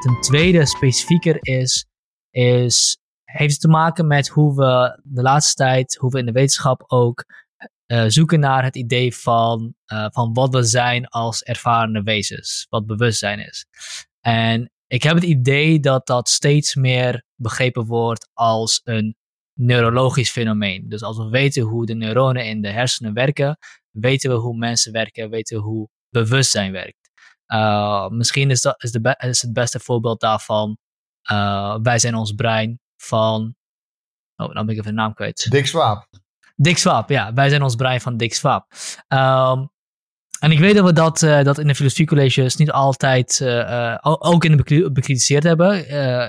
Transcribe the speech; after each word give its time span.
ten 0.00 0.20
tweede, 0.20 0.66
specifieker 0.66 1.38
is, 1.40 1.86
is, 2.30 2.98
heeft 3.24 3.52
het 3.52 3.60
te 3.60 3.68
maken 3.68 4.06
met 4.06 4.28
hoe 4.28 4.54
we 4.54 5.00
de 5.04 5.22
laatste 5.22 5.54
tijd, 5.54 5.96
hoe 5.96 6.10
we 6.10 6.18
in 6.18 6.26
de 6.26 6.32
wetenschap 6.32 6.84
ook 6.86 7.24
zoeken 8.06 8.40
naar 8.40 8.64
het 8.64 8.76
idee 8.76 9.14
van, 9.14 9.74
van 9.86 10.32
wat 10.32 10.54
we 10.54 10.62
zijn 10.62 11.06
als 11.06 11.42
ervarende 11.42 12.02
wezens, 12.02 12.66
wat 12.68 12.86
bewustzijn 12.86 13.38
is. 13.38 13.66
En 14.20 14.70
ik 14.86 15.02
heb 15.02 15.14
het 15.14 15.24
idee 15.24 15.80
dat 15.80 16.06
dat 16.06 16.28
steeds 16.28 16.74
meer 16.74 17.24
begrepen 17.34 17.84
wordt 17.84 18.28
als 18.32 18.80
een 18.84 19.16
neurologisch 19.54 20.30
fenomeen. 20.30 20.88
Dus 20.88 21.02
als 21.02 21.16
we 21.16 21.28
weten 21.28 21.62
hoe 21.62 21.86
de 21.86 21.94
neuronen 21.94 22.46
in 22.46 22.62
de 22.62 22.70
hersenen 22.70 23.14
werken, 23.14 23.58
weten 23.90 24.30
we 24.30 24.36
hoe 24.36 24.56
mensen 24.56 24.92
werken, 24.92 25.30
weten 25.30 25.56
we 25.56 25.62
hoe 25.62 25.88
bewustzijn 26.10 26.72
werkt. 26.72 26.99
Uh, 27.52 28.08
misschien 28.08 28.50
is, 28.50 28.60
dat, 28.60 28.82
is, 28.82 28.92
de 28.92 29.16
is 29.18 29.42
het 29.42 29.52
beste 29.52 29.80
voorbeeld 29.80 30.20
daarvan. 30.20 30.78
Uh, 31.32 31.76
wij 31.82 31.98
zijn 31.98 32.14
ons 32.14 32.32
brein 32.32 32.80
van. 32.96 33.54
Oh, 34.36 34.54
dan 34.54 34.66
ben 34.66 34.74
ik 34.74 34.80
even 34.80 34.94
de 34.94 35.00
naam 35.00 35.14
kwijt. 35.14 35.46
Dick 35.50 35.66
Swaap. 35.66 36.06
Dick 36.56 36.78
Swaap, 36.78 37.08
ja. 37.08 37.32
Wij 37.32 37.48
zijn 37.48 37.62
ons 37.62 37.74
brein 37.74 38.00
van 38.00 38.16
Dick 38.16 38.34
Swaap. 38.34 38.66
Um, 39.08 39.70
en 40.40 40.50
ik 40.50 40.58
weet 40.58 40.74
dat 40.74 40.84
we 40.84 40.92
dat, 40.92 41.22
uh, 41.22 41.42
dat 41.42 41.58
in 41.58 41.66
de 41.66 41.74
filosofiecolleges 41.74 42.56
niet 42.56 42.70
altijd, 42.70 43.40
ook 44.02 44.44
in 44.44 44.56
de 44.56 44.90
bekritiseerd 44.92 45.42
hebben. 45.42 45.78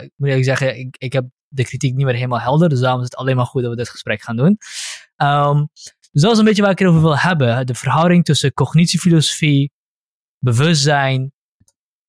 ik 0.03 0.11
moet 0.15 0.27
eerlijk 0.27 0.45
zeggen, 0.45 0.79
ik, 0.79 0.95
ik 0.97 1.13
heb 1.13 1.25
de 1.47 1.63
kritiek 1.63 1.95
niet 1.95 2.05
meer 2.05 2.15
helemaal 2.15 2.39
helder. 2.39 2.69
Dus 2.69 2.79
daarom 2.79 2.99
is 2.99 3.05
het 3.05 3.15
alleen 3.15 3.35
maar 3.35 3.45
goed 3.45 3.61
dat 3.61 3.71
we 3.71 3.77
dit 3.77 3.89
gesprek 3.89 4.21
gaan 4.21 4.35
doen. 4.35 4.57
Um, 5.17 5.69
dus 6.11 6.21
dat 6.21 6.31
is 6.31 6.37
een 6.37 6.45
beetje 6.45 6.61
waar 6.61 6.71
ik 6.71 6.79
het 6.79 6.87
over 6.87 7.01
wil 7.01 7.17
hebben. 7.17 7.65
De 7.65 7.75
verhouding 7.75 8.25
tussen 8.25 8.53
cognitiefilosofie, 8.53 9.71
bewustzijn, 10.43 11.33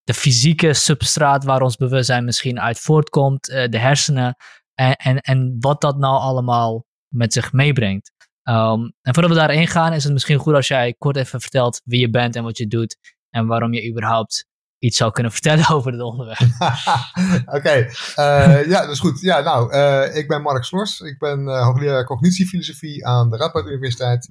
de 0.03 0.15
fysieke 0.15 0.75
substraat 0.75 1.45
waar 1.45 1.63
ons 1.63 1.77
bewustzijn 1.77 2.25
misschien 2.25 2.61
uit 2.61 2.79
voortkomt, 2.79 3.47
de 3.47 3.79
hersenen. 3.79 4.37
En, 4.75 4.97
en, 4.97 5.19
en 5.19 5.57
wat 5.61 5.81
dat 5.81 5.99
nou 5.99 6.21
allemaal 6.21 6.87
met 7.09 7.33
zich 7.33 7.53
meebrengt. 7.53 8.13
Um, 8.49 8.93
en 9.03 9.15
voordat 9.15 9.31
we 9.31 9.37
daarin 9.37 9.69
gaan, 9.69 9.93
is 9.93 10.05
het 10.05 10.13
misschien 10.13 10.39
goed 10.39 10.55
als 10.55 10.69
jij 10.69 10.95
kort 10.99 11.17
even 11.17 11.41
vertelt 11.41 11.81
wie 11.85 12.01
je 12.01 12.11
bent 12.11 12.37
en 12.37 12.43
wat 12.43 12.59
je 12.59 12.67
doet. 12.67 12.97
En 13.31 13.47
waarom 13.47 13.73
je 13.73 13.89
überhaupt 13.91 14.47
iets 14.79 14.97
zou 14.97 15.13
kunnen 15.13 15.33
vertellen 15.39 15.69
over 15.69 15.93
dit 15.93 16.01
onderwerp. 16.01 16.41
Oké, 17.57 17.77
uh, 18.17 18.67
ja, 18.67 18.81
dat 18.81 18.91
is 18.91 19.01
goed. 19.01 19.21
Ja, 19.21 19.41
nou, 19.41 19.75
uh, 19.75 20.17
ik 20.17 20.29
ben 20.29 20.43
Mark 20.43 20.65
Slors. 20.65 21.01
Ik 21.01 21.19
ben 21.19 21.41
uh, 21.41 21.65
hoogleraar 21.65 22.05
cognitiefilosofie 22.05 23.07
aan 23.07 23.31
de 23.31 23.37
Radboud 23.37 23.67
Universiteit. 23.67 24.31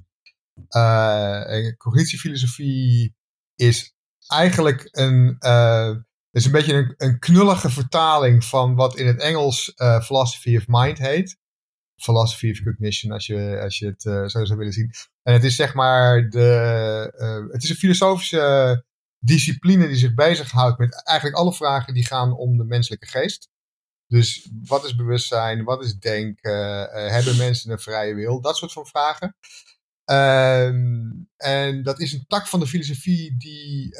cognitiefilosofie 1.76 3.14
is 3.62 3.94
eigenlijk 4.26 4.88
een, 4.90 5.36
is 6.30 6.44
een 6.44 6.52
beetje 6.52 6.94
een, 6.96 7.18
knullige 7.18 7.70
vertaling 7.70 8.44
van 8.44 8.74
wat 8.74 8.96
in 8.96 9.06
het 9.06 9.20
Engels 9.20 9.72
philosophy 9.76 10.56
of 10.56 10.64
mind 10.66 10.98
heet 10.98 11.40
philosophy 12.02 12.50
of 12.50 12.62
cognition, 12.62 13.12
als 13.12 13.26
je, 13.26 13.60
als 13.62 13.78
je 13.78 13.86
het 13.86 14.04
uh, 14.04 14.26
zo 14.26 14.44
zou 14.44 14.58
willen 14.58 14.72
zien. 14.72 14.90
En 15.22 15.32
het 15.32 15.44
is 15.44 15.56
zeg 15.56 15.74
maar 15.74 16.30
de, 16.30 17.48
het 17.52 17.62
is 17.62 17.70
een 17.70 17.76
filosofische 17.76 18.84
discipline 19.18 19.86
die 19.86 19.96
zich 19.96 20.14
bezighoudt 20.14 20.78
met 20.78 21.02
eigenlijk 21.04 21.38
alle 21.38 21.54
vragen 21.54 21.94
die 21.94 22.06
gaan 22.06 22.36
om 22.36 22.56
de 22.56 22.64
menselijke 22.64 23.06
geest. 23.06 23.50
Dus 24.06 24.50
wat 24.64 24.84
is 24.84 24.94
bewustzijn? 24.94 25.64
Wat 25.64 25.82
is 25.84 25.94
denken? 25.94 26.88
Hebben 27.10 27.36
mensen 27.36 27.70
een 27.70 27.78
vrije 27.78 28.14
wil? 28.14 28.40
Dat 28.40 28.56
soort 28.56 28.72
van 28.72 28.86
vragen. 28.86 29.36
Um, 30.04 31.28
en 31.36 31.82
dat 31.82 32.00
is 32.00 32.12
een 32.12 32.24
tak 32.26 32.46
van 32.46 32.60
de 32.60 32.66
filosofie 32.66 33.36
die 33.36 33.94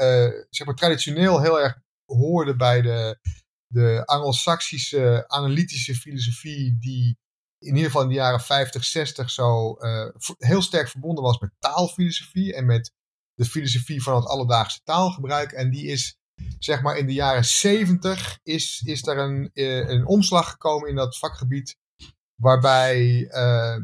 zeg 0.50 0.66
maar 0.66 0.74
traditioneel 0.74 1.40
heel 1.40 1.60
erg 1.60 1.78
hoorde 2.04 2.56
bij 2.56 2.82
de, 2.82 3.18
de 3.66 4.02
Anglo-Saxische 4.04 5.24
analytische 5.26 5.94
filosofie 5.94 6.76
die 6.78 7.18
in 7.62 7.74
ieder 7.74 7.84
geval 7.84 8.02
in 8.02 8.08
de 8.08 8.14
jaren 8.14 8.40
50, 8.40 8.84
60 8.84 9.30
zo 9.30 9.76
uh, 9.78 10.08
heel 10.38 10.62
sterk 10.62 10.88
verbonden 10.88 11.24
was 11.24 11.38
met 11.38 11.50
taalfilosofie 11.58 12.54
en 12.54 12.66
met 12.66 12.92
de 13.34 13.44
filosofie 13.44 14.02
van 14.02 14.14
het 14.14 14.26
alledaagse 14.26 14.80
taalgebruik. 14.84 15.52
En 15.52 15.70
die 15.70 15.86
is, 15.86 16.18
zeg 16.58 16.82
maar, 16.82 16.96
in 16.96 17.06
de 17.06 17.12
jaren 17.12 17.44
70 17.44 18.38
is, 18.42 18.82
is 18.84 19.06
er 19.06 19.18
een, 19.18 19.50
uh, 19.52 19.88
een 19.88 20.06
omslag 20.06 20.50
gekomen 20.50 20.88
in 20.88 20.94
dat 20.94 21.18
vakgebied, 21.18 21.76
waarbij 22.34 23.28
uh, 23.30 23.76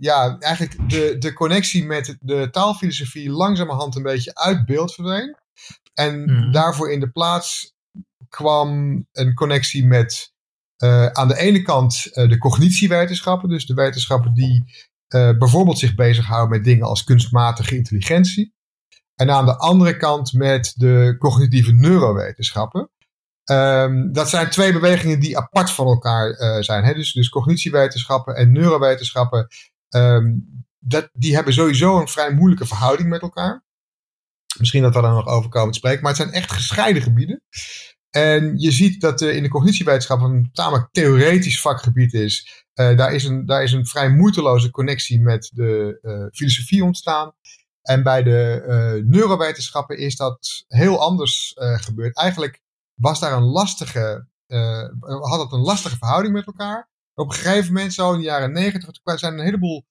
ja, 0.00 0.36
eigenlijk 0.38 0.90
de, 0.90 1.16
de 1.18 1.32
connectie 1.32 1.84
met 1.84 2.16
de 2.20 2.48
taalfilosofie 2.50 3.30
langzamerhand 3.30 3.96
een 3.96 4.02
beetje 4.02 4.34
uit 4.34 4.64
beeld 4.64 4.94
verdween. 4.94 5.36
En 5.94 6.22
mm. 6.22 6.52
daarvoor 6.52 6.92
in 6.92 7.00
de 7.00 7.10
plaats 7.10 7.74
kwam 8.28 8.70
een 9.12 9.34
connectie 9.34 9.86
met 9.86 10.32
uh, 10.84 11.06
aan 11.06 11.28
de 11.28 11.38
ene 11.38 11.62
kant 11.62 12.06
uh, 12.06 12.28
de 12.28 12.38
cognitiewetenschappen, 12.38 13.48
dus 13.48 13.66
de 13.66 13.74
wetenschappen 13.74 14.34
die 14.34 14.64
bijvoorbeeld 15.38 15.78
zich 15.78 15.94
bezighouden 15.94 16.50
met 16.50 16.64
dingen 16.64 16.86
als 16.86 17.04
kunstmatige 17.04 17.76
intelligentie. 17.76 18.54
En 19.14 19.30
aan 19.30 19.46
de 19.46 19.56
andere 19.56 19.96
kant 19.96 20.32
met 20.32 20.72
de 20.76 21.16
cognitieve 21.18 21.72
neurowetenschappen. 21.72 22.90
Um, 23.52 24.12
dat 24.12 24.28
zijn 24.28 24.50
twee 24.50 24.72
bewegingen 24.72 25.20
die 25.20 25.36
apart 25.36 25.70
van 25.70 25.86
elkaar 25.86 26.34
zijn. 26.62 26.84
Hè? 26.84 26.94
Dus, 26.94 27.12
dus 27.12 27.28
cognitiewetenschappen 27.28 28.34
en 28.34 28.52
neurowetenschappen, 28.52 29.48
um, 29.88 30.46
dat, 30.78 31.08
die 31.12 31.34
hebben 31.34 31.52
sowieso 31.52 32.00
een 32.00 32.08
vrij 32.08 32.32
moeilijke 32.34 32.66
verhouding 32.66 33.08
met 33.08 33.22
elkaar. 33.22 33.64
Misschien 34.58 34.82
dat 34.82 34.94
we 34.94 35.00
daar 35.00 35.14
nog 35.14 35.26
over 35.26 35.50
komen 35.50 35.72
te 35.72 35.78
spreken, 35.78 36.02
maar 36.02 36.12
het 36.12 36.20
zijn 36.20 36.32
echt 36.32 36.52
gescheiden 36.52 37.02
gebieden. 37.02 37.42
En 38.10 38.58
je 38.58 38.70
ziet 38.70 39.00
dat 39.00 39.20
uh, 39.20 39.34
in 39.36 39.42
de 39.42 39.48
cognitiewetenschap 39.48 40.20
een 40.20 40.50
tamelijk 40.52 40.88
theoretisch 40.90 41.60
vakgebied 41.60 42.12
is. 42.12 42.64
Uh, 42.74 42.96
daar, 42.96 43.14
is 43.14 43.24
een, 43.24 43.46
daar 43.46 43.62
is 43.62 43.72
een 43.72 43.86
vrij 43.86 44.10
moeiteloze 44.10 44.70
connectie 44.70 45.20
met 45.20 45.50
de 45.54 45.98
filosofie 46.32 46.84
ontstaan. 46.84 47.32
En 47.82 48.02
bij 48.02 48.22
de 48.22 49.02
neurowetenschappen 49.06 49.98
is 49.98 50.16
dat 50.16 50.64
heel 50.68 51.00
anders 51.00 51.52
gebeurd. 51.56 52.16
Eigenlijk 52.16 52.60
was 53.02 53.20
daar 53.20 53.32
een 53.32 53.42
lastige, 53.42 54.28
had 55.20 55.40
het 55.40 55.52
een 55.52 55.60
lastige 55.60 55.96
verhouding 55.96 56.34
met 56.34 56.46
elkaar. 56.46 56.90
Op 57.14 57.28
een 57.28 57.34
gegeven 57.34 57.72
moment, 57.72 57.92
zo 57.92 58.12
in 58.12 58.18
de 58.18 58.24
jaren 58.24 58.52
negentig, 58.52 59.18
zijn 59.18 59.32
een 59.32 59.44
heleboel 59.44 59.84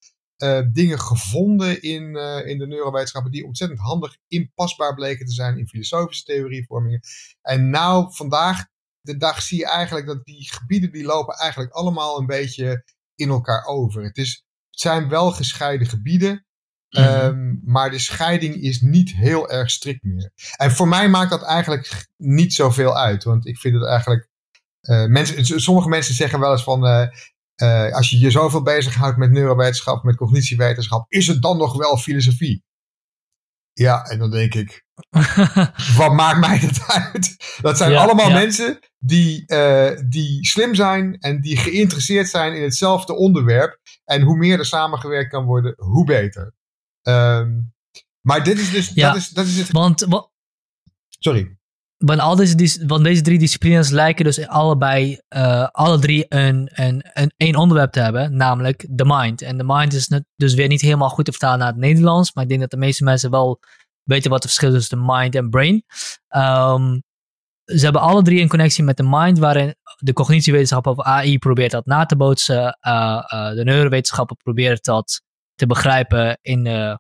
uh, 0.44 0.62
dingen 0.72 1.00
gevonden 1.00 1.82
in, 1.82 2.04
uh, 2.16 2.48
in 2.48 2.58
de 2.58 2.68
neurowetenschappen 2.68 3.32
die 3.32 3.46
ontzettend 3.46 3.80
handig 3.80 4.18
inpasbaar 4.28 4.94
bleken 4.94 5.26
te 5.26 5.34
zijn 5.34 5.58
in 5.58 5.68
filosofische 5.68 6.24
theorievormingen. 6.24 7.00
En 7.42 7.70
nou, 7.70 8.14
vandaag 8.14 8.66
de 9.02 9.18
dag 9.18 9.42
zie 9.42 9.58
je 9.58 9.66
eigenlijk 9.66 10.08
dat 10.08 10.26
die 10.26 10.52
gebieden 10.52 10.92
die 10.92 11.04
lopen 11.04 11.36
eigenlijk 11.36 11.74
allemaal 11.74 12.20
een 12.20 12.26
beetje 12.26 12.84
in 13.16 13.30
elkaar 13.30 13.66
over. 13.66 14.04
Het, 14.04 14.18
is, 14.18 14.46
het 14.70 14.80
zijn 14.80 15.10
wel 15.10 15.32
gescheiden 15.32 15.88
gebieden, 15.88 16.46
mm 16.92 17.04
-hmm. 17.04 17.26
um, 17.26 17.62
maar 17.66 17.92
de 17.92 18.00
scheiding 18.00 18.56
is 18.56 18.82
niet 18.82 19.12
heel 19.12 19.50
erg 19.50 19.70
strikt 19.70 20.04
meer. 20.04 20.32
En 20.56 20.72
voor 20.72 20.88
mij 20.88 21.10
maakt 21.10 21.30
dat 21.30 21.44
eigenlijk 21.44 22.08
niet 22.18 22.54
zoveel 22.54 22.98
uit, 22.98 23.24
want 23.24 23.48
ik 23.48 23.58
vind 23.58 23.76
het 23.76 23.86
eigenlijk 23.86 24.30
uh, 24.82 25.06
mensen, 25.06 25.62
sommige 25.62 25.90
mensen 25.90 26.16
zeggen 26.16 26.40
wel 26.40 26.52
eens 26.52 26.64
van. 26.64 26.86
Uh, 26.86 27.08
uh, 27.62 27.94
als 27.94 28.10
je 28.10 28.20
je 28.20 28.32
zoveel 28.32 28.62
bezighoudt 28.62 29.18
met 29.18 29.32
neurowetenschap, 29.32 30.04
met 30.04 30.16
cognitiewetenschap, 30.16 31.06
is 31.12 31.28
het 31.28 31.42
dan 31.42 31.58
nog 31.58 31.78
wel 31.78 31.98
filosofie? 31.98 32.64
Ja, 33.74 34.04
en 34.04 34.20
dan 34.20 34.32
denk 34.32 34.54
ik, 34.54 34.86
wat 35.98 36.14
maakt 36.14 36.40
mij 36.40 36.60
dat 36.60 36.84
uit? 36.88 37.36
Dat 37.62 37.78
zijn 37.78 37.92
ja, 37.92 38.02
allemaal 38.02 38.28
ja. 38.28 38.34
mensen 38.34 38.80
die, 38.98 39.44
uh, 39.48 39.90
die 40.08 40.46
slim 40.46 40.76
zijn 40.76 41.18
en 41.20 41.42
die 41.42 41.58
geïnteresseerd 41.58 42.30
zijn 42.30 42.54
in 42.54 42.64
hetzelfde 42.64 43.16
onderwerp. 43.16 43.80
En 44.04 44.22
hoe 44.22 44.38
meer 44.38 44.60
er 44.60 44.66
samengewerkt 44.66 45.30
kan 45.30 45.46
worden, 45.46 45.74
hoe 45.78 46.06
beter. 46.06 46.54
Um, 47.04 47.74
maar 48.22 48.44
dit 48.44 48.60
is 48.60 48.72
dus, 48.72 48.92
ja, 48.94 49.08
dat, 49.08 49.22
is, 49.22 49.30
dat 49.30 49.46
is 49.46 49.58
het. 49.58 49.72
Want, 49.72 50.08
Sorry. 51.20 51.60
Want, 51.98 52.20
al 52.20 52.36
deze, 52.36 52.86
want 52.88 53.04
deze 53.04 53.22
drie 53.22 53.40
disciplines 53.40 53.90
lijken 53.90 54.26
dus 54.26 54.48
allebei, 54.48 55.20
uh, 55.36 55.68
alle 55.72 56.00
drie 56.00 56.26
een, 56.30 56.70
een, 56.74 57.06
een, 57.14 57.34
een 57.38 57.56
onderwerp 57.56 57.92
te 57.92 58.00
hebben, 58.00 58.36
namelijk 58.36 58.86
de 58.90 59.06
mind. 59.06 59.42
En 59.42 59.58
de 59.58 59.64
mind 59.64 59.94
is 59.94 60.08
net, 60.08 60.26
dus 60.36 60.54
weer 60.54 60.68
niet 60.68 60.82
helemaal 60.82 61.10
goed 61.10 61.26
te 61.26 61.32
vertalen 61.32 61.60
naar 61.60 61.68
het 61.68 61.78
Nederlands, 61.78 62.34
maar 62.34 62.44
ik 62.44 62.50
denk 62.50 62.62
dat 62.62 62.70
de 62.70 62.78
meeste 62.78 63.04
mensen 63.04 63.32
wel 63.32 63.60
weten 64.04 64.30
wat 64.30 64.44
het 64.44 64.52
verschil 64.52 64.76
is 64.76 64.88
tussen 64.88 65.06
mind 65.06 65.36
en 65.36 65.50
brain. 65.50 65.84
Um, 66.36 67.04
ze 67.66 67.84
hebben 67.84 68.02
alle 68.02 68.22
drie 68.22 68.42
een 68.42 68.48
connectie 68.48 68.84
met 68.84 68.98
de 68.98 69.04
mind, 69.08 69.40
waarin 69.40 69.76
de 69.98 70.14
cognitiewetenschap 70.14 70.88
of 70.88 71.02
AI 71.02 71.40
probeert 71.40 71.72
dat 71.72 71.86
na 71.86 72.06
te 72.06 72.16
bootsen. 72.16 72.78
Uh, 72.88 73.24
uh, 73.34 73.50
de 73.50 73.64
neurowetenschappen 73.64 74.38
proberen 74.38 74.78
dat 74.82 75.22
te 75.62 75.68
begrijpen 75.68 76.38
in 76.42 76.64
de 76.64 77.00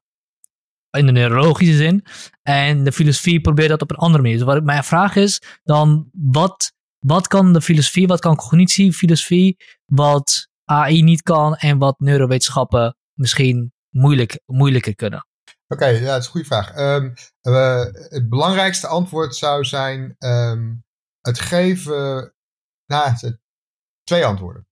in 0.92 1.06
de 1.06 1.12
neurologische 1.12 1.76
zin. 1.76 2.06
En 2.42 2.84
de 2.84 2.92
filosofie 2.92 3.42
probeert 3.42 3.70
dat 3.70 3.82
op 3.82 3.92
een 3.92 3.98
andere 3.98 4.24
manier. 4.24 4.38
Dus 4.38 4.48
wat 4.48 4.64
mijn 4.64 4.84
vraag 4.84 5.16
is 5.16 5.42
dan, 5.64 6.10
wat, 6.12 6.74
wat 7.00 7.28
kan 7.28 7.54
de 7.54 7.62
filosofie, 7.62 8.08
wat 8.08 8.20
kan 8.20 8.36
cognitiefilosofie, 8.36 9.58
wat 9.86 10.48
AI 10.66 11.04
niet 11.04 11.22
kan 11.22 11.56
en 11.56 11.78
wat 11.78 12.00
neurowetenschappen 12.00 12.98
misschien 13.14 13.74
moeilijk, 13.90 14.40
moeilijker 14.46 14.96
kunnen? 14.96 15.28
Oké, 15.68 15.86
ja, 15.86 16.06
dat 16.06 16.20
is 16.20 16.26
een 16.26 16.32
goede 16.32 16.48
vraag. 16.48 16.78
Um, 16.78 17.14
uh, 17.42 17.86
het 17.94 18.30
belangrijkste 18.30 18.88
antwoord 18.88 19.36
zou 19.36 19.64
zijn: 19.64 20.16
um, 20.20 20.84
het 21.22 21.40
geven, 21.40 22.34
nou, 22.86 23.16
twee 24.04 24.26
antwoorden. 24.26 24.68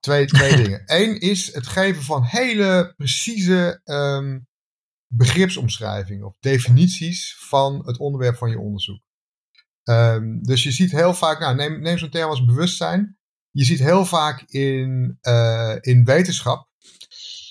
Twee, 0.00 0.26
twee 0.26 0.56
dingen. 0.62 0.82
Eén 0.86 1.20
is 1.20 1.54
het 1.54 1.66
geven 1.66 2.02
van 2.02 2.24
hele 2.24 2.94
precieze 2.96 3.80
um, 3.84 4.46
begripsomschrijvingen 5.06 6.26
of 6.26 6.36
definities 6.40 7.36
van 7.38 7.86
het 7.86 7.98
onderwerp 7.98 8.36
van 8.36 8.50
je 8.50 8.58
onderzoek. 8.58 9.00
Um, 9.84 10.42
dus 10.42 10.62
je 10.62 10.70
ziet 10.70 10.90
heel 10.90 11.14
vaak, 11.14 11.40
nou, 11.40 11.54
neem, 11.56 11.80
neem 11.80 11.98
zo'n 11.98 12.10
term 12.10 12.30
als 12.30 12.44
bewustzijn. 12.44 13.18
Je 13.50 13.64
ziet 13.64 13.78
heel 13.78 14.04
vaak 14.04 14.42
in, 14.42 15.18
uh, 15.22 15.76
in 15.80 16.04
wetenschap 16.04 16.68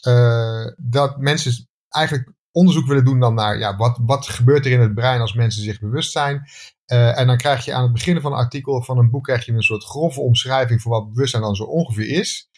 uh, 0.07 0.65
dat 0.77 1.17
mensen 1.17 1.69
eigenlijk 1.89 2.33
onderzoek 2.51 2.87
willen 2.87 3.05
doen 3.05 3.19
dan 3.19 3.33
naar 3.33 3.57
ja, 3.57 3.75
wat, 3.75 3.99
wat 4.01 4.27
gebeurt 4.27 4.65
er 4.65 4.71
in 4.71 4.79
het 4.79 4.93
brein 4.93 5.21
als 5.21 5.33
mensen 5.33 5.63
zich 5.63 5.79
bewust 5.79 6.11
zijn. 6.11 6.41
Uh, 6.91 7.19
en 7.19 7.27
dan 7.27 7.37
krijg 7.37 7.65
je 7.65 7.73
aan 7.73 7.83
het 7.83 7.93
begin 7.93 8.21
van 8.21 8.31
een 8.31 8.37
artikel 8.37 8.73
of 8.73 8.85
van 8.85 8.97
een 8.97 9.09
boek 9.09 9.23
krijg 9.23 9.45
je 9.45 9.51
een 9.51 9.61
soort 9.61 9.83
grove 9.83 10.19
omschrijving 10.19 10.81
van 10.81 10.91
wat 10.91 11.13
bewustzijn 11.13 11.41
dan 11.41 11.55
zo 11.55 11.63
ongeveer 11.63 12.09
is. 12.09 12.49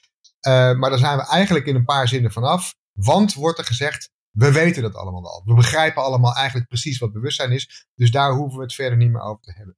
Uh, 0.48 0.74
maar 0.74 0.90
daar 0.90 1.00
zijn 1.00 1.18
we 1.18 1.28
eigenlijk 1.28 1.66
in 1.66 1.76
een 1.76 1.86
paar 1.86 2.08
zinnen 2.08 2.32
vanaf. 2.32 2.76
Want 2.94 3.34
wordt 3.34 3.60
er 3.60 3.66
gezegd, 3.66 4.12
we 4.32 4.52
weten 4.52 4.82
dat 4.82 4.96
allemaal 4.96 5.32
al. 5.32 5.42
We 5.46 5.54
begrijpen 5.54 6.04
allemaal 6.04 6.36
eigenlijk 6.36 6.68
precies 6.68 6.98
wat 6.98 7.12
bewustzijn 7.12 7.52
is. 7.52 7.88
Dus 7.96 8.12
daar 8.12 8.34
hoeven 8.34 8.58
we 8.58 8.64
het 8.64 8.74
verder 8.74 8.98
niet 8.98 9.12
meer 9.12 9.22
over 9.22 9.44
te 9.44 9.54
hebben. 9.54 9.78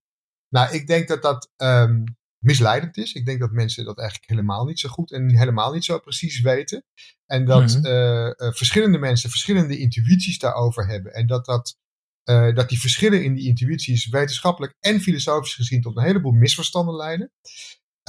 Nou, 0.49 0.73
ik 0.73 0.87
denk 0.87 1.07
dat 1.07 1.21
dat 1.21 1.51
um, 1.57 2.03
misleidend 2.43 2.97
is. 2.97 3.13
Ik 3.13 3.25
denk 3.25 3.39
dat 3.39 3.51
mensen 3.51 3.85
dat 3.85 3.99
eigenlijk 3.99 4.29
helemaal 4.29 4.65
niet 4.65 4.79
zo 4.79 4.89
goed 4.89 5.11
en 5.11 5.37
helemaal 5.37 5.73
niet 5.73 5.85
zo 5.85 5.99
precies 5.99 6.41
weten. 6.41 6.85
En 7.25 7.45
dat 7.45 7.75
mm 7.75 7.83
-hmm. 7.83 7.85
uh, 7.85 8.25
uh, 8.25 8.51
verschillende 8.51 8.97
mensen 8.97 9.29
verschillende 9.29 9.77
intuïties 9.77 10.39
daarover 10.39 10.87
hebben. 10.87 11.13
En 11.13 11.27
dat, 11.27 11.45
dat, 11.45 11.77
uh, 12.25 12.55
dat 12.55 12.69
die 12.69 12.79
verschillen 12.79 13.23
in 13.23 13.33
die 13.33 13.47
intuïties 13.47 14.07
wetenschappelijk 14.07 14.75
en 14.79 14.99
filosofisch 14.99 15.55
gezien 15.55 15.81
tot 15.81 15.97
een 15.97 16.03
heleboel 16.03 16.31
misverstanden 16.31 16.95
leiden. 16.95 17.31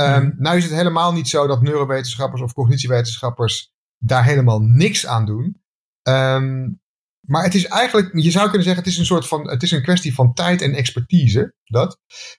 Um, 0.00 0.24
mm. 0.24 0.34
Nou 0.38 0.56
is 0.56 0.64
het 0.64 0.72
helemaal 0.72 1.12
niet 1.12 1.28
zo 1.28 1.46
dat 1.46 1.62
neurowetenschappers 1.62 2.42
of 2.42 2.52
cognitiewetenschappers 2.52 3.72
daar 3.98 4.24
helemaal 4.24 4.60
niks 4.60 5.06
aan 5.06 5.26
doen. 5.26 5.62
Um, 6.08 6.80
maar 7.20 7.44
het 7.44 7.54
is 7.54 7.66
eigenlijk, 7.66 8.10
je 8.12 8.30
zou 8.30 8.44
kunnen 8.44 8.64
zeggen, 8.64 8.82
het 8.82 8.92
is 8.92 8.98
een 8.98 9.04
soort 9.04 9.26
van, 9.26 9.50
het 9.50 9.62
is 9.62 9.70
een 9.70 9.82
kwestie 9.82 10.14
van 10.14 10.34
tijd 10.34 10.62
en 10.62 10.74
expertise. 10.74 11.54
Dat. 11.64 11.98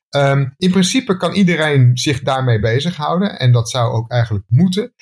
Um, 0.10 0.54
in 0.58 0.72
principe 0.72 1.18
kan 1.18 1.34
iedereen 1.34 1.98
zich 1.98 2.22
daarmee 2.22 2.60
bezighouden 2.60 3.40
en 3.40 3.52
dat 3.52 3.70
zou 3.70 3.94
ook 3.94 4.12
eigenlijk 4.12 4.46
moeten. 4.48 4.94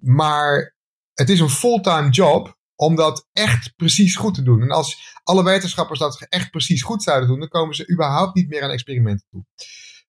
Maar 0.00 0.76
het 1.14 1.28
is 1.28 1.40
een 1.40 1.50
fulltime 1.50 2.10
job 2.10 2.60
om 2.76 2.96
dat 2.96 3.28
echt 3.32 3.76
precies 3.76 4.16
goed 4.16 4.34
te 4.34 4.42
doen. 4.42 4.62
En 4.62 4.70
als 4.70 5.18
alle 5.22 5.44
wetenschappers 5.44 5.98
dat 5.98 6.26
echt 6.28 6.50
precies 6.50 6.82
goed 6.82 7.02
zouden 7.02 7.28
doen, 7.28 7.38
dan 7.38 7.48
komen 7.48 7.74
ze 7.74 7.90
überhaupt 7.90 8.34
niet 8.34 8.48
meer 8.48 8.62
aan 8.62 8.70
experimenten 8.70 9.26
toe. 9.30 9.44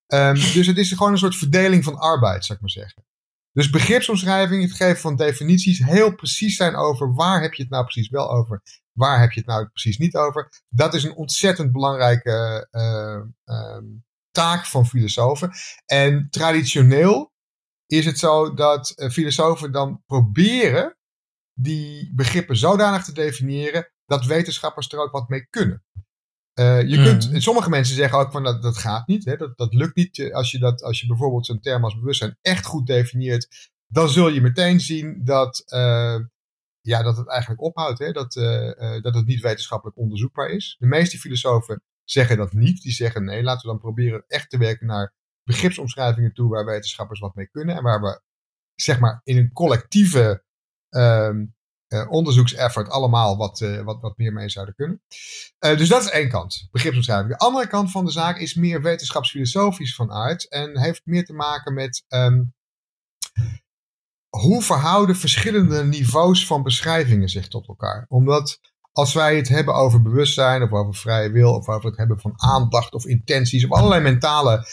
Um, 0.08 0.34
dus 0.58 0.68
het 0.68 0.78
is 0.78 0.92
gewoon 0.92 1.12
een 1.12 1.18
soort 1.18 1.36
verdeling 1.36 1.84
van 1.84 1.98
arbeid, 1.98 2.46
zou 2.46 2.58
ik 2.58 2.62
maar 2.62 2.84
zeggen. 2.84 3.06
Dus 3.52 3.70
begripsomschrijving, 3.70 4.64
het 4.64 4.74
geven 4.74 5.02
van 5.02 5.16
definities, 5.16 5.80
heel 5.80 6.16
precies 6.16 6.56
zijn 6.56 6.76
over 6.76 7.14
waar 7.14 7.42
heb 7.42 7.54
je 7.54 7.62
het 7.62 7.72
nou 7.72 7.84
precies 7.84 8.10
wel 8.10 8.32
over, 8.32 8.62
waar 8.92 9.20
heb 9.20 9.32
je 9.32 9.40
het 9.40 9.50
nou 9.50 9.68
precies 9.68 9.98
niet 9.98 10.16
over. 10.16 10.64
Dat 10.70 10.94
is 10.94 11.04
een 11.04 11.16
ontzettend 11.16 11.72
belangrijke 11.72 12.68
uh, 12.72 13.56
uh, 13.56 13.78
taak 14.32 14.66
van 14.66 14.88
filosofen. 14.88 15.52
En 15.86 16.28
traditioneel 16.30 17.34
is 17.86 18.06
het 18.06 18.20
zo 18.20 18.54
dat 18.54 18.94
uh, 18.96 19.10
filosofen 19.10 19.72
dan 19.72 20.04
proberen 20.06 20.98
die 21.54 22.12
begrippen 22.16 22.58
zodanig 22.58 23.04
te 23.04 23.14
definiëren 23.14 23.92
dat 24.06 24.26
wetenschappers 24.26 24.92
er 24.92 25.00
ook 25.00 25.12
wat 25.12 25.30
mee 25.30 25.48
kunnen. 25.50 25.84
Uh, 26.60 26.82
je 26.82 26.98
mm. 26.98 27.04
kunt, 27.04 27.44
sommige 27.44 27.70
mensen 27.70 27.96
zeggen 27.96 28.20
ook 28.20 28.32
van 28.32 28.44
dat, 28.44 28.62
dat 28.62 28.78
gaat 28.78 29.08
niet, 29.08 29.26
hè, 29.26 29.38
dat, 29.38 29.58
dat 29.58 29.74
lukt 29.74 29.96
niet. 29.96 30.32
Als 30.34 30.52
je, 30.52 30.60
dat, 30.60 30.84
als 30.84 31.02
je 31.02 31.08
bijvoorbeeld 31.08 31.46
zo'n 31.46 31.60
term 31.60 31.84
als 31.84 31.96
bewustzijn 31.96 32.38
echt 32.42 32.66
goed 32.66 32.88
definieert, 32.88 33.72
dan 33.88 34.10
zul 34.10 34.30
je 34.30 34.42
meteen 34.42 34.80
zien 34.80 35.22
dat, 35.24 35.64
uh, 35.66 36.20
ja, 36.82 37.04
dat 37.04 37.18
het 37.18 37.30
eigenlijk 37.30 37.62
ophoudt, 37.62 38.00
hè, 38.00 38.12
dat, 38.12 38.36
uh, 38.36 39.02
dat 39.02 39.16
het 39.16 39.26
niet 39.26 39.42
wetenschappelijk 39.42 39.98
onderzoekbaar 39.98 40.50
is. 40.50 40.76
De 40.80 40.88
meeste 40.88 41.20
filosofen 41.20 41.82
zeggen 42.04 42.38
dat 42.38 42.54
niet. 42.54 42.82
Die 42.82 42.92
zeggen 42.92 43.24
nee, 43.24 43.44
laten 43.44 43.62
we 43.62 43.68
dan 43.68 43.82
proberen 43.82 44.24
echt 44.28 44.50
te 44.50 44.58
werken 44.58 44.88
naar 44.88 45.14
begripsomschrijvingen 45.44 46.34
toe 46.34 46.50
waar 46.50 46.66
wetenschappers 46.66 47.20
wat 47.20 47.36
mee 47.36 47.48
kunnen 47.48 47.76
en 47.76 47.84
waar 47.84 48.02
we 48.02 48.22
zeg 48.76 49.00
maar 49.00 49.22
in 49.24 49.38
een 49.38 49.52
collectieve 49.52 50.44
um, 50.98 51.54
uh, 51.94 52.12
onderzoekseffort 52.12 52.90
allemaal 52.90 53.38
wat, 53.38 53.60
uh, 53.60 53.82
wat, 53.82 54.02
wat 54.02 54.18
meer 54.18 54.34
mee 54.34 54.50
zouden 54.50 54.76
kunnen. 54.76 55.02
Uh, 55.60 55.78
dus 55.78 55.90
dat 55.90 56.02
is 56.02 56.10
één 56.10 56.30
kant, 56.30 56.68
begripsomschrijving. 56.72 57.30
De 57.30 57.38
andere 57.38 57.68
kant 57.68 57.92
van 57.92 58.06
de 58.06 58.12
zaak 58.12 58.38
is 58.38 58.54
meer 58.56 58.82
wetenschapsfilosofisch 58.82 59.96
van 59.96 60.12
aard 60.12 60.50
en 60.50 60.80
heeft 60.80 61.02
meer 61.06 61.26
te 61.26 61.34
maken 61.34 61.74
met 61.74 62.06
um, 62.08 62.54
hoe 64.30 64.62
verhouden 64.62 65.16
verschillende 65.16 65.84
niveaus 65.84 66.48
van 66.48 66.64
beschrijvingen 66.64 67.30
zich 67.30 67.48
tot 67.48 67.68
elkaar. 67.68 68.06
Omdat 68.08 68.60
als 68.92 69.14
wij 69.14 69.36
het 69.36 69.48
hebben 69.48 69.74
over 69.74 70.02
bewustzijn 70.02 70.62
of 70.62 70.72
over 70.72 70.94
vrije 70.94 71.32
wil 71.32 71.54
of 71.54 71.68
over 71.68 71.90
het 71.90 71.98
hebben 71.98 72.20
van 72.20 72.34
aandacht 72.36 72.94
of 72.94 73.06
intenties 73.06 73.66
of 73.66 73.72
allerlei 73.72 74.02
mentale 74.02 74.68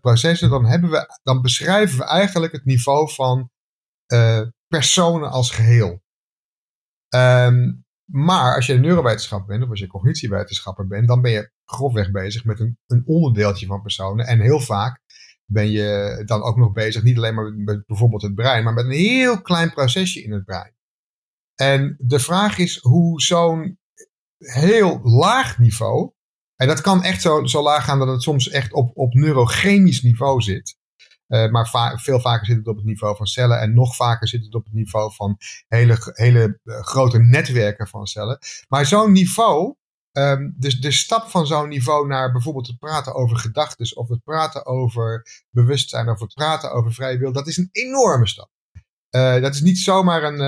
processen, 0.00 0.50
dan, 0.50 0.64
hebben 0.64 0.90
we, 0.90 1.18
dan 1.22 1.42
beschrijven 1.42 1.98
we 1.98 2.04
eigenlijk 2.04 2.52
het 2.52 2.64
niveau 2.64 3.12
van 3.12 3.50
personen 4.70 5.30
als 5.30 5.50
geheel. 5.50 6.02
Um, 7.14 7.84
maar 8.04 8.54
als 8.54 8.66
je 8.66 8.72
een 8.72 8.80
neurowetenschapper 8.80 9.48
bent, 9.48 9.62
of 9.62 9.70
als 9.70 9.78
je 9.78 9.86
cognitiewetenschapper 9.86 10.86
bent, 10.86 11.08
dan 11.08 11.20
ben 11.20 11.30
je 11.30 11.52
grofweg 11.64 12.10
bezig 12.10 12.44
met 12.44 12.60
een, 12.60 12.78
een 12.86 13.02
onderdeeltje 13.06 13.66
van 13.66 13.82
personen. 13.82 14.26
En 14.26 14.40
heel 14.40 14.60
vaak 14.60 15.00
ben 15.44 15.70
je 15.70 16.22
dan 16.24 16.42
ook 16.42 16.56
nog 16.56 16.72
bezig, 16.72 17.02
niet 17.02 17.16
alleen 17.16 17.34
maar 17.34 17.52
met 17.52 17.86
bijvoorbeeld 17.86 18.22
het 18.22 18.34
brein, 18.34 18.64
maar 18.64 18.72
met 18.72 18.84
een 18.84 18.90
heel 18.90 19.42
klein 19.42 19.70
procesje 19.70 20.22
in 20.22 20.32
het 20.32 20.44
brein. 20.44 20.74
En 21.54 21.96
de 21.98 22.18
vraag 22.18 22.58
is 22.58 22.78
hoe 22.78 23.20
zo'n 23.20 23.78
heel 24.38 25.00
laag 25.02 25.58
niveau, 25.58 26.12
en 26.56 26.66
dat 26.66 26.80
kan 26.80 27.02
echt 27.02 27.22
zo, 27.22 27.46
zo 27.46 27.62
laag 27.62 27.84
gaan 27.84 27.98
dat 27.98 28.08
het 28.08 28.22
soms 28.22 28.48
echt 28.48 28.72
op, 28.72 28.96
op 28.96 29.14
neurochemisch 29.14 30.02
niveau 30.02 30.40
zit. 30.40 30.78
Uh, 31.30 31.50
maar 31.50 31.98
veel 32.00 32.20
vaker 32.20 32.46
zit 32.46 32.56
het 32.56 32.66
op 32.66 32.76
het 32.76 32.84
niveau 32.84 33.16
van 33.16 33.26
cellen. 33.26 33.60
En 33.60 33.74
nog 33.74 33.96
vaker 33.96 34.28
zit 34.28 34.44
het 34.44 34.54
op 34.54 34.64
het 34.64 34.72
niveau 34.72 35.12
van 35.14 35.36
hele, 35.68 35.96
hele 36.12 36.58
uh, 36.64 36.80
grote 36.80 37.18
netwerken 37.18 37.88
van 37.88 38.06
cellen. 38.06 38.38
Maar 38.68 38.86
zo'n 38.86 39.12
niveau, 39.12 39.74
um, 40.12 40.54
dus 40.58 40.80
de 40.80 40.90
stap 40.90 41.28
van 41.28 41.46
zo'n 41.46 41.68
niveau 41.68 42.06
naar 42.06 42.32
bijvoorbeeld 42.32 42.66
het 42.66 42.78
praten 42.78 43.14
over 43.14 43.36
gedachten. 43.36 43.96
Of 43.96 44.08
het 44.08 44.24
praten 44.24 44.66
over 44.66 45.26
bewustzijn. 45.50 46.08
Of 46.08 46.20
het 46.20 46.34
praten 46.34 46.72
over 46.72 46.92
vrije 46.92 47.18
wil. 47.18 47.32
Dat 47.32 47.46
is 47.46 47.56
een 47.56 47.68
enorme 47.72 48.26
stap. 48.26 48.50
Uh, 49.10 49.40
dat 49.40 49.54
is 49.54 49.60
niet 49.60 49.78
zomaar 49.78 50.22
een, 50.22 50.40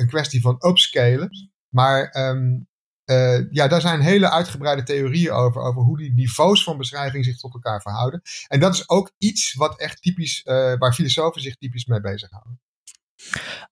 een 0.00 0.06
kwestie 0.06 0.40
van 0.40 0.56
upscalen. 0.66 1.30
Maar 1.68 2.28
um, 2.28 2.68
uh, 3.10 3.46
ja, 3.50 3.68
daar 3.68 3.80
zijn 3.80 4.00
hele 4.00 4.30
uitgebreide 4.30 4.82
theorieën 4.82 5.32
over, 5.32 5.62
over 5.62 5.82
hoe 5.82 5.98
die 5.98 6.12
niveaus 6.12 6.64
van 6.64 6.78
beschrijving 6.78 7.24
zich 7.24 7.38
tot 7.38 7.54
elkaar 7.54 7.80
verhouden. 7.80 8.22
En 8.48 8.60
dat 8.60 8.74
is 8.74 8.88
ook 8.88 9.12
iets 9.18 9.54
wat 9.54 9.80
echt 9.80 10.02
typisch, 10.02 10.44
uh, 10.44 10.54
waar 10.78 10.92
filosofen 10.92 11.40
zich 11.40 11.56
typisch 11.56 11.84
mee 11.84 12.00
bezighouden. 12.00 12.60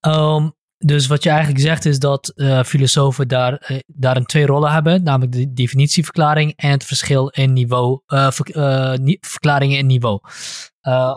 Um, 0.00 0.56
dus 0.78 1.06
wat 1.06 1.22
je 1.22 1.28
eigenlijk 1.30 1.60
zegt 1.60 1.84
is 1.84 1.98
dat 1.98 2.32
uh, 2.34 2.62
filosofen 2.62 3.28
daar, 3.28 3.82
een 4.16 4.26
twee 4.26 4.46
rollen 4.46 4.72
hebben, 4.72 5.02
namelijk 5.02 5.32
de 5.32 5.52
definitieverklaring 5.52 6.52
en 6.56 6.70
het 6.70 6.84
verschil 6.84 7.28
in 7.28 7.52
niveau, 7.52 8.00
ver, 8.06 8.98
verklaringen 9.20 9.78
in 9.78 9.86
niveau. 9.86 10.20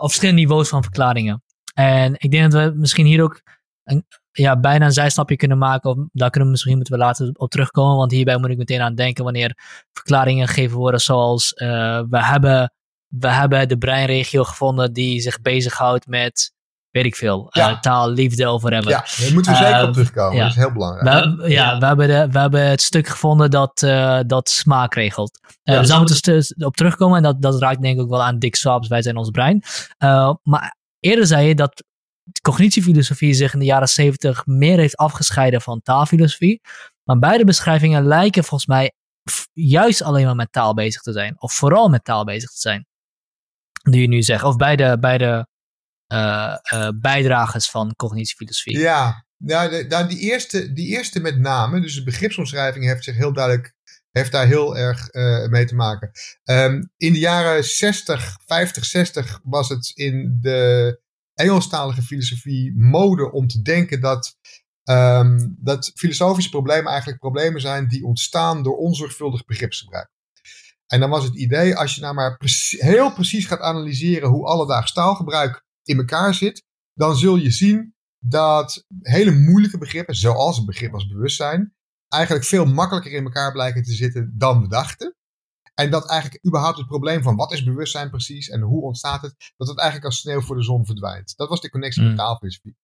verschillende 0.00 0.40
niveaus 0.40 0.68
van 0.68 0.82
verklaringen. 0.82 1.42
En 1.74 2.14
ik 2.18 2.30
denk 2.30 2.52
dat 2.52 2.72
we 2.72 2.78
misschien 2.78 3.06
hier 3.06 3.22
ook 3.22 3.42
een, 3.84 4.06
ja, 4.32 4.60
bijna 4.60 4.84
een 4.84 4.92
zijstapje 4.92 5.36
kunnen 5.36 5.58
maken. 5.58 5.90
Of, 5.90 5.96
daar 6.12 6.30
kunnen 6.30 6.44
we 6.44 6.54
misschien 6.54 6.76
moeten 6.76 6.94
we 6.94 7.00
later 7.00 7.30
op 7.32 7.50
terugkomen. 7.50 7.96
Want 7.96 8.10
hierbij 8.10 8.38
moet 8.38 8.50
ik 8.50 8.58
meteen 8.58 8.80
aan 8.80 8.94
denken 8.94 9.24
wanneer 9.24 9.58
verklaringen 9.92 10.48
gegeven 10.48 10.76
worden 10.76 11.00
zoals 11.00 11.52
uh, 11.52 11.68
we, 12.08 12.24
hebben, 12.24 12.72
we 13.06 13.28
hebben 13.28 13.68
de 13.68 13.78
breinregio 13.78 14.44
gevonden 14.44 14.92
die 14.92 15.20
zich 15.20 15.40
bezighoudt 15.40 16.06
met 16.06 16.52
weet 16.90 17.04
ik 17.04 17.16
veel, 17.16 17.48
ja. 17.50 17.70
uh, 17.70 17.80
taal, 17.80 18.10
liefde 18.10 18.50
of 18.50 18.62
whatever. 18.62 18.90
Ja, 18.90 19.04
daar 19.20 19.32
moeten 19.32 19.52
we 19.52 19.58
zeker 19.58 19.80
uh, 19.80 19.86
op 19.86 19.92
terugkomen. 19.92 20.36
Ja. 20.36 20.42
Dat 20.42 20.50
is 20.50 20.56
heel 20.56 20.72
belangrijk. 20.72 21.36
We, 21.36 21.48
ja, 21.50 21.70
ja, 21.70 21.78
We, 21.78 21.86
hebben 21.86 22.08
de, 22.08 22.28
we 22.30 22.38
hebben 22.38 22.68
het 22.68 22.80
stuk 22.80 23.08
gevonden 23.08 23.50
dat, 23.50 23.82
uh, 23.82 24.20
dat 24.26 24.48
smaak 24.48 24.94
regelt. 24.94 25.40
Ja, 25.62 25.80
we 25.80 25.86
zouden 25.86 26.10
moeten 26.12 26.66
op 26.66 26.76
terugkomen 26.76 27.16
en 27.16 27.22
dat, 27.22 27.42
dat 27.42 27.60
raakt 27.60 27.82
denk 27.82 27.96
ik 27.96 28.02
ook 28.02 28.10
wel 28.10 28.22
aan 28.22 28.38
Dick 28.38 28.56
Swaps, 28.56 28.88
wij 28.88 29.02
zijn 29.02 29.16
ons 29.16 29.30
brein. 29.30 29.62
maar 30.42 30.76
eerder 31.00 31.26
zei 31.26 31.46
je 31.46 31.54
dat 31.54 31.84
cognitiefilosofie 32.42 33.34
zich 33.34 33.52
in 33.52 33.58
de 33.58 33.64
jaren 33.64 33.88
70 33.88 34.46
meer 34.46 34.78
heeft 34.78 34.96
afgescheiden 34.96 35.60
van 35.60 35.82
taalfilosofie. 35.82 36.60
Maar 37.04 37.18
beide 37.18 37.44
beschrijvingen 37.44 38.06
lijken 38.06 38.44
volgens 38.44 38.68
mij 38.68 38.92
juist 39.52 40.02
alleen 40.02 40.24
maar 40.24 40.34
met 40.34 40.52
taal 40.52 40.74
bezig 40.74 41.02
te 41.02 41.12
zijn. 41.12 41.40
Of 41.40 41.54
vooral 41.54 41.88
met 41.88 42.04
taal 42.04 42.24
bezig 42.24 42.50
te 42.50 42.60
zijn. 42.60 42.86
Die 43.82 44.00
je 44.00 44.08
nu 44.08 44.22
zegt. 44.22 44.42
Of 44.42 44.56
beide, 44.56 44.98
beide 44.98 45.48
uh, 46.12 46.56
bijdragers 47.00 47.70
van 47.70 47.94
cognitiefilosofie. 47.96 48.78
Ja, 48.78 49.26
nou, 49.36 49.88
de, 49.88 50.06
die, 50.08 50.18
eerste, 50.18 50.72
die 50.72 50.88
eerste 50.88 51.20
met 51.20 51.38
name, 51.38 51.80
dus 51.80 51.94
de 51.94 52.02
begripsomschrijving 52.02 52.84
heeft 52.84 53.04
zich 53.04 53.16
heel 53.16 53.32
duidelijk 53.32 53.74
heeft 54.12 54.32
daar 54.32 54.46
heel 54.46 54.76
erg 54.76 55.14
uh, 55.14 55.46
mee 55.48 55.64
te 55.64 55.74
maken. 55.74 56.10
Um, 56.44 56.90
in 56.96 57.12
de 57.12 57.18
jaren 57.18 57.64
60, 57.64 58.38
50, 58.46 58.84
60 58.84 59.40
was 59.42 59.68
het 59.68 59.92
in 59.94 60.38
de 60.40 61.00
Engelstalige 61.42 62.02
filosofie 62.02 62.72
mode 62.76 63.32
om 63.32 63.46
te 63.46 63.62
denken 63.62 64.00
dat, 64.00 64.36
um, 64.84 65.56
dat 65.58 65.92
filosofische 65.94 66.50
problemen 66.50 66.90
eigenlijk 66.90 67.20
problemen 67.20 67.60
zijn 67.60 67.88
die 67.88 68.04
ontstaan 68.04 68.62
door 68.62 68.76
onzorgvuldig 68.76 69.44
begripsgebruik. 69.44 70.10
En 70.86 71.00
dan 71.00 71.10
was 71.10 71.24
het 71.24 71.36
idee, 71.36 71.76
als 71.76 71.94
je 71.94 72.00
nou 72.00 72.14
maar 72.14 72.40
heel 72.68 73.12
precies 73.12 73.46
gaat 73.46 73.60
analyseren 73.60 74.28
hoe 74.28 74.46
alledaags 74.46 74.92
taalgebruik 74.92 75.64
in 75.82 75.98
elkaar 75.98 76.34
zit, 76.34 76.64
dan 76.94 77.16
zul 77.16 77.36
je 77.36 77.50
zien 77.50 77.94
dat 78.18 78.84
hele 79.00 79.30
moeilijke 79.30 79.78
begrippen, 79.78 80.14
zoals 80.14 80.58
een 80.58 80.66
begrip 80.66 80.94
als 80.94 81.06
bewustzijn, 81.06 81.74
eigenlijk 82.08 82.44
veel 82.44 82.64
makkelijker 82.64 83.12
in 83.12 83.24
elkaar 83.24 83.52
blijken 83.52 83.82
te 83.82 83.92
zitten 83.92 84.34
dan 84.36 84.60
we 84.60 84.68
dachten. 84.68 85.16
En 85.74 85.90
dat 85.90 86.08
eigenlijk 86.08 86.46
überhaupt 86.46 86.78
het 86.78 86.86
probleem 86.86 87.22
van 87.22 87.36
wat 87.36 87.52
is 87.52 87.64
bewustzijn 87.64 88.10
precies 88.10 88.48
en 88.48 88.60
hoe 88.60 88.82
ontstaat 88.82 89.22
het, 89.22 89.52
dat 89.56 89.68
het 89.68 89.78
eigenlijk 89.78 90.08
als 90.08 90.18
sneeuw 90.18 90.40
voor 90.40 90.56
de 90.56 90.62
zon 90.62 90.86
verdwijnt. 90.86 91.36
Dat 91.36 91.48
was 91.48 91.60
de 91.60 91.70
connectie 91.70 92.02
met 92.02 92.10
mm. 92.10 92.16
taalfilosofie. 92.16 92.76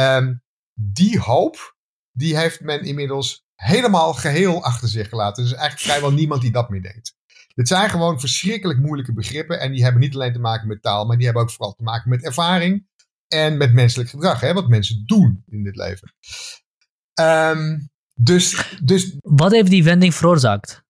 Um, 0.00 0.42
die 0.74 1.18
hoop, 1.18 1.76
die 2.12 2.36
heeft 2.36 2.60
men 2.60 2.82
inmiddels 2.82 3.44
helemaal 3.54 4.14
geheel 4.14 4.64
achter 4.64 4.88
zich 4.88 5.08
gelaten. 5.08 5.42
Dus 5.42 5.52
eigenlijk 5.52 5.82
vrijwel 5.82 6.12
niemand 6.12 6.42
die 6.42 6.52
dat 6.52 6.68
meer 6.70 6.82
denkt. 6.82 7.16
Dit 7.54 7.68
zijn 7.68 7.90
gewoon 7.90 8.20
verschrikkelijk 8.20 8.78
moeilijke 8.78 9.12
begrippen 9.12 9.60
en 9.60 9.72
die 9.72 9.82
hebben 9.82 10.00
niet 10.00 10.14
alleen 10.14 10.32
te 10.32 10.38
maken 10.38 10.68
met 10.68 10.82
taal, 10.82 11.06
maar 11.06 11.16
die 11.16 11.24
hebben 11.24 11.42
ook 11.42 11.50
vooral 11.50 11.74
te 11.74 11.82
maken 11.82 12.10
met 12.10 12.24
ervaring 12.24 12.86
en 13.28 13.56
met 13.56 13.72
menselijk 13.72 14.10
gedrag, 14.10 14.40
hè, 14.40 14.52
wat 14.52 14.68
mensen 14.68 15.02
doen 15.06 15.42
in 15.46 15.62
dit 15.62 15.76
leven. 15.76 16.14
Um, 17.20 17.90
dus, 18.14 18.76
dus, 18.82 19.16
Wat 19.20 19.52
heeft 19.52 19.70
die 19.70 19.84
wending 19.84 20.14
veroorzaakt? 20.14 20.82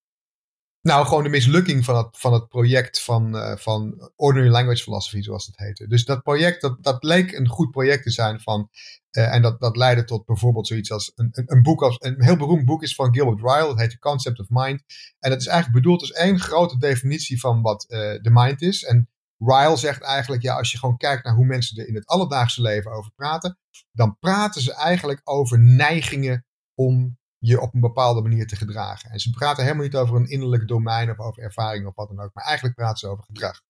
Nou, 0.80 1.06
gewoon 1.06 1.22
de 1.22 1.28
mislukking 1.28 1.84
van 1.84 1.96
het, 1.96 2.18
van 2.18 2.32
het 2.32 2.48
project 2.48 3.02
van, 3.02 3.36
uh, 3.36 3.56
van 3.56 4.10
Ordinary 4.16 4.52
Language 4.52 4.82
Philosophy, 4.82 5.22
zoals 5.22 5.46
het 5.46 5.58
heette. 5.58 5.86
Dus 5.86 6.04
dat 6.04 6.22
project, 6.22 6.60
dat, 6.60 6.82
dat 6.82 7.02
leek 7.02 7.32
een 7.32 7.48
goed 7.48 7.70
project 7.70 8.02
te 8.02 8.10
zijn 8.10 8.40
van, 8.40 8.68
uh, 9.12 9.34
en 9.34 9.42
dat, 9.42 9.60
dat 9.60 9.76
leidde 9.76 10.04
tot 10.04 10.24
bijvoorbeeld 10.24 10.66
zoiets 10.66 10.90
als 10.90 11.12
een, 11.14 11.28
een, 11.30 11.44
een, 11.46 11.62
boek, 11.62 11.82
als, 11.82 11.96
een 11.98 12.22
heel 12.24 12.36
beroemd 12.36 12.64
boek 12.64 12.82
is 12.82 12.94
van 12.94 13.14
Gilbert 13.14 13.40
Ryle, 13.40 13.68
dat 13.68 13.78
heet 13.78 13.90
The 13.90 13.98
Concept 13.98 14.38
of 14.38 14.46
Mind. 14.48 14.82
En 15.18 15.30
dat 15.30 15.40
is 15.40 15.46
eigenlijk 15.46 15.82
bedoeld 15.82 16.00
als 16.00 16.12
één 16.12 16.40
grote 16.40 16.78
definitie 16.78 17.40
van 17.40 17.62
wat 17.62 17.84
uh, 17.88 17.98
de 17.98 18.30
mind 18.30 18.62
is. 18.62 18.84
En 18.84 19.08
Ryle 19.38 19.76
zegt 19.76 20.02
eigenlijk, 20.02 20.42
ja, 20.42 20.56
als 20.56 20.72
je 20.72 20.78
gewoon 20.78 20.96
kijkt 20.96 21.24
naar 21.24 21.34
hoe 21.34 21.46
mensen 21.46 21.78
er 21.78 21.88
in 21.88 21.94
het 21.94 22.06
alledaagse 22.06 22.62
leven 22.62 22.92
over 22.92 23.12
praten, 23.14 23.58
dan 23.92 24.16
praten 24.18 24.62
ze 24.62 24.74
eigenlijk 24.74 25.20
over 25.24 25.58
neigingen 25.58 26.46
om 26.74 27.17
je 27.38 27.60
op 27.60 27.74
een 27.74 27.80
bepaalde 27.80 28.22
manier 28.22 28.46
te 28.46 28.56
gedragen. 28.56 29.10
En 29.10 29.18
ze 29.18 29.30
praten 29.30 29.62
helemaal 29.62 29.84
niet 29.84 29.96
over 29.96 30.16
een 30.16 30.30
innerlijk 30.30 30.68
domein 30.68 31.10
of 31.10 31.18
over 31.18 31.42
ervaring 31.42 31.86
of 31.86 31.94
wat 31.94 32.08
dan 32.08 32.20
ook, 32.20 32.34
maar 32.34 32.44
eigenlijk 32.44 32.76
praten 32.76 32.98
ze 32.98 33.06
over 33.06 33.24
gedrag. 33.24 33.60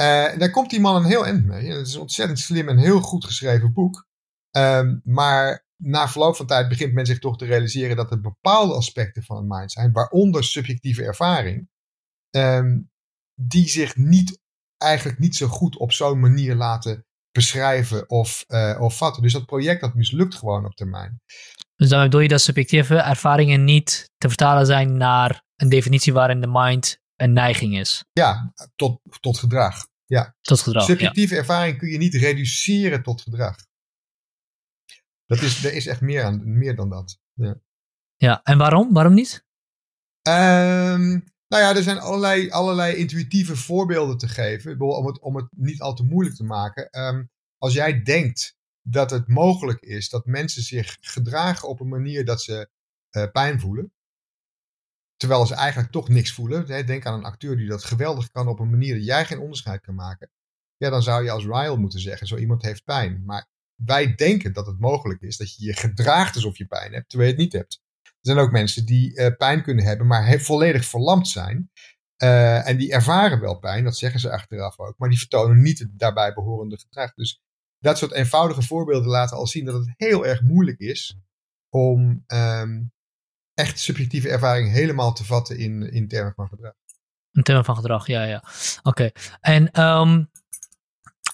Uh, 0.00 0.38
daar 0.38 0.50
komt 0.50 0.70
die 0.70 0.80
man 0.80 0.96
een 0.96 1.04
heel 1.04 1.24
eind 1.24 1.44
mee. 1.44 1.70
Het 1.70 1.86
is 1.86 1.94
een 1.94 2.00
ontzettend 2.00 2.38
slim 2.38 2.68
en 2.68 2.78
heel 2.78 3.00
goed 3.00 3.24
geschreven 3.24 3.72
boek. 3.72 4.06
Um, 4.56 5.00
maar 5.04 5.66
na 5.76 6.08
verloop 6.08 6.36
van 6.36 6.46
tijd 6.46 6.68
begint 6.68 6.92
men 6.92 7.06
zich 7.06 7.18
toch 7.18 7.36
te 7.36 7.44
realiseren 7.44 7.96
dat 7.96 8.10
er 8.10 8.20
bepaalde 8.20 8.74
aspecten 8.74 9.22
van 9.22 9.36
het 9.36 9.46
mind 9.46 9.72
zijn, 9.72 9.92
waaronder 9.92 10.44
subjectieve 10.44 11.04
ervaring, 11.04 11.68
um, 12.30 12.90
die 13.40 13.68
zich 13.68 13.96
niet, 13.96 14.40
eigenlijk 14.76 15.18
niet 15.18 15.36
zo 15.36 15.46
goed 15.46 15.76
op 15.76 15.92
zo'n 15.92 16.20
manier 16.20 16.54
laten 16.54 17.06
beschrijven 17.30 18.10
of, 18.10 18.44
uh, 18.48 18.78
of 18.80 18.96
vatten. 18.96 19.22
Dus 19.22 19.32
dat 19.32 19.46
project 19.46 19.80
dat 19.80 19.94
mislukt 19.94 20.34
gewoon 20.34 20.64
op 20.64 20.74
termijn. 20.74 21.20
Dus 21.78 21.88
dan 21.88 22.02
bedoel 22.02 22.20
je 22.20 22.28
dat 22.28 22.40
subjectieve 22.40 22.96
ervaringen 22.96 23.64
niet 23.64 24.10
te 24.16 24.28
vertalen 24.28 24.66
zijn 24.66 24.96
naar 24.96 25.42
een 25.56 25.68
definitie 25.68 26.12
waarin 26.12 26.40
de 26.40 26.46
mind 26.50 27.00
een 27.16 27.32
neiging 27.32 27.78
is. 27.78 28.04
Ja, 28.12 28.52
tot, 28.76 29.00
tot 29.20 29.38
gedrag. 29.38 29.86
Ja. 30.06 30.36
Tot 30.40 30.60
gedrag. 30.60 30.84
Subjectieve 30.84 31.36
ervaring 31.36 31.78
kun 31.78 31.88
je 31.88 31.98
niet 31.98 32.14
reduceren 32.14 33.02
tot 33.02 33.22
gedrag. 33.22 33.56
Dat 35.26 35.42
is, 35.42 35.64
er 35.64 35.72
is 35.72 35.86
echt 35.86 36.00
meer, 36.00 36.22
aan, 36.22 36.58
meer 36.58 36.76
dan 36.76 36.90
dat. 36.90 37.18
Ja. 37.32 37.60
ja, 38.16 38.42
en 38.42 38.58
waarom? 38.58 38.92
Waarom 38.92 39.14
niet? 39.14 39.44
Um, 40.28 41.24
nou 41.48 41.62
ja, 41.62 41.76
er 41.76 41.82
zijn 41.82 41.98
allerlei, 41.98 42.50
allerlei 42.50 42.96
intuïtieve 42.96 43.56
voorbeelden 43.56 44.18
te 44.18 44.28
geven. 44.28 44.80
Om 44.80 45.06
het, 45.06 45.20
om 45.20 45.36
het 45.36 45.48
niet 45.50 45.80
al 45.80 45.94
te 45.94 46.04
moeilijk 46.04 46.36
te 46.36 46.44
maken. 46.44 47.00
Um, 47.00 47.30
als 47.58 47.72
jij 47.72 48.02
denkt 48.02 48.56
dat 48.90 49.10
het 49.10 49.28
mogelijk 49.28 49.80
is 49.80 50.08
dat 50.08 50.26
mensen 50.26 50.62
zich 50.62 50.96
gedragen 51.00 51.68
op 51.68 51.80
een 51.80 51.88
manier 51.88 52.24
dat 52.24 52.42
ze 52.42 52.70
uh, 53.10 53.30
pijn 53.32 53.60
voelen. 53.60 53.92
Terwijl 55.16 55.46
ze 55.46 55.54
eigenlijk 55.54 55.92
toch 55.92 56.08
niks 56.08 56.32
voelen. 56.32 56.86
Denk 56.86 57.06
aan 57.06 57.14
een 57.14 57.24
acteur 57.24 57.56
die 57.56 57.68
dat 57.68 57.84
geweldig 57.84 58.30
kan 58.30 58.48
op 58.48 58.58
een 58.58 58.70
manier 58.70 58.94
dat 58.94 59.04
jij 59.04 59.24
geen 59.24 59.38
onderscheid 59.38 59.80
kan 59.80 59.94
maken. 59.94 60.30
Ja, 60.76 60.90
dan 60.90 61.02
zou 61.02 61.24
je 61.24 61.30
als 61.30 61.44
Ryle 61.44 61.76
moeten 61.76 62.00
zeggen, 62.00 62.26
zo 62.26 62.36
iemand 62.36 62.62
heeft 62.62 62.84
pijn. 62.84 63.24
Maar 63.24 63.48
wij 63.74 64.14
denken 64.14 64.52
dat 64.52 64.66
het 64.66 64.78
mogelijk 64.78 65.20
is 65.20 65.36
dat 65.36 65.56
je 65.56 65.64
je 65.64 65.72
gedraagt 65.72 66.34
alsof 66.34 66.58
je 66.58 66.66
pijn 66.66 66.92
hebt, 66.92 67.08
terwijl 67.08 67.30
je 67.30 67.36
het 67.36 67.44
niet 67.44 67.52
hebt. 67.52 67.80
Er 68.02 68.12
zijn 68.20 68.38
ook 68.38 68.50
mensen 68.50 68.86
die 68.86 69.18
uh, 69.18 69.36
pijn 69.36 69.62
kunnen 69.62 69.84
hebben, 69.84 70.06
maar 70.06 70.40
volledig 70.40 70.84
verlamd 70.84 71.28
zijn. 71.28 71.70
Uh, 72.22 72.68
en 72.68 72.76
die 72.76 72.92
ervaren 72.92 73.40
wel 73.40 73.58
pijn, 73.58 73.84
dat 73.84 73.96
zeggen 73.96 74.20
ze 74.20 74.30
achteraf 74.30 74.78
ook, 74.78 74.98
maar 74.98 75.08
die 75.08 75.18
vertonen 75.18 75.62
niet 75.62 75.78
het 75.78 75.98
daarbij 75.98 76.34
behorende 76.34 76.78
gedrag. 76.78 77.14
Dus 77.14 77.42
dat 77.78 77.98
soort 77.98 78.12
eenvoudige 78.12 78.62
voorbeelden 78.62 79.10
laten 79.10 79.36
al 79.36 79.46
zien 79.46 79.64
dat 79.64 79.74
het 79.74 79.94
heel 79.96 80.26
erg 80.26 80.42
moeilijk 80.42 80.78
is 80.78 81.18
om 81.68 82.24
um, 82.26 82.92
echt 83.54 83.78
subjectieve 83.78 84.28
ervaring 84.28 84.70
helemaal 84.70 85.12
te 85.12 85.24
vatten 85.24 85.58
in, 85.58 85.92
in 85.92 86.08
termen 86.08 86.32
van 86.34 86.48
gedrag. 86.48 86.72
In 87.32 87.42
termen 87.42 87.64
van 87.64 87.76
gedrag, 87.76 88.06
ja, 88.06 88.22
ja. 88.22 88.44
Oké. 88.82 89.10
En 89.40 89.82
um, 89.82 90.30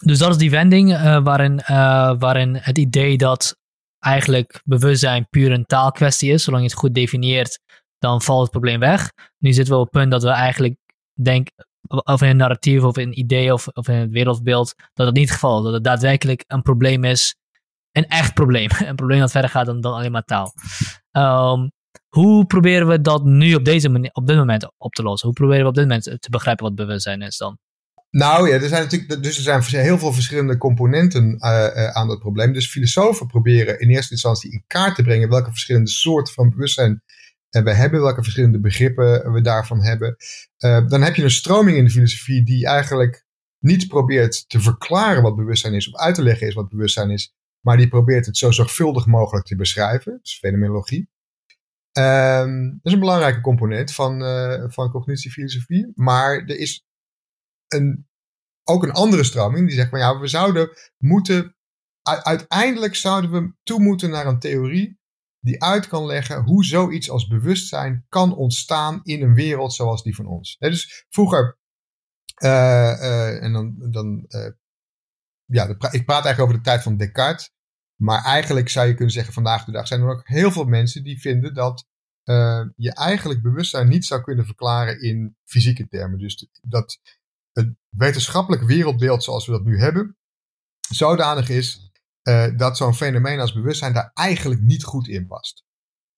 dus 0.00 0.18
dat 0.18 0.30
is 0.30 0.36
die 0.36 0.50
wending 0.50 0.92
uh, 0.92 1.22
waarin, 1.22 1.60
uh, 1.70 2.14
waarin 2.18 2.56
het 2.56 2.78
idee 2.78 3.18
dat 3.18 3.58
eigenlijk 3.98 4.60
bewustzijn 4.64 5.28
puur 5.28 5.52
een 5.52 5.66
taalkwestie 5.66 6.32
is. 6.32 6.44
Zolang 6.44 6.62
je 6.62 6.68
het 6.68 6.78
goed 6.78 6.94
definieert, 6.94 7.60
dan 7.98 8.22
valt 8.22 8.42
het 8.42 8.50
probleem 8.50 8.80
weg. 8.80 9.12
Nu 9.38 9.52
zitten 9.52 9.74
we 9.74 9.80
op 9.80 9.84
het 9.84 10.00
punt 10.00 10.10
dat 10.10 10.22
we 10.22 10.28
eigenlijk 10.28 10.76
denk, 11.20 11.48
of 11.86 12.22
in 12.22 12.28
een 12.28 12.36
narratief 12.36 12.82
of 12.82 12.98
in 12.98 13.18
idee 13.18 13.52
of, 13.52 13.68
of 13.68 13.88
in 13.88 13.94
het 13.94 14.10
wereldbeeld, 14.10 14.74
dat 14.94 15.06
het 15.06 15.14
niet 15.14 15.28
het 15.28 15.34
geval 15.34 15.58
is. 15.58 15.64
Dat 15.64 15.72
het 15.72 15.84
daadwerkelijk 15.84 16.44
een 16.46 16.62
probleem 16.62 17.04
is. 17.04 17.36
Een 17.92 18.06
echt 18.06 18.34
probleem. 18.34 18.68
Een 18.86 18.96
probleem 18.96 19.20
dat 19.20 19.30
verder 19.30 19.50
gaat 19.50 19.66
dan, 19.66 19.80
dan 19.80 19.94
alleen 19.94 20.12
maar 20.12 20.24
taal. 20.24 20.52
Um, 21.12 21.70
hoe 22.08 22.46
proberen 22.46 22.86
we 22.86 23.00
dat 23.00 23.24
nu 23.24 23.54
op, 23.54 23.64
deze 23.64 23.88
manier, 23.88 24.10
op 24.12 24.26
dit 24.26 24.36
moment 24.36 24.70
op 24.76 24.92
te 24.92 25.02
lossen? 25.02 25.28
Hoe 25.28 25.36
proberen 25.36 25.62
we 25.62 25.68
op 25.68 25.74
dit 25.74 25.84
moment 25.84 26.04
te 26.04 26.30
begrijpen 26.30 26.64
wat 26.64 26.74
bewustzijn 26.74 27.22
is 27.22 27.36
dan? 27.36 27.58
Nou 28.10 28.48
ja, 28.48 28.54
er 28.54 28.68
zijn 28.68 28.82
natuurlijk 28.82 29.22
dus 29.22 29.46
er 29.46 29.62
zijn 29.62 29.84
heel 29.84 29.98
veel 29.98 30.12
verschillende 30.12 30.56
componenten 30.56 31.24
uh, 31.24 31.50
uh, 31.50 31.88
aan 31.88 32.08
dat 32.08 32.18
probleem. 32.18 32.52
Dus 32.52 32.70
filosofen 32.70 33.26
proberen 33.26 33.80
in 33.80 33.90
eerste 33.90 34.12
instantie 34.12 34.52
in 34.52 34.64
kaart 34.66 34.94
te 34.94 35.02
brengen 35.02 35.28
welke 35.28 35.50
verschillende 35.50 35.90
soorten 35.90 36.34
van 36.34 36.50
bewustzijn 36.50 37.02
en 37.54 37.64
we 37.64 37.74
hebben, 37.74 38.00
welke 38.00 38.22
verschillende 38.22 38.60
begrippen 38.60 39.32
we 39.32 39.40
daarvan 39.40 39.82
hebben. 39.82 40.16
Uh, 40.58 40.88
dan 40.88 41.02
heb 41.02 41.14
je 41.14 41.22
een 41.22 41.30
stroming 41.30 41.76
in 41.76 41.84
de 41.84 41.90
filosofie 41.90 42.44
die 42.44 42.66
eigenlijk 42.66 43.26
niet 43.58 43.88
probeert 43.88 44.48
te 44.48 44.60
verklaren 44.60 45.22
wat 45.22 45.36
bewustzijn 45.36 45.74
is 45.74 45.88
of 45.88 46.00
uit 46.00 46.14
te 46.14 46.22
leggen 46.22 46.46
is 46.46 46.54
wat 46.54 46.68
bewustzijn 46.68 47.10
is, 47.10 47.34
maar 47.60 47.76
die 47.76 47.88
probeert 47.88 48.26
het 48.26 48.36
zo 48.36 48.50
zorgvuldig 48.50 49.06
mogelijk 49.06 49.46
te 49.46 49.56
beschrijven. 49.56 50.18
Is 50.22 50.38
fenomenologie. 50.38 51.08
Um, 51.98 52.70
dat 52.70 52.80
is 52.82 52.92
een 52.92 53.00
belangrijke 53.00 53.40
component 53.40 53.92
van, 53.92 54.22
uh, 54.22 54.64
van 54.66 54.90
cognitiefilosofie. 54.90 55.92
Maar 55.94 56.36
er 56.36 56.58
is 56.58 56.86
een, 57.68 58.08
ook 58.64 58.82
een 58.82 58.92
andere 58.92 59.24
stroming 59.24 59.66
die 59.66 59.76
zegt 59.76 59.90
van 59.90 59.98
ja, 59.98 60.18
we 60.18 60.26
zouden 60.26 60.70
moeten, 60.98 61.56
uiteindelijk 62.02 62.94
zouden 62.94 63.30
we 63.30 63.52
toe 63.62 63.80
moeten 63.80 64.10
naar 64.10 64.26
een 64.26 64.38
theorie 64.38 65.02
die 65.44 65.62
uit 65.62 65.88
kan 65.88 66.06
leggen 66.06 66.42
hoe 66.42 66.64
zoiets 66.64 67.10
als 67.10 67.26
bewustzijn 67.26 68.06
kan 68.08 68.36
ontstaan 68.36 69.00
in 69.02 69.22
een 69.22 69.34
wereld 69.34 69.72
zoals 69.72 70.02
die 70.02 70.14
van 70.14 70.26
ons. 70.26 70.56
dus 70.58 71.06
vroeger, 71.08 71.58
uh, 72.44 72.50
uh, 72.50 73.42
en 73.42 73.52
dan, 73.52 73.76
dan 73.90 74.24
uh, 74.28 74.50
ja, 75.44 75.68
ik 75.68 76.04
praat 76.04 76.24
eigenlijk 76.24 76.40
over 76.40 76.54
de 76.54 76.60
tijd 76.60 76.82
van 76.82 76.96
Descartes, 76.96 77.50
maar 78.00 78.24
eigenlijk 78.24 78.68
zou 78.68 78.86
je 78.86 78.94
kunnen 78.94 79.14
zeggen 79.14 79.32
vandaag 79.32 79.64
de 79.64 79.72
dag 79.72 79.86
zijn 79.86 80.00
er 80.00 80.08
ook 80.08 80.28
heel 80.28 80.50
veel 80.50 80.64
mensen 80.64 81.04
die 81.04 81.20
vinden 81.20 81.54
dat 81.54 81.86
je 82.76 82.94
eigenlijk 82.94 83.42
bewustzijn 83.42 83.88
niet 83.88 84.04
zou 84.04 84.22
kunnen 84.22 84.46
verklaren 84.46 85.00
in 85.00 85.36
fysieke 85.44 85.88
termen. 85.88 86.18
Dus 86.18 86.48
dat 86.62 86.98
het 87.52 87.74
wetenschappelijk 87.88 88.62
wereldbeeld 88.62 89.24
zoals 89.24 89.46
we 89.46 89.52
dat 89.52 89.64
nu 89.64 89.78
hebben, 89.78 90.16
zodanig 90.88 91.48
is 91.48 91.92
uh, 92.28 92.46
dat 92.56 92.76
zo'n 92.76 92.94
fenomeen 92.94 93.40
als 93.40 93.52
bewustzijn 93.52 93.92
daar 93.92 94.10
eigenlijk 94.14 94.60
niet 94.60 94.84
goed 94.84 95.08
in 95.08 95.26
past. 95.26 95.64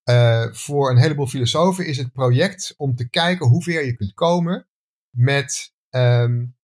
Uh, 0.04 0.52
voor 0.52 0.90
een 0.90 0.98
heleboel 0.98 1.26
filosofen 1.26 1.86
is 1.86 1.96
het 1.96 2.12
project 2.12 2.74
om 2.76 2.94
te 2.94 3.08
kijken 3.08 3.46
hoe 3.46 3.62
ver 3.62 3.84
je 3.84 3.96
kunt 3.96 4.12
komen 4.14 4.68
met 5.16 5.74
um, 5.90 6.56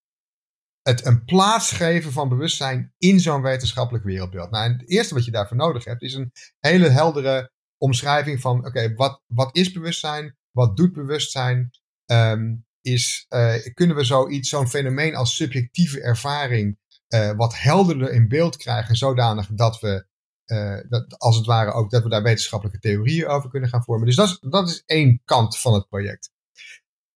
het 0.82 1.06
een 1.06 1.24
plaats 1.24 1.72
geven 1.72 2.12
van 2.12 2.28
bewustzijn 2.28 2.94
in 2.98 3.20
zo'n 3.20 3.42
wetenschappelijk 3.42 4.04
wereldbeeld. 4.04 4.50
Nou, 4.50 4.72
het 4.72 4.88
eerste 4.88 5.14
wat 5.14 5.24
je 5.24 5.30
daarvoor 5.30 5.56
nodig 5.56 5.84
hebt 5.84 6.02
is 6.02 6.14
een 6.14 6.32
hele 6.58 6.88
heldere 6.88 7.52
omschrijving 7.78 8.40
van: 8.40 8.66
oké, 8.66 8.94
wat, 8.94 9.22
wat 9.26 9.56
is 9.56 9.72
bewustzijn? 9.72 10.36
wat 10.52 10.76
doet 10.76 10.92
bewustzijn? 10.92 11.70
Ehm, 12.06 12.54
is, 12.80 13.26
uh, 13.28 13.54
kunnen 13.74 13.96
we 13.96 14.04
zoiets, 14.04 14.48
zo'n 14.48 14.68
fenomeen 14.68 15.14
als 15.14 15.36
subjectieve 15.36 16.00
ervaring 16.00 16.78
uh, 17.14 17.30
wat 17.36 17.58
helderder 17.58 18.12
in 18.12 18.28
beeld 18.28 18.56
krijgen, 18.56 18.96
zodanig 18.96 19.48
dat 19.50 19.80
we, 19.80 20.06
uh, 20.46 20.78
dat, 20.88 21.18
als 21.18 21.36
het 21.36 21.46
ware 21.46 21.72
ook, 21.72 21.90
dat 21.90 22.02
we 22.02 22.08
daar 22.08 22.22
wetenschappelijke 22.22 22.80
theorieën 22.80 23.26
over 23.26 23.50
kunnen 23.50 23.68
gaan 23.68 23.84
vormen. 23.84 24.06
Dus 24.06 24.16
dat 24.16 24.28
is, 24.28 24.38
dat 24.40 24.68
is 24.68 24.82
één 24.86 25.20
kant 25.24 25.58
van 25.58 25.74
het 25.74 25.88
project. 25.88 26.30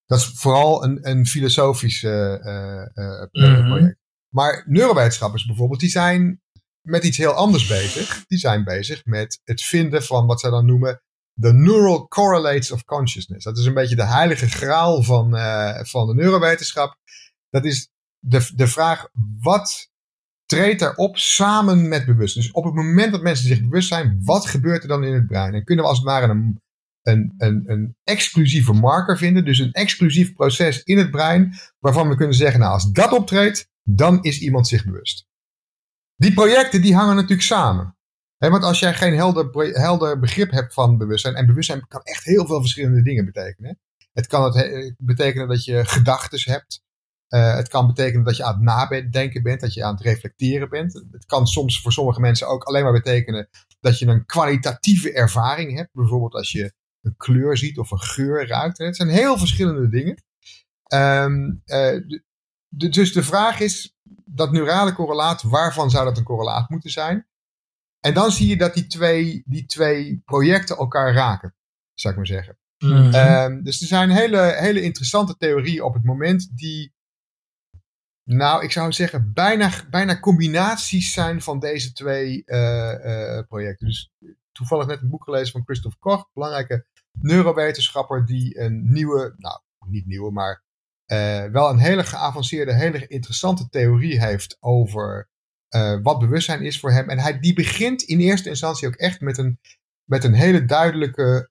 Dat 0.06 0.18
is 0.18 0.26
vooral 0.26 0.84
een, 0.84 1.08
een 1.08 1.26
filosofisch 1.26 2.02
mm-hmm. 2.02 3.66
project. 3.66 3.98
Maar 4.28 4.64
neurowetenschappers 4.66 5.46
bijvoorbeeld, 5.46 5.80
die 5.80 5.90
zijn 5.90 6.40
met 6.86 7.04
iets 7.04 7.16
heel 7.16 7.32
anders 7.32 7.66
bezig. 7.66 8.24
Die 8.26 8.38
zijn 8.38 8.64
bezig 8.64 9.04
met 9.04 9.40
het 9.44 9.62
vinden 9.62 10.02
van 10.02 10.26
wat 10.26 10.40
zij 10.40 10.50
dan 10.50 10.66
noemen 10.66 11.02
de 11.32 11.52
neural 11.52 12.08
correlates 12.08 12.70
of 12.70 12.84
consciousness. 12.84 13.44
Dat 13.44 13.58
is 13.58 13.64
een 13.64 13.74
beetje 13.74 13.96
de 13.96 14.06
heilige 14.06 14.48
graal 14.48 15.02
van, 15.02 15.34
uh, 15.34 15.80
van 15.82 16.06
de 16.06 16.14
neurowetenschap. 16.14 16.96
Dat 17.50 17.64
is 17.64 17.90
de, 18.18 18.50
de 18.54 18.66
vraag, 18.66 19.08
wat 19.40 19.90
treedt 20.46 20.82
er 20.82 20.94
op 20.94 21.16
samen 21.16 21.88
met 21.88 22.06
bewustzijn? 22.06 22.44
Dus 22.44 22.54
op 22.54 22.64
het 22.64 22.74
moment 22.74 23.12
dat 23.12 23.22
mensen 23.22 23.46
zich 23.46 23.60
bewust 23.60 23.88
zijn, 23.88 24.20
wat 24.24 24.46
gebeurt 24.46 24.82
er 24.82 24.88
dan 24.88 25.04
in 25.04 25.14
het 25.14 25.26
brein? 25.26 25.54
En 25.54 25.64
kunnen 25.64 25.84
we 25.84 25.90
als 25.90 25.98
het 25.98 26.08
ware 26.08 26.28
een, 26.32 26.60
een, 27.02 27.34
een, 27.38 27.62
een 27.66 27.96
exclusieve 28.04 28.72
marker 28.72 29.18
vinden, 29.18 29.44
dus 29.44 29.58
een 29.58 29.72
exclusief 29.72 30.34
proces 30.34 30.82
in 30.82 30.98
het 30.98 31.10
brein, 31.10 31.54
waarvan 31.78 32.08
we 32.08 32.16
kunnen 32.16 32.36
zeggen, 32.36 32.60
nou 32.60 32.72
als 32.72 32.90
dat 32.92 33.12
optreedt, 33.12 33.68
dan 33.82 34.22
is 34.22 34.40
iemand 34.40 34.68
zich 34.68 34.84
bewust. 34.84 35.26
Die 36.16 36.34
projecten 36.34 36.82
die 36.82 36.94
hangen 36.94 37.14
natuurlijk 37.14 37.42
samen. 37.42 37.96
want 38.38 38.62
als 38.62 38.78
jij 38.78 38.94
geen 38.94 39.14
helder, 39.14 39.50
helder 39.72 40.18
begrip 40.18 40.50
hebt 40.50 40.74
van 40.74 40.98
bewustzijn, 40.98 41.34
en 41.34 41.46
bewustzijn 41.46 41.86
kan 41.88 42.02
echt 42.02 42.24
heel 42.24 42.46
veel 42.46 42.60
verschillende 42.60 43.02
dingen 43.02 43.24
betekenen. 43.24 43.78
Het 44.12 44.26
kan 44.26 44.44
het 44.44 44.94
betekenen 44.98 45.48
dat 45.48 45.64
je 45.64 45.84
gedachten 45.84 46.52
hebt. 46.52 46.84
Uh, 47.28 47.54
het 47.54 47.68
kan 47.68 47.86
betekenen 47.86 48.24
dat 48.24 48.36
je 48.36 48.44
aan 48.44 48.54
het 48.54 48.62
nadenken 48.62 49.42
bent, 49.42 49.60
dat 49.60 49.74
je 49.74 49.84
aan 49.84 49.94
het 49.94 50.04
reflecteren 50.04 50.68
bent. 50.68 50.92
Het 50.92 51.26
kan 51.26 51.46
soms 51.46 51.82
voor 51.82 51.92
sommige 51.92 52.20
mensen 52.20 52.48
ook 52.48 52.64
alleen 52.64 52.82
maar 52.82 52.92
betekenen 52.92 53.48
dat 53.80 53.98
je 53.98 54.06
een 54.06 54.26
kwalitatieve 54.26 55.12
ervaring 55.12 55.76
hebt. 55.76 55.92
Bijvoorbeeld 55.92 56.34
als 56.34 56.52
je 56.52 56.72
een 57.02 57.16
kleur 57.16 57.56
ziet 57.56 57.78
of 57.78 57.90
een 57.90 58.00
geur 58.00 58.46
ruikt. 58.46 58.78
Het 58.78 58.96
zijn 58.96 59.08
heel 59.08 59.38
verschillende 59.38 59.88
dingen. 59.88 60.22
Um, 60.94 61.62
uh, 61.66 62.00
dus 62.68 63.12
de 63.12 63.22
vraag 63.22 63.60
is, 63.60 63.96
dat 64.24 64.52
neurale 64.52 64.92
correlaat, 64.92 65.42
waarvan 65.42 65.90
zou 65.90 66.04
dat 66.04 66.16
een 66.16 66.24
correlaat 66.24 66.70
moeten 66.70 66.90
zijn? 66.90 67.26
En 68.00 68.14
dan 68.14 68.30
zie 68.30 68.48
je 68.48 68.56
dat 68.56 68.74
die 68.74 68.86
twee, 68.86 69.42
die 69.46 69.66
twee 69.66 70.22
projecten 70.24 70.76
elkaar 70.76 71.14
raken, 71.14 71.54
zou 71.94 72.12
ik 72.12 72.18
maar 72.18 72.28
zeggen. 72.28 72.58
Mhm. 72.78 73.14
Um, 73.14 73.62
dus 73.62 73.80
er 73.80 73.86
zijn 73.86 74.10
hele, 74.10 74.56
hele 74.58 74.82
interessante 74.82 75.36
theorieën 75.36 75.82
op 75.82 75.94
het 75.94 76.04
moment 76.04 76.50
die, 76.58 76.94
nou, 78.28 78.64
ik 78.64 78.72
zou 78.72 78.92
zeggen, 78.92 79.32
bijna, 79.32 79.70
bijna 79.90 80.20
combinaties 80.20 81.12
zijn 81.12 81.42
van 81.42 81.58
deze 81.58 81.92
twee 81.92 82.42
uh, 82.46 82.92
uh, 83.04 83.40
projecten. 83.48 83.86
Dus 83.86 84.10
toevallig 84.52 84.86
net 84.86 85.02
een 85.02 85.08
boek 85.08 85.24
gelezen 85.24 85.52
van 85.52 85.64
Christoph 85.64 85.98
Koch, 85.98 86.30
belangrijke 86.32 86.86
neurowetenschapper 87.12 88.26
die 88.26 88.60
een 88.60 88.92
nieuwe, 88.92 89.34
nou, 89.36 89.60
niet 89.86 90.06
nieuwe, 90.06 90.30
maar 90.30 90.62
uh, 91.06 91.44
wel 91.44 91.70
een 91.70 91.78
hele 91.78 92.04
geavanceerde, 92.04 92.74
hele 92.74 93.06
interessante 93.06 93.68
theorie 93.68 94.20
heeft 94.20 94.56
over 94.60 95.28
wat 96.02 96.18
bewustzijn 96.18 96.62
is 96.62 96.80
voor 96.80 96.92
hem. 96.92 97.08
En 97.08 97.18
hij, 97.18 97.40
die 97.40 97.54
begint 97.54 98.02
in 98.02 98.20
eerste 98.20 98.48
instantie 98.48 98.88
ook 98.88 98.94
echt 98.94 99.20
met 99.20 99.38
een, 99.38 99.60
met 100.04 100.24
een 100.24 100.34
hele 100.34 100.64
duidelijke 100.64 101.48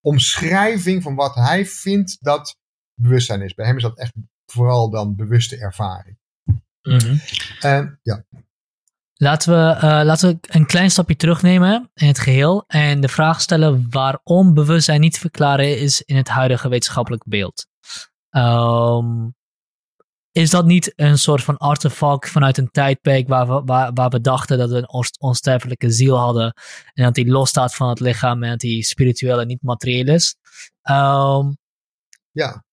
omschrijving 0.00 1.02
van 1.02 1.14
wat 1.14 1.34
hij 1.34 1.66
vindt 1.66 2.16
dat 2.20 2.56
bewustzijn 2.94 3.42
is. 3.42 3.54
Bij 3.54 3.66
hem 3.66 3.76
is 3.76 3.82
dat 3.82 3.98
echt 3.98 4.12
vooral 4.46 4.90
dan 4.90 5.16
bewuste 5.16 5.56
ervaring. 5.56 6.18
Mm 6.82 6.98
-hmm. 6.98 7.20
En 7.60 7.98
ja. 8.02 8.24
Laten 9.18 9.52
we, 9.52 9.74
uh, 9.76 9.80
laten 9.80 10.28
we 10.28 10.38
een 10.48 10.66
klein 10.66 10.90
stapje 10.90 11.16
terugnemen 11.16 11.90
in 11.94 12.06
het 12.06 12.18
geheel 12.18 12.64
en 12.66 13.00
de 13.00 13.08
vraag 13.08 13.40
stellen 13.40 13.86
waarom 13.90 14.54
bewustzijn 14.54 15.00
niet 15.00 15.12
te 15.12 15.20
verklaren 15.20 15.78
is 15.80 16.02
in 16.02 16.16
het 16.16 16.28
huidige 16.28 16.68
wetenschappelijk 16.68 17.22
beeld. 17.26 17.66
Um, 18.30 19.34
is 20.32 20.50
dat 20.50 20.66
niet 20.66 20.92
een 20.96 21.18
soort 21.18 21.42
van 21.42 21.56
artefact 21.56 22.30
vanuit 22.30 22.58
een 22.58 22.70
tijdperk 22.70 23.28
waar 23.28 23.46
we, 23.46 23.62
waar, 23.64 23.92
waar 23.92 24.08
we 24.08 24.20
dachten 24.20 24.58
dat 24.58 24.70
we 24.70 24.76
een 24.76 25.20
onsterfelijke 25.20 25.90
ziel 25.90 26.16
hadden 26.16 26.54
en 26.94 27.04
dat 27.04 27.14
die 27.14 27.30
losstaat 27.30 27.74
van 27.74 27.88
het 27.88 28.00
lichaam 28.00 28.42
en 28.42 28.50
dat 28.50 28.60
die 28.60 28.84
spiritueel 28.84 29.40
en 29.40 29.46
niet 29.46 29.62
materieel 29.62 30.06
is? 30.06 30.36
Um, 30.90 31.56
ja. 32.30 32.64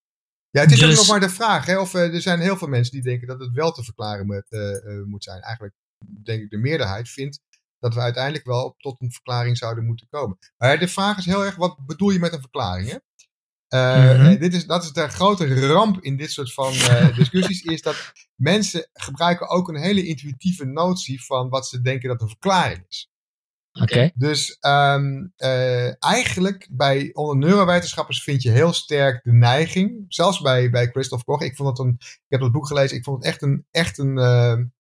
Ja, 0.54 0.62
het 0.62 0.72
is 0.72 0.80
dus, 0.80 0.90
ook 0.90 0.96
nog 0.96 1.08
maar 1.08 1.20
de 1.20 1.30
vraag. 1.30 1.66
Hè, 1.66 1.80
of, 1.80 1.94
uh, 1.94 2.14
er 2.14 2.22
zijn 2.22 2.40
heel 2.40 2.58
veel 2.58 2.68
mensen 2.68 2.94
die 2.94 3.02
denken 3.02 3.28
dat 3.28 3.40
het 3.40 3.52
wel 3.52 3.72
te 3.72 3.84
verklaren 3.84 4.26
moet, 4.26 4.46
uh, 4.50 4.60
uh, 4.60 5.04
moet 5.06 5.24
zijn. 5.24 5.42
Eigenlijk 5.42 5.76
denk 6.24 6.42
ik 6.42 6.50
de 6.50 6.58
meerderheid 6.58 7.10
vindt 7.10 7.40
dat 7.80 7.94
we 7.94 8.00
uiteindelijk 8.00 8.46
wel 8.46 8.76
tot 8.78 9.02
een 9.02 9.12
verklaring 9.12 9.58
zouden 9.58 9.86
moeten 9.86 10.08
komen. 10.10 10.38
Maar 10.58 10.80
de 10.80 10.88
vraag 10.88 11.18
is 11.18 11.26
heel 11.26 11.46
erg, 11.46 11.56
wat 11.56 11.86
bedoel 11.86 12.10
je 12.10 12.20
met 12.20 12.34
een 12.34 12.40
verklaring? 12.40 12.90
Hè? 12.90 12.98
Uh, 13.70 14.16
mm-hmm. 14.20 14.40
dit 14.40 14.54
is, 14.54 14.66
dat 14.66 14.84
is 14.84 14.92
de 14.92 15.08
grote 15.08 15.68
ramp 15.68 16.02
in 16.02 16.18
dit 16.18 16.32
soort 16.32 16.54
van 16.54 16.74
uh, 16.74 17.16
discussies, 17.18 17.62
is 17.62 17.82
dat 17.82 18.12
mensen 18.36 18.90
gebruiken 18.94 19.50
ook 19.50 19.68
een 19.68 19.82
hele 19.82 20.06
intuïtieve 20.06 20.66
notie 20.66 21.24
van 21.24 21.50
wat 21.50 21.68
ze 21.68 21.82
denken 21.82 22.10
dat 22.10 22.22
een 22.22 22.28
verklaring 22.28 22.86
is. 22.88 23.12
Oké. 23.82 23.94
Okay. 23.94 24.12
Dus 24.16 24.58
um, 24.62 25.34
uh, 25.38 26.04
eigenlijk 26.04 26.68
bij 26.72 27.10
onder 27.14 27.38
neurowetenschappers 27.38 28.24
vind 28.24 28.42
je 28.42 28.50
heel 28.50 28.74
sterk 28.74 29.24
de 29.24 29.34
neiging, 29.34 30.06
zelfs 30.08 30.42
bij, 30.42 30.70
bij 30.70 30.88
Christoph 30.88 31.24
Koch, 31.24 31.42
ik 31.42 31.56
vond 31.56 31.70
het 31.70 31.88
een, 31.88 31.96
ik 32.00 32.26
heb 32.28 32.40
dat 32.40 32.52
boek 32.52 32.68
gelezen, 32.68 32.98
ik 32.98 33.04
vond 33.04 33.18
het 33.18 33.26
echt 33.26 33.42
een, 33.42 33.66
echt 33.72 33.98
een, 33.98 34.72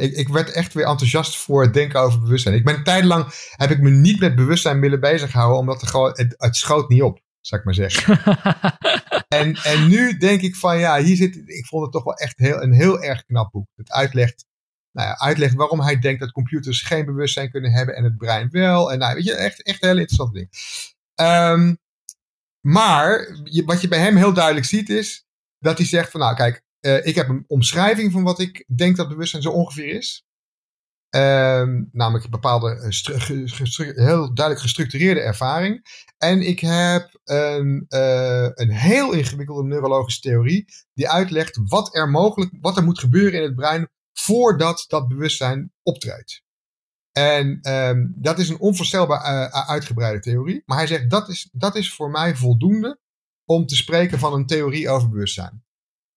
ik, 0.00 0.12
ik 0.12 0.28
werd 0.28 0.52
echt 0.52 0.74
weer 0.74 0.86
enthousiast 0.86 1.36
voor 1.36 1.62
het 1.62 1.74
denken 1.74 2.00
over 2.00 2.20
bewustzijn. 2.20 2.54
Ik 2.54 2.64
ben 2.64 2.74
een 2.74 2.84
tijd 2.84 3.04
lang, 3.04 3.26
heb 3.50 3.70
ik 3.70 3.80
me 3.80 3.90
niet 3.90 4.20
met 4.20 4.34
bewustzijn 4.34 4.80
willen 4.80 5.00
bezighouden, 5.00 5.58
omdat 5.58 5.82
er 5.82 5.88
gewoon, 5.88 6.10
het, 6.14 6.34
het 6.36 6.56
schoot 6.56 6.88
niet 6.88 7.02
op 7.02 7.22
zou 7.46 7.60
ik 7.60 7.66
maar 7.66 7.74
zeggen. 7.74 8.20
en, 9.40 9.54
en 9.54 9.88
nu 9.88 10.16
denk 10.16 10.40
ik 10.40 10.56
van 10.56 10.78
ja, 10.78 11.02
hier 11.02 11.16
zit, 11.16 11.42
ik 11.44 11.66
vond 11.66 11.82
het 11.82 11.92
toch 11.92 12.04
wel 12.04 12.14
echt 12.14 12.38
heel, 12.38 12.62
een 12.62 12.72
heel 12.72 13.02
erg 13.02 13.24
knap 13.24 13.50
boek. 13.50 13.66
Het 13.74 13.90
uitlegt, 13.90 14.46
nou 14.94 15.08
ja, 15.08 15.18
uitlegt 15.18 15.54
waarom 15.54 15.80
hij 15.80 15.98
denkt 15.98 16.20
dat 16.20 16.32
computers 16.32 16.82
geen 16.82 17.04
bewustzijn 17.04 17.50
kunnen 17.50 17.72
hebben 17.72 17.96
en 17.96 18.04
het 18.04 18.16
brein 18.16 18.50
wel. 18.50 18.92
En 18.92 18.98
nou, 18.98 19.14
weet 19.14 19.24
je, 19.24 19.34
echt, 19.34 19.62
echt 19.62 19.82
een 19.82 19.88
heel 19.88 19.98
interessant 19.98 20.34
ding. 20.34 20.48
Um, 21.20 21.78
maar 22.60 23.38
je, 23.44 23.64
wat 23.64 23.80
je 23.80 23.88
bij 23.88 23.98
hem 23.98 24.16
heel 24.16 24.32
duidelijk 24.32 24.66
ziet 24.66 24.88
is 24.88 25.26
dat 25.58 25.78
hij 25.78 25.86
zegt 25.86 26.10
van 26.10 26.20
nou 26.20 26.34
kijk, 26.34 26.62
uh, 26.80 27.06
ik 27.06 27.14
heb 27.14 27.28
een 27.28 27.44
omschrijving 27.46 28.12
van 28.12 28.22
wat 28.22 28.40
ik 28.40 28.64
denk 28.76 28.96
dat 28.96 29.08
bewustzijn 29.08 29.42
zo 29.42 29.50
ongeveer 29.50 29.94
is. 29.94 30.24
Um, 31.16 31.88
namelijk 31.92 32.24
een 32.24 32.30
bepaalde 32.30 32.92
heel 33.94 34.34
duidelijk 34.34 34.60
gestructureerde 34.60 35.20
ervaring. 35.20 35.86
En 36.18 36.40
ik 36.40 36.60
heb 36.60 37.20
een, 37.24 37.84
uh, 37.88 38.48
een 38.54 38.70
heel 38.70 39.12
ingewikkelde 39.12 39.68
neurologische 39.68 40.20
theorie 40.20 40.64
die 40.94 41.10
uitlegt 41.10 41.60
wat 41.64 41.96
er 41.96 42.10
mogelijk, 42.10 42.52
wat 42.60 42.76
er 42.76 42.84
moet 42.84 42.98
gebeuren 42.98 43.38
in 43.38 43.46
het 43.46 43.54
brein 43.54 43.88
voordat 44.14 44.84
dat 44.88 45.08
bewustzijn 45.08 45.72
optreedt. 45.82 46.42
En 47.12 47.72
um, 47.72 48.12
dat 48.16 48.38
is 48.38 48.48
een 48.48 48.58
onvoorstelbaar 48.58 49.20
uh, 49.20 49.68
uitgebreide 49.68 50.20
theorie. 50.20 50.62
Maar 50.66 50.76
hij 50.76 50.86
zegt 50.86 51.10
dat 51.10 51.28
is, 51.28 51.48
dat 51.52 51.76
is 51.76 51.94
voor 51.94 52.10
mij 52.10 52.36
voldoende 52.36 53.00
om 53.44 53.66
te 53.66 53.76
spreken 53.76 54.18
van 54.18 54.32
een 54.32 54.46
theorie 54.46 54.88
over 54.88 55.08
bewustzijn. 55.08 55.64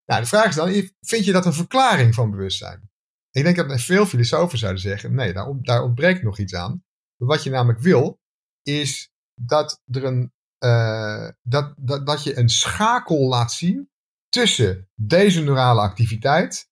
Nou, 0.06 0.22
de 0.22 0.28
vraag 0.28 0.48
is 0.48 0.56
dan, 0.56 0.90
vind 1.02 1.26
je 1.26 1.32
dat 1.32 1.46
een 1.46 1.54
verklaring 1.54 2.14
van 2.14 2.32
bewustzijn? 2.32 2.90
Ik 3.32 3.44
denk 3.44 3.56
dat 3.56 3.82
veel 3.82 4.06
filosofen 4.06 4.58
zouden 4.58 4.82
zeggen: 4.82 5.16
nee, 5.16 5.34
daar, 5.62 5.84
ontbreekt 5.84 6.24
nog 6.24 6.38
iets 6.38 6.54
aan. 6.54 6.84
Wat 7.16 7.44
je 7.44 7.50
namelijk 7.50 7.80
wil, 7.80 8.20
is 8.62 9.12
dat, 9.34 9.82
er 9.86 10.04
een, 10.04 10.34
uh, 10.60 11.30
dat, 11.42 11.74
dat, 11.78 12.06
dat 12.06 12.24
je 12.24 12.38
een 12.38 12.50
schakel 12.50 13.28
laat 13.28 13.52
zien 13.52 13.90
tussen 14.30 14.90
deze 14.96 15.42
neurale 15.42 15.82
activiteit 15.82 16.67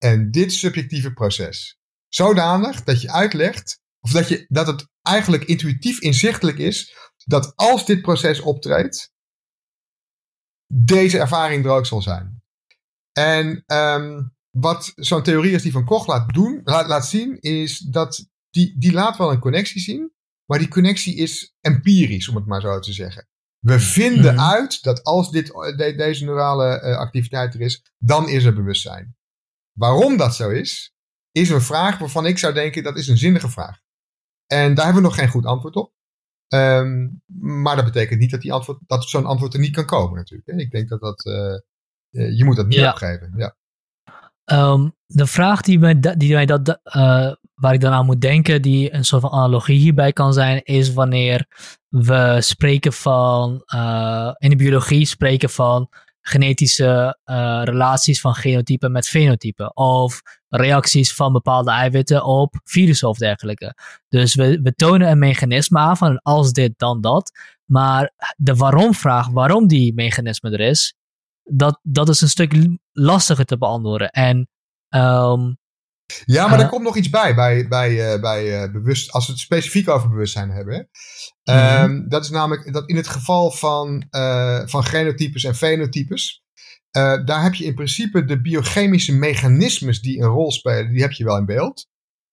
en 0.00 0.30
dit 0.30 0.52
subjectieve 0.52 1.12
proces. 1.12 1.78
Zodanig 2.08 2.84
dat 2.84 3.00
je 3.00 3.12
uitlegt, 3.12 3.80
of 4.00 4.10
dat, 4.10 4.28
je, 4.28 4.44
dat 4.48 4.66
het 4.66 4.88
eigenlijk 5.02 5.44
intuïtief 5.44 6.00
inzichtelijk 6.00 6.58
is, 6.58 6.96
dat 7.24 7.52
als 7.56 7.86
dit 7.86 8.02
proces 8.02 8.40
optreedt, 8.40 9.12
deze 10.72 11.18
ervaring 11.18 11.64
er 11.64 11.70
ook 11.70 11.86
zal 11.86 12.02
zijn. 12.02 12.42
En 13.12 13.62
um, 13.66 14.34
wat 14.50 14.92
zo'n 14.94 15.22
theorie 15.22 15.52
als 15.54 15.62
die 15.62 15.72
van 15.72 15.84
Koch 15.84 16.06
laat, 16.06 16.34
doen, 16.34 16.60
laat, 16.64 16.86
laat 16.86 17.06
zien, 17.06 17.40
is 17.40 17.78
dat 17.78 18.28
die, 18.50 18.78
die 18.78 18.92
laat 18.92 19.16
wel 19.16 19.32
een 19.32 19.40
connectie 19.40 19.80
zien, 19.80 20.12
maar 20.44 20.58
die 20.58 20.68
connectie 20.68 21.16
is 21.16 21.54
empirisch, 21.60 22.28
om 22.28 22.36
het 22.36 22.46
maar 22.46 22.60
zo 22.60 22.78
te 22.78 22.92
zeggen. 22.92 23.28
We 23.58 23.80
vinden 23.80 24.32
mm. 24.32 24.40
uit 24.40 24.82
dat 24.82 25.04
als 25.04 25.30
dit, 25.30 25.46
de, 25.46 25.94
deze 25.96 26.24
neurale 26.24 26.82
uh, 26.82 26.96
activiteit 26.96 27.54
er 27.54 27.60
is, 27.60 27.92
dan 27.98 28.28
is 28.28 28.44
er 28.44 28.54
bewustzijn. 28.54 29.16
Waarom 29.80 30.16
dat 30.16 30.34
zo 30.34 30.50
is, 30.50 30.94
is 31.32 31.50
een 31.50 31.60
vraag 31.60 31.98
waarvan 31.98 32.26
ik 32.26 32.38
zou 32.38 32.54
denken 32.54 32.82
dat 32.82 32.96
is 32.96 33.08
een 33.08 33.18
zinnige 33.18 33.48
vraag. 33.48 33.78
En 34.46 34.74
daar 34.74 34.84
hebben 34.84 35.02
we 35.02 35.08
nog 35.08 35.18
geen 35.18 35.28
goed 35.28 35.46
antwoord 35.46 35.76
op. 35.76 35.92
Ehm, 36.48 37.08
maar 37.62 37.76
dat 37.76 37.84
betekent 37.84 38.20
niet 38.20 38.30
dat, 38.30 38.40
die 38.40 38.52
antwoord, 38.52 38.78
dat 38.86 39.04
zo'n 39.04 39.26
antwoord 39.26 39.54
er 39.54 39.60
niet 39.60 39.74
kan 39.74 39.84
komen 39.84 40.16
natuurlijk. 40.16 40.50
Hè. 40.50 40.56
Ik 40.56 40.70
denk 40.70 40.88
dat 40.88 41.00
dat, 41.00 41.24
uh, 41.26 42.36
je 42.36 42.44
moet 42.44 42.56
dat 42.56 42.66
niet 42.66 42.78
ja. 42.78 42.90
opgeven. 42.90 43.32
Ja. 43.36 43.56
Um, 44.72 44.96
de 45.06 45.26
vraag 45.26 45.60
die 45.60 45.78
mij, 45.78 46.00
die 46.00 46.32
mij 46.32 46.46
dat, 46.46 46.68
uh, 46.68 47.32
waar 47.54 47.74
ik 47.74 47.80
dan 47.80 47.92
aan 47.92 48.06
moet 48.06 48.20
denken, 48.20 48.62
die 48.62 48.94
een 48.94 49.04
soort 49.04 49.22
van 49.22 49.30
analogie 49.30 49.78
hierbij 49.78 50.12
kan 50.12 50.32
zijn, 50.32 50.62
is 50.62 50.92
wanneer 50.92 51.46
we 51.88 52.36
spreken 52.40 52.92
van, 52.92 53.62
uh, 53.74 54.30
in 54.38 54.50
de 54.50 54.56
biologie 54.56 55.06
spreken 55.06 55.50
van 55.50 55.88
genetische 56.30 57.18
uh, 57.24 57.60
relaties 57.64 58.20
van 58.20 58.34
genotypen 58.34 58.92
met 58.92 59.08
fenotypen. 59.08 59.76
Of 59.76 60.22
reacties 60.48 61.14
van 61.14 61.32
bepaalde 61.32 61.70
eiwitten 61.70 62.24
op 62.24 62.60
virussen 62.64 63.08
of 63.08 63.18
dergelijke. 63.18 63.74
Dus 64.08 64.34
we, 64.34 64.60
we 64.62 64.74
tonen 64.74 65.10
een 65.10 65.18
mechanisme 65.18 65.78
aan 65.78 65.96
van 65.96 66.18
als 66.22 66.52
dit, 66.52 66.72
dan 66.76 67.00
dat. 67.00 67.32
Maar 67.64 68.12
de 68.36 68.54
waarom-vraag, 68.54 69.28
waarom 69.28 69.66
die 69.66 69.94
mechanisme 69.94 70.50
er 70.50 70.60
is, 70.60 70.94
dat, 71.42 71.80
dat 71.82 72.08
is 72.08 72.20
een 72.20 72.28
stuk 72.28 72.78
lastiger 72.92 73.44
te 73.44 73.58
beantwoorden. 73.58 74.10
En 74.10 74.48
um, 74.88 75.58
ja, 76.24 76.48
maar 76.48 76.60
er 76.60 76.68
komt 76.68 76.84
nog 76.84 76.96
iets 76.96 77.10
bij, 77.10 77.34
bij, 77.34 77.68
bij, 77.68 78.14
uh, 78.14 78.20
bij 78.20 78.62
uh, 78.62 78.72
bewust, 78.72 79.12
als 79.12 79.26
we 79.26 79.32
het 79.32 79.40
specifiek 79.40 79.88
over 79.88 80.08
bewustzijn 80.08 80.50
hebben. 80.50 80.88
Mm 81.44 81.54
-hmm. 81.54 81.90
um, 81.90 82.08
dat 82.08 82.24
is 82.24 82.30
namelijk 82.30 82.72
dat 82.72 82.88
in 82.88 82.96
het 82.96 83.08
geval 83.08 83.50
van, 83.50 84.06
van 84.64 84.84
genotypes 84.84 85.44
en 85.44 85.54
fenotypes, 85.54 86.44
daar 87.24 87.42
heb 87.42 87.54
je 87.54 87.64
in 87.64 87.74
principe 87.74 88.24
de 88.24 88.40
biochemische 88.40 89.14
mechanismes 89.14 90.00
die 90.00 90.20
een 90.20 90.28
rol 90.28 90.52
spelen, 90.52 90.92
die 90.92 91.02
heb 91.02 91.12
je 91.12 91.24
wel 91.24 91.36
in 91.36 91.46
beeld. 91.46 91.86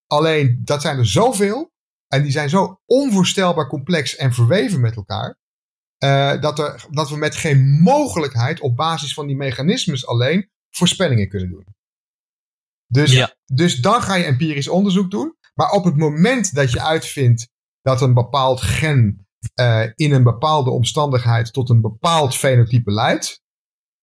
Alleen, 0.08 0.62
dat 0.64 0.82
zijn 0.82 0.98
er 0.98 1.08
zoveel 1.08 1.72
en 2.08 2.22
die 2.22 2.32
zijn 2.32 2.50
zo 2.50 2.82
onvoorstelbaar 2.86 3.68
complex 3.68 4.16
en 4.16 4.34
verweven 4.34 4.82
met 4.82 4.96
elkaar, 4.96 5.38
dat, 6.40 6.60
er, 6.60 6.86
dat 6.90 7.10
we 7.10 7.18
met 7.18 7.36
geen 7.36 7.82
mogelijkheid 7.82 8.60
op 8.60 8.76
basis 8.76 9.14
van 9.14 9.28
die 9.28 9.36
mechanismes 9.36 10.08
alleen 10.08 10.50
voorspellingen 10.70 11.30
kunnen 11.30 11.50
doen. 11.50 11.77
Dus, 12.88 13.36
dus 13.46 13.76
dan 13.76 14.02
ga 14.02 14.16
je 14.16 14.24
empirisch 14.24 14.68
onderzoek 14.68 15.12
doen. 15.12 15.36
Maar 15.54 15.72
op 15.72 15.84
het 15.84 15.98
moment 15.98 16.56
dat 16.56 16.72
je 16.72 16.82
uitvindt 16.82 17.50
dat 17.82 18.02
een 18.02 18.14
bepaald 18.14 18.62
gen 18.62 19.28
uh, 19.60 19.84
in 19.96 20.12
een 20.12 20.24
bepaalde 20.24 20.70
omstandigheid 20.70 21.54
tot 21.54 21.70
een 21.70 21.82
bepaald 21.82 22.36
fenotype 22.36 22.92
leidt, 22.92 23.42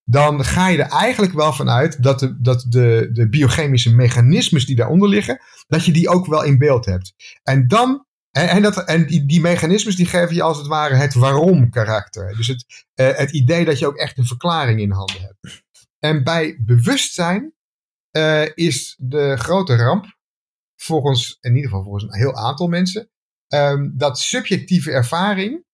dan 0.04 0.44
ga 0.44 0.68
je 0.68 0.82
er 0.82 0.90
eigenlijk 0.90 1.32
wel 1.32 1.52
vanuit 1.52 2.02
dat 2.02 2.18
de, 2.18 2.40
dat 2.40 2.66
de, 2.68 3.08
de 3.12 3.28
biochemische 3.28 3.94
mechanismes 3.94 4.66
die 4.66 4.76
daaronder 4.76 5.08
liggen, 5.08 5.40
dat 5.66 5.84
je 5.84 5.92
die 5.92 6.08
ook 6.08 6.26
wel 6.26 6.42
in 6.42 6.58
beeld 6.58 6.84
hebt. 6.84 7.14
En 7.42 7.66
dan, 7.66 8.06
en, 8.30 8.48
en, 8.48 8.62
dat, 8.62 8.84
en 8.84 9.06
die, 9.06 9.26
die 9.26 9.40
mechanismes 9.40 9.96
die 9.96 10.06
geven 10.06 10.34
je 10.34 10.42
als 10.42 10.58
het 10.58 10.66
ware 10.66 10.94
het 10.94 11.14
waarom 11.14 11.70
karakter. 11.70 12.36
Dus 12.36 12.46
het, 12.46 12.64
uh, 12.94 13.16
het 13.16 13.30
idee 13.30 13.64
dat 13.64 13.78
je 13.78 13.86
ook 13.86 13.96
echt 13.96 14.18
een 14.18 14.26
verklaring 14.26 14.80
in 14.80 14.90
handen 14.90 15.20
hebt. 15.20 15.62
En 15.98 16.24
bij 16.24 16.60
bewustzijn 16.60 17.53
uh, 18.16 18.48
is 18.54 18.96
de 18.98 19.36
grote 19.36 19.76
ramp, 19.76 20.16
volgens, 20.76 21.38
in 21.40 21.54
ieder 21.54 21.70
geval 21.70 21.84
volgens 21.84 22.04
een 22.04 22.18
heel 22.18 22.34
aantal 22.34 22.68
mensen, 22.68 23.10
um, 23.48 23.92
dat 23.96 24.18
subjectieve 24.18 24.90
ervaring 24.90 25.64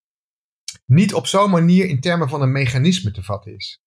niet 0.87 1.15
op 1.15 1.27
zo'n 1.27 1.51
manier 1.51 1.89
in 1.89 2.01
termen 2.01 2.29
van 2.29 2.43
een 2.43 2.53
mechanisme 2.53 3.11
te 3.11 3.23
vatten 3.23 3.55
is. 3.55 3.81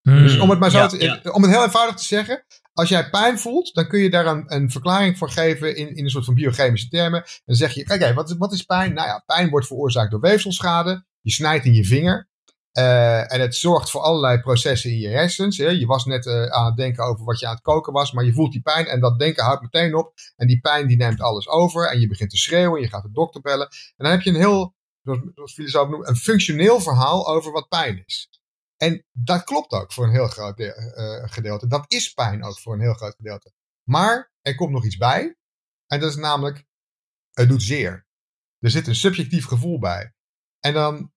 Hmm, 0.00 0.22
dus 0.22 0.38
om 0.38 0.50
het 0.50 0.58
maar 0.58 0.70
zo 0.70 0.78
ja, 0.78 0.86
te, 0.86 1.02
ja. 1.02 1.30
om 1.30 1.42
het 1.42 1.50
heel 1.50 1.62
eenvoudig 1.62 1.96
te 1.96 2.04
zeggen, 2.04 2.44
als 2.72 2.88
jij 2.88 3.10
pijn 3.10 3.38
voelt, 3.38 3.74
dan 3.74 3.88
kun 3.88 4.00
je 4.00 4.10
daar 4.10 4.26
een, 4.26 4.54
een 4.54 4.70
verklaring 4.70 5.18
voor 5.18 5.30
geven 5.30 5.76
in, 5.76 5.96
in 5.96 6.04
een 6.04 6.10
soort 6.10 6.24
van 6.24 6.34
biochemische 6.34 6.88
termen. 6.88 7.24
Dan 7.44 7.56
zeg 7.56 7.72
je, 7.74 7.84
kijk, 7.84 8.14
wat, 8.14 8.36
wat 8.38 8.52
is 8.52 8.62
pijn? 8.62 8.94
Nou 8.94 9.08
ja, 9.08 9.22
pijn 9.26 9.50
wordt 9.50 9.66
veroorzaakt 9.66 10.10
door 10.10 10.20
weefselschade. 10.20 11.06
Je 11.20 11.30
snijdt 11.30 11.64
in 11.64 11.74
je 11.74 11.84
vinger. 11.84 12.28
Uh, 12.78 13.32
en 13.32 13.40
het 13.40 13.54
zorgt 13.54 13.90
voor 13.90 14.00
allerlei 14.00 14.40
processen 14.40 14.90
in 14.90 14.98
je 14.98 15.08
hersens. 15.08 15.58
Hè. 15.58 15.68
Je 15.68 15.86
was 15.86 16.04
net 16.04 16.26
uh, 16.26 16.46
aan 16.46 16.66
het 16.66 16.76
denken 16.76 17.04
over 17.04 17.24
wat 17.24 17.38
je 17.38 17.46
aan 17.46 17.54
het 17.54 17.62
koken 17.62 17.92
was, 17.92 18.12
maar 18.12 18.24
je 18.24 18.32
voelt 18.32 18.52
die 18.52 18.62
pijn 18.62 18.86
en 18.86 19.00
dat 19.00 19.18
denken 19.18 19.44
houdt 19.44 19.62
meteen 19.62 19.94
op. 19.94 20.12
En 20.36 20.46
die 20.46 20.60
pijn 20.60 20.86
die 20.86 20.96
neemt 20.96 21.20
alles 21.20 21.48
over 21.48 21.90
en 21.90 22.00
je 22.00 22.08
begint 22.08 22.30
te 22.30 22.36
schreeuwen, 22.36 22.80
je 22.80 22.88
gaat 22.88 23.02
de 23.02 23.10
dokter 23.10 23.40
bellen. 23.40 23.68
En 23.68 23.94
dan 23.96 24.10
heb 24.10 24.20
je 24.20 24.30
een 24.30 24.36
heel, 24.36 24.74
zoals 25.34 25.54
filosofen 25.54 25.90
noemen, 25.90 26.08
een 26.08 26.16
functioneel 26.16 26.80
verhaal 26.80 27.28
over 27.28 27.52
wat 27.52 27.68
pijn 27.68 28.02
is. 28.06 28.28
En 28.76 29.04
dat 29.12 29.44
klopt 29.44 29.72
ook 29.72 29.92
voor 29.92 30.04
een 30.04 30.12
heel 30.12 30.28
groot 30.28 30.60
uh, 30.60 30.72
gedeelte. 31.24 31.66
Dat 31.66 31.84
is 31.88 32.12
pijn 32.12 32.44
ook 32.44 32.58
voor 32.58 32.74
een 32.74 32.80
heel 32.80 32.94
groot 32.94 33.14
gedeelte. 33.14 33.52
Maar 33.88 34.32
er 34.40 34.54
komt 34.54 34.72
nog 34.72 34.84
iets 34.84 34.96
bij. 34.96 35.36
En 35.86 36.00
dat 36.00 36.10
is 36.10 36.16
namelijk, 36.16 36.64
het 37.30 37.48
doet 37.48 37.62
zeer. 37.62 38.06
Er 38.58 38.70
zit 38.70 38.86
een 38.86 38.94
subjectief 38.94 39.46
gevoel 39.46 39.78
bij. 39.78 40.14
En 40.60 40.74
dan 40.74 41.12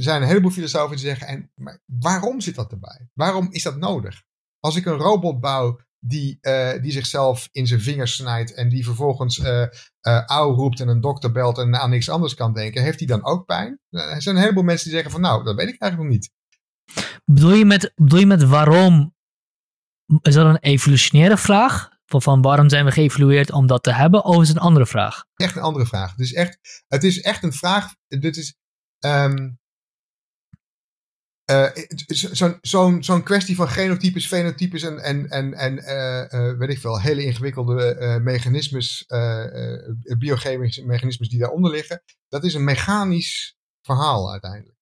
er 0.00 0.06
zijn 0.06 0.22
een 0.22 0.28
heleboel 0.28 0.50
filosofen 0.50 0.96
die 0.96 1.06
zeggen, 1.06 1.26
en, 1.26 1.52
maar 1.54 1.82
waarom 1.84 2.40
zit 2.40 2.54
dat 2.54 2.72
erbij? 2.72 3.08
Waarom 3.14 3.48
is 3.50 3.62
dat 3.62 3.76
nodig? 3.76 4.22
Als 4.58 4.76
ik 4.76 4.86
een 4.86 4.96
robot 4.96 5.40
bouw 5.40 5.80
die, 5.98 6.38
uh, 6.40 6.82
die 6.82 6.92
zichzelf 6.92 7.48
in 7.52 7.66
zijn 7.66 7.80
vingers 7.80 8.14
snijdt 8.14 8.54
en 8.54 8.68
die 8.68 8.84
vervolgens 8.84 9.38
uh, 9.38 9.46
uh, 9.46 9.66
auw 10.26 10.54
roept 10.54 10.80
en 10.80 10.88
een 10.88 11.00
dokter 11.00 11.32
belt 11.32 11.58
en 11.58 11.80
aan 11.80 11.90
niks 11.90 12.08
anders 12.08 12.34
kan 12.34 12.52
denken, 12.52 12.82
heeft 12.82 12.98
hij 12.98 13.08
dan 13.08 13.24
ook 13.24 13.46
pijn? 13.46 13.80
Er 13.90 14.22
zijn 14.22 14.36
een 14.36 14.42
heleboel 14.42 14.62
mensen 14.62 14.84
die 14.84 14.94
zeggen 14.94 15.12
van 15.12 15.20
nou, 15.20 15.44
dat 15.44 15.56
weet 15.56 15.68
ik 15.68 15.80
eigenlijk 15.80 16.10
nog 16.10 16.20
niet. 16.20 16.32
Bedoel 17.24 17.52
je 17.52 17.64
met, 17.64 17.92
bedoel 17.94 18.18
je 18.18 18.26
met 18.26 18.42
waarom? 18.42 19.14
Is 20.22 20.34
dat 20.34 20.46
een 20.46 20.58
evolutionaire 20.58 21.36
vraag? 21.36 21.88
Van 22.04 22.42
waarom 22.42 22.68
zijn 22.68 22.84
we 22.84 22.90
geëvolueerd 22.90 23.52
om 23.52 23.66
dat 23.66 23.82
te 23.82 23.92
hebben? 23.92 24.24
Of 24.24 24.42
is 24.42 24.48
het 24.48 24.56
een 24.56 24.62
andere 24.62 24.86
vraag? 24.86 25.24
Echt 25.34 25.56
een 25.56 25.62
andere 25.62 25.86
vraag. 25.86 26.10
Het 26.10 26.20
is 26.20 26.32
echt, 26.32 26.84
het 26.88 27.04
is 27.04 27.20
echt 27.20 27.42
een 27.42 27.52
vraag. 27.52 27.94
Dit 28.08 28.36
is, 28.36 28.56
um, 28.98 29.59
uh, 31.50 31.84
Zo'n 32.06 32.58
zo 32.60 32.96
zo 33.00 33.20
kwestie 33.20 33.56
van 33.56 33.68
genotypes, 33.68 34.26
fenotypes 34.26 34.82
en, 34.82 34.98
en, 34.98 35.28
en, 35.28 35.54
en 35.54 35.78
uh, 35.78 36.40
uh, 36.40 36.58
weet 36.58 36.70
ik 36.70 36.78
veel, 36.78 37.00
hele 37.00 37.24
ingewikkelde 37.24 38.18
mechanismes, 38.22 39.06
biochemische 40.18 40.86
mechanismes 40.86 41.28
die 41.28 41.38
daaronder 41.38 41.70
liggen, 41.70 42.02
dat 42.28 42.44
is 42.44 42.54
een 42.54 42.64
mechanisch 42.64 43.56
verhaal 43.82 44.30
uiteindelijk. 44.30 44.78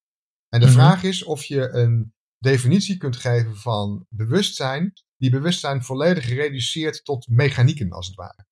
En 0.48 0.60
de 0.60 0.66
mm 0.66 0.72
-hmm. 0.72 0.80
vraag 0.80 1.02
is 1.02 1.24
of 1.24 1.44
je 1.44 1.68
een 1.68 2.12
definitie 2.38 2.96
kunt 2.96 3.16
geven 3.16 3.56
van 3.56 4.06
bewustzijn, 4.08 4.92
die 5.16 5.30
bewustzijn 5.30 5.84
volledig 5.84 6.28
reduceert 6.28 7.04
tot 7.04 7.28
mechanieken 7.28 7.90
als 7.90 8.06
het 8.06 8.16
ware. 8.16 8.46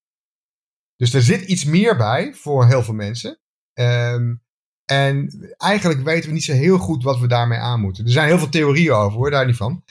Dus 0.96 1.14
er 1.14 1.22
zit 1.22 1.42
iets 1.42 1.64
meer 1.64 1.96
bij 1.96 2.34
voor 2.34 2.66
heel 2.66 2.82
veel 2.82 2.94
mensen. 2.94 3.40
Um, 3.78 4.44
en 4.86 5.30
eigenlijk 5.56 6.02
weten 6.02 6.28
we 6.28 6.34
niet 6.34 6.44
zo 6.44 6.52
heel 6.52 6.78
goed 6.78 7.02
wat 7.02 7.18
we 7.18 7.26
daarmee 7.26 7.58
aan 7.58 7.80
moeten. 7.80 8.04
Er 8.04 8.10
zijn 8.10 8.26
heel 8.26 8.38
veel 8.38 8.48
theorieën 8.48 8.92
over 8.92 9.18
hoor, 9.18 9.30
daar 9.30 9.46
niet 9.46 9.56
van. 9.56 9.82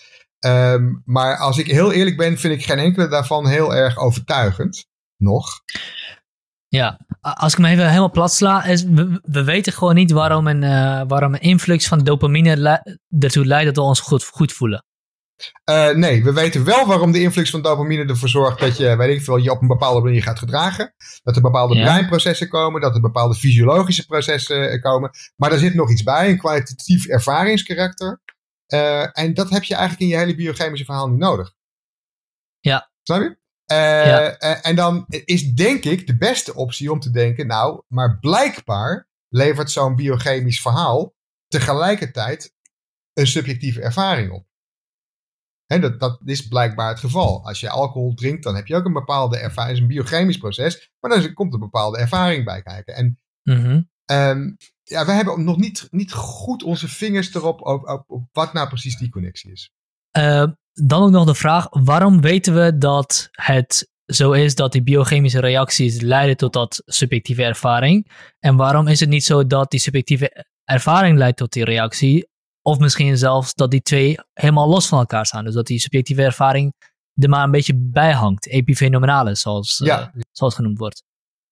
Um, 0.45 1.01
maar 1.05 1.38
als 1.38 1.58
ik 1.58 1.67
heel 1.67 1.91
eerlijk 1.91 2.17
ben, 2.17 2.38
vind 2.38 2.53
ik 2.53 2.65
geen 2.65 2.79
enkele 2.79 3.08
daarvan 3.08 3.47
heel 3.47 3.75
erg 3.75 3.97
overtuigend. 3.97 4.86
Nog. 5.17 5.62
Ja, 6.67 6.99
als 7.21 7.53
ik 7.53 7.60
me 7.60 7.69
even 7.69 7.88
helemaal 7.88 8.12
plat 8.12 8.34
sla, 8.34 8.63
is, 8.63 8.84
we, 8.84 9.19
we 9.23 9.43
weten 9.43 9.73
gewoon 9.73 9.95
niet 9.95 10.12
waarom 10.12 10.47
een, 10.47 10.62
uh, 10.62 11.01
waarom 11.08 11.34
een 11.34 11.41
influx 11.41 11.88
van 11.88 12.03
dopamine 12.03 12.81
ertoe 13.19 13.45
leidt 13.45 13.65
dat 13.65 13.75
we 13.75 13.81
ons 13.81 13.99
goed, 13.99 14.23
goed 14.23 14.53
voelen. 14.53 14.86
Uh, 15.69 15.89
nee, 15.89 16.24
we 16.24 16.34
weten 16.34 16.63
wel 16.65 16.86
waarom 16.86 17.12
de 17.12 17.21
influx 17.21 17.50
van 17.50 17.62
dopamine 17.62 18.06
ervoor 18.06 18.30
zorgt 18.30 18.60
dat 18.60 18.78
je, 18.78 18.95
weet 18.95 19.17
ik 19.17 19.24
veel, 19.24 19.38
je 19.38 19.52
op 19.52 19.62
een 19.62 19.67
bepaalde 19.67 20.02
manier 20.02 20.24
gaat 20.24 20.39
gedragen. 20.39 20.93
Dat 21.24 21.36
er 21.36 21.41
bepaalde 21.41 21.76
ja. 21.76 21.84
breinprocessen 21.84 22.50
komen, 22.50 22.82
dat 22.82 22.95
er 22.95 23.02
bepaalde 23.02 23.36
fysiologische 23.36 24.06
processen 24.06 24.71
eh, 24.71 24.82
komen. 24.82 25.12
Maar 25.36 25.52
er 25.52 25.60
zit 25.60 25.74
nog 25.74 25.91
iets 25.91 26.04
bij, 26.04 26.30
een 26.30 26.38
kwalitatief 26.38 27.06
ervaringskarakter. 27.06 28.21
Uh, 28.67 29.17
en 29.17 29.34
dat 29.34 29.50
heb 29.50 29.63
je 29.63 29.76
eigenlijk 29.76 30.04
in 30.04 30.17
je 30.17 30.24
hele 30.24 30.36
biochemische 30.36 30.86
verhaal 30.86 31.10
niet 31.10 31.19
nodig. 31.19 31.54
Ja. 32.60 32.91
Snap 33.04 33.21
je? 33.21 33.38
Uh, 33.71 33.78
ja. 34.06 34.38
en 34.62 34.76
dan 34.76 35.06
is 35.08 35.43
denk 35.43 35.84
ik 35.84 36.08
de 36.08 36.17
beste 36.17 36.56
optie 36.56 36.91
om 36.91 37.00
te 37.00 37.12
denken, 37.12 37.48
nou, 37.48 37.82
maar 37.88 38.19
blijkbaar 38.19 39.10
levert 39.30 39.71
zo'n 39.71 39.95
biochemisch 39.95 40.62
verhaal 40.62 41.13
tegelijkertijd 41.48 42.54
een 43.13 43.28
subjectieve 43.28 43.82
ervaring 43.82 44.32
op. 44.32 44.45
Dat, 45.67 45.99
dat 45.99 46.21
is 46.25 46.47
blijkbaar 46.47 46.89
het 46.89 46.99
geval. 46.99 47.45
Als 47.45 47.60
je 47.60 47.69
alcohol 47.69 48.13
drinkt, 48.13 48.43
dan 48.43 48.56
heb 48.56 48.67
je 48.67 48.75
ook 48.75 48.86
een 48.86 48.93
bepaalde 48.93 49.38
ervaring. 49.38 49.78
Het 49.78 49.78
is 49.78 49.82
een 49.82 49.95
biochemisch 49.95 50.38
proces, 50.38 50.91
maar 50.99 51.12
dan 51.12 51.34
komt 51.34 51.54
een 51.54 51.60
bepaalde 51.60 51.97
ervaring 51.97 52.45
bij 52.45 52.62
kijken. 52.62 52.95
En 52.95 53.19
mm 53.43 53.63
-hmm. 53.63 53.89
um, 54.12 54.58
ja, 54.84 55.06
we 55.06 55.12
hebben 55.12 55.43
nog 55.43 55.58
niet, 55.58 55.88
niet 55.91 56.13
goed 56.13 56.63
onze 56.63 56.88
vingers 56.88 57.34
erop 57.34 57.62
op, 57.62 57.88
op, 57.88 58.04
op 58.08 58.28
wat 58.32 58.54
nou 58.54 58.67
precies 58.67 58.97
die 58.97 59.10
connectie 59.10 59.51
is. 59.51 59.71
Uh, 60.17 60.47
dan 60.73 61.04
ook 61.04 61.12
nog 61.12 61.25
de 61.25 61.36
vraag, 61.36 61.67
waarom 61.69 62.21
weten 62.21 62.56
we 62.56 62.78
dat 62.78 63.30
het 63.32 63.89
zo 64.06 64.32
is 64.32 64.56
dat 64.56 64.71
die 64.71 64.84
biochemische 64.84 65.39
reacties 65.39 66.01
leiden 66.01 66.38
tot 66.38 66.54
dat 66.54 66.82
subjectieve 66.86 67.43
ervaring? 67.43 68.12
En 68.39 68.56
waarom 68.56 68.88
is 68.88 68.99
het 68.99 69.10
niet 69.10 69.23
zo 69.23 69.47
dat 69.47 69.71
die 69.71 69.80
subjectieve 69.80 70.45
ervaring 70.63 71.17
leidt 71.17 71.38
tot 71.38 71.54
die 71.54 71.63
reactie, 71.63 72.30
of 72.65 72.80
misschien 72.80 73.17
zelfs 73.17 73.54
dat 73.54 73.71
die 73.71 73.82
twee 73.82 74.19
helemaal 74.34 74.69
los 74.69 74.88
van 74.88 74.99
elkaar 74.99 75.25
staan. 75.25 75.45
Dus 75.45 75.54
dat 75.54 75.65
die 75.67 75.80
subjectieve 75.80 76.21
ervaring 76.23 76.73
er 77.15 77.30
maar 77.30 77.43
een 77.43 77.51
beetje 77.51 77.75
bij 77.78 78.12
hangt. 78.12 78.47
Epifenomenale, 78.47 79.36
zoals, 79.36 79.82
ja. 79.84 80.12
uh, 80.15 80.21
zoals 80.32 80.56
genoemd 80.56 80.78
wordt. 80.78 81.04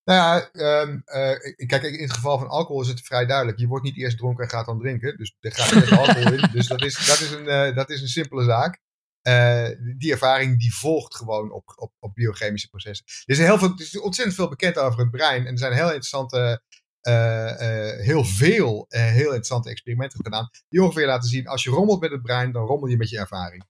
Nou 0.04 0.20
ja, 0.20 0.48
um, 0.82 1.02
uh, 1.06 1.66
kijk, 1.66 1.82
in 1.82 2.02
het 2.02 2.12
geval 2.12 2.38
van 2.38 2.48
alcohol 2.48 2.82
is 2.82 2.88
het 2.88 3.00
vrij 3.00 3.26
duidelijk. 3.26 3.58
Je 3.58 3.66
wordt 3.66 3.84
niet 3.84 3.96
eerst 3.96 4.18
dronken 4.18 4.44
en 4.44 4.50
gaat 4.50 4.66
dan 4.66 4.78
drinken. 4.78 5.16
Dus 5.16 5.36
er 5.40 5.52
gaat 5.52 5.72
eerst 5.72 5.92
alcohol 5.98 6.32
in. 6.32 6.48
Dus 6.52 6.66
dat 6.66 6.82
is, 6.82 7.06
dat 7.06 7.20
is, 7.20 7.30
een, 7.30 7.68
uh, 7.68 7.76
dat 7.76 7.90
is 7.90 8.00
een 8.00 8.08
simpele 8.08 8.44
zaak. 8.44 8.82
Die 9.98 10.12
ervaring 10.12 10.60
die 10.60 10.74
volgt 10.74 11.16
gewoon 11.16 11.52
op, 11.52 11.72
op, 11.76 11.92
op 11.98 12.14
biochemische 12.14 12.68
processen. 12.68 13.06
Er 13.06 13.34
is, 13.34 13.38
heel 13.38 13.58
veel, 13.58 13.68
er 13.68 13.80
is 13.80 14.00
ontzettend 14.00 14.36
veel 14.36 14.48
bekend 14.48 14.78
over 14.78 15.00
het 15.00 15.10
brein. 15.10 15.46
En 15.46 15.52
er 15.52 15.58
zijn 15.58 15.72
heel 15.72 15.86
interessante, 15.86 16.62
heel 18.02 18.24
veel 18.24 18.86
heel 18.88 19.26
interessante 19.26 19.70
experimenten 19.70 20.24
gedaan. 20.24 20.50
Die 20.68 20.82
ongeveer 20.82 21.06
laten 21.06 21.28
zien, 21.28 21.46
als 21.46 21.64
je 21.64 21.70
rommelt 21.70 22.00
met 22.00 22.10
het 22.10 22.22
brein, 22.22 22.52
dan 22.52 22.66
rommel 22.66 22.88
je 22.88 22.96
met 22.96 23.10
je 23.10 23.18
ervaring. 23.18 23.64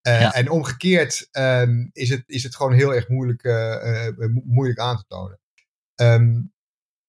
Ja. 0.00 0.34
En 0.34 0.50
omgekeerd 0.50 1.28
um, 1.32 1.90
is, 1.92 2.08
het, 2.08 2.22
is 2.26 2.42
het 2.42 2.56
gewoon 2.56 2.72
heel 2.72 2.94
erg 2.94 3.08
moeilijk, 3.08 3.42
moeilijk 4.44 4.78
aan 4.78 4.96
te 4.96 5.04
tonen. 5.08 5.40
Um, 5.94 6.52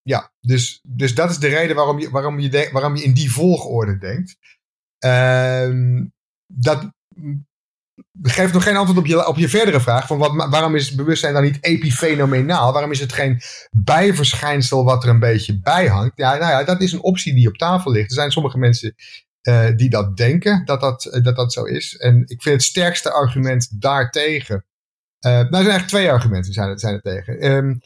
ja, 0.01 0.33
dus, 0.39 0.79
dus 0.87 1.15
dat 1.15 1.29
is 1.29 1.37
de 1.37 1.47
reden 1.47 1.75
waarom 1.75 1.99
je, 1.99 2.09
waarom 2.09 2.39
je, 2.39 2.69
waarom 2.71 2.95
je 2.95 3.03
in 3.03 3.13
die 3.13 3.31
volgorde 3.31 3.97
denkt. 3.97 4.37
Um, 5.05 6.13
dat 6.53 6.93
geeft 8.21 8.53
nog 8.53 8.63
geen 8.63 8.75
antwoord 8.75 8.99
op 8.99 9.05
je, 9.05 9.27
op 9.27 9.37
je 9.37 9.49
verdere 9.49 9.81
vraag. 9.81 10.07
Van 10.07 10.17
wat, 10.17 10.49
waarom 10.49 10.75
is 10.75 10.95
bewustzijn 10.95 11.33
dan 11.33 11.43
niet 11.43 11.57
epifenomenaal? 11.61 12.73
Waarom 12.73 12.91
is 12.91 12.99
het 12.99 13.13
geen 13.13 13.41
bijverschijnsel 13.71 14.83
wat 14.83 15.03
er 15.03 15.09
een 15.09 15.19
beetje 15.19 15.59
bij 15.59 15.87
hangt? 15.87 16.17
Ja, 16.17 16.35
nou 16.35 16.51
ja, 16.51 16.63
dat 16.63 16.81
is 16.81 16.91
een 16.91 17.03
optie 17.03 17.33
die 17.33 17.47
op 17.47 17.57
tafel 17.57 17.91
ligt. 17.91 18.09
Er 18.09 18.15
zijn 18.15 18.31
sommige 18.31 18.57
mensen 18.57 18.95
uh, 19.41 19.67
die 19.75 19.89
dat 19.89 20.17
denken, 20.17 20.65
dat 20.65 20.81
dat, 20.81 21.19
dat 21.23 21.35
dat 21.35 21.53
zo 21.53 21.63
is. 21.63 21.97
En 21.97 22.23
ik 22.25 22.41
vind 22.41 22.55
het 22.55 22.63
sterkste 22.63 23.11
argument 23.11 23.81
daartegen. 23.81 24.65
Uh, 25.25 25.31
nou, 25.31 25.43
er 25.43 25.47
zijn 25.49 25.53
eigenlijk 25.53 25.87
twee 25.87 26.11
argumenten 26.11 26.53
zijn 26.53 26.77
zijn 26.77 26.93
er 26.93 27.01
tegen. 27.01 27.51
Um, 27.51 27.79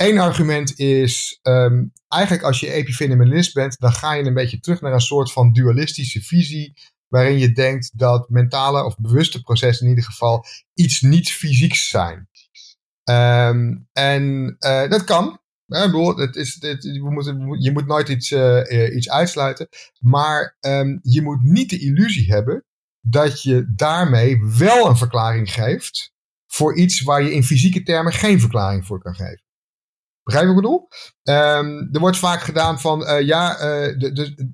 Eén 0.00 0.18
argument 0.18 0.78
is, 0.78 1.38
um, 1.42 1.92
eigenlijk 2.08 2.42
als 2.42 2.60
je 2.60 2.72
epifenomenalist 2.72 3.54
bent, 3.54 3.78
dan 3.78 3.92
ga 3.92 4.14
je 4.14 4.24
een 4.24 4.34
beetje 4.34 4.60
terug 4.60 4.80
naar 4.80 4.92
een 4.92 5.00
soort 5.00 5.32
van 5.32 5.52
dualistische 5.52 6.20
visie, 6.20 6.74
waarin 7.10 7.38
je 7.38 7.52
denkt 7.52 7.98
dat 7.98 8.28
mentale 8.28 8.84
of 8.84 8.96
bewuste 8.96 9.42
processen 9.42 9.84
in 9.84 9.90
ieder 9.90 10.10
geval 10.10 10.44
iets 10.74 11.00
niet 11.00 11.32
fysieks 11.32 11.88
zijn. 11.88 12.28
Um, 13.04 13.88
en 13.92 14.56
uh, 14.58 14.88
dat 14.88 15.04
kan. 15.04 15.40
Bedoel, 15.66 16.16
het 16.16 16.36
is, 16.36 16.58
je 17.58 17.70
moet 17.72 17.86
nooit 17.86 18.08
iets, 18.08 18.30
uh, 18.30 18.94
iets 18.96 19.10
uitsluiten. 19.10 19.68
Maar 19.98 20.56
um, 20.60 20.98
je 21.02 21.22
moet 21.22 21.42
niet 21.42 21.70
de 21.70 21.78
illusie 21.78 22.32
hebben 22.32 22.64
dat 23.00 23.42
je 23.42 23.72
daarmee 23.74 24.44
wel 24.58 24.88
een 24.88 24.96
verklaring 24.96 25.52
geeft 25.52 26.12
voor 26.46 26.76
iets 26.76 27.02
waar 27.02 27.22
je 27.22 27.32
in 27.32 27.44
fysieke 27.44 27.82
termen 27.82 28.12
geen 28.12 28.40
verklaring 28.40 28.86
voor 28.86 29.02
kan 29.02 29.14
geven. 29.14 29.42
Begrijp 30.22 30.46
je 30.46 30.54
wat 30.54 30.62
ik 30.62 30.68
bedoel? 30.68 30.88
Um, 31.22 31.88
er 31.92 32.00
wordt 32.00 32.18
vaak 32.18 32.40
gedaan 32.40 32.80
van, 32.80 33.24
ja, 33.24 33.56
de, 33.96 34.12
de, 34.12 34.50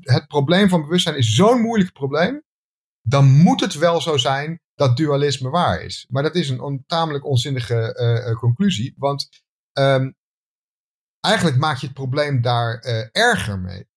het 0.00 0.26
probleem 0.26 0.68
van 0.68 0.82
bewustzijn 0.82 1.16
is 1.16 1.34
zo'n 1.34 1.60
moeilijk 1.60 1.92
probleem. 1.92 2.42
Dan 3.02 3.24
moet 3.24 3.60
het 3.60 3.74
wel 3.74 4.00
zo 4.00 4.16
zijn 4.16 4.60
dat 4.74 4.96
dualisme 4.96 5.50
waar 5.50 5.82
is. 5.82 6.06
Maar 6.08 6.22
dat 6.22 6.34
is 6.34 6.48
een 6.48 6.60
on, 6.60 6.84
tamelijk 6.86 7.24
onzinnige 7.24 7.96
uh, 8.26 8.36
conclusie. 8.36 8.94
Want 8.96 9.28
um, 9.78 10.14
eigenlijk 11.20 11.56
maak 11.56 11.76
je 11.76 11.86
het 11.86 11.94
probleem 11.94 12.42
daar 12.42 12.78
erger 13.12 13.58
mee. 13.58 13.88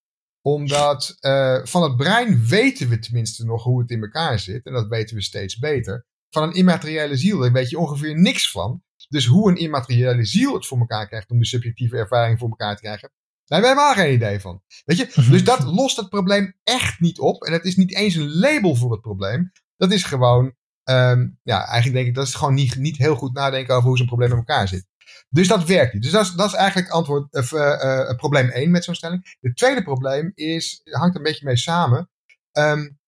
Omdat 0.41 1.17
van 1.63 1.83
het 1.83 1.95
brein 1.95 2.45
weten 2.45 2.89
we 2.89 2.99
tenminste 2.99 3.45
nog 3.45 3.63
hoe 3.63 3.81
het 3.81 3.89
in 3.89 4.01
elkaar 4.01 4.39
zit. 4.39 4.65
En 4.65 4.73
dat 4.73 4.87
weten 4.87 5.15
we 5.15 5.21
steeds 5.21 5.57
beter. 5.57 6.05
Van 6.29 6.43
een 6.43 6.53
immateriële 6.53 7.17
ziel, 7.17 7.39
daar 7.39 7.51
weet 7.51 7.69
je 7.69 7.77
ongeveer 7.77 8.19
niks 8.19 8.51
van. 8.51 8.83
Dus 9.09 9.25
hoe 9.25 9.49
een 9.49 9.57
immateriële 9.57 10.25
ziel 10.25 10.53
het 10.53 10.65
voor 10.65 10.79
elkaar 10.79 11.07
krijgt 11.07 11.29
om 11.29 11.39
de 11.39 11.45
subjectieve 11.45 11.97
ervaring 11.97 12.39
voor 12.39 12.49
elkaar 12.49 12.75
te 12.75 12.81
krijgen, 12.81 13.11
daar 13.61 13.69
hebben 13.69 13.83
we 13.83 13.89
helemaal 13.89 14.05
geen 14.05 14.13
idee 14.13 14.39
van. 14.39 14.61
Weet 14.85 14.97
je? 14.97 15.11
Mhm. 15.15 15.31
Dus 15.31 15.43
dat 15.43 15.63
lost 15.63 15.97
het 15.97 16.09
probleem 16.09 16.55
echt 16.63 16.99
niet 16.99 17.19
op. 17.19 17.43
En 17.43 17.53
het 17.53 17.65
is 17.65 17.75
niet 17.75 17.95
eens 17.95 18.15
een 18.15 18.35
label 18.35 18.75
voor 18.75 18.91
het 18.91 19.01
probleem. 19.01 19.51
Dat 19.77 19.91
is 19.91 20.03
gewoon, 20.03 20.53
um, 20.89 21.39
ja, 21.43 21.65
eigenlijk 21.65 21.93
denk 21.93 22.07
ik, 22.07 22.15
dat 22.15 22.27
is 22.27 22.35
gewoon 22.35 22.53
niet, 22.53 22.75
niet 22.75 22.97
heel 22.97 23.15
goed 23.15 23.33
nadenken 23.33 23.75
over 23.75 23.87
hoe 23.87 23.97
zo'n 23.97 24.07
probleem 24.07 24.31
in 24.31 24.37
elkaar 24.37 24.67
zit. 24.67 24.85
Dus 25.29 25.47
dat 25.47 25.65
werkt 25.65 25.93
niet. 25.93 26.03
Dus 26.03 26.11
dat 26.11 26.25
is, 26.25 26.31
dat 26.31 26.47
is 26.47 26.53
eigenlijk 26.53 26.89
antwoord, 26.89 27.35
uh, 27.35 27.51
uh, 27.51 28.15
probleem 28.15 28.49
1 28.49 28.71
met 28.71 28.83
zo'n 28.83 28.95
stelling. 28.95 29.37
Het 29.39 29.55
tweede 29.55 29.83
probleem 29.83 30.31
is, 30.35 30.81
hangt 30.83 31.15
een 31.15 31.23
beetje 31.23 31.45
mee 31.45 31.57
samen. 31.57 32.09
Um, 32.51 32.99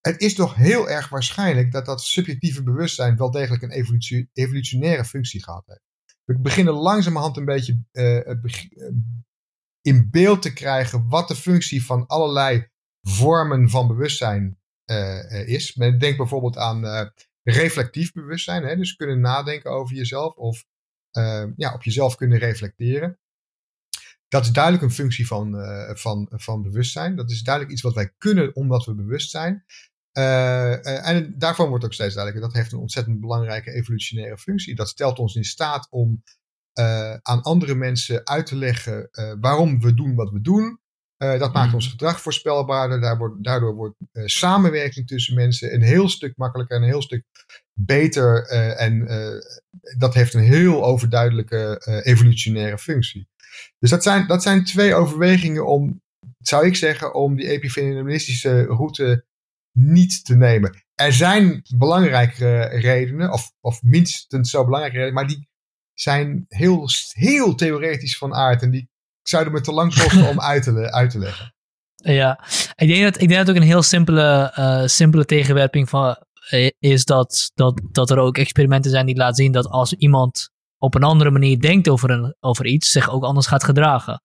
het 0.00 0.20
is 0.20 0.34
toch 0.34 0.54
heel 0.54 0.90
erg 0.90 1.08
waarschijnlijk 1.08 1.72
dat 1.72 1.86
dat 1.86 2.02
subjectieve 2.02 2.62
bewustzijn 2.62 3.16
wel 3.16 3.30
degelijk 3.30 3.62
een 3.62 4.26
evolutionaire 4.32 5.04
functie 5.04 5.42
gehad 5.44 5.64
heeft. 5.66 5.82
We 6.24 6.40
beginnen 6.40 6.74
langzamerhand 6.74 7.36
een 7.36 7.44
beetje 7.44 7.82
uh, 7.92 8.20
in 9.84 10.08
beeld 10.10 10.42
te 10.42 10.52
krijgen 10.52 11.08
wat 11.08 11.28
de 11.28 11.34
functie 11.34 11.84
van 11.84 12.06
allerlei 12.06 12.68
vormen 13.02 13.70
van 13.70 13.86
bewustzijn 13.86 14.58
uh, 14.86 15.48
is. 15.48 15.72
Denk 15.72 16.16
bijvoorbeeld 16.16 16.56
aan 16.56 16.84
uh, 16.84 17.06
reflectief 17.42 18.12
bewustzijn, 18.12 18.64
hè? 18.64 18.76
dus 18.76 18.96
kunnen 18.96 19.20
nadenken 19.20 19.70
over 19.70 19.96
jezelf 19.96 20.34
of 20.34 20.64
ja, 21.56 21.74
op 21.74 21.82
jezelf 21.82 22.16
kunnen 22.16 22.38
reflecteren. 22.38 23.18
Dat 24.28 24.44
is 24.44 24.50
duidelijk 24.50 24.84
een 24.84 24.90
functie 24.90 25.26
van, 25.26 25.54
van, 25.96 26.28
van 26.30 26.62
bewustzijn. 26.62 27.16
Dat 27.16 27.30
is 27.30 27.42
duidelijk 27.42 27.74
iets 27.74 27.82
wat 27.82 27.94
wij 27.94 28.14
kunnen 28.18 28.54
omdat 28.54 28.84
we 28.84 28.94
bewust 28.94 29.30
zijn. 29.30 29.64
En 30.12 31.34
daarvan 31.38 31.68
wordt 31.68 31.84
ook 31.84 31.92
steeds 31.92 32.14
duidelijker. 32.14 32.48
Dat 32.50 32.58
heeft 32.58 32.72
een 32.72 32.78
ontzettend 32.78 33.20
belangrijke 33.20 33.72
evolutionaire 33.72 34.38
functie. 34.38 34.74
Dat 34.74 34.88
stelt 34.88 35.18
ons 35.18 35.34
in 35.34 35.44
staat 35.44 35.86
om 35.90 36.22
uh, 36.74 37.14
aan 37.14 37.42
andere 37.42 37.74
mensen 37.74 38.26
uit 38.26 38.46
te 38.46 38.56
leggen 38.56 39.08
waarom 39.40 39.80
we 39.80 39.94
doen 39.94 40.14
wat 40.14 40.30
we 40.30 40.40
doen. 40.40 40.78
dat 41.16 41.52
maakt 41.52 41.68
mm. 41.68 41.74
ons 41.74 41.88
gedrag 41.88 42.20
voorspelbaarder. 42.20 43.00
Daar 43.00 43.18
wordt, 43.18 43.44
daardoor 43.44 43.74
wordt 43.74 43.96
samenwerking 44.12 45.06
tussen 45.06 45.34
mensen 45.34 45.74
een 45.74 45.82
heel 45.82 46.08
stuk 46.08 46.36
makkelijker 46.36 46.76
en 46.76 46.82
een 46.82 46.88
heel 46.88 47.02
stuk 47.02 47.24
beter. 47.72 48.46
en 48.76 49.06
dat 49.98 50.14
heeft 50.14 50.34
een 50.34 50.42
heel 50.42 50.84
overduidelijke 50.84 51.82
evolutionaire 52.04 52.78
functie. 52.78 53.28
Dus 53.78 53.90
dat 53.90 54.02
zijn, 54.02 54.26
dat 54.26 54.42
zijn 54.42 54.64
twee 54.64 54.94
overwegingen 54.94 55.66
om, 55.66 56.02
zou 56.38 56.66
ik 56.66 56.76
zeggen, 56.76 57.14
om 57.14 57.36
die 57.36 57.48
epifenomenalistische 57.48 58.62
route 58.62 59.24
niet 59.72 60.24
te 60.24 60.36
nemen. 60.36 60.84
Er 60.94 61.12
zijn 61.12 61.62
belangrijke 61.76 62.60
redenen, 62.62 63.32
of, 63.32 63.52
of 63.60 63.82
minstens 63.82 64.50
zo 64.50 64.64
belangrijke 64.64 64.98
redenen, 64.98 65.20
maar 65.20 65.28
die 65.28 65.48
zijn 65.94 66.44
heel, 66.48 66.88
heel 67.12 67.54
theoretisch 67.54 68.18
van 68.18 68.34
aard. 68.34 68.62
En 68.62 68.70
die 68.70 68.88
zouden 69.22 69.52
me 69.52 69.60
te 69.60 69.72
lang 69.72 69.94
kosten 69.94 70.28
om 70.28 70.40
uit 70.40 70.62
te, 70.62 70.92
uit 70.92 71.14
leggen. 71.14 71.52
Ja, 71.96 72.40
ik 72.74 72.88
denk 72.88 73.02
dat, 73.02 73.20
ik 73.20 73.28
denk 73.28 73.46
dat 73.46 73.50
ook 73.50 73.62
een 73.62 73.68
heel 73.68 73.82
simpele, 73.82 74.54
uh, 74.58 74.86
simpele 74.86 75.24
tegenwerping 75.24 75.88
van, 75.88 76.16
uh, 76.50 76.70
is 76.78 77.04
dat, 77.04 77.50
dat, 77.54 77.80
dat 77.90 78.10
er 78.10 78.18
ook 78.18 78.38
experimenten 78.38 78.90
zijn 78.90 79.06
die 79.06 79.16
laten 79.16 79.34
zien 79.34 79.52
dat 79.52 79.66
als 79.66 79.92
iemand 79.92 80.50
op 80.78 80.94
een 80.94 81.02
andere 81.02 81.30
manier 81.30 81.60
denkt 81.60 81.88
over, 81.88 82.10
een, 82.10 82.36
over 82.40 82.66
iets, 82.66 82.90
zich 82.90 83.10
ook 83.10 83.24
anders 83.24 83.46
gaat 83.46 83.64
gedragen. 83.64 84.22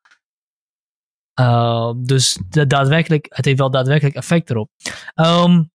Uh, 1.39 1.93
dus 1.97 2.39
daadwerkelijk, 2.49 3.25
het 3.29 3.45
heeft 3.45 3.59
wel 3.59 3.71
daadwerkelijk 3.71 4.15
effect 4.15 4.49
erop. 4.49 4.69
Um, 5.15 5.71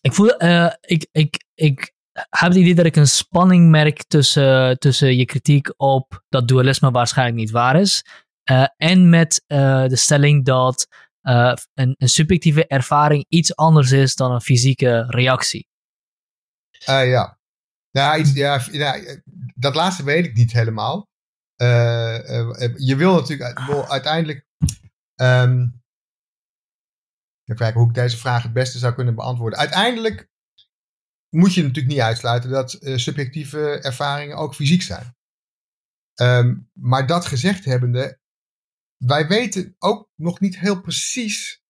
ik, 0.00 0.12
voel, 0.12 0.44
ik, 0.80 1.06
ik, 1.12 1.44
ik 1.54 1.93
heb 2.14 2.48
het 2.48 2.54
idee 2.54 2.74
dat 2.74 2.86
ik 2.86 2.96
een 2.96 3.06
spanning 3.06 3.70
merk 3.70 4.04
tussen, 4.04 4.78
tussen 4.78 5.16
je 5.16 5.24
kritiek 5.24 5.72
op 5.76 6.24
dat 6.28 6.48
dualisme 6.48 6.90
waarschijnlijk 6.90 7.36
niet 7.38 7.50
waar 7.50 7.80
is. 7.80 8.04
Uh, 8.50 8.66
en 8.76 9.08
met 9.08 9.44
de 9.46 9.96
stelling 9.96 10.44
dat 10.44 10.86
een, 11.20 11.94
een 11.98 12.08
subjectieve 12.08 12.66
ervaring 12.66 13.24
iets 13.28 13.56
anders 13.56 13.90
is 13.90 14.14
dan 14.14 14.32
een 14.32 14.40
fysieke 14.40 15.04
reactie. 15.08 15.68
ja. 16.86 17.38
Ja, 17.90 18.16
iets, 18.16 18.32
ja, 18.32 18.60
ja, 18.70 18.96
dat 19.54 19.74
laatste 19.74 20.04
weet 20.04 20.24
ik 20.24 20.34
niet 20.34 20.52
helemaal. 20.52 21.08
je 22.76 22.94
wil 22.96 23.14
natuurlijk 23.14 23.58
uiteindelijk 23.88 24.46
Um, 25.16 25.82
even 27.44 27.56
kijken 27.56 27.80
hoe 27.80 27.88
ik 27.88 27.94
deze 27.94 28.16
vraag 28.16 28.42
het 28.42 28.52
beste 28.52 28.78
zou 28.78 28.94
kunnen 28.94 29.14
beantwoorden. 29.14 29.58
Uiteindelijk 29.58 30.28
moet 31.34 31.54
je 31.54 31.62
natuurlijk 31.62 31.94
niet 31.94 32.02
uitsluiten 32.02 32.50
dat 32.50 32.76
uh, 32.80 32.96
subjectieve 32.96 33.78
ervaringen 33.80 34.36
ook 34.36 34.54
fysiek 34.54 34.82
zijn. 34.82 35.16
Um, 36.20 36.70
maar 36.72 37.06
dat 37.06 37.26
gezegd 37.26 37.64
hebbende, 37.64 38.18
wij 38.96 39.26
weten 39.26 39.74
ook 39.78 40.10
nog 40.14 40.40
niet 40.40 40.58
heel 40.58 40.80
precies 40.80 41.62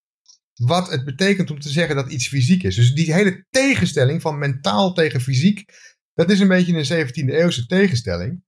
wat 0.55 0.91
het 0.91 1.05
betekent 1.05 1.51
om 1.51 1.61
te 1.61 1.69
zeggen 1.69 1.97
dat 1.97 2.13
iets 2.13 2.29
fysiek 2.29 2.63
is. 2.63 2.77
Dus 2.77 2.95
die 2.95 3.13
hele 3.13 3.47
tegenstelling 3.51 4.21
van 4.23 4.39
mentaal 4.39 4.93
tegen 4.93 5.21
fysiek, 5.21 5.65
dat 6.15 6.31
is 6.31 6.41
een 6.41 6.49
beetje 6.49 6.77
een 6.77 7.07
17e 7.09 7.35
eeuwse 7.35 7.67
tegenstelling. 7.67 8.43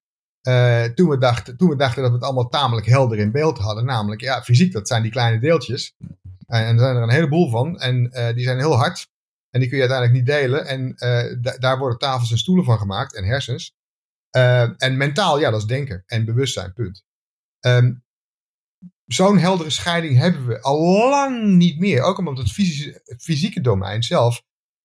Uh, 0.49 0.85
toen, 0.85 1.09
we 1.09 1.19
dachten, 1.19 1.57
toen 1.57 1.69
we 1.69 1.77
dachten 1.77 2.03
dat 2.03 2.11
we 2.11 2.17
het 2.17 2.27
allemaal 2.27 2.49
tamelijk 2.49 2.87
helder 2.87 3.19
in 3.19 3.33
beeld 3.33 3.59
hadden. 3.59 3.85
Namelijk, 3.85 4.21
ja, 4.21 4.43
fysiek, 4.43 4.73
dat 4.73 4.89
zijn 4.89 5.03
die 5.03 5.11
kleine 5.11 5.41
deeltjes. 5.41 5.95
En 6.47 6.75
er 6.75 6.79
zijn 6.79 6.97
er 6.97 7.03
een 7.03 7.11
heleboel 7.11 7.51
van. 7.51 7.79
En 7.79 8.11
uh, 8.13 8.35
die 8.35 8.45
zijn 8.45 8.59
heel 8.59 8.77
hard. 8.77 9.09
En 9.51 9.61
die 9.61 9.69
kun 9.69 9.79
je 9.79 9.89
uiteindelijk 9.89 10.19
niet 10.19 10.37
delen. 10.37 10.67
En 10.67 10.95
daar 11.59 11.79
worden 11.79 11.99
tafels 11.99 12.31
en 12.31 12.39
stoelen 12.39 12.65
van 12.65 12.79
gemaakt. 12.79 13.15
En 13.15 13.25
hersens. 13.25 13.75
en 14.77 14.97
mentaal, 14.97 15.39
ja, 15.39 15.51
dat 15.51 15.61
is 15.61 15.67
denken 15.67 16.03
en 16.07 16.25
bewustzijn, 16.25 16.73
punt. 16.73 17.05
Ehm, 17.61 17.95
zo'n 19.07 19.39
heldere 19.39 19.71
scheiding 19.71 20.17
hebben 20.17 20.47
we 20.47 20.63
al 20.63 21.09
lang 21.11 21.45
niet 21.45 21.79
meer. 21.79 22.03
Ook 22.03 22.19
omdat 22.19 22.39
het, 22.39 22.57
het 23.05 23.23
fysieke 23.23 23.61
domein 23.61 24.03
zelf 24.03 24.43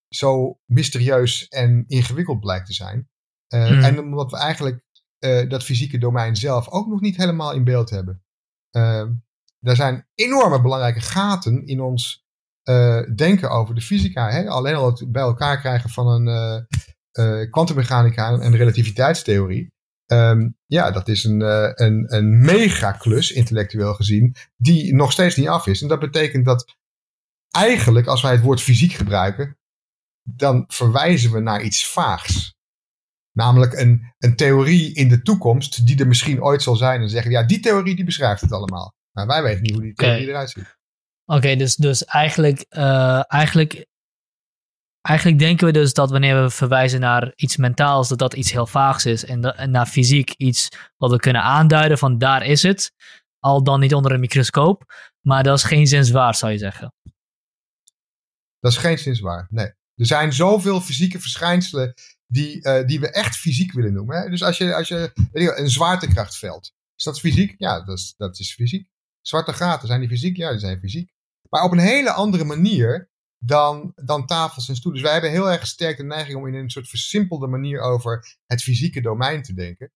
zo 0.08 0.60
mysterieus 0.66 1.48
en 1.48 1.84
ingewikkeld 1.88 2.40
blijkt 2.40 2.66
te 2.66 2.74
zijn. 2.74 3.10
Uh, 3.54 3.86
En 3.86 4.00
omdat 4.00 4.32
we 4.32 4.38
eigenlijk 4.38 4.84
dat 5.50 5.64
fysieke 5.64 5.98
domein 5.98 6.36
zelf 6.36 6.70
ook 6.70 6.88
nog 6.88 7.02
niet 7.02 7.18
helemaal 7.18 7.54
in 7.54 7.64
beeld 7.64 7.90
hebben. 7.90 8.24
Uh, 8.72 9.08
er 9.60 9.76
zijn 9.76 10.08
enorme 10.16 10.62
belangrijke 10.62 11.02
gaten 11.02 11.66
in 11.66 11.82
ons 11.82 12.26
denken 13.16 13.50
over 13.50 13.76
de 13.76 13.82
fysica. 13.82 14.30
Hè? 14.30 14.50
Alleen 14.50 14.76
al 14.76 14.86
het 14.86 15.12
bij 15.12 15.22
elkaar 15.22 15.60
krijgen 15.60 15.90
van 15.90 16.08
een 16.08 17.50
kwantummechanica 17.50 18.40
en 18.40 18.56
relativiteitstheorie. 18.56 19.72
Um, 20.12 20.58
ja, 20.66 20.92
dat 20.92 21.08
is 21.08 21.24
een, 21.24 21.42
een, 21.84 22.16
een 22.16 22.40
mega 22.40 22.92
klus, 22.92 23.32
intellectueel 23.32 23.94
gezien, 23.94 24.36
die 24.58 24.96
nog 24.96 25.12
steeds 25.12 25.36
niet 25.36 25.48
af 25.48 25.68
is. 25.68 25.82
En 25.82 25.88
dat 25.88 26.00
betekent 26.00 26.46
dat 26.46 26.76
eigenlijk, 27.50 28.08
als 28.08 28.22
wij 28.22 28.32
het 28.32 28.42
woord 28.42 28.62
fysiek 28.62 28.92
gebruiken, 28.92 29.58
dan 30.24 30.64
verwijzen 30.68 31.32
we 31.32 31.40
naar 31.40 31.62
iets 31.62 31.88
vaags. 31.88 32.54
Namelijk 33.32 33.74
een, 33.74 34.14
een 34.18 34.36
theorie 34.36 34.94
in 34.94 35.08
de 35.08 35.22
toekomst 35.22 35.86
die 35.86 36.00
er 36.00 36.08
misschien 36.08 36.44
ooit 36.44 36.62
zal 36.62 36.76
zijn. 36.76 37.02
En 37.02 37.10
zeggen, 37.10 37.32
ja, 37.32 37.44
die 37.44 37.60
theorie 37.60 37.96
die 37.96 38.06
beschrijft 38.06 38.42
het 38.42 38.52
allemaal. 38.52 38.94
Maar 39.12 39.28
wij 39.28 39.44
weten 39.44 39.62
niet 39.62 39.72
hoe 39.72 39.82
die 39.82 39.94
theorie 39.94 40.28
eruit 40.28 40.50
ziet. 40.50 40.80
Oké, 41.32 41.56
dus, 41.56 41.76
dus 41.76 42.06
eigenlijk, 42.06 42.66
uh, 42.70 43.24
eigenlijk, 43.28 43.86
eigenlijk 45.02 45.40
denken 45.40 45.66
we 45.66 45.74
dus 45.74 45.94
dat 45.94 46.12
wanneer 46.12 46.44
we 46.44 46.50
verwijzen 46.50 47.00
naar 47.00 47.32
iets 47.36 47.58
mentaals, 47.58 48.10
dat 48.10 48.18
dat 48.18 48.34
iets 48.34 48.52
heel 48.52 48.68
vaags 48.68 49.06
is. 49.06 49.26
En, 49.26 49.40
naar 49.72 49.86
fysiek 49.86 50.30
iets 50.30 50.70
wat 50.98 51.12
we 51.12 51.18
kunnen 51.18 51.42
aanduiden 51.42 51.98
van 51.98 52.18
daar 52.18 52.46
is 52.46 52.64
het. 52.64 52.92
Al 53.40 53.64
dan 53.64 53.80
niet 53.80 53.94
onder 53.94 54.12
een 54.12 54.20
microscoop. 54.20 54.84
Maar 55.22 55.44
dat 55.44 55.58
is 55.58 55.64
geen 55.64 55.88
zins 55.88 56.10
waar, 56.12 56.36
zou 56.36 56.52
je 56.52 56.58
zeggen. 56.58 56.94
Dat 58.60 58.72
is 58.72 58.78
geen 58.78 58.98
zins 58.98 59.20
waar, 59.20 59.48
nee. 59.50 59.74
Er 59.96 60.06
zijn 60.06 60.34
zoveel 60.34 60.82
fysieke 60.82 61.20
verschijnselen 61.20 61.94
die, 62.28 62.68
uh, 62.68 62.86
die 62.86 63.00
we 63.00 63.12
echt 63.12 63.36
fysiek 63.36 63.72
willen 63.72 63.94
noemen. 63.94 64.22
Hè? 64.22 64.30
Dus 64.30 64.44
als 64.44 64.58
je, 64.58 64.76
als 64.76 64.88
je 64.88 65.12
je, 65.34 65.58
een 65.58 65.70
zwaartekrachtveld, 65.70 66.74
is 66.96 67.04
dat 67.04 67.20
fysiek? 67.20 67.56
Ja, 67.58 67.84
dat 67.84 67.98
is, 67.98 68.14
dat 68.18 68.40
is 68.40 68.54
fysiek. 68.54 68.90
Zwarte 69.22 69.54
gaten, 69.54 69.88
zijn 69.88 70.00
die 70.00 70.10
fysiek? 70.10 70.38
Ja, 70.38 70.50
die 70.50 70.60
zijn 70.60 70.80
fysiek. 70.80 71.12
Maar 71.54 71.64
op 71.64 71.72
een 71.72 71.80
hele 71.80 72.12
andere 72.12 72.44
manier 72.44 73.10
dan, 73.38 73.92
dan 73.96 74.26
tafels 74.26 74.70
en 74.70 74.76
stoelen. 74.76 75.02
Dus 75.02 75.12
wij 75.12 75.20
hebben 75.20 75.40
heel 75.40 75.52
erg 75.52 75.68
sterk 75.68 75.98
de 75.98 76.04
neiging 76.04 76.38
om 76.38 76.48
in 76.48 76.54
een 76.54 76.70
soort 76.70 76.90
versimpelde 76.90 77.48
manier 77.48 77.82
over 77.82 78.38
het 78.46 78.64
fysieke 78.64 79.02
domein 79.02 79.42
te 79.42 79.54
denken. 79.54 79.92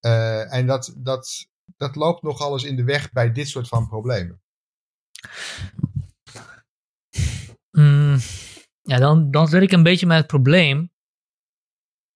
Uh, 0.00 0.54
en 0.54 0.66
dat, 0.66 0.94
dat, 0.96 1.48
dat 1.76 1.96
loopt 1.96 2.22
nogal 2.22 2.52
eens 2.52 2.64
in 2.64 2.76
de 2.76 2.84
weg 2.84 3.12
bij 3.12 3.32
dit 3.32 3.48
soort 3.48 3.68
van 3.68 3.88
problemen. 3.88 4.42
Mm, 7.70 8.18
ja, 8.80 8.98
dan, 8.98 9.30
dan 9.30 9.48
zit 9.48 9.62
ik 9.62 9.72
een 9.72 9.82
beetje 9.82 10.06
met 10.06 10.18
het 10.18 10.26
probleem. 10.26 10.90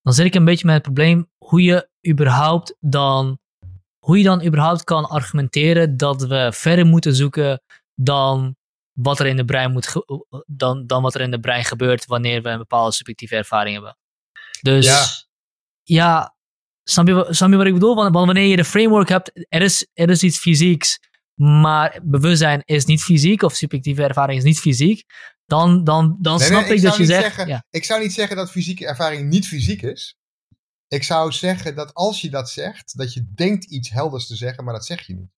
Dan 0.02 0.12
zit 0.12 0.26
ik 0.26 0.34
een 0.34 0.44
beetje 0.44 0.66
met 0.66 0.74
het 0.74 0.82
probleem 0.82 1.30
hoe 1.38 1.62
je 1.62 1.90
überhaupt 2.08 2.76
dan. 2.80 3.38
Hoe 3.98 4.18
je 4.18 4.24
dan 4.24 4.44
überhaupt 4.44 4.84
kan 4.84 5.08
argumenteren 5.08 5.96
dat 5.96 6.22
we 6.22 6.52
verder 6.52 6.86
moeten 6.86 7.14
zoeken 7.14 7.62
dan 7.94 8.56
wat 8.92 9.20
er 9.20 9.26
in 9.26 9.36
de 9.36 9.44
brein 9.44 9.72
moet 9.72 9.92
dan, 10.46 10.86
dan 10.86 11.02
wat 11.02 11.14
er 11.14 11.20
in 11.20 11.30
de 11.30 11.40
brein 11.40 11.64
gebeurt 11.64 12.06
wanneer 12.06 12.42
we 12.42 12.48
een 12.48 12.58
bepaalde 12.58 12.92
subjectieve 12.92 13.36
ervaring 13.36 13.74
hebben. 13.74 13.98
Dus 14.60 14.86
ja, 14.86 15.04
ja 15.82 16.36
snap, 16.84 17.06
je, 17.06 17.26
snap 17.30 17.50
je 17.50 17.56
wat 17.56 17.66
ik 17.66 17.72
bedoel? 17.72 17.94
Want, 17.94 18.14
wanneer 18.14 18.46
je 18.46 18.56
de 18.56 18.64
framework 18.64 19.08
hebt, 19.08 19.46
er 19.48 19.62
is, 19.62 19.86
er 19.92 20.10
is 20.10 20.22
iets 20.22 20.38
fysieks, 20.38 20.98
maar 21.34 22.00
bewustzijn 22.02 22.62
is 22.64 22.84
niet 22.84 23.02
fysiek 23.02 23.42
of 23.42 23.54
subjectieve 23.54 24.02
ervaring 24.02 24.38
is 24.38 24.44
niet 24.44 24.60
fysiek 24.60 25.04
dan, 25.50 25.84
dan, 25.84 26.16
dan 26.20 26.40
snap 26.40 26.64
ik, 26.64 26.82
dat 26.82 26.96
je 26.96 27.04
zegt. 27.04 27.46
ja. 27.46 27.64
Ik 27.70 27.84
zou 27.84 28.00
niet 28.02 28.12
zeggen 28.12 28.36
dat 28.36 28.50
fysieke 28.50 28.86
ervaring 28.86 29.28
niet 29.28 29.46
fysiek 29.46 29.82
is. 29.82 30.18
Ik 30.88 31.02
zou 31.02 31.32
zeggen 31.32 31.74
dat 31.74 31.94
als 31.94 32.20
je 32.20 32.30
dat 32.30 32.50
zegt, 32.50 32.96
dat 32.96 33.12
je 33.12 33.32
denkt 33.34 33.64
iets 33.64 33.90
helders 33.90 34.26
te 34.26 34.36
zeggen, 34.36 34.64
maar 34.64 34.74
dat 34.74 34.86
zeg 34.86 35.06
je 35.06 35.14
niet. 35.14 35.30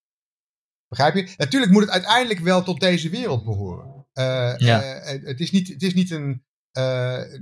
Begrijp 0.93 1.15
je? 1.15 1.35
Natuurlijk 1.37 1.73
moet 1.73 1.83
het 1.83 1.91
uiteindelijk 1.91 2.41
wel 2.41 2.63
tot 2.63 2.81
deze 2.81 3.09
wereld 3.09 3.45
behoren. 3.45 4.07
Uh, 4.15 4.55
ja. 4.57 5.05
uh, 5.15 5.27
het, 5.27 5.41
is 5.41 5.51
niet, 5.51 5.69
het 5.69 5.83
is 5.83 5.95
niet 5.95 6.11
een. 6.11 6.45
Uh, 6.73 7.35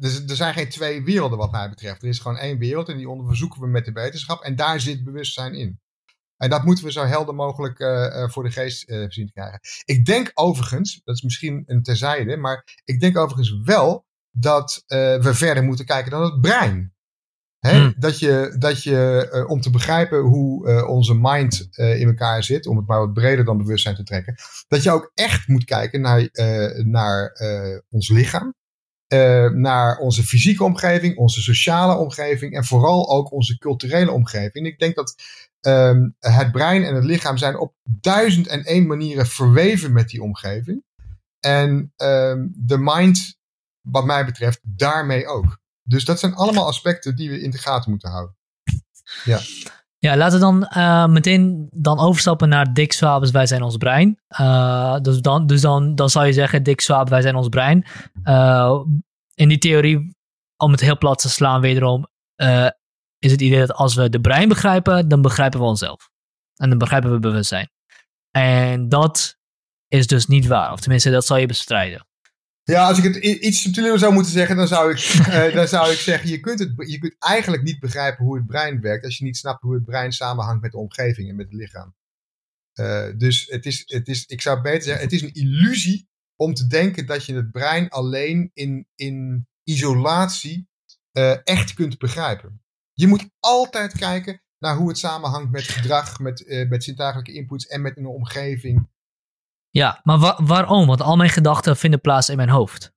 er, 0.00 0.36
zijn 0.36 0.54
geen 0.54 0.68
twee 0.68 1.04
werelden, 1.04 1.38
wat 1.38 1.52
mij 1.52 1.68
betreft. 1.68 2.02
Er 2.02 2.08
is 2.08 2.18
gewoon 2.18 2.38
één 2.38 2.58
wereld 2.58 2.88
en 2.88 2.96
die 2.96 3.08
onderzoeken 3.08 3.60
we 3.60 3.66
met 3.66 3.84
de 3.84 3.92
wetenschap. 3.92 4.42
En 4.42 4.56
daar 4.56 4.80
zit 4.80 5.04
bewustzijn 5.04 5.54
in. 5.54 5.80
En 6.36 6.50
dat 6.50 6.64
moeten 6.64 6.84
we 6.84 6.92
zo 6.92 7.04
helder 7.04 7.34
mogelijk 7.34 7.78
voor 8.32 8.42
de 8.42 8.50
geest 8.50 8.80
zien 9.08 9.26
te 9.26 9.32
krijgen. 9.32 9.60
Ik 9.84 10.04
denk 10.04 10.30
overigens, 10.34 11.00
dat 11.04 11.14
is 11.14 11.22
misschien 11.22 11.62
een 11.66 11.82
terzijde, 11.82 12.36
maar 12.36 12.82
ik 12.84 13.00
denk 13.00 13.16
overigens 13.16 13.60
wel 13.64 14.06
dat 14.30 14.84
we 14.86 15.30
verder 15.34 15.64
moeten 15.64 15.86
kijken 15.86 16.10
dan 16.10 16.22
het 16.22 16.40
brein. 16.40 16.93
Hè? 17.66 17.78
Hmm. 17.78 17.94
Dat 17.98 18.18
je, 18.18 18.56
dat 18.58 18.82
je 18.82 19.44
om 19.48 19.60
te 19.60 19.70
begrijpen 19.70 20.18
hoe 20.20 20.86
onze 20.86 21.14
mind 21.14 21.68
in 21.76 22.06
elkaar 22.06 22.44
zit, 22.44 22.66
om 22.66 22.76
het 22.76 22.86
maar 22.86 22.98
wat 22.98 23.12
breder 23.12 23.44
dan 23.44 23.58
bewustzijn 23.58 23.94
te 23.94 24.02
trekken, 24.02 24.34
dat 24.68 24.82
je 24.82 24.90
ook 24.90 25.10
echt 25.14 25.48
moet 25.48 25.64
kijken 25.64 26.00
naar, 26.00 26.28
naar 26.84 27.32
ons 27.90 28.08
lichaam. 28.08 28.54
naar 29.54 29.98
onze 29.98 30.22
fysieke 30.22 30.64
omgeving, 30.64 31.16
onze 31.16 31.40
sociale 31.40 31.96
omgeving 31.96 32.56
en 32.56 32.64
vooral 32.64 33.10
ook 33.10 33.32
onze 33.32 33.58
culturele 33.58 34.10
omgeving. 34.10 34.66
Ik 34.66 34.78
denk 34.78 34.94
dat 34.94 35.14
Um, 35.66 36.16
het 36.18 36.52
brein 36.52 36.84
en 36.84 36.94
het 36.94 37.04
lichaam 37.04 37.36
zijn 37.36 37.58
op 37.58 37.74
duizend 38.00 38.46
en 38.46 38.64
één 38.64 38.86
manieren 38.86 39.26
verweven 39.26 39.92
met 39.92 40.08
die 40.08 40.22
omgeving. 40.22 40.84
En 41.40 41.92
um, 41.96 42.52
de 42.56 42.78
mind, 42.78 43.36
wat 43.80 44.04
mij 44.04 44.24
betreft, 44.24 44.60
daarmee 44.62 45.26
ook. 45.26 45.58
Dus 45.84 46.04
dat 46.04 46.18
zijn 46.18 46.34
allemaal 46.34 46.66
aspecten 46.66 47.16
die 47.16 47.30
we 47.30 47.40
in 47.40 47.50
de 47.50 47.58
gaten 47.58 47.90
moeten 47.90 48.10
houden. 48.10 48.36
Ja. 49.24 49.40
Ja, 49.98 50.16
laten 50.16 50.38
we 50.38 50.44
dan 50.44 50.70
uh, 50.76 51.06
meteen 51.06 51.68
dan 51.70 51.98
overstappen 51.98 52.48
naar 52.48 52.74
Dick 52.74 52.92
Swabes, 52.92 53.30
wij 53.30 53.46
zijn 53.46 53.62
ons 53.62 53.76
brein. 53.76 54.20
Uh, 54.40 54.98
dus 55.00 55.20
dan, 55.20 55.46
dus 55.46 55.60
dan, 55.60 55.94
dan 55.94 56.10
zou 56.10 56.26
je 56.26 56.32
zeggen, 56.32 56.62
Dick 56.62 56.80
Swabes, 56.80 57.10
wij 57.10 57.22
zijn 57.22 57.34
ons 57.34 57.48
brein. 57.48 57.86
Uh, 58.24 58.80
in 59.34 59.48
die 59.48 59.58
theorie, 59.58 60.16
om 60.56 60.70
het 60.70 60.80
heel 60.80 60.98
plat 60.98 61.18
te 61.18 61.28
slaan 61.28 61.60
wederom, 61.60 62.06
is 63.18 63.30
het 63.30 63.40
idee 63.40 63.58
dat 63.58 63.72
als 63.72 63.94
we 63.94 64.08
de 64.08 64.20
brein 64.20 64.48
begrijpen, 64.48 65.08
dan 65.08 65.22
begrijpen 65.22 65.60
we 65.60 65.66
onszelf. 65.66 66.10
En 66.56 66.68
dan 66.68 66.78
begrijpen 66.78 67.12
we 67.12 67.18
bewustzijn. 67.18 67.70
En 68.30 68.88
dat 68.88 69.36
is 69.88 70.06
dus 70.06 70.26
niet 70.26 70.46
waar. 70.46 70.72
Of 70.72 70.80
tenminste, 70.80 71.10
dat 71.10 71.26
zal 71.26 71.36
je 71.36 71.46
bestrijden. 71.46 72.06
Ja, 72.66 72.86
als 72.88 72.98
ik 72.98 73.04
het 73.04 73.16
iets 73.16 73.62
subtieler 73.62 73.98
zou 73.98 74.12
moeten 74.12 74.32
zeggen, 74.32 74.56
dan 74.56 74.68
zou 74.68 74.90
ik, 74.90 74.98
uh, 74.98 75.54
dan 75.60 75.68
zou 75.68 75.92
ik 75.92 75.98
zeggen: 75.98 76.30
je 76.30 76.40
kunt, 76.40 76.58
het, 76.58 76.72
je 76.76 76.98
kunt 76.98 77.14
eigenlijk 77.18 77.62
niet 77.62 77.80
begrijpen 77.80 78.24
hoe 78.24 78.36
het 78.36 78.46
brein 78.46 78.80
werkt 78.80 79.04
als 79.04 79.18
je 79.18 79.24
niet 79.24 79.36
snapt 79.36 79.62
hoe 79.62 79.74
het 79.74 79.84
brein 79.84 80.12
samenhangt 80.12 80.62
met 80.62 80.72
de 80.72 80.78
omgeving 80.78 81.28
en 81.28 81.36
met 81.36 81.46
het 81.46 81.54
lichaam. 81.54 81.94
Uh, 82.74 83.06
dus 83.16 83.46
het 83.46 83.66
is, 83.66 83.82
het 83.86 84.08
is, 84.08 84.26
ik 84.26 84.40
zou 84.40 84.60
beter 84.60 84.82
zeggen: 84.82 85.04
het 85.04 85.12
is 85.12 85.22
een 85.22 85.32
illusie 85.32 86.08
om 86.36 86.54
te 86.54 86.66
denken 86.66 87.06
dat 87.06 87.24
je 87.24 87.34
het 87.34 87.50
brein 87.50 87.88
alleen 87.88 88.50
in, 88.54 88.88
in 88.94 89.46
isolatie 89.64 90.68
uh, 91.12 91.36
echt 91.46 91.74
kunt 91.74 91.98
begrijpen. 91.98 92.62
Je 92.92 93.06
moet 93.06 93.28
altijd 93.40 93.98
kijken 93.98 94.42
naar 94.58 94.76
hoe 94.76 94.88
het 94.88 94.98
samenhangt 94.98 95.50
met 95.50 95.62
gedrag, 95.62 96.18
met, 96.18 96.66
met 96.68 96.84
zintuigelijke 96.84 97.32
inputs 97.32 97.66
en 97.66 97.82
met 97.82 97.96
een 97.96 98.06
omgeving. 98.06 98.88
Ja, 99.74 100.00
maar 100.02 100.36
waarom? 100.44 100.86
Want 100.86 101.00
al 101.00 101.16
mijn 101.16 101.30
gedachten 101.30 101.76
vinden 101.76 102.00
plaats 102.00 102.28
in 102.28 102.36
mijn 102.36 102.48
hoofd. 102.48 102.92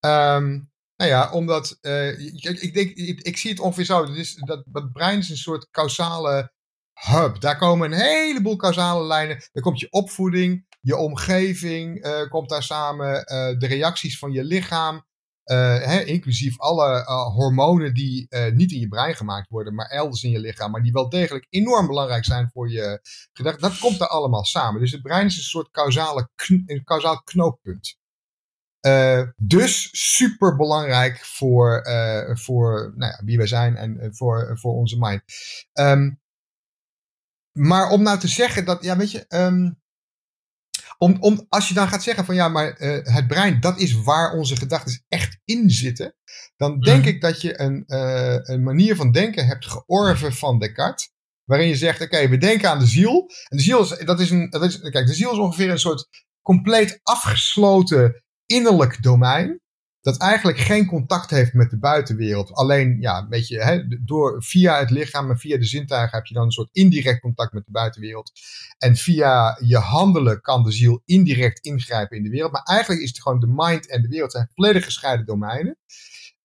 Um, 0.00 0.72
nou 0.96 1.10
ja, 1.10 1.30
omdat 1.32 1.78
ik, 1.80 2.42
ik, 2.42 2.74
denk, 2.74 2.90
ik, 3.20 3.36
zie 3.36 3.50
het 3.50 3.60
ongeveer 3.60 3.84
zo. 3.84 4.06
Dat, 4.06 4.16
is, 4.16 4.34
dat, 4.66 4.92
brein 4.92 5.18
is 5.18 5.30
een 5.30 5.36
soort 5.36 5.70
causale 5.70 6.52
hub. 6.92 7.40
Daar 7.40 7.58
komen 7.58 7.92
een 7.92 8.00
heleboel 8.00 8.56
causale 8.56 9.04
lijnen. 9.04 9.48
Daar 9.52 9.62
komt 9.62 9.80
je 9.80 9.90
opvoeding, 9.90 10.66
je 10.80 10.96
omgeving 10.96 12.06
uh, 12.06 12.28
komt 12.28 12.48
daar 12.48 12.62
samen, 12.62 13.14
uh, 13.14 13.58
de 13.58 13.66
reacties 13.66 14.18
van 14.18 14.32
je 14.32 14.44
lichaam, 14.44 15.06
hè, 15.44 16.00
inclusief 16.00 16.58
alle 16.60 17.00
uh, 17.00 17.34
hormonen 17.34 17.94
die 17.94 18.26
uh, 18.28 18.52
niet 18.52 18.72
in 18.72 18.80
je 18.80 18.88
brein 18.88 19.14
gemaakt 19.14 19.48
worden, 19.48 19.74
maar 19.74 19.86
elders 19.86 20.22
in 20.22 20.30
je 20.30 20.38
lichaam, 20.38 20.70
maar 20.70 20.82
die 20.82 20.92
wel 20.92 21.08
degelijk 21.08 21.46
enorm 21.50 21.86
belangrijk 21.86 22.24
zijn 22.24 22.50
voor 22.52 22.70
je 22.70 23.00
gedachten. 23.32 23.62
Dat 23.62 23.78
komt 23.78 24.00
er 24.00 24.08
allemaal 24.08 24.44
samen. 24.44 24.80
Dus 24.80 24.92
het 24.92 25.02
brein 25.02 25.26
is 25.26 25.36
een 25.36 25.42
soort 25.42 25.70
causale 25.70 26.28
een 26.66 26.84
causaal 26.84 27.22
knooppunt. 27.22 27.98
dus 29.36 29.88
super 29.92 30.56
belangrijk 30.56 31.18
voor, 31.24 31.82
voor 32.32 32.92
nou 32.96 33.12
ja, 33.12 33.24
wie 33.24 33.36
wij 33.36 33.46
zijn 33.46 33.76
en 33.76 34.14
voor, 34.14 34.58
voor 34.58 34.74
onze 34.74 34.96
mind. 34.98 35.22
Um, 35.72 36.22
maar 37.58 37.90
om 37.90 38.02
nou 38.02 38.18
te 38.18 38.28
zeggen 38.28 38.64
dat, 38.64 38.82
ja, 38.82 38.96
weet 38.96 39.10
je, 39.10 39.24
um, 39.28 39.82
om, 40.98 41.16
om, 41.20 41.46
als 41.48 41.68
je 41.68 41.74
dan 41.74 41.88
gaat 41.88 42.02
zeggen 42.02 42.24
van 42.24 42.34
ja, 42.34 42.48
maar 42.48 42.80
uh, 42.80 42.98
het 43.02 43.26
brein, 43.26 43.60
dat 43.60 43.78
is 43.78 43.92
waar 44.02 44.32
onze 44.32 44.56
gedachten 44.56 45.04
echt 45.08 45.38
in 45.44 45.70
zitten, 45.70 46.14
dan 46.56 46.80
denk 46.80 46.98
Mhm. 46.98 47.08
ik 47.08 47.20
dat 47.20 47.40
je 47.40 47.60
een, 47.60 47.84
eh, 47.86 48.36
een 48.42 48.62
manier 48.62 48.96
van 48.96 49.12
denken 49.12 49.46
hebt 49.46 49.66
georven 49.66 50.32
van 50.32 50.58
Descartes. 50.58 51.12
Waarin 51.44 51.68
je 51.68 51.76
zegt, 51.76 52.00
oké, 52.00 52.28
we 52.28 52.38
denken 52.38 52.70
aan 52.70 52.78
de 52.78 52.86
ziel. 52.86 53.30
En 53.48 53.56
de 53.56 53.62
ziel 53.62 53.80
is, 53.80 53.88
dat 53.88 54.20
is 54.20 54.30
een, 54.30 54.50
dat 54.50 54.64
is, 54.64 54.80
kijk, 54.80 55.06
de 55.06 55.14
ziel 55.14 55.32
is 55.32 55.38
ongeveer 55.38 55.70
een 55.70 55.78
soort 55.78 56.08
compleet 56.42 57.00
afgesloten 57.02 58.22
innerlijk 58.46 59.02
domein. 59.02 59.60
Dat 60.04 60.18
eigenlijk 60.18 60.58
geen 60.58 60.86
contact 60.86 61.30
heeft 61.30 61.52
met 61.52 61.70
de 61.70 61.78
buitenwereld. 61.78 62.52
Alleen, 62.52 62.96
ja, 63.00 63.18
een 63.18 63.28
beetje, 63.28 63.62
hè, 63.62 63.82
door, 64.04 64.42
via 64.42 64.78
het 64.78 64.90
lichaam 64.90 65.30
en 65.30 65.38
via 65.38 65.56
de 65.56 65.64
zintuigen 65.64 66.16
heb 66.18 66.26
je 66.26 66.34
dan 66.34 66.44
een 66.44 66.50
soort 66.50 66.68
indirect 66.72 67.20
contact 67.20 67.52
met 67.52 67.64
de 67.64 67.70
buitenwereld. 67.70 68.32
En 68.78 68.96
via 68.96 69.58
je 69.60 69.76
handelen 69.76 70.40
kan 70.40 70.62
de 70.62 70.72
ziel 70.72 71.02
indirect 71.04 71.64
ingrijpen 71.64 72.16
in 72.16 72.22
de 72.22 72.28
wereld. 72.28 72.52
Maar 72.52 72.62
eigenlijk 72.62 73.02
is 73.02 73.08
het 73.08 73.22
gewoon 73.22 73.40
de 73.40 73.52
mind 73.54 73.88
en 73.88 74.02
de 74.02 74.08
wereld 74.08 74.32
zijn 74.32 74.50
volledig 74.54 74.84
gescheiden 74.84 75.26
domeinen. 75.26 75.78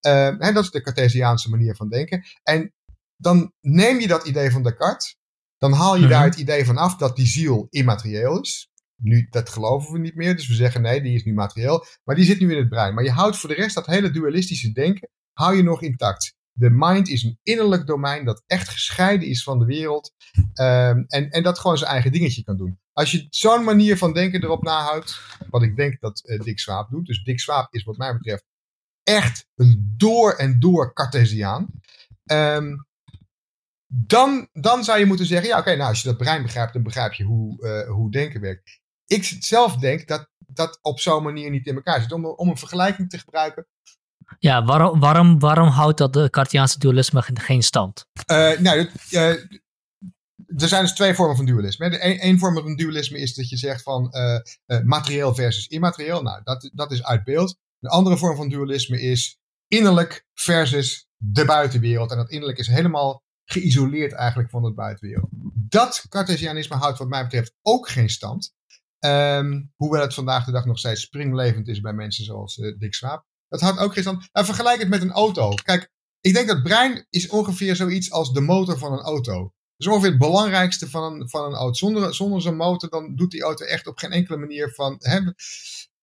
Uh, 0.08 0.12
hè, 0.38 0.52
dat 0.52 0.64
is 0.64 0.72
de 0.72 0.82
Cartesiaanse 0.82 1.50
manier 1.50 1.76
van 1.76 1.90
denken. 1.90 2.24
En 2.44 2.74
dan 3.18 3.54
neem 3.62 4.00
je 4.00 4.08
dat 4.08 4.28
idee 4.28 4.52
van 4.52 4.64
Descartes. 4.64 5.18
Dan 5.58 5.74
haal 5.74 5.96
je 5.96 6.02
Mhm. 6.02 6.10
daar 6.10 6.24
het 6.24 6.36
idee 6.38 6.66
van 6.66 6.78
af 6.78 6.96
dat 6.96 7.16
die 7.16 7.28
ziel 7.28 7.68
immaterieel 7.70 8.42
is. 8.42 8.69
Nu, 9.02 9.28
dat 9.30 9.50
geloven 9.50 9.94
we 9.94 10.00
niet 10.00 10.16
meer. 10.16 10.36
Dus 10.36 10.48
we 10.48 10.54
zeggen 10.54 10.82
nee, 10.82 11.02
die 11.02 11.16
is 11.16 11.24
nu 11.24 11.34
materieel. 11.34 11.86
Maar 12.04 12.16
die 12.16 12.26
zit 12.26 12.40
nu 12.40 12.52
in 12.52 12.58
het 12.58 12.70
brein. 12.70 12.94
Maar 12.94 13.04
je 13.04 13.12
houdt 13.12 13.38
voor 13.38 13.50
de 13.50 13.56
rest 13.56 13.76
dat 13.76 13.86
hele 13.86 14.12
dualistische 14.12 14.72
denken, 14.72 15.10
hou 15.34 15.56
je 15.56 15.64
nog 15.64 15.82
intact. 15.82 16.38
De 16.52 16.70
mind 16.70 17.08
is 17.08 17.24
een 17.24 17.40
innerlijk 17.44 17.88
domein 17.88 18.26
dat 18.26 18.44
echt 18.48 18.70
gescheiden 18.70 19.28
is 19.28 19.44
van 19.44 19.60
de 19.60 19.66
wereld. 19.66 20.14
Um, 20.38 21.06
en, 21.08 21.30
en 21.30 21.44
dat 21.44 21.60
gewoon 21.60 21.78
zijn 21.78 21.92
eigen 21.92 22.12
dingetje 22.12 22.44
kan 22.44 22.58
doen. 22.58 22.80
Als 22.94 23.12
je 23.12 23.28
zo'n 23.30 23.64
manier 23.64 23.98
van 23.98 24.14
denken 24.14 24.44
erop 24.44 24.64
nahoudt, 24.64 25.22
wat 25.50 25.64
ik 25.64 25.76
denk 25.76 26.00
dat 26.00 26.22
uh, 26.26 26.40
Dick 26.40 26.60
Swaap 26.60 26.90
doet. 26.90 27.06
Dus 27.06 27.24
Dick 27.24 27.40
Swaap 27.40 27.74
is 27.74 27.84
wat 27.84 27.98
mij 27.98 28.14
betreft 28.14 28.46
echt 29.04 29.48
een 29.56 29.94
door 29.98 30.34
en 30.34 30.60
door 30.60 30.94
Cartesiaan. 30.94 31.68
Um, 32.32 32.88
dan, 33.88 34.50
dan 34.52 34.84
zou 34.84 35.00
je 35.00 35.06
moeten 35.06 35.26
zeggen, 35.26 35.48
ja 35.48 35.60
oké, 35.60 35.76
nou 35.76 35.90
als 35.90 36.02
je 36.02 36.08
dat 36.08 36.18
brein 36.18 36.42
begrijpt, 36.42 36.74
dan 36.74 36.84
begrijp 36.84 37.14
je 37.14 37.24
hoe, 37.24 37.68
uh, 37.68 37.94
hoe 37.94 38.12
denken 38.12 38.42
werkt. 38.42 38.79
Ik 39.10 39.36
zelf 39.40 39.76
denk 39.76 40.08
dat 40.08 40.30
dat 40.38 40.80
op 40.82 41.00
zo'n 41.00 41.24
manier 41.24 41.50
niet 41.50 41.68
in 41.68 41.76
elkaar 41.76 42.02
zit. 42.02 42.12
Om, 42.12 42.26
om 42.26 42.50
een 42.50 42.58
vergelijking 42.58 43.10
te 43.10 43.18
gebruiken. 43.18 43.68
Ja, 44.40 44.66
waarom, 44.66 45.00
waarom, 45.00 45.40
waarom 45.40 45.68
houdt 45.68 45.98
dat 45.98 46.14
de 46.14 46.30
Cartesiaanse 46.30 46.80
dualisme 46.80 47.22
geen 47.22 47.64
stand? 47.64 48.06
Uh, 48.32 48.60
nou, 48.60 48.90
uh, 49.12 49.30
er 50.46 50.68
zijn 50.68 50.82
dus 50.82 50.94
twee 50.94 51.14
vormen 51.14 51.36
van 51.36 51.46
dualisme. 51.46 51.90
De 51.90 52.06
een, 52.06 52.26
een 52.28 52.40
vorm 52.40 52.56
van 52.56 52.76
dualisme 52.76 53.20
is 53.20 53.34
dat 53.34 53.50
je 53.50 53.58
zegt 53.58 53.84
van 53.84 54.16
uh, 54.68 54.80
materieel 54.84 55.36
versus 55.36 55.68
immaterieel. 55.68 56.22
Nou, 56.22 56.42
dat, 56.44 56.70
dat 56.74 56.92
is 56.92 57.04
uit 57.04 57.24
beeld. 57.24 57.58
De 57.80 57.90
andere 57.90 58.18
vorm 58.18 58.36
van 58.36 58.50
dualisme 58.50 59.02
is 59.02 59.38
innerlijk 59.68 60.26
versus 60.34 61.08
de 61.16 61.46
buitenwereld. 61.46 62.12
En 62.12 62.18
dat 62.18 62.30
innerlijk 62.30 62.60
is 62.60 62.68
helemaal 62.68 63.24
geïsoleerd 63.46 64.14
eigenlijk 64.14 64.50
van 64.50 64.62
de 64.62 64.74
buitenwereld. 64.74 65.30
Dat 65.54 66.06
Cartesianisme 66.10 66.76
houdt 66.76 66.98
wat 66.98 67.08
mij 67.08 67.24
betreft 67.24 67.54
ook 67.62 67.90
geen 67.90 68.10
stand. 68.10 68.58
Um, 69.06 69.74
hoewel 69.76 70.02
het 70.02 70.14
vandaag 70.14 70.46
de 70.46 70.52
dag 70.52 70.66
nog 70.66 70.80
steeds 70.80 71.02
springlevend 71.02 71.68
is 71.68 71.82
bij 71.82 71.94
mensen 71.94 72.26
zoals 72.26 72.58
uh, 72.58 72.78
Dick 72.78 72.94
Swaap. 72.94 73.26
Dat 73.48 73.62
houdt 73.62 73.80
ook 73.80 73.94
geen 73.94 74.04
stand. 74.04 74.30
Nou, 74.32 74.46
vergelijk 74.46 74.80
het 74.80 74.90
met 74.90 75.02
een 75.02 75.12
auto. 75.12 75.50
Kijk, 75.50 75.92
ik 76.20 76.34
denk 76.34 76.48
dat 76.48 76.64
brein 76.64 77.06
is 77.10 77.30
ongeveer 77.30 77.76
zoiets 77.76 78.12
als 78.12 78.34
de 78.34 78.42
motor 78.42 78.78
van 78.78 78.94
een 78.94 79.04
auto. 79.04 79.42
Dat 79.42 79.52
is 79.78 79.88
ongeveer 79.88 80.10
het 80.10 80.20
belangrijkste 80.20 80.90
van 80.90 81.14
een, 81.14 81.30
van 81.30 81.46
een 81.46 81.58
auto. 81.58 81.74
Zonder, 81.74 82.16
zonder 82.16 82.42
zo'n 82.42 82.56
motor 82.56 82.90
dan 82.90 83.16
doet 83.16 83.32
die 83.32 83.44
auto 83.44 83.66
echt 83.66 83.88
op 83.88 83.98
geen 83.98 84.12
enkele 84.12 84.38
manier 84.38 84.74
van... 84.74 84.96
Hè? 85.00 85.20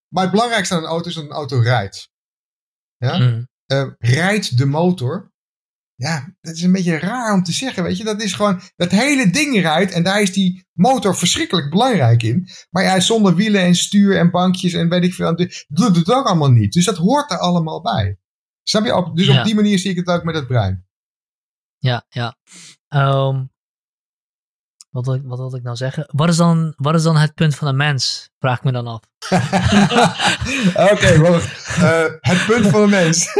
Maar 0.08 0.22
het 0.22 0.32
belangrijkste 0.32 0.74
aan 0.74 0.82
een 0.82 0.88
auto 0.88 1.08
is 1.08 1.14
dat 1.14 1.24
een 1.24 1.30
auto 1.30 1.58
rijdt. 1.58 2.10
Ja? 2.96 3.18
Mm. 3.18 3.48
Uh, 3.72 3.90
rijdt 3.98 4.58
de 4.58 4.66
motor, 4.66 5.32
ja, 5.96 6.36
dat 6.40 6.54
is 6.54 6.62
een 6.62 6.72
beetje 6.72 6.98
raar 6.98 7.34
om 7.34 7.42
te 7.42 7.52
zeggen, 7.52 7.82
weet 7.82 7.96
je. 7.96 8.04
Dat 8.04 8.22
is 8.22 8.32
gewoon, 8.32 8.60
dat 8.76 8.90
hele 8.90 9.30
ding 9.30 9.60
rijdt 9.60 9.92
en 9.92 10.02
daar 10.02 10.22
is 10.22 10.32
die 10.32 10.66
motor 10.72 11.16
verschrikkelijk 11.16 11.70
belangrijk 11.70 12.22
in. 12.22 12.48
Maar 12.70 12.82
ja, 12.82 13.00
zonder 13.00 13.34
wielen 13.34 13.60
en 13.60 13.74
stuur 13.74 14.18
en 14.18 14.30
bankjes 14.30 14.72
en 14.72 14.88
weet 14.88 15.04
ik 15.04 15.14
veel, 15.14 15.34
doet 15.68 15.96
het 15.96 16.12
ook 16.12 16.26
allemaal 16.26 16.50
niet. 16.50 16.72
Dus 16.72 16.84
dat 16.84 16.96
hoort 16.96 17.30
er 17.30 17.38
allemaal 17.38 17.82
bij. 17.82 18.18
Snap 18.62 18.84
je? 18.84 19.10
Dus 19.14 19.26
ja. 19.26 19.38
op 19.38 19.44
die 19.44 19.54
manier 19.54 19.78
zie 19.78 19.90
ik 19.90 19.96
het 19.96 20.06
ook 20.06 20.24
met 20.24 20.34
het 20.34 20.46
brein. 20.46 20.86
Ja, 21.78 22.06
ja. 22.08 22.36
Um, 22.88 23.50
wat, 24.90 25.06
wil 25.06 25.14
ik, 25.14 25.22
wat 25.24 25.38
wilde 25.38 25.56
ik 25.56 25.62
nou 25.62 25.76
zeggen? 25.76 26.04
Wat 26.12 26.28
is, 26.28 26.36
dan, 26.36 26.72
wat 26.76 26.94
is 26.94 27.02
dan 27.02 27.16
het 27.16 27.34
punt 27.34 27.54
van 27.54 27.68
een 27.68 27.76
mens? 27.76 28.30
Vraag 28.38 28.58
ik 28.58 28.64
me 28.64 28.72
dan 28.72 28.86
af. 28.86 29.00
Oké, 30.90 30.92
okay, 30.92 31.16
uh, 31.16 32.04
het 32.20 32.46
punt 32.46 32.66
van 32.66 32.82
een 32.82 32.90
mens. 32.90 33.24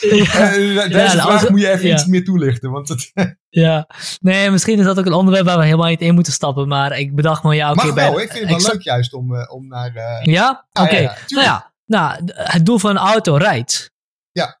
ja, 0.00 0.56
uh, 0.56 0.82
deze 0.82 0.96
ja, 0.96 1.10
vraag 1.10 1.48
moet 1.48 1.60
je 1.60 1.70
even 1.70 1.86
ja. 1.86 1.94
iets 1.94 2.06
meer 2.06 2.24
toelichten. 2.24 2.70
Want 2.70 2.88
het 2.88 3.12
ja, 3.48 3.88
nee, 4.20 4.50
misschien 4.50 4.78
is 4.78 4.84
dat 4.84 4.98
ook 4.98 5.06
een 5.06 5.12
onderwerp 5.12 5.46
waar 5.46 5.58
we 5.58 5.64
helemaal 5.64 5.88
niet 5.88 6.00
in 6.00 6.14
moeten 6.14 6.32
stappen. 6.32 6.68
Maar 6.68 6.98
ik 6.98 7.14
bedacht 7.14 7.42
me, 7.42 7.54
ja, 7.54 7.70
oké. 7.70 7.86
Okay, 7.86 8.04
Mag 8.04 8.04
wel, 8.04 8.20
ik 8.20 8.32
vind 8.32 8.48
het 8.48 8.62
wel 8.62 8.72
leuk 8.72 8.82
juist 8.82 9.12
om, 9.12 9.34
uh, 9.34 9.52
om 9.52 9.66
naar... 9.66 10.20
ja? 10.22 10.66
Oké, 10.72 10.86
okay. 10.86 11.16
nou 11.26 11.44
ja. 11.44 11.72
Nou, 11.86 12.20
het 12.26 12.66
doel 12.66 12.78
van 12.78 12.90
een 12.90 12.96
auto 12.96 13.34
rijdt. 13.34 13.92
Ja. 14.32 14.60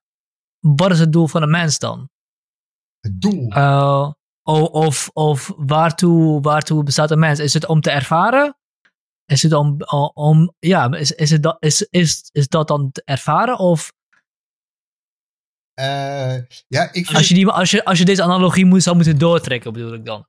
Wat 0.58 0.90
is 0.90 0.98
het 0.98 1.12
doel 1.12 1.26
van 1.26 1.42
een 1.42 1.50
mens 1.50 1.78
dan? 1.78 2.10
Het 3.00 3.20
doel? 3.20 3.48
Of, 4.42 5.10
of 5.12 5.52
waartoe, 5.56 6.40
waartoe 6.40 6.82
bestaat 6.82 7.10
een 7.10 7.18
mens? 7.18 7.38
Is 7.38 7.54
het 7.54 7.66
om 7.66 7.80
te 7.80 7.90
ervaren? 7.90 8.59
Is 9.30 9.42
het 9.42 9.52
om, 9.52 9.76
om 10.14 10.54
ja, 10.58 10.92
is, 10.92 11.12
is, 11.12 11.30
het 11.30 11.42
dat, 11.42 11.56
is, 11.60 11.82
is, 11.90 12.28
is 12.32 12.48
dat 12.48 12.68
dan 12.68 12.92
te 12.92 13.02
ervaren? 13.04 13.58
Of 13.58 13.92
uh, 15.80 16.36
ja, 16.68 16.92
ik 16.92 17.06
vind 17.06 17.14
als, 17.14 17.28
je 17.28 17.34
die, 17.34 17.46
als, 17.46 17.70
je, 17.70 17.84
als 17.84 17.98
je 17.98 18.04
deze 18.04 18.22
analogie 18.22 18.64
moet, 18.64 18.82
zou 18.82 18.96
moeten 18.96 19.18
doortrekken, 19.18 19.72
bedoel 19.72 19.94
ik 19.94 20.04
dan. 20.04 20.26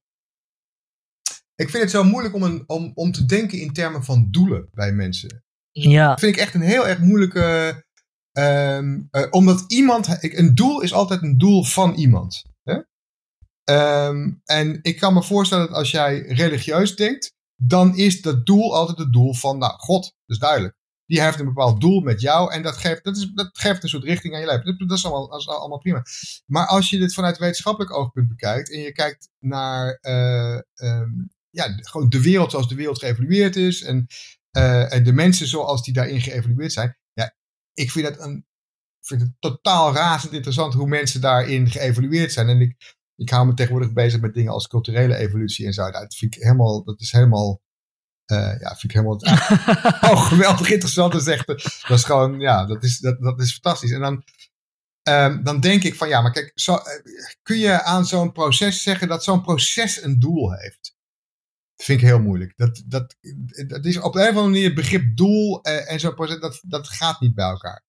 Ik 1.55 1.69
vind 1.69 1.83
het 1.83 1.91
zo 1.91 2.03
moeilijk 2.03 2.35
om, 2.35 2.43
een, 2.43 2.63
om, 2.67 2.91
om 2.93 3.11
te 3.11 3.25
denken 3.25 3.59
in 3.59 3.73
termen 3.73 4.03
van 4.03 4.27
doelen 4.31 4.69
bij 4.73 4.91
mensen. 4.91 5.43
Ja. 5.71 6.07
Dat 6.07 6.19
vind 6.19 6.35
ik 6.35 6.41
echt 6.41 6.53
een 6.53 6.61
heel 6.61 6.87
erg 6.87 6.99
moeilijke. 6.99 7.85
Um, 8.31 9.07
uh, 9.11 9.27
omdat 9.29 9.63
iemand. 9.67 10.17
Een 10.21 10.55
doel 10.55 10.81
is 10.81 10.93
altijd 10.93 11.21
een 11.21 11.37
doel 11.37 11.63
van 11.63 11.93
iemand. 11.93 12.43
Hè? 12.63 12.79
Um, 14.07 14.41
en 14.45 14.79
ik 14.81 14.99
kan 14.99 15.13
me 15.13 15.23
voorstellen 15.23 15.67
dat 15.67 15.75
als 15.75 15.91
jij 15.91 16.19
religieus 16.19 16.95
denkt. 16.95 17.39
Dan 17.63 17.95
is 17.95 18.21
dat 18.21 18.45
doel 18.45 18.75
altijd 18.75 18.97
het 18.97 19.13
doel 19.13 19.33
van. 19.33 19.57
Nou, 19.57 19.73
God, 19.77 20.03
dat 20.03 20.13
is 20.25 20.37
duidelijk. 20.37 20.75
Die 21.05 21.21
heeft 21.21 21.39
een 21.39 21.45
bepaald 21.45 21.81
doel 21.81 22.01
met 22.01 22.21
jou 22.21 22.53
en 22.53 22.63
dat 22.63 22.77
geeft, 22.77 23.03
dat 23.03 23.17
is, 23.17 23.31
dat 23.33 23.49
geeft 23.53 23.83
een 23.83 23.89
soort 23.89 24.03
richting 24.03 24.33
aan 24.33 24.39
je 24.39 24.45
leven. 24.45 24.65
Dat, 24.65 24.89
dat, 24.89 24.97
is 24.97 25.05
allemaal, 25.05 25.27
dat 25.27 25.47
allemaal 25.47 25.77
prima. 25.77 26.03
Maar 26.45 26.67
als 26.67 26.89
je 26.89 26.97
dit 26.97 27.13
vanuit 27.13 27.37
wetenschappelijk 27.37 27.93
oogpunt 27.93 28.27
bekijkt 28.27 28.71
en 28.71 28.79
je 28.79 28.91
kijkt 28.91 29.29
naar 29.39 29.99
uh, 30.01 30.59
um, 30.75 31.29
ja, 31.49 31.75
gewoon 31.75 32.09
de 32.09 32.21
wereld 32.21 32.51
zoals 32.51 32.67
de 32.67 32.75
wereld 32.75 32.99
geëvolueerd 32.99 33.55
is 33.55 33.83
en, 33.83 34.07
uh, 34.57 34.93
en 34.93 35.03
de 35.03 35.13
mensen 35.13 35.47
zoals 35.47 35.83
die 35.83 35.93
daarin 35.93 36.21
geëvolueerd 36.21 36.71
zijn. 36.71 36.97
Ja, 37.13 37.35
ik 37.73 37.91
vind 37.91 38.07
het, 38.07 38.19
een, 38.19 38.45
vind 39.01 39.21
het 39.21 39.31
totaal 39.39 39.93
razend 39.93 40.33
interessant 40.33 40.73
hoe 40.73 40.87
mensen 40.87 41.21
daarin 41.21 41.69
geëvolueerd 41.69 42.31
zijn. 42.31 42.49
En 42.49 42.61
ik, 42.61 42.95
ik 43.21 43.29
hou 43.29 43.45
me 43.45 43.53
tegenwoordig 43.53 43.93
bezig 43.93 44.21
met 44.21 44.33
dingen 44.33 44.51
als 44.51 44.67
culturele 44.67 45.15
evolutie 45.15 45.65
en 45.65 45.73
zo. 45.73 45.91
Dat 45.91 46.15
vind 46.15 46.35
ik 46.35 46.43
helemaal, 46.43 46.83
dat 46.83 46.99
is 46.99 47.11
helemaal 47.11 47.61
uh, 48.31 48.59
ja, 48.59 48.75
vind 48.75 48.83
ik 48.83 48.91
helemaal 48.91 49.19
oh, 50.11 50.27
geweldig 50.27 50.69
interessant. 50.69 51.11
Dat 51.11 51.21
is, 51.21 51.27
echt, 51.27 51.47
dat 51.47 51.97
is 51.97 52.03
gewoon, 52.03 52.39
ja, 52.39 52.65
dat 52.65 52.83
is, 52.83 52.99
dat, 52.99 53.21
dat 53.21 53.39
is 53.39 53.51
fantastisch. 53.51 53.91
En 53.91 53.99
dan, 53.99 54.23
um, 55.09 55.43
dan 55.43 55.59
denk 55.59 55.83
ik 55.83 55.95
van, 55.95 56.07
ja, 56.07 56.21
maar 56.21 56.31
kijk, 56.31 56.51
zo, 56.55 56.73
uh, 56.73 56.81
kun 57.41 57.57
je 57.57 57.83
aan 57.83 58.05
zo'n 58.05 58.31
proces 58.31 58.83
zeggen 58.83 59.07
dat 59.07 59.23
zo'n 59.23 59.41
proces 59.41 60.03
een 60.03 60.19
doel 60.19 60.51
heeft? 60.51 60.95
Dat 61.75 61.85
vind 61.85 62.01
ik 62.01 62.07
heel 62.07 62.19
moeilijk. 62.19 62.53
Dat, 62.55 62.83
dat, 62.85 63.15
dat 63.67 63.85
is 63.85 63.97
op 63.97 64.15
een 64.15 64.21
of 64.21 64.27
andere 64.27 64.45
manier 64.45 64.65
het 64.65 64.75
begrip 64.75 65.17
doel 65.17 65.67
uh, 65.67 65.91
en 65.91 65.99
zo'n 65.99 66.15
proces, 66.15 66.39
dat, 66.39 66.61
dat 66.67 66.87
gaat 66.87 67.19
niet 67.19 67.35
bij 67.35 67.45
elkaar. 67.49 67.83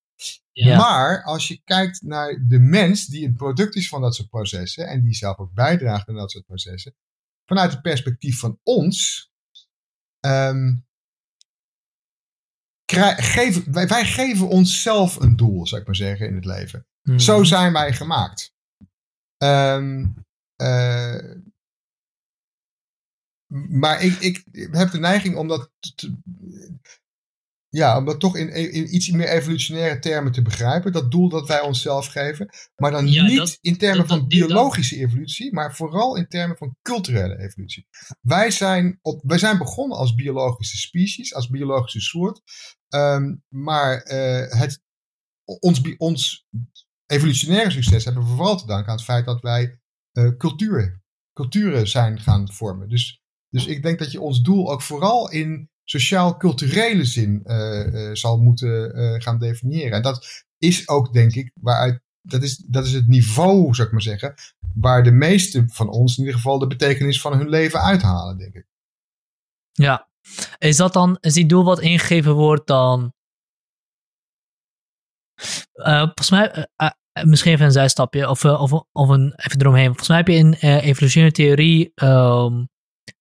Ja. 0.52 0.76
Maar 0.76 1.22
als 1.22 1.48
je 1.48 1.60
kijkt 1.64 2.02
naar 2.02 2.44
de 2.48 2.58
mens 2.58 3.06
die 3.06 3.26
het 3.26 3.36
product 3.36 3.74
is 3.74 3.88
van 3.88 4.00
dat 4.00 4.14
soort 4.14 4.28
processen 4.28 4.86
en 4.86 5.02
die 5.02 5.14
zelf 5.14 5.38
ook 5.38 5.52
bijdraagt 5.52 6.08
aan 6.08 6.14
dat 6.14 6.30
soort 6.30 6.46
processen, 6.46 6.94
vanuit 7.44 7.72
het 7.72 7.82
perspectief 7.82 8.38
van 8.38 8.58
ons, 8.62 9.30
Um, 10.26 10.86
geven, 12.86 13.72
wij, 13.72 13.86
wij, 13.86 14.04
geven 14.04 14.48
onszelf 14.48 15.16
een 15.16 15.36
doel, 15.36 15.66
zou 15.66 15.80
ik 15.80 15.86
maar 15.86 15.96
zeggen, 15.96 16.26
in 16.26 16.34
het 16.34 16.44
leven. 16.44 16.86
Mhm. 17.02 17.12
Mm. 17.12 17.20
Zo 17.20 17.42
zijn 17.42 17.72
wij 17.72 17.92
gemaakt. 17.92 18.54
Um, 19.38 20.14
uh, 20.62 21.34
maar 23.68 24.02
ik, 24.02 24.18
ik, 24.18 24.44
heb 24.52 24.90
de 24.90 24.98
neiging 24.98 25.36
om 25.36 25.48
dat, 25.48 25.70
te, 25.94 26.16
ja, 27.72 27.98
om 27.98 28.04
dat 28.04 28.20
toch 28.20 28.36
in, 28.36 28.48
in, 28.48 28.94
iets 28.94 29.10
meer 29.10 29.28
evolutionaire 29.28 29.98
termen 29.98 30.32
te 30.32 30.42
begrijpen. 30.42 30.92
Dat 30.92 31.10
doel 31.10 31.28
dat 31.28 31.48
wij 31.48 31.60
onszelf 31.60 32.06
geven. 32.06 32.48
Maar 32.76 32.90
dan 32.90 33.08
ja, 33.08 33.24
niet 33.24 33.36
dat, 33.36 33.58
in 33.60 33.76
termen 33.76 33.98
dat, 33.98 34.18
van 34.18 34.28
biologische 34.28 34.96
evolutie, 34.96 35.52
maar 35.52 35.76
vooral 35.76 36.16
in 36.16 36.28
termen 36.28 36.56
van 36.56 36.76
culturele 36.82 37.38
evolutie. 37.38 37.86
Wij 38.20 38.50
zijn, 38.50 38.98
op, 39.02 39.20
wij 39.24 39.38
zijn 39.38 39.58
begonnen 39.58 39.98
als 39.98 40.14
biologische 40.14 40.76
species, 40.76 41.34
als 41.34 41.48
biologische 41.48 42.00
soort. 42.00 42.42
Um, 42.88 43.42
maar 43.48 44.06
uh, 44.06 44.60
het 44.60 44.82
ons, 45.44 45.80
ons 45.96 46.46
evolutionaire 47.06 47.70
succes 47.70 48.04
hebben 48.04 48.22
we 48.22 48.28
vooral 48.28 48.56
te 48.56 48.66
danken 48.66 48.88
aan 48.88 48.96
het 48.96 49.04
feit 49.04 49.24
dat 49.24 49.40
wij 49.40 49.80
uh, 50.12 50.36
cultuur, 50.36 51.02
culturen 51.32 51.88
zijn 51.88 52.20
gaan 52.20 52.52
vormen. 52.52 52.88
Dus, 52.88 53.22
dus 53.48 53.66
ik 53.66 53.82
denk 53.82 53.98
dat 53.98 54.12
je 54.12 54.20
ons 54.20 54.42
doel 54.42 54.70
ook 54.72 54.82
vooral 54.82 55.30
in 55.30 55.70
sociaal-culturele 55.85 57.05
zin 57.05 57.41
uh, 57.45 57.87
uh, 57.87 58.14
zal 58.14 58.39
moeten 58.39 59.22
gaan 59.22 59.39
definiëren. 59.39 59.93
En 59.93 60.03
dat 60.03 60.45
is 60.59 60.89
ook, 60.89 61.12
denk 61.12 61.35
ik, 61.35 61.53
waaruit 61.61 62.01
dat 62.22 62.43
is, 62.43 62.57
dat 62.57 62.87
is 62.87 62.93
het 62.93 63.07
niveau, 63.07 63.74
zou 63.74 63.87
ik 63.87 63.93
maar 63.93 64.03
zeggen, 64.03 64.35
waar 64.74 65.03
de 65.03 65.11
meeste 65.11 65.64
van 65.66 65.89
ons 65.89 66.16
in 66.16 66.24
ieder 66.24 66.37
geval 66.37 66.59
de 66.59 66.66
betekenis 66.66 67.20
van 67.20 67.39
hun 67.39 67.49
leven 67.49 67.80
uithalen, 67.80 68.39
denk 68.39 68.55
ik. 68.55 68.66
Ja. 69.72 70.09
Is 70.59 70.76
dat 70.76 70.93
dan, 70.93 71.16
is 71.20 71.35
die 71.35 71.47
doel 71.47 71.64
wat 71.64 71.80
ingegeven 71.80 72.35
wordt 72.35 72.66
dan... 72.66 73.12
Volgens 75.74 76.30
mij, 76.30 76.68
misschien 77.22 77.53
even 77.53 77.66
een 77.66 77.72
zijstapje, 77.72 78.28
of, 78.28 78.45
of, 78.45 78.72
of 78.93 79.09
een, 79.09 79.35
even 79.37 79.61
eromheen. 79.61 79.87
Volgens 79.87 80.09
mij 80.09 80.16
heb 80.16 80.28
je 80.28 80.35
in 80.35 80.53
evolutionaire 80.53 81.37
theorie 81.37 81.93
um, 81.95 82.68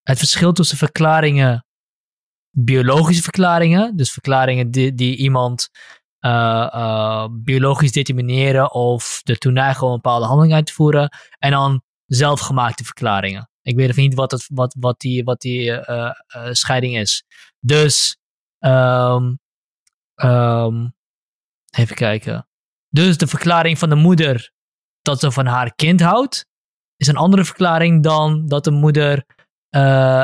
het 0.01 0.17
verschil 0.17 0.53
tussen 0.53 0.77
verklaringen, 0.77 1.65
biologische 2.51 3.23
verklaringen, 3.23 3.95
dus 3.95 4.11
verklaringen 4.11 4.71
die, 4.71 4.93
die 4.93 5.15
iemand 5.15 5.69
uh, 6.19 6.69
uh, 6.75 7.27
biologisch 7.31 7.91
determineren 7.91 8.73
of 8.73 9.21
ertoe 9.23 9.51
neigen 9.51 9.87
om 9.87 9.89
een 9.89 10.01
bepaalde 10.01 10.25
handeling 10.25 10.53
uit 10.53 10.65
te 10.65 10.73
voeren. 10.73 11.09
En 11.39 11.51
dan 11.51 11.83
zelfgemaakte 12.05 12.83
verklaringen. 12.83 13.49
Ik 13.61 13.75
weet 13.75 13.89
even 13.89 14.03
niet 14.03 14.13
wat, 14.13 14.31
het, 14.31 14.47
wat, 14.53 14.75
wat 14.79 14.99
die, 14.99 15.23
wat 15.23 15.41
die 15.41 15.65
uh, 15.69 16.11
scheiding 16.51 16.97
is. 16.97 17.23
Dus, 17.59 18.17
um, 18.59 19.39
um, 20.15 20.93
even 21.69 21.95
kijken. 21.95 22.47
Dus 22.89 23.17
de 23.17 23.27
verklaring 23.27 23.77
van 23.77 23.89
de 23.89 23.95
moeder 23.95 24.51
dat 25.01 25.19
ze 25.19 25.31
van 25.31 25.45
haar 25.45 25.75
kind 25.75 26.01
houdt, 26.01 26.45
is 26.97 27.07
een 27.07 27.15
andere 27.15 27.45
verklaring 27.45 28.03
dan 28.03 28.47
dat 28.47 28.63
de 28.63 28.71
moeder 28.71 29.25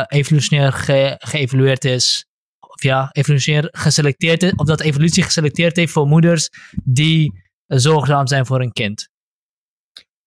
evolutionair 0.08 0.74
ge 0.74 1.90
is 1.90 2.26
of 2.60 2.84
ja, 2.84 3.10
evolutionair 3.12 3.68
geselecteerd 3.72 4.44
is, 4.44 4.54
of 4.56 4.66
dat 4.66 4.82
evolutie 4.82 5.24
geselecteerd 5.24 5.76
heeft 5.76 5.92
voor 5.92 6.08
moeders 6.08 6.50
die 6.84 7.44
zorgzaam 7.66 8.28
zijn 8.28 8.46
voor 8.46 8.62
een 8.62 8.72
kind. 8.72 9.10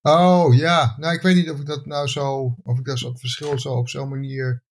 Oh 0.03 0.55
ja, 0.55 0.95
nou 0.99 1.15
ik 1.15 1.23
weet 1.23 1.37
niet 1.37 1.51
of 1.51 1.61
ik 1.61 1.67
dat 1.67 1.87
nou 1.87 2.07
zo, 2.07 2.57
of 2.63 2.79
ik 2.79 2.85
dat 2.85 3.13
verschil 3.15 3.59
zo 3.59 3.73
op 3.73 3.89
zo'n 3.89 4.09
manier 4.09 4.63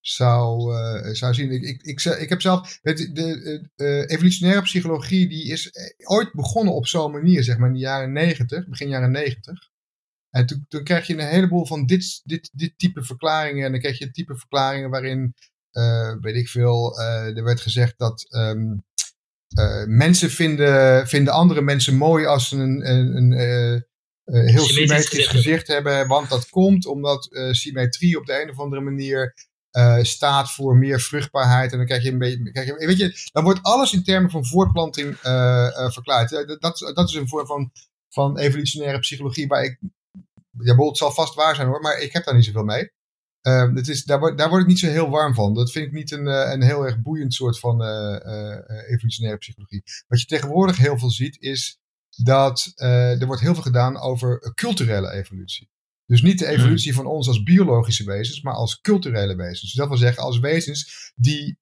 zou, 0.00 0.74
uh, 0.74 1.12
zou 1.12 1.34
zien. 1.34 1.50
Ik, 1.50 1.62
ik, 1.62 1.82
ik, 1.82 2.04
ik 2.04 2.28
heb 2.28 2.40
zelf, 2.40 2.78
de, 2.82 3.68
uh, 3.76 4.10
evolutionaire 4.10 4.62
psychologie 4.62 5.28
die 5.28 5.44
is 5.44 5.72
ooit 6.04 6.32
begonnen 6.32 6.74
op 6.74 6.86
zo'n 6.86 7.12
manier, 7.12 7.42
zeg 7.42 7.58
maar 7.58 7.68
in 7.68 7.74
de 7.74 7.80
jaren 7.80 8.12
negentig, 8.12 8.68
begin 8.68 8.88
jaren 8.88 9.10
negentig. 9.10 9.69
En 10.30 10.46
toen, 10.46 10.64
toen 10.68 10.84
krijg 10.84 11.06
je 11.06 11.12
een 11.12 11.28
heleboel 11.28 11.66
van 11.66 11.86
dit, 11.86 12.20
dit, 12.24 12.50
dit 12.52 12.72
type 12.76 13.04
verklaringen. 13.04 13.64
En 13.64 13.70
dan 13.70 13.80
krijg 13.80 13.98
je 13.98 14.10
type 14.10 14.36
verklaringen 14.36 14.90
waarin 14.90 15.34
uh, 15.72 16.14
weet 16.20 16.36
ik 16.36 16.48
veel, 16.48 17.00
uh, 17.00 17.36
er 17.36 17.44
werd 17.44 17.60
gezegd 17.60 17.94
dat 17.98 18.26
um, 18.30 18.84
uh, 19.58 19.84
mensen 19.84 20.30
vinden, 20.30 21.08
vinden 21.08 21.32
andere 21.32 21.60
mensen 21.60 21.96
mooi 21.96 22.26
als 22.26 22.48
ze 22.48 22.56
een, 22.56 22.90
een, 22.90 23.16
een 23.16 23.84
heel 24.24 24.64
symmetrisch 24.64 25.26
gezicht, 25.26 25.66
hebben. 25.66 26.08
Want 26.08 26.28
dat 26.28 26.48
komt 26.48 26.86
omdat 26.86 27.28
symmetrie 27.50 28.18
op 28.18 28.26
de 28.26 28.42
een 28.42 28.50
of 28.50 28.58
andere 28.58 28.80
manier 28.80 29.34
staat 30.02 30.52
voor 30.52 30.76
meer 30.76 31.00
vruchtbaarheid. 31.00 31.72
En 31.72 31.78
dan 31.78 31.86
krijg 31.86 32.02
je 32.02 32.10
een 32.10 32.18
beetje. 32.18 32.50
Krijg 32.52 32.66
je, 32.66 32.86
weet 32.86 32.98
je, 32.98 33.28
dan 33.32 33.44
wordt 33.44 33.62
alles 33.62 33.92
in 33.92 34.04
termen 34.04 34.30
van 34.30 34.46
voortplanting 34.46 35.16
verklaard. 35.92 36.30
dat, 36.60 36.92
dat 36.94 37.08
is 37.08 37.14
een 37.14 37.28
vorm 37.28 37.46
van, 37.46 37.72
van 38.08 38.38
evolutionaire 38.38 38.98
psychologie 38.98 39.46
waar 39.46 39.64
ik. 39.64 39.78
Ja, 40.58 40.76
het 40.76 40.96
zal 40.96 41.12
vast 41.12 41.34
waar 41.34 41.54
zijn 41.54 41.68
hoor, 41.68 41.80
maar 41.80 42.00
ik 42.00 42.12
heb 42.12 42.24
daar 42.24 42.34
niet 42.34 42.44
zoveel 42.44 42.64
mee. 42.64 42.90
Uh, 43.42 43.74
het 43.74 43.88
is, 43.88 44.04
daar, 44.04 44.18
word, 44.18 44.38
daar 44.38 44.48
word 44.48 44.62
ik 44.62 44.68
niet 44.68 44.78
zo 44.78 44.86
heel 44.86 45.10
warm 45.10 45.34
van. 45.34 45.54
Dat 45.54 45.70
vind 45.70 45.86
ik 45.86 45.92
niet 45.92 46.10
een, 46.10 46.26
uh, 46.26 46.50
een 46.52 46.62
heel 46.62 46.84
erg 46.84 47.00
boeiend 47.00 47.34
soort 47.34 47.58
van 47.58 47.82
uh, 47.82 48.56
evolutionaire 48.88 49.38
psychologie. 49.38 49.82
Wat 50.06 50.20
je 50.20 50.26
tegenwoordig 50.26 50.76
heel 50.76 50.98
veel 50.98 51.10
ziet, 51.10 51.40
is 51.40 51.78
dat 52.16 52.72
er 52.76 53.26
wordt 53.26 53.42
heel 53.42 53.54
veel 53.54 53.62
gedaan 53.62 54.00
over 54.00 54.52
culturele 54.54 55.10
evolutie. 55.10 55.70
Dus 56.06 56.22
niet 56.22 56.38
de 56.38 56.46
hmm. 56.46 56.54
evolutie 56.54 56.94
van 56.94 57.06
ons 57.06 57.28
als 57.28 57.42
biologische 57.42 58.04
wezens, 58.04 58.42
maar 58.42 58.54
als 58.54 58.80
culturele 58.80 59.36
wezens. 59.36 59.60
Dus 59.60 59.72
dat 59.72 59.88
wil 59.88 59.96
zeggen 59.96 60.22
als 60.22 60.38
wezens 60.38 61.12
die, 61.14 61.56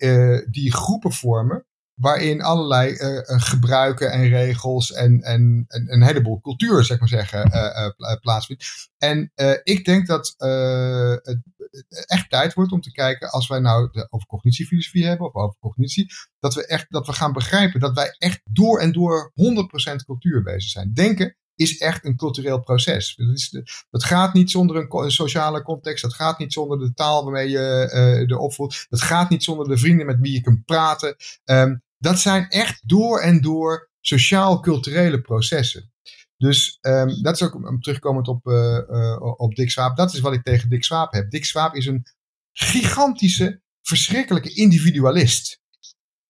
die 0.51 0.73
groepen 0.73 1.13
vormen 1.13 1.67
waarin 1.99 2.43
allerlei 2.43 2.93
uh, 2.93 3.21
gebruiken 3.25 4.11
en 4.11 4.29
regels 4.29 4.93
en, 4.93 5.23
en, 5.23 5.65
en, 5.69 5.93
een 5.93 6.03
heleboel 6.03 6.41
cultuur, 6.41 6.85
zeg 6.85 6.99
maar 6.99 7.09
zeggen, 7.09 7.51
uh, 7.55 8.15
plaatsvindt. 8.21 8.91
En 8.99 9.33
ik 9.63 9.85
denk 9.85 10.07
dat 10.07 10.35
het 10.37 12.07
echt 12.07 12.31
tijd 12.31 12.55
wordt 12.55 12.73
om 12.73 12.81
te 12.81 12.93
kijken, 12.93 13.31
als 13.31 13.49
wij 13.49 13.59
nou 13.59 13.89
de, 13.93 14.07
over 14.11 14.27
cognitiefilosofie 14.27 15.07
hebben, 15.07 15.27
of 15.27 15.35
over 15.35 15.59
cognitie, 15.61 16.07
dat 16.39 16.55
we 16.55 16.67
echt 16.67 16.87
dat 16.89 17.07
we 17.07 17.13
gaan 17.13 17.33
begrijpen 17.33 17.81
dat 17.81 17.95
wij 17.95 18.15
echt 18.19 18.41
door 18.45 18.81
en 18.81 18.93
door 18.93 19.33
100% 19.33 20.05
cultuur 20.05 20.43
bezig 20.43 20.71
zijn. 20.71 20.93
Denken 20.93 21.37
is 21.59 21.79
echt 21.79 22.05
een 22.05 22.17
cultureel 22.17 22.61
proces. 22.61 23.15
Dat, 23.17 23.29
is 23.29 23.51
dat 23.91 24.05
gaat 24.05 24.35
niet 24.35 24.51
zonder 24.51 24.77
een, 24.77 25.11
sociale 25.11 25.63
context. 25.63 26.03
Dat 26.03 26.15
gaat 26.15 26.39
niet 26.39 26.53
zonder 26.53 26.79
de 26.79 26.95
taal 26.95 27.25
waarmee 27.25 27.49
je 27.49 27.91
uh, 27.95 28.31
er 28.31 28.39
opvoelt. 28.39 28.87
Dat 28.89 29.03
gaat 29.03 29.31
niet 29.31 29.45
zonder 29.45 29.69
de 29.69 29.79
vrienden 29.79 30.07
met 30.07 30.21
wie 30.21 30.33
je 30.33 30.41
kunt 30.41 30.65
praten. 30.65 31.17
Um, 31.45 31.83
dat 31.99 32.19
zijn 32.19 32.49
echt 32.49 32.89
door 32.89 33.21
en 33.21 33.41
door 33.41 33.91
sociaal-culturele 34.01 35.21
processen. 35.21 35.93
Dus 36.37 36.79
um, 36.81 37.23
dat 37.23 37.35
is 37.35 37.43
ook 37.43 37.83
terugkomend 37.83 38.29
op, 38.29 38.47
uh, 38.47 38.79
uh, 38.89 39.41
op 39.41 39.55
Dick 39.55 39.71
Swaap. 39.71 39.97
Dat 39.97 40.15
is 40.15 40.21
wat 40.21 40.33
ik 40.33 40.43
tegen 40.43 40.69
Dick 40.69 40.85
Swaap 40.85 41.13
heb. 41.13 41.31
Dick 41.31 41.45
Swaap 41.45 41.75
is 41.75 41.87
een 41.87 42.07
gigantische, 42.53 43.63
verschrikkelijke 43.83 44.55
individualist. 44.55 45.61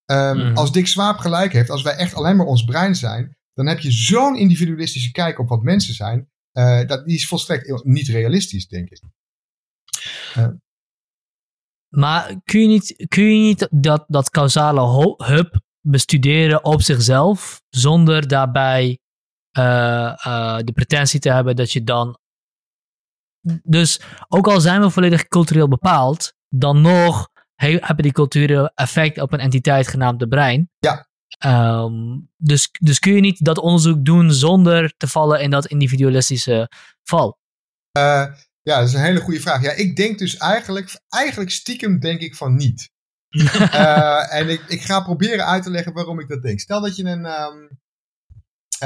Um, 0.05 0.37
mm. 0.37 0.57
Als 0.57 0.73
Dick 0.73 0.87
Swaap 0.87 1.19
gelijk 1.19 1.53
heeft, 1.53 1.71
als 1.71 1.83
wij 1.83 1.95
echt 1.95 2.15
alleen 2.15 2.37
maar 2.37 2.47
ons 2.47 2.65
brein 2.65 2.97
zijn, 2.97 3.37
dan 3.53 3.67
heb 3.67 3.79
je 3.79 3.91
zo'n 3.91 4.37
individualistische 4.37 5.11
kijk 5.11 5.39
op 5.39 5.49
wat 5.49 5.63
mensen 5.63 5.95
zijn. 5.95 6.31
Uh, 6.53 6.87
dat, 6.87 7.07
die 7.07 7.17
is 7.17 7.27
volstrekt 7.27 7.85
niet 7.85 8.09
realistisch, 8.09 8.69
denk 8.69 8.91
ik. 8.91 9.01
Maar 11.89 12.35
kun 12.45 12.61
je 12.61 12.67
niet, 12.67 13.07
kun 13.09 13.25
je 13.25 13.43
niet 13.43 13.69
dat, 13.71 14.05
dat 14.07 14.31
causale 14.31 15.15
hub 15.25 15.61
bestuderen 15.81 16.65
op 16.65 16.83
zichzelf, 16.83 17.63
zonder 17.69 18.29
daarbij 18.29 18.99
uh, 19.59 19.65
uh, 20.27 20.59
de 20.59 20.73
pretentie 20.73 21.21
te 21.21 21.31
hebben 21.33 21.57
dat 21.57 21.73
je 21.73 21.85
dan. 21.85 22.19
Dus 23.63 24.01
ook 24.29 24.49
al 24.49 24.61
zijn 24.61 24.81
we 24.81 24.91
volledig 24.91 25.29
cultureel 25.29 25.69
bepaald, 25.69 26.33
dan 26.49 26.81
nog 26.81 27.29
hebben 27.55 28.03
die 28.03 28.13
culturen 28.13 28.73
effect 28.75 29.21
op 29.21 29.33
een 29.33 29.41
entiteit 29.41 29.89
genaamd 29.89 30.19
de 30.19 30.29
brein. 30.29 30.71
Ja. 30.79 31.07
Um, 31.47 32.31
dus, 32.37 32.69
dus 32.73 32.99
kun 32.99 33.15
je 33.15 33.21
niet 33.21 33.45
dat 33.45 33.59
onderzoek 33.59 34.05
doen 34.05 34.33
zonder 34.33 34.95
te 34.97 35.09
vallen 35.09 35.41
in 35.41 35.51
dat 35.51 35.67
individualistische 35.67 36.71
val? 37.03 37.39
Uh, 37.99 38.27
ja, 38.69 38.79
dat 38.79 38.89
is 38.89 38.95
een 38.95 39.01
hele 39.01 39.21
goede 39.21 39.41
vraag. 39.41 39.63
Ja, 39.63 39.73
ik 39.73 39.97
denk 39.97 40.19
dus 40.19 40.37
eigenlijk, 40.37 41.01
eigenlijk 41.09 41.51
stiekem 41.51 42.01
denk 42.01 42.21
ik 42.21 42.35
van 42.35 42.57
niet. 42.57 42.91
uh, 43.29 44.35
en 44.39 44.49
ik, 44.49 44.65
ik 44.67 44.81
ga 44.81 45.01
proberen 45.01 45.47
uit 45.47 45.63
te 45.63 45.71
leggen 45.71 45.93
waarom 45.93 46.21
ik 46.21 46.29
dat 46.29 46.43
denk. 46.43 46.61
Stel 46.61 46.81
dat 46.81 46.97
je 46.97 47.05
een. 47.05 47.25
Um, 47.25 47.79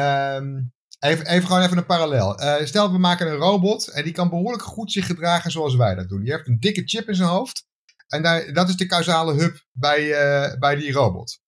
um, 0.03 0.73
even, 0.99 1.27
even 1.27 1.47
gewoon 1.47 1.63
even 1.63 1.77
een 1.77 1.87
parallel. 1.87 2.41
Uh, 2.41 2.65
stel 2.65 2.93
we 2.93 2.99
maken 2.99 3.27
een 3.27 3.37
robot 3.37 3.89
en 3.89 4.05
die 4.05 4.13
kan 4.13 4.29
behoorlijk 4.29 4.63
goed 4.63 4.93
zich 4.93 5.07
gedragen 5.07 5.51
zoals 5.51 5.77
wij 5.77 5.95
dat 5.95 6.09
doen. 6.09 6.25
Je 6.25 6.31
hebt 6.31 6.49
een 6.49 6.61
dikke 6.61 6.83
chip 6.85 7.09
in 7.09 7.15
zijn 7.15 7.29
hoofd. 7.29 7.65
En 8.09 8.23
daar, 8.23 8.53
dat 8.53 8.69
is 8.69 8.77
de 8.77 8.87
causale 8.87 9.35
hub 9.35 9.65
bij, 9.73 10.01
uh, 10.01 10.59
bij 10.59 10.77
die 10.77 10.93
robot. 10.93 11.41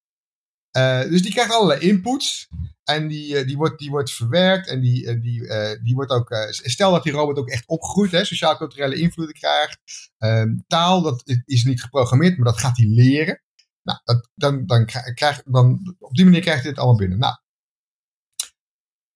Dus 1.10 1.22
die 1.22 1.32
krijgt 1.32 1.52
allerlei 1.52 1.80
inputs. 1.80 2.48
En 2.84 3.08
die, 3.08 3.38
eh, 3.38 3.46
die, 3.46 3.56
wordt, 3.56 3.78
die 3.78 3.90
wordt 3.90 4.12
verwerkt 4.12 4.68
en 4.68 4.80
die, 4.80 5.06
eh, 5.06 5.20
die, 5.20 5.40
uh, 5.40 5.82
die 5.82 5.94
wordt 5.94 6.10
ook. 6.10 6.30
Uh, 6.30 6.50
stel 6.50 6.90
dat 6.90 7.02
die 7.02 7.12
robot 7.12 7.36
ook 7.36 7.48
echt 7.48 7.66
opgroeit, 7.66 8.10
hè, 8.10 8.24
sociaal-culturele 8.24 8.94
invloeden 8.94 9.34
krijgt. 9.34 9.80
Uh, 10.18 10.42
taal, 10.66 11.02
dat 11.02 11.22
is 11.44 11.64
niet 11.64 11.82
geprogrammeerd, 11.82 12.36
maar 12.36 12.52
dat 12.52 12.60
gaat 12.60 12.76
hij 12.76 12.86
leren. 12.86 13.42
Nou, 13.82 13.98
dat, 14.04 14.28
dan, 14.34 14.66
dan, 14.66 14.86
krijg, 15.14 15.42
dan, 15.42 15.96
op 15.98 16.14
die 16.14 16.24
manier 16.24 16.40
krijgt 16.40 16.60
hij 16.60 16.70
het 16.70 16.78
allemaal 16.78 16.98
binnen. 16.98 17.18
Nou. 17.18 17.34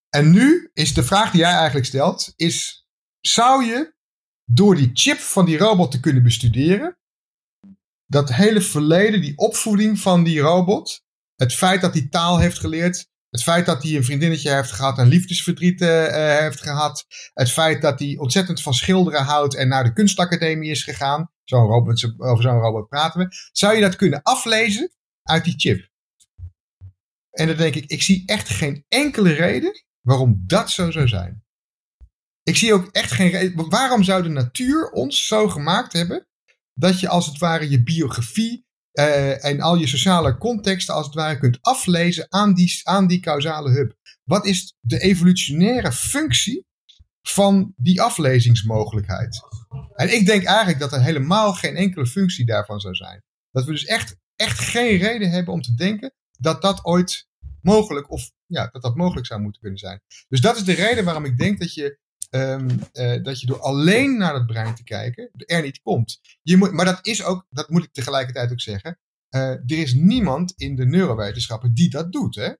En 0.08 0.30
nu 0.30 0.70
is 0.72 0.94
de 0.94 1.02
vraag 1.02 1.30
die 1.30 1.40
jij 1.40 1.52
eigenlijk 1.54 1.86
stelt: 1.86 2.32
is, 2.36 2.86
zou 3.20 3.64
je 3.64 3.94
door 4.44 4.76
die 4.76 4.90
chip 4.92 5.18
van 5.18 5.44
die 5.44 5.58
robot 5.58 5.90
te 5.90 6.00
kunnen 6.00 6.22
bestuderen, 6.22 6.98
dat 8.06 8.32
hele 8.32 8.60
verleden, 8.60 9.20
die 9.20 9.36
opvoeding 9.36 9.98
van 9.98 10.24
die 10.24 10.40
robot, 10.40 11.06
het 11.38 11.54
feit 11.54 11.80
dat 11.80 11.94
hij 11.94 12.08
taal 12.08 12.38
heeft 12.38 12.58
geleerd, 12.58 13.08
het 13.30 13.42
feit 13.42 13.66
dat 13.66 13.82
hij 13.82 13.96
een 13.96 14.04
vriendinnetje 14.04 14.54
heeft 14.54 14.72
gehad 14.72 14.98
en 14.98 15.08
liefdesverdriet 15.08 15.80
uh, 15.80 16.38
heeft 16.38 16.60
gehad. 16.60 17.06
Het 17.32 17.50
feit 17.50 17.82
dat 17.82 17.98
hij 17.98 18.16
ontzettend 18.18 18.62
van 18.62 18.74
schilderen 18.74 19.22
houdt 19.22 19.54
en 19.54 19.68
naar 19.68 19.84
de 19.84 19.92
kunstacademie 19.92 20.70
is 20.70 20.82
gegaan. 20.82 21.30
Over 21.50 21.98
zo'n 22.42 22.60
robot 22.60 22.88
praten 22.88 23.20
we. 23.20 23.34
Zou 23.52 23.74
je 23.74 23.80
dat 23.80 23.96
kunnen 23.96 24.22
aflezen 24.22 24.90
uit 25.22 25.44
die 25.44 25.54
chip? 25.56 25.88
En 27.30 27.46
dan 27.46 27.56
denk 27.56 27.74
ik, 27.74 27.84
ik 27.86 28.02
zie 28.02 28.22
echt 28.26 28.48
geen 28.48 28.84
enkele 28.88 29.32
reden 29.32 29.84
waarom 30.00 30.42
dat 30.46 30.70
zo 30.70 30.90
zou 30.90 31.08
zijn. 31.08 31.44
Ik 32.42 32.56
zie 32.56 32.74
ook 32.74 32.88
echt 32.92 33.12
geen 33.12 33.30
reden. 33.30 33.68
Waarom 33.68 34.02
zou 34.02 34.22
de 34.22 34.28
natuur 34.28 34.90
ons 34.90 35.26
zo 35.26 35.48
gemaakt 35.48 35.92
hebben 35.92 36.26
dat 36.74 37.00
je 37.00 37.08
als 37.08 37.26
het 37.26 37.38
ware 37.38 37.70
je 37.70 37.82
biografie 37.82 38.67
uh, 38.98 39.44
en 39.44 39.60
al 39.60 39.76
je 39.76 39.86
sociale 39.86 40.38
contexten 40.38 40.94
als 40.94 41.06
het 41.06 41.14
ware 41.14 41.38
kunt 41.38 41.58
aflezen 41.60 42.26
aan 42.28 42.54
die, 42.54 42.80
aan 42.82 43.06
die 43.06 43.20
causale 43.20 43.70
hub? 43.70 43.94
Wat 44.24 44.46
is 44.46 44.74
de 44.80 44.98
evolutionaire 44.98 45.92
functie 45.92 46.66
van 47.22 47.72
die 47.76 48.02
aflezingsmogelijkheid? 48.02 49.40
En 49.94 50.14
ik 50.14 50.26
denk 50.26 50.44
eigenlijk 50.44 50.78
dat 50.78 50.92
er 50.92 51.02
helemaal 51.02 51.52
geen 51.52 51.76
enkele 51.76 52.06
functie 52.06 52.46
daarvan 52.46 52.80
zou 52.80 52.94
zijn. 52.94 53.22
Dat 53.50 53.64
we 53.64 53.72
dus 53.72 53.84
echt, 53.84 54.16
echt 54.36 54.58
geen 54.58 54.96
reden 54.96 55.30
hebben 55.30 55.54
om 55.54 55.62
te 55.62 55.74
denken 55.74 56.12
dat 56.38 56.62
dat 56.62 56.84
ooit 56.84 57.28
mogelijk, 57.60 58.10
of 58.10 58.30
ja, 58.46 58.68
dat 58.72 58.82
dat 58.82 58.96
mogelijk 58.96 59.26
zou 59.26 59.40
moeten 59.40 59.60
kunnen 59.60 59.78
zijn. 59.78 60.02
Dus 60.28 60.40
dat 60.40 60.56
is 60.56 60.64
de 60.64 60.74
reden 60.74 61.04
waarom 61.04 61.24
ik 61.24 61.38
denk 61.38 61.58
dat 61.58 61.74
je, 61.74 61.98
um, 62.30 62.68
uh, 62.92 63.22
dat 63.22 63.40
je 63.40 63.46
door 63.46 63.60
alleen 63.60 64.16
naar 64.16 64.34
het 64.34 64.46
brein 64.46 64.74
te 64.74 64.84
kijken, 64.84 65.30
er 65.36 65.62
niet 65.62 65.80
komt. 65.82 66.20
Je 66.42 66.56
moet, 66.56 66.72
maar 66.72 66.84
dat 66.84 67.06
is 67.06 67.24
ook, 67.24 67.46
dat 67.50 67.68
moet 67.68 67.84
ik 67.84 67.92
tegelijkertijd 67.92 68.52
ook 68.52 68.60
zeggen, 68.60 68.98
uh, 69.30 69.42
er 69.50 69.62
is 69.66 69.94
niemand 69.94 70.52
in 70.56 70.76
de 70.76 70.86
neurowetenschappen 70.86 71.74
die 71.74 71.90
dat 71.90 72.12
doet. 72.12 72.34
Hè? 72.34 72.52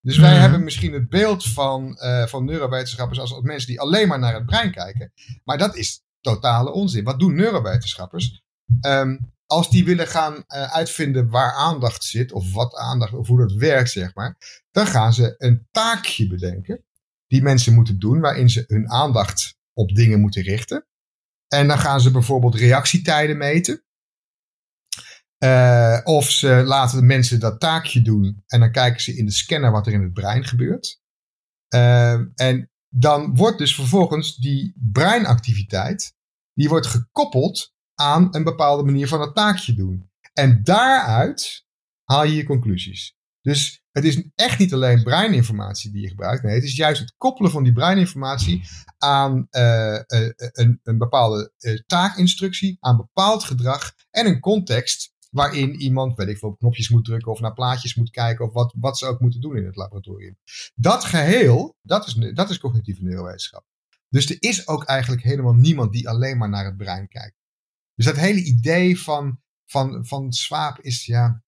Dus 0.00 0.18
wij 0.18 0.34
mm. 0.34 0.40
hebben 0.40 0.64
misschien 0.64 0.92
het 0.92 1.08
beeld 1.08 1.44
van, 1.44 1.98
uh, 2.02 2.26
van 2.26 2.44
neurowetenschappers 2.44 3.18
als, 3.18 3.32
als 3.32 3.42
mensen 3.42 3.68
die 3.68 3.80
alleen 3.80 4.08
maar 4.08 4.18
naar 4.18 4.34
het 4.34 4.46
brein 4.46 4.72
kijken. 4.72 5.12
Maar 5.44 5.58
dat 5.58 5.76
is 5.76 6.02
totale 6.20 6.72
onzin. 6.72 7.04
Wat 7.04 7.18
doen 7.18 7.34
neurowetenschappers? 7.34 8.42
Um, 8.86 9.32
als 9.46 9.70
die 9.70 9.84
willen 9.84 10.06
gaan 10.06 10.34
uh, 10.34 10.72
uitvinden 10.74 11.28
waar 11.28 11.52
aandacht 11.52 12.04
zit, 12.04 12.32
of 12.32 12.52
wat 12.52 12.74
aandacht, 12.74 13.12
of 13.12 13.26
hoe 13.26 13.38
dat 13.38 13.52
werkt, 13.52 13.90
zeg 13.90 14.14
maar, 14.14 14.36
dan 14.70 14.86
gaan 14.86 15.12
ze 15.12 15.34
een 15.38 15.68
taakje 15.70 16.26
bedenken 16.26 16.84
die 17.34 17.42
mensen 17.42 17.74
moeten 17.74 17.98
doen, 17.98 18.20
waarin 18.20 18.50
ze 18.50 18.64
hun 18.66 18.90
aandacht 18.90 19.58
op 19.72 19.94
dingen 19.94 20.20
moeten 20.20 20.42
richten. 20.42 20.86
En 21.48 21.68
dan 21.68 21.78
gaan 21.78 22.00
ze 22.00 22.10
bijvoorbeeld 22.10 22.54
reactietijden 22.54 23.36
meten. 23.36 23.84
Uh, 25.38 26.00
of 26.04 26.30
ze 26.30 26.48
laten 26.48 26.98
de 26.98 27.04
mensen 27.04 27.40
dat 27.40 27.60
taakje 27.60 28.02
doen 28.02 28.42
en 28.46 28.60
dan 28.60 28.72
kijken 28.72 29.00
ze 29.00 29.16
in 29.16 29.26
de 29.26 29.32
scanner 29.32 29.70
wat 29.70 29.86
er 29.86 29.92
in 29.92 30.02
het 30.02 30.12
brein 30.12 30.44
gebeurt. 30.44 31.00
Uh, 31.74 32.12
en 32.34 32.70
dan 32.88 33.36
wordt 33.36 33.58
dus 33.58 33.74
vervolgens 33.74 34.36
die 34.36 34.74
breinactiviteit, 34.92 36.14
die 36.52 36.68
wordt 36.68 36.86
gekoppeld 36.86 37.74
aan 37.94 38.28
een 38.30 38.44
bepaalde 38.44 38.82
manier 38.82 39.08
van 39.08 39.20
het 39.20 39.34
taakje 39.34 39.74
doen. 39.74 40.10
En 40.32 40.64
daaruit 40.64 41.66
haal 42.04 42.24
je 42.24 42.34
je 42.34 42.44
conclusies. 42.44 43.13
Dus 43.44 43.82
het 43.90 44.04
is 44.04 44.28
echt 44.34 44.58
niet 44.58 44.72
alleen 44.72 45.02
breininformatie 45.02 45.92
die 45.92 46.02
je 46.02 46.08
gebruikt. 46.08 46.42
Nee, 46.42 46.54
het 46.54 46.64
is 46.64 46.76
juist 46.76 47.00
het 47.00 47.14
koppelen 47.16 47.50
van 47.50 47.62
die 47.62 47.72
breininformatie 47.72 48.62
aan 48.98 49.46
uh, 49.50 49.92
uh, 49.92 50.30
een, 50.36 50.80
een, 50.82 50.98
bepaalde 50.98 51.52
taakinstructie, 51.86 52.76
aan 52.80 52.96
bepaald 52.96 53.44
gedrag 53.44 53.92
en 54.10 54.26
een 54.26 54.40
context 54.40 55.12
waarin 55.30 55.74
iemand, 55.74 56.16
weet 56.16 56.28
ik 56.28 56.38
veel, 56.38 56.48
op 56.48 56.58
knopjes 56.58 56.88
moet 56.88 57.04
drukken 57.04 57.32
of 57.32 57.40
naar 57.40 57.52
plaatjes 57.52 57.94
moet 57.94 58.10
kijken 58.10 58.44
of 58.44 58.52
wat, 58.52 58.74
wat 58.78 58.98
ze 58.98 59.06
ook 59.06 59.20
moeten 59.20 59.40
doen 59.40 59.56
in 59.56 59.66
het 59.66 59.76
laboratorium. 59.76 60.38
Dat 60.74 61.04
geheel, 61.04 61.76
dat 61.82 62.06
is, 62.06 62.14
dat 62.34 62.50
is 62.50 62.58
cognitieve 62.58 63.02
neurowetenschap. 63.02 63.64
Dus 64.08 64.30
er 64.30 64.36
is 64.38 64.68
ook 64.68 64.84
eigenlijk 64.84 65.22
helemaal 65.22 65.54
niemand 65.54 65.92
die 65.92 66.08
alleen 66.08 66.38
maar 66.38 66.48
naar 66.48 66.64
het 66.64 66.76
brein 66.76 67.08
kijkt. 67.08 67.36
Dus 67.94 68.04
dat 68.04 68.16
hele 68.16 68.42
idee 68.42 69.00
van, 69.00 69.40
van, 69.64 70.06
van 70.06 70.32
Swaap 70.32 70.80
is 70.80 71.06
ja. 71.06 71.42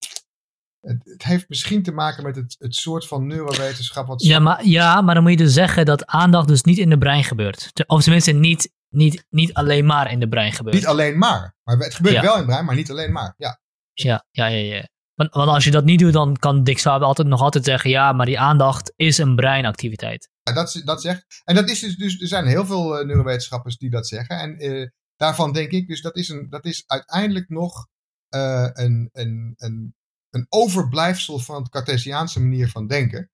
Het, 0.87 1.05
het, 1.05 1.23
heeft 1.23 1.49
misschien 1.49 1.83
te 1.83 1.93
maken 1.93 2.23
met 2.23 2.37
het, 2.37 2.57
het 2.59 2.75
soort 2.75 3.07
van 3.07 3.27
neurowetenschap. 3.27 4.07
Wat 4.07 4.23
ja, 4.23 4.39
maar, 4.39 4.67
ja, 4.67 5.01
maar 5.01 5.15
dan 5.15 5.23
moet 5.23 5.33
je 5.33 5.39
dus 5.39 5.53
zeggen 5.53 5.85
dat 5.85 6.07
aandacht 6.07 6.49
dus 6.49 6.63
niet 6.63 6.79
in 6.79 6.91
de 6.91 6.99
brein 6.99 7.25
gebeurt. 7.25 7.73
Of 7.87 8.03
tenminste 8.03 8.33
niet, 8.33 8.73
niet, 8.89 9.27
niet 9.29 9.55
alleen 9.55 9.87
maar 9.87 10.11
in 10.11 10.21
de 10.21 10.29
brein 10.29 10.53
gebeurt. 10.53 10.77
Niet 10.77 10.87
alleen 10.87 11.19
maar. 11.19 11.57
Maar 11.63 11.77
het 11.77 11.95
gebeurt 11.95 12.21
wel 12.21 12.33
in 12.33 12.39
het 12.39 12.47
brein, 12.47 12.65
maar 12.65 12.75
niet 12.75 12.91
alleen 12.91 13.13
maar. 13.13 13.35
Ja, 13.37 13.61
ja, 13.93 14.25
ja, 14.31 14.47
ja. 14.47 14.75
ja. 14.75 14.89
Want, 15.15 15.35
want 15.35 15.49
als 15.49 15.65
je 15.65 15.71
dat 15.71 15.85
niet 15.85 15.99
doet, 15.99 16.13
dan 16.13 16.37
kan 16.37 16.65
Dick 16.65 16.79
Swaap 16.79 17.03
altijd 17.03 17.29
nog 17.29 17.41
altijd 17.41 17.65
zeggen: 17.65 17.91
ja, 17.91 18.13
maar 18.13 18.27
die 18.27 18.39
aandacht 18.39 18.93
is 18.97 19.19
een 19.19 19.37
breinactiviteit. 19.37 20.31
Ja, 20.43 20.53
dat, 20.53 20.83
dat 20.85 21.01
zegt. 21.01 21.43
En 21.45 21.55
dat 21.55 21.71
is 21.71 21.81
dus, 21.81 21.97
dus, 21.97 22.21
er 22.21 22.29
zijn 22.29 22.47
heel 22.47 22.67
veel 22.67 23.01
uh, 23.01 23.07
neurowetenschappers 23.07 23.77
die 23.77 23.91
dat 23.91 24.07
zeggen. 24.07 24.39
En 24.39 24.65
uh, 24.65 24.89
daarvan 25.17 25.53
denk 25.53 25.71
ik, 25.71 25.89
dus 25.89 26.03
dat 26.03 26.17
is, 26.17 26.29
een, 26.29 26.47
dat 26.51 26.65
is 26.65 26.85
uiteindelijk 26.87 27.49
nog 27.49 27.89
uh, 28.35 28.69
een, 28.73 29.09
een, 29.13 29.55
een, 29.57 29.95
een 30.37 30.47
overblijfsel 30.49 31.39
van 31.39 31.63
het 31.63 31.69
Cartesiaanse 31.71 32.41
manier 32.41 32.69
van 32.69 32.87
denken. 32.87 33.31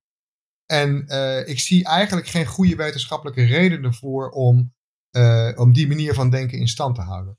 En 0.67 1.05
uh, 1.07 1.49
ik 1.49 1.61
zie 1.61 1.85
eigenlijk 1.85 2.27
geen 2.27 2.47
goede 2.47 2.77
wetenschappelijke 2.77 3.45
reden 3.45 3.85
ervoor 3.85 4.31
om, 4.31 4.75
uh, 5.17 5.53
om 5.55 5.73
die 5.73 5.89
manier 5.89 6.15
van 6.15 6.31
denken 6.31 6.59
in 6.59 6.69
stand 6.69 6.95
te 6.95 7.01
houden. 7.01 7.39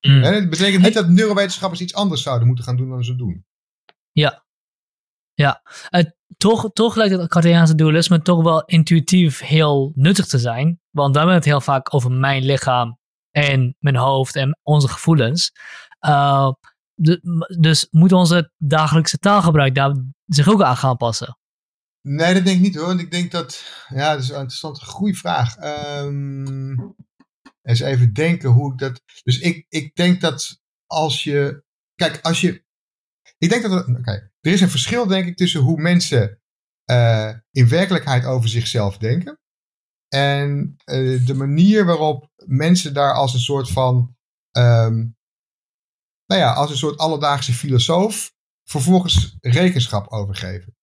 Mm. 0.00 0.22
En 0.22 0.34
het 0.34 0.50
betekent 0.50 0.82
niet 0.82 0.94
dat 0.94 1.08
neurowetenschappers 1.08 1.80
iets 1.80 1.94
anders 1.94 2.22
zouden 2.22 2.46
moeten 2.46 2.64
gaan 2.64 2.76
doen 2.76 2.88
dan 2.88 3.04
ze 3.04 3.16
doen. 3.16 3.46
Ja. 4.12 4.46
Ja. 5.34 5.62
toch, 6.36 6.70
toch 6.72 6.96
lijkt 6.96 7.16
het 7.16 7.28
Cartesiaanse 7.28 7.74
dualisme 7.74 8.22
toch 8.22 8.42
wel 8.42 8.64
intuïtief 8.64 9.40
heel 9.40 9.92
nuttig 9.94 10.26
te 10.26 10.38
zijn. 10.38 10.80
Want 10.90 11.12
we 11.12 11.18
hebben 11.18 11.36
het 11.36 11.44
heel 11.44 11.60
vaak 11.60 11.94
over 11.94 12.12
mijn 12.12 12.44
lichaam 12.44 12.98
en 13.30 13.76
mijn 13.78 13.96
hoofd 13.96 14.36
en 14.36 14.58
onze 14.62 14.88
gevoelens. 14.88 15.52
Uh, 16.06 16.52
dus 17.58 17.88
moet 17.90 18.12
onze 18.12 18.52
dagelijkse 18.56 19.18
taalgebruik 19.18 19.74
daar 19.74 19.96
zich 20.26 20.48
ook 20.48 20.62
aan 20.62 20.76
gaan 20.76 20.96
passen? 20.96 21.38
Nee, 22.02 22.34
dat 22.34 22.44
denk 22.44 22.56
ik 22.56 22.62
niet 22.62 22.74
hoor. 22.74 22.86
Want 22.86 23.00
ik 23.00 23.10
denk 23.10 23.30
dat. 23.30 23.64
Ja, 23.88 24.12
dat 24.12 24.22
is 24.22 24.28
een 24.28 24.34
interessante, 24.34 24.84
goede 24.84 25.14
vraag. 25.14 25.56
Um, 26.04 26.94
eens 27.62 27.80
even 27.80 28.12
denken 28.12 28.50
hoe 28.50 28.72
ik 28.72 28.78
dat. 28.78 29.02
Dus 29.22 29.38
ik, 29.38 29.66
ik 29.68 29.94
denk 29.94 30.20
dat 30.20 30.60
als 30.86 31.24
je. 31.24 31.64
Kijk, 31.94 32.20
als 32.22 32.40
je. 32.40 32.64
Ik 33.38 33.48
denk 33.48 33.62
dat. 33.62 33.88
Oké, 33.88 33.98
okay, 33.98 34.30
er 34.40 34.52
is 34.52 34.60
een 34.60 34.70
verschil, 34.70 35.06
denk 35.06 35.26
ik, 35.26 35.36
tussen 35.36 35.60
hoe 35.60 35.80
mensen 35.80 36.40
uh, 36.90 37.34
in 37.50 37.68
werkelijkheid 37.68 38.24
over 38.24 38.48
zichzelf 38.48 38.98
denken. 38.98 39.40
En 40.08 40.76
uh, 40.84 41.26
de 41.26 41.34
manier 41.34 41.84
waarop 41.84 42.30
mensen 42.36 42.94
daar 42.94 43.14
als 43.14 43.34
een 43.34 43.40
soort 43.40 43.70
van. 43.70 44.16
Um, 44.56 45.16
nou 46.28 46.40
ja, 46.40 46.52
als 46.52 46.70
een 46.70 46.76
soort 46.76 46.98
alledaagse 46.98 47.52
filosoof. 47.52 48.36
vervolgens 48.64 49.36
rekenschap 49.40 50.08
overgeven. 50.08 50.76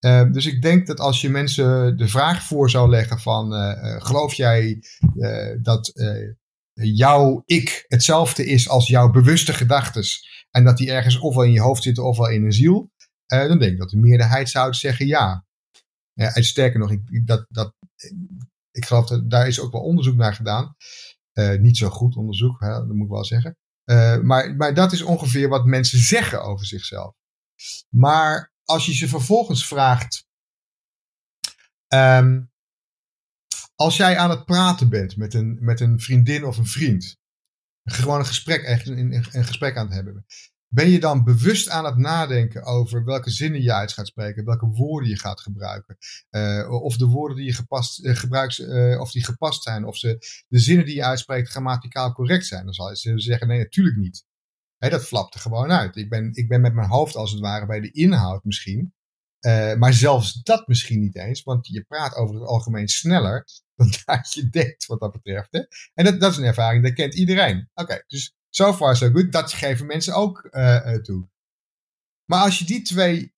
Uh, 0.00 0.32
dus 0.32 0.46
ik 0.46 0.62
denk 0.62 0.86
dat 0.86 1.00
als 1.00 1.20
je 1.20 1.28
mensen 1.28 1.96
de 1.96 2.08
vraag 2.08 2.42
voor 2.42 2.70
zou 2.70 2.88
leggen 2.88 3.20
van 3.20 3.54
uh, 3.54 4.02
geloof 4.02 4.34
jij 4.34 4.82
uh, 5.16 5.56
dat 5.62 5.92
jouw 6.72 7.42
ik 7.44 7.84
hetzelfde 7.88 8.46
is 8.46 8.68
als 8.68 8.86
jouw 8.86 9.10
bewuste 9.10 9.52
gedachtes 9.52 10.28
en 10.50 10.64
dat 10.64 10.76
die 10.76 10.90
ergens 10.90 11.18
ofwel 11.18 11.44
in 11.44 11.52
je 11.52 11.60
hoofd 11.60 11.82
zitten 11.82 12.04
ofwel 12.04 12.30
in 12.30 12.44
een 12.44 12.52
ziel, 12.52 12.90
dan 13.26 13.58
denk 13.58 13.72
ik 13.72 13.78
dat 13.78 13.90
de 13.90 13.96
meerderheid 13.96 14.48
zou 14.48 14.74
zeggen 14.74 15.06
ja. 15.06 15.44
sterker 16.32 16.78
nog, 16.78 16.90
ik, 16.90 17.26
dat, 17.26 17.46
dat, 17.48 17.74
ik 18.70 18.84
geloof 18.84 19.06
dat 19.06 19.30
daar 19.30 19.46
is 19.46 19.60
ook 19.60 19.72
wel 19.72 19.82
onderzoek 19.82 20.16
naar 20.16 20.34
gedaan. 20.34 20.76
niet 21.58 21.76
zo 21.76 21.88
goed 21.88 22.16
onderzoek, 22.16 22.60
hè, 22.60 22.68
dat 22.68 22.88
moet 22.88 23.06
ik 23.06 23.12
wel 23.12 23.24
zeggen. 23.24 23.56
Maar, 24.22 24.56
maar 24.56 24.74
dat 24.74 24.92
is 24.92 25.02
ongeveer 25.02 25.48
wat 25.48 25.64
mensen 25.64 25.98
zeggen 25.98 26.42
over 26.42 26.66
zichzelf. 26.66 27.14
Maar 27.88 28.52
als 28.64 28.86
je 28.86 28.94
ze 28.94 29.08
vervolgens 29.08 29.66
vraagt. 29.66 30.28
Um, 31.88 32.50
als 33.74 33.96
jij 33.96 34.18
aan 34.18 34.30
het 34.30 34.44
praten 34.44 34.88
bent 34.88 35.16
met 35.16 35.34
een, 35.34 35.58
met 35.60 35.80
een 35.80 36.00
vriendin 36.00 36.44
of 36.44 36.56
een 36.56 36.66
vriend. 36.66 37.18
Gewoon 37.84 38.18
een 38.18 38.26
gesprek, 38.26 38.62
echt 38.62 38.86
een, 38.88 39.12
een 39.12 39.44
gesprek 39.44 39.76
aan 39.76 39.86
het 39.86 39.94
hebben. 39.94 40.26
Ben 40.72 40.88
je 40.88 41.00
dan 41.00 41.24
bewust 41.24 41.68
aan 41.68 41.84
het 41.84 41.96
nadenken 41.96 42.64
over 42.64 43.04
welke 43.04 43.30
zinnen 43.30 43.62
je 43.62 43.72
uit 43.72 43.92
gaat 43.92 44.06
spreken, 44.06 44.44
welke 44.44 44.66
woorden 44.66 45.08
je 45.08 45.18
gaat 45.18 45.40
gebruiken, 45.40 45.96
uh, 46.30 46.82
of 46.82 46.96
de 46.96 47.06
woorden 47.06 47.36
die 47.36 47.46
je 47.46 47.52
gepast, 47.52 48.04
uh, 48.04 48.16
gebruikt, 48.16 48.58
uh, 48.58 49.00
of 49.00 49.10
die 49.10 49.24
gepast 49.24 49.62
zijn, 49.62 49.84
of 49.84 49.96
ze, 49.96 50.18
de 50.48 50.58
zinnen 50.58 50.84
die 50.84 50.94
je 50.94 51.04
uitspreekt 51.04 51.48
grammaticaal 51.48 52.12
correct 52.12 52.46
zijn? 52.46 52.64
Dan 52.64 52.74
zal 52.74 52.90
je 52.90 53.20
zeggen, 53.20 53.48
nee, 53.48 53.58
natuurlijk 53.58 53.96
niet. 53.96 54.24
Hè, 54.78 54.88
dat 54.88 55.04
flapte 55.04 55.38
gewoon 55.38 55.70
uit. 55.70 55.96
Ik 55.96 56.08
ben, 56.08 56.30
ik 56.32 56.48
ben 56.48 56.60
met 56.60 56.74
mijn 56.74 56.88
hoofd 56.88 57.16
als 57.16 57.30
het 57.30 57.40
ware 57.40 57.66
bij 57.66 57.80
de 57.80 57.90
inhoud 57.90 58.44
misschien. 58.44 58.94
Maar 59.78 59.92
zelfs 59.92 60.42
dat 60.42 60.68
misschien 60.68 61.00
niet 61.00 61.16
eens, 61.16 61.42
want 61.42 61.66
je 61.66 61.82
praat 61.82 62.14
over 62.14 62.34
het 62.34 62.44
algemeen 62.44 62.88
sneller 62.88 63.46
dan 63.76 63.92
dat 64.04 64.32
je 64.32 64.48
denkt 64.48 64.86
wat 64.86 65.00
dat 65.00 65.12
betreft. 65.12 65.48
Hè? 65.50 65.60
En 65.94 66.04
dat, 66.04 66.20
dat 66.20 66.30
is 66.30 66.36
een 66.36 66.44
ervaring, 66.44 66.84
dat 66.84 66.92
kent 66.92 67.14
iedereen. 67.14 67.70
Oké, 67.74 68.04
dus 68.06 68.34
so 68.50 68.72
far 68.72 68.96
so 68.96 69.10
good, 69.10 69.32
dat 69.32 69.52
geven 69.52 69.86
mensen 69.86 70.14
ook 70.14 70.48
uh, 70.50 70.94
toe. 70.94 71.28
Maar 72.24 72.42
als 72.42 72.58
je 72.58 72.64
die 72.64 72.82
twee, 72.82 73.34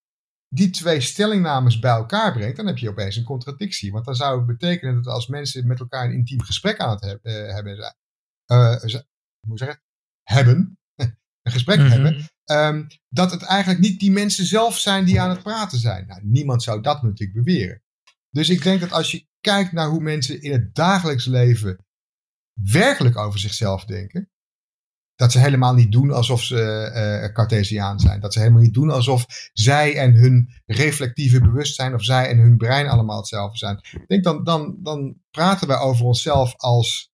die 0.49 0.71
twee 0.71 1.01
stellingnames 1.01 1.79
bij 1.79 1.91
elkaar 1.91 2.33
brengt, 2.33 2.57
dan 2.57 2.67
heb 2.67 2.79
je 2.79 2.89
opeens 2.89 3.17
een 3.17 3.25
contradictie. 3.25 3.93
Want 3.93 4.05
dan 4.05 4.15
zou 4.15 4.37
het 4.37 4.47
betekenen 4.47 4.95
dat 4.95 5.13
als 5.13 5.27
mensen 5.27 5.67
met 5.67 5.81
elkaar 5.81 6.05
een 6.05 6.15
intiem 6.15 6.43
gesprek 6.43 6.79
aan 6.79 6.91
het 6.91 7.05
uh, 7.23 7.33
hebben, 7.55 7.97
uh, 8.53 8.81
hoe 9.47 9.59
zeg 9.59 9.69
het? 9.69 9.81
hebben, 10.23 10.79
een 11.43 11.53
gesprek 11.53 11.79
mm 11.79 11.85
-hmm. 11.85 11.93
hebben, 11.93 12.29
ehm, 12.45 12.87
dat 13.09 13.31
het 13.31 13.43
eigenlijk 13.43 13.81
niet 13.81 14.01
die 14.01 14.11
mensen 14.11 14.45
zelf 14.45 14.79
zijn 14.79 15.05
die 15.05 15.21
aan 15.21 15.31
het 15.31 15.43
praten 15.43 15.79
zijn. 15.79 16.07
Nou, 16.07 16.21
niemand 16.25 16.63
zou 16.63 16.83
dat 16.83 17.03
natuurlijk 17.03 17.45
beweren. 17.45 17.83
Dus 18.31 18.49
ik 18.49 18.63
denk 18.63 18.81
dat 18.81 18.93
als 18.93 19.11
je 19.11 19.27
kijkt 19.41 19.73
naar 19.73 19.89
hoe 19.89 20.01
mensen 20.01 20.43
in 20.43 20.53
het 20.53 20.75
dagelijks 20.75 21.27
leven 21.27 21.87
werkelijk 22.53 23.17
over 23.17 23.41
zichzelf 23.41 23.85
denken, 23.85 24.32
dat 25.23 25.33
ze 25.33 25.39
helemaal 25.39 25.75
niet 25.75 25.93
doen 25.93 26.11
alsof 26.11 26.43
ze 26.43 27.23
uh, 27.25 27.33
Cartesiaan 27.33 28.01
zijn. 28.01 28.21
Dat 28.21 28.33
ze 28.33 28.39
helemaal 28.39 28.63
niet 28.63 28.75
doen 28.75 28.91
alsof 28.91 29.25
zij 29.53 29.97
en 29.97 30.15
hun 30.15 30.49
reflectieve 30.67 31.41
bewustzijn 31.41 31.95
of 31.95 32.05
zij 32.05 32.29
en 32.29 32.39
hun 32.39 32.57
brein 32.57 32.89
allemaal 32.89 33.17
hetzelfde 33.17 33.59
zijn. 33.59 33.79
Ik 33.93 34.09
denk 34.09 34.25
dan, 34.25 34.45
dan, 34.45 34.77
dan 34.83 35.17
praten 35.31 35.69
wij 35.69 35.79
over 35.79 36.05
onszelf 36.05 36.55
als, 36.57 37.11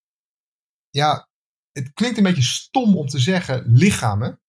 ja, 0.91 1.29
het 1.73 1.93
klinkt 1.93 2.17
een 2.17 2.23
beetje 2.23 2.43
stom 2.43 2.97
om 2.97 3.07
te 3.07 3.19
zeggen 3.19 3.63
lichamen. 3.67 4.41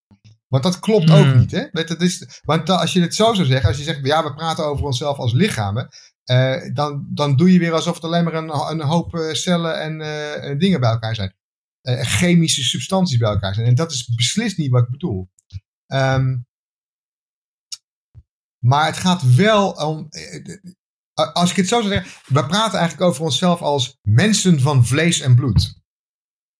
Want 0.47 0.63
dat 0.63 0.79
klopt 0.79 1.09
ook 1.09 1.25
hmm. 1.25 1.37
niet. 1.37 1.51
Hè? 1.51 1.67
Dat 1.71 2.01
is, 2.01 2.41
want 2.43 2.69
als 2.69 2.93
je 2.93 3.01
het 3.01 3.15
zo 3.15 3.33
zou 3.33 3.47
zeggen, 3.47 3.67
als 3.67 3.77
je 3.77 3.83
zegt, 3.83 4.05
ja, 4.05 4.23
we 4.23 4.33
praten 4.33 4.65
over 4.65 4.85
onszelf 4.85 5.17
als 5.17 5.33
lichamen. 5.33 5.87
Uh, 6.31 6.73
dan, 6.73 7.07
dan 7.09 7.35
doe 7.35 7.53
je 7.53 7.59
weer 7.59 7.73
alsof 7.73 7.95
het 7.95 8.03
alleen 8.03 8.23
maar 8.23 8.33
een, 8.33 8.69
een 8.69 8.81
hoop 8.81 9.29
cellen 9.31 9.79
en 9.79 9.99
uh, 9.99 10.59
dingen 10.59 10.79
bij 10.79 10.89
elkaar 10.89 11.15
zijn. 11.15 11.37
Uh, 11.81 12.01
chemische 12.01 12.63
substanties 12.63 13.17
bij 13.17 13.29
elkaar 13.29 13.53
zijn. 13.53 13.67
En 13.67 13.75
dat 13.75 13.91
is 13.91 14.13
beslist 14.15 14.57
niet 14.57 14.71
wat 14.71 14.83
ik 14.83 14.89
bedoel. 14.89 15.29
Um, 15.87 16.47
maar 18.59 18.85
het 18.85 18.97
gaat 18.97 19.35
wel 19.35 19.71
om. 19.71 20.09
Als 21.13 21.49
ik 21.49 21.55
het 21.55 21.67
zo 21.67 21.81
zou 21.81 21.93
zeggen, 21.93 22.11
we 22.25 22.45
praten 22.45 22.79
eigenlijk 22.79 23.09
over 23.09 23.23
onszelf 23.23 23.61
als 23.61 23.97
mensen 24.01 24.59
van 24.59 24.85
vlees 24.85 25.19
en 25.19 25.35
bloed. 25.35 25.73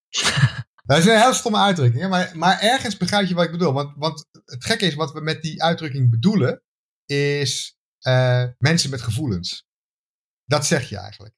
Dat 0.86 0.98
is 0.98 1.06
een 1.06 1.22
heel 1.22 1.34
stomme 1.34 1.58
uitdrukking, 1.58 2.10
maar, 2.10 2.38
maar 2.38 2.60
ergens 2.60 2.98
begrijp 2.98 3.28
je 3.28 3.34
wat 3.34 3.46
ik 3.46 3.52
bedoel. 3.52 3.74
Want, 3.74 3.94
want 3.96 4.26
het 4.46 4.66
gekke 4.66 4.86
is, 4.86 4.94
wat 4.94 5.12
we 5.12 5.22
met 5.22 5.42
die 5.42 5.64
uitdrukking 5.64 6.10
bedoelen, 6.10 6.64
is 7.06 7.78
uh, 8.08 8.46
mensen 8.58 8.90
met 8.90 9.02
gevoelens. 9.02 9.68
Dat 10.46 10.66
zeg 10.66 10.90
je 10.90 10.98
eigenlijk. 10.98 11.36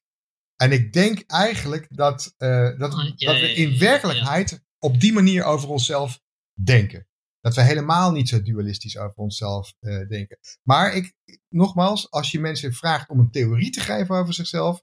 En 0.62 0.72
ik 0.72 0.92
denk 0.92 1.22
eigenlijk 1.26 1.86
dat, 1.88 2.34
uh, 2.38 2.78
dat, 2.78 2.92
oh, 2.92 3.04
dat 3.16 3.40
we 3.40 3.54
in 3.54 3.78
werkelijkheid 3.78 4.62
op 4.78 5.00
die 5.00 5.12
manier 5.12 5.44
over 5.44 5.68
onszelf 5.68 6.20
denken. 6.64 7.06
Dat 7.40 7.54
we 7.54 7.62
helemaal 7.62 8.12
niet 8.12 8.28
zo 8.28 8.42
dualistisch 8.42 8.98
over 8.98 9.16
onszelf 9.16 9.74
uh, 9.80 10.08
denken. 10.08 10.38
Maar 10.62 10.94
ik, 10.94 11.14
nogmaals, 11.48 12.10
als 12.10 12.30
je 12.30 12.40
mensen 12.40 12.72
vraagt 12.72 13.08
om 13.08 13.18
een 13.18 13.30
theorie 13.30 13.70
te 13.70 13.80
geven 13.80 14.14
over 14.14 14.34
zichzelf, 14.34 14.80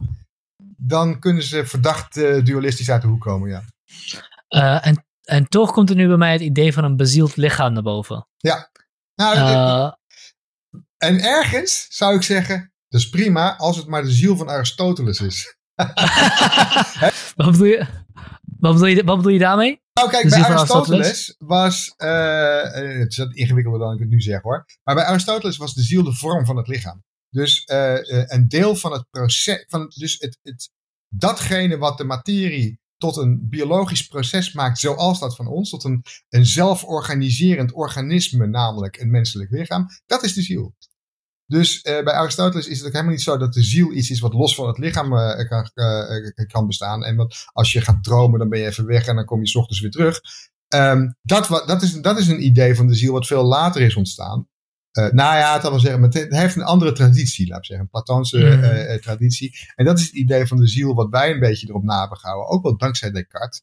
dan 0.77 1.19
kunnen 1.19 1.43
ze 1.43 1.65
verdacht 1.65 2.17
uh, 2.17 2.43
dualistisch 2.43 2.91
uit 2.91 3.01
de 3.01 3.07
hoek 3.07 3.21
komen, 3.21 3.49
ja. 3.49 3.63
Uh, 4.49 4.88
en, 4.88 5.05
en 5.23 5.47
toch 5.47 5.71
komt 5.71 5.89
er 5.89 5.95
nu 5.95 6.07
bij 6.07 6.17
mij 6.17 6.32
het 6.32 6.41
idee 6.41 6.73
van 6.73 6.84
een 6.84 6.97
bezield 6.97 7.36
lichaam 7.36 7.73
naar 7.73 7.84
boven. 7.84 8.27
Ja. 8.38 8.71
Nou, 9.15 9.93
en 10.97 11.19
ergens 11.19 11.86
zou 11.89 12.15
ik 12.15 12.23
zeggen, 12.23 12.73
dat 12.88 13.01
is 13.01 13.09
prima 13.09 13.57
als 13.57 13.77
het 13.77 13.88
maar 13.88 14.03
de 14.03 14.11
ziel 14.11 14.38
van 14.38 14.49
Aristoteles 14.49 15.19
is. 15.19 15.57
wat, 17.36 17.51
bedoel 17.51 17.65
je, 17.65 17.86
wat, 18.59 18.73
bedoel 18.73 18.88
je, 18.88 19.03
wat 19.03 19.17
bedoel 19.17 19.32
je 19.32 19.39
daarmee? 19.39 19.82
Nou 19.93 20.09
kijk, 20.09 20.30
bij 20.30 20.43
Aristoteles, 20.43 21.36
was, 21.38 21.93
uh, 21.97 22.63
het 22.99 23.11
is 23.11 23.17
ingewikkelder 23.17 23.80
dan 23.80 23.93
ik 23.93 23.99
het 23.99 24.09
nu 24.09 24.21
zeg 24.21 24.41
hoor, 24.41 24.65
maar 24.84 24.95
bij 24.95 25.03
Aristoteles 25.03 25.57
was 25.57 25.73
de 25.73 25.82
ziel 25.82 26.03
de 26.03 26.13
vorm 26.13 26.45
van 26.45 26.57
het 26.57 26.67
lichaam. 26.67 27.03
Dus 27.30 27.63
uh, 27.71 27.95
een 28.03 28.47
deel 28.47 28.75
van 28.75 28.91
het 28.91 29.05
proces, 29.09 29.65
van, 29.67 29.91
dus 29.95 30.15
het, 30.19 30.39
het, 30.41 30.69
datgene 31.07 31.77
wat 31.77 31.97
de 31.97 32.03
materie 32.03 32.80
tot 32.97 33.17
een 33.17 33.49
biologisch 33.49 34.07
proces 34.07 34.53
maakt 34.53 34.80
zoals 34.80 35.19
dat 35.19 35.36
van 35.36 35.47
ons, 35.47 35.69
tot 35.69 35.84
een, 35.84 36.03
een 36.30 36.45
zelforganiserend 36.45 37.73
organisme, 37.73 38.47
namelijk 38.47 38.97
een 38.97 39.11
menselijk 39.11 39.51
lichaam, 39.51 39.88
dat 40.05 40.23
is 40.23 40.34
de 40.34 40.41
ziel. 40.41 40.75
Dus 41.50 41.76
uh, 41.76 42.04
bij 42.04 42.14
Aristoteles 42.14 42.68
is 42.68 42.78
het 42.78 42.88
ook 42.88 42.93
helemaal 42.93 43.14
niet 43.14 43.24
zo 43.24 43.38
dat 43.38 43.54
de 43.54 43.64
ziel 43.64 43.91
iets 43.91 44.10
is 44.10 44.20
wat 44.20 44.34
los 44.34 44.56
van 44.56 44.68
het 44.68 44.78
lichaam 44.78 45.14
uh, 45.14 45.47
kan, 45.50 45.70
uh, 45.76 46.45
kan, 46.47 46.68
bestaan. 46.68 47.04
En 47.04 47.16
wat, 47.16 47.45
als 47.54 47.72
je 47.72 47.82
gaat 47.82 48.04
dromen, 48.04 48.39
dan 48.39 48.50
ben 48.50 48.60
je 48.60 48.66
even 48.66 48.86
weg 48.86 49.08
en 49.08 49.16
dan 49.16 49.26
kom 49.26 49.39
je 49.39 49.47
s 49.47 49.56
ochtends 49.56 49.82
weer 49.82 49.91
terug. 49.91 50.22
Um, 50.76 51.16
dat, 51.22 51.64
dat, 51.66 51.82
is, 51.82 51.93
dat 51.93 52.20
is 52.20 52.28
een 52.28 52.45
idee 52.45 52.76
van 52.76 52.88
de 52.88 52.95
ziel 52.95 53.14
wat 53.14 53.28
veel 53.28 53.43
later 53.43 53.82
is 53.82 53.95
ontstaan. 53.95 54.47
nou 54.91 55.38
ja, 55.38 55.54
het, 55.54 55.62
wil 55.62 55.80
zeggen, 55.80 56.02
het 56.02 56.14
heeft 56.30 56.56
een 56.56 56.64
andere 56.64 56.91
traditie, 56.91 57.47
laat 57.47 57.58
ik 57.58 57.66
zeggen. 57.66 57.86
Een 57.86 57.91
Platoonse 57.91 58.38
mm. 58.38 59.02
traditie. 59.02 59.58
En 59.76 59.86
dat 59.86 60.00
is 60.00 60.06
het 60.06 60.16
idee 60.16 60.47
van 60.47 60.58
de 60.58 60.68
ziel 60.68 60.93
wat 60.93 61.10
wij 61.10 61.32
een 61.32 61.39
beetje 61.39 61.68
erop 61.68 61.84
na 61.84 62.00
hebben 62.00 62.18
gehouden. 62.18 62.50
Ook 62.50 62.64
wel 62.64 62.78
dankzij 62.78 63.12
Descartes. 63.12 63.62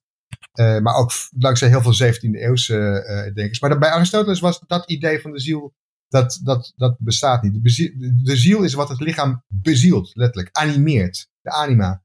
maar 0.82 0.94
ook 0.94 1.12
dankzij 1.30 1.68
heel 1.68 1.82
veel 1.82 2.12
17e 2.12 2.40
eeuwse 2.40 3.32
denkers. 3.34 3.60
Maar 3.60 3.78
bij 3.78 3.90
Aristoteles 3.90 4.40
was 4.40 4.60
dat 4.66 4.90
idee 4.90 5.20
van 5.20 5.32
de 5.32 5.40
ziel 5.40 5.74
dat, 6.08 6.40
dat, 6.42 6.72
dat 6.76 6.96
bestaat 6.98 7.42
niet. 7.42 7.52
De, 7.62 8.20
de 8.22 8.36
ziel 8.36 8.62
is 8.62 8.74
wat 8.74 8.88
het 8.88 9.00
lichaam 9.00 9.44
bezielt, 9.46 10.10
letterlijk. 10.14 10.56
Animeert. 10.56 11.28
De 11.40 11.50
anima. 11.50 12.04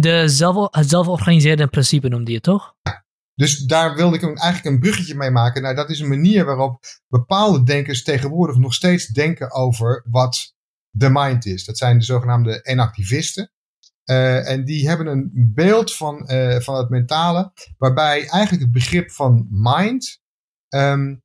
De 0.00 0.22
zelf, 0.26 0.74
het 0.74 0.88
zelforganiseerde 0.88 1.66
principe 1.66 2.08
noemde 2.08 2.32
je 2.32 2.40
toch? 2.40 2.74
Dus 3.34 3.58
daar 3.58 3.94
wilde 3.96 4.16
ik 4.16 4.22
eigenlijk 4.22 4.64
een 4.64 4.80
bruggetje 4.80 5.14
mee 5.14 5.30
maken. 5.30 5.62
Nou, 5.62 5.74
dat 5.74 5.90
is 5.90 6.00
een 6.00 6.08
manier 6.08 6.44
waarop 6.44 6.84
bepaalde 7.08 7.62
denkers 7.62 8.02
tegenwoordig 8.02 8.56
nog 8.56 8.74
steeds 8.74 9.06
denken 9.06 9.52
over 9.52 10.04
wat 10.10 10.54
de 10.90 11.10
mind 11.10 11.46
is. 11.46 11.64
Dat 11.64 11.78
zijn 11.78 11.98
de 11.98 12.04
zogenaamde 12.04 12.60
enactivisten. 12.62 13.52
Uh, 14.04 14.48
en 14.48 14.64
die 14.64 14.88
hebben 14.88 15.06
een 15.06 15.30
beeld 15.54 15.94
van, 15.94 16.30
uh, 16.32 16.60
van 16.60 16.76
het 16.76 16.88
mentale, 16.88 17.52
waarbij 17.78 18.28
eigenlijk 18.28 18.62
het 18.62 18.72
begrip 18.72 19.10
van 19.10 19.46
mind 19.50 20.20
um, 20.68 21.21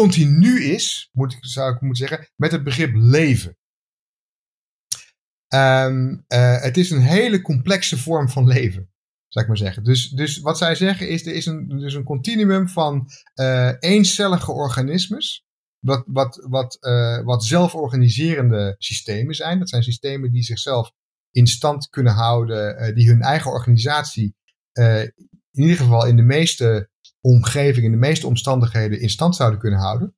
continu 0.00 0.62
is, 0.62 1.08
moet 1.12 1.32
ik, 1.32 1.38
zou 1.40 1.74
ik 1.74 1.80
moeten 1.80 2.08
zeggen, 2.08 2.28
met 2.36 2.52
het 2.52 2.64
begrip 2.64 2.94
leven. 2.94 3.56
Um, 5.54 6.24
uh, 6.28 6.60
het 6.60 6.76
is 6.76 6.90
een 6.90 7.02
hele 7.02 7.42
complexe 7.42 7.98
vorm 7.98 8.28
van 8.28 8.46
leven, 8.46 8.92
zou 9.28 9.44
ik 9.44 9.46
maar 9.46 9.60
zeggen. 9.60 9.84
Dus, 9.84 10.08
dus 10.08 10.38
wat 10.38 10.58
zij 10.58 10.74
zeggen 10.74 11.08
is, 11.08 11.26
er 11.26 11.34
is 11.34 11.46
een, 11.46 11.68
dus 11.68 11.94
een 11.94 12.04
continuum 12.04 12.68
van 12.68 13.10
uh, 13.34 13.72
eencellige 13.78 14.52
organismes, 14.52 15.44
wat, 15.78 16.04
wat, 16.06 16.46
wat, 16.48 16.76
uh, 16.80 17.24
wat 17.24 17.44
zelforganiserende 17.44 18.74
systemen 18.78 19.34
zijn. 19.34 19.58
Dat 19.58 19.68
zijn 19.68 19.82
systemen 19.82 20.30
die 20.30 20.42
zichzelf 20.42 20.92
in 21.30 21.46
stand 21.46 21.88
kunnen 21.88 22.12
houden, 22.12 22.94
die 22.94 23.08
hun 23.08 23.22
eigen 23.22 23.50
organisatie 23.50 24.34
in 24.72 25.62
ieder 25.62 25.76
geval 25.76 26.06
in 26.06 26.16
de 26.16 26.22
meeste 26.22 26.90
omgeving, 27.24 27.84
in 27.84 27.90
de 27.90 27.96
meeste 27.96 28.26
omstandigheden 28.26 29.00
in 29.00 29.10
stand 29.10 29.36
zouden 29.36 29.58
kunnen 29.58 29.80
houden. 29.80 30.14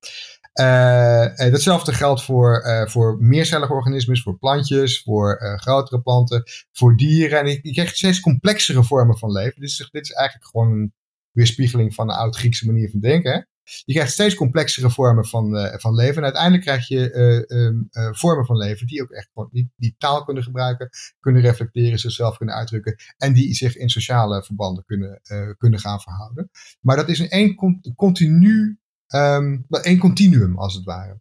Uh, 0.60 1.50
datzelfde 1.50 1.92
geldt 1.92 2.22
voor, 2.22 2.64
uh, 2.66 2.86
voor 2.86 3.16
meercellige 3.20 3.72
organismen, 3.72 4.18
voor 4.18 4.38
plantjes, 4.38 5.02
voor 5.02 5.58
grotere 5.60 6.00
planten, 6.00 6.42
voor 6.72 6.96
dieren. 6.96 7.40
En 7.40 7.58
je, 7.62 7.72
krijgt 7.72 7.96
steeds 7.96 8.20
complexere 8.20 8.84
vormen 8.84 9.18
van 9.18 9.32
leven. 9.32 9.60
Dit 9.60 9.68
is, 9.68 9.88
dit 9.92 10.02
is 10.02 10.12
eigenlijk 10.12 10.50
gewoon 10.50 10.72
een 10.72 10.94
weerspiegeling 11.30 11.94
van 11.94 12.08
een 12.08 12.16
oud-Griekse 12.16 12.66
manier 12.66 12.90
van 12.90 13.00
denken. 13.00 13.32
Hè? 13.32 13.40
Je 13.84 13.92
krijgt 13.92 14.12
steeds 14.12 14.34
complexere 14.34 14.90
vormen 14.90 15.26
van, 15.26 15.56
uh, 15.56 15.74
van 15.76 15.94
leven. 15.94 16.16
En 16.16 16.22
uiteindelijk 16.22 16.62
krijg 16.62 16.88
je 16.88 17.12
uh, 17.48 17.58
um, 17.58 17.88
uh, 17.90 18.08
vormen 18.12 18.46
van 18.46 18.56
leven 18.56 18.86
die 18.86 19.02
ook 19.02 19.10
echt 19.10 19.30
die, 19.50 19.72
die, 19.76 19.94
taal 19.98 20.24
kunnen 20.24 20.42
gebruiken, 20.42 20.88
kunnen 21.20 21.42
reflecteren, 21.42 21.98
zichzelf 21.98 22.36
kunnen 22.36 22.54
uitdrukken. 22.54 22.96
En 23.16 23.32
die 23.32 23.54
zich 23.54 23.76
in 23.76 23.88
sociale 23.88 24.44
verbanden 24.44 24.84
kunnen, 24.84 25.20
kunnen 25.58 25.80
gaan 25.80 26.00
verhouden. 26.00 26.50
Maar 26.80 26.96
dat 26.96 27.08
is 27.08 27.18
een 27.18 27.28
één 27.28 27.54
continu, 27.96 28.78
um, 29.14 29.66
één 29.68 29.98
continuum 29.98 30.58
als 30.58 30.74
het 30.74 30.84
ware. 30.84 31.20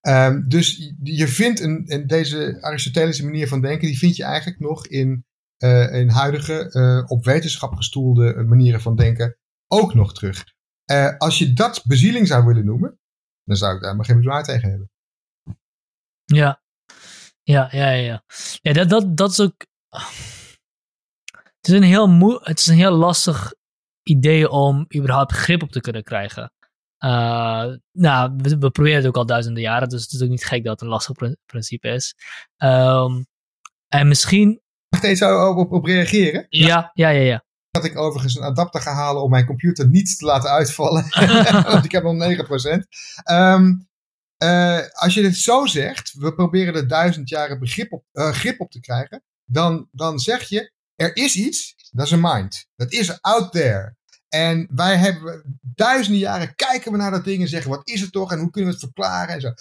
Um, 0.00 0.48
dus 0.48 0.92
je 1.02 1.28
vindt 1.28 1.60
een, 1.60 1.82
een, 1.86 2.06
deze 2.06 2.58
Aristotelische 2.60 3.24
manier 3.24 3.48
van 3.48 3.60
denken, 3.60 3.86
die 3.86 3.98
vind 3.98 4.16
je 4.16 4.24
eigenlijk 4.24 4.60
nog 4.60 4.86
in, 4.86 5.24
in 5.90 6.08
huidige, 6.08 7.04
op 7.08 7.24
wetenschap 7.24 7.74
gestoelde 7.74 8.44
manieren 8.46 8.80
van 8.80 8.96
denken 8.96 9.36
ook 9.68 9.94
nog 9.94 10.14
terug. 10.14 10.55
Uh, 10.90 11.16
als 11.16 11.38
je 11.38 11.52
dat 11.52 11.82
bezieling 11.84 12.26
zou 12.26 12.44
willen 12.44 12.64
noemen, 12.64 12.98
dan 13.44 13.56
zou 13.56 13.76
ik 13.76 13.82
daar 13.82 13.96
maar 13.96 14.04
geen 14.04 14.16
bezwaar 14.16 14.44
tegen 14.44 14.68
hebben. 14.68 14.90
Ja, 16.24 16.62
ja, 17.42 17.68
ja, 17.70 17.90
ja. 17.90 18.24
Ja, 18.60 18.72
dat, 18.72 18.88
dat, 18.88 19.16
dat 19.16 19.30
is 19.30 19.40
ook. 19.40 19.66
Het 21.34 21.68
is, 21.68 21.72
een 21.72 21.82
heel 21.82 22.08
moe, 22.08 22.40
het 22.42 22.58
is 22.58 22.66
een 22.66 22.76
heel 22.76 22.96
lastig 22.96 23.54
idee 24.02 24.50
om 24.50 24.86
überhaupt 24.96 25.32
grip 25.32 25.62
op 25.62 25.70
te 25.70 25.80
kunnen 25.80 26.02
krijgen. 26.02 26.52
Uh, 26.98 27.74
nou, 27.92 28.34
we, 28.36 28.58
we, 28.58 28.70
proberen 28.70 28.96
het 28.96 29.06
ook 29.06 29.16
al 29.16 29.26
duizenden 29.26 29.62
jaren, 29.62 29.88
dus 29.88 30.02
het 30.02 30.12
is 30.12 30.22
ook 30.22 30.28
niet 30.28 30.44
gek 30.44 30.64
dat 30.64 30.72
het 30.72 30.80
een 30.80 30.88
lastig 30.88 31.16
principe 31.46 31.88
is. 31.88 32.14
Um, 32.58 33.26
en 33.88 34.08
misschien. 34.08 34.60
Mag 34.88 35.02
ik 35.02 35.10
even 35.10 35.48
op, 35.48 35.56
op, 35.56 35.72
op 35.72 35.84
reageren? 35.84 36.46
Ja, 36.48 36.90
ja, 36.94 37.08
ja, 37.08 37.22
ja 37.22 37.45
had 37.76 37.84
ik 37.84 37.98
overigens 37.98 38.34
een 38.34 38.42
adapter 38.42 38.80
gaan 38.80 38.94
halen 38.94 39.22
om 39.22 39.30
mijn 39.30 39.46
computer 39.46 39.88
niet 39.88 40.18
te 40.18 40.24
laten 40.24 40.50
uitvallen. 40.50 41.06
Want 41.72 41.84
ik 41.84 41.92
heb 41.92 42.02
nog 42.02 42.14
9%. 42.14 42.78
Um, 43.30 43.88
uh, 44.42 44.80
als 44.92 45.14
je 45.14 45.22
dit 45.22 45.36
zo 45.36 45.66
zegt, 45.66 46.12
we 46.12 46.34
proberen 46.34 46.74
er 46.74 46.88
duizend 46.88 47.28
jaren 47.28 47.58
begrip 47.58 47.92
op, 47.92 48.04
uh, 48.12 48.30
grip 48.30 48.60
op 48.60 48.70
te 48.70 48.80
krijgen, 48.80 49.22
dan, 49.44 49.88
dan 49.92 50.18
zeg 50.18 50.42
je, 50.42 50.72
er 50.94 51.16
is 51.16 51.36
iets, 51.36 51.74
dat 51.90 52.06
is 52.06 52.12
een 52.12 52.20
mind. 52.20 52.66
Dat 52.76 52.92
is 52.92 53.20
out 53.20 53.52
there. 53.52 53.96
En 54.28 54.68
wij 54.74 54.96
hebben 54.96 55.58
duizenden 55.60 56.20
jaren 56.20 56.54
kijken 56.54 56.92
we 56.92 56.98
naar 56.98 57.10
dat 57.10 57.24
ding 57.24 57.42
en 57.42 57.48
zeggen: 57.48 57.70
wat 57.70 57.88
is 57.88 58.00
het 58.00 58.12
toch 58.12 58.32
en 58.32 58.38
hoe 58.38 58.50
kunnen 58.50 58.70
we 58.70 58.76
het 58.76 58.84
verklaren 58.84 59.34
en 59.34 59.40
zo. 59.40 59.52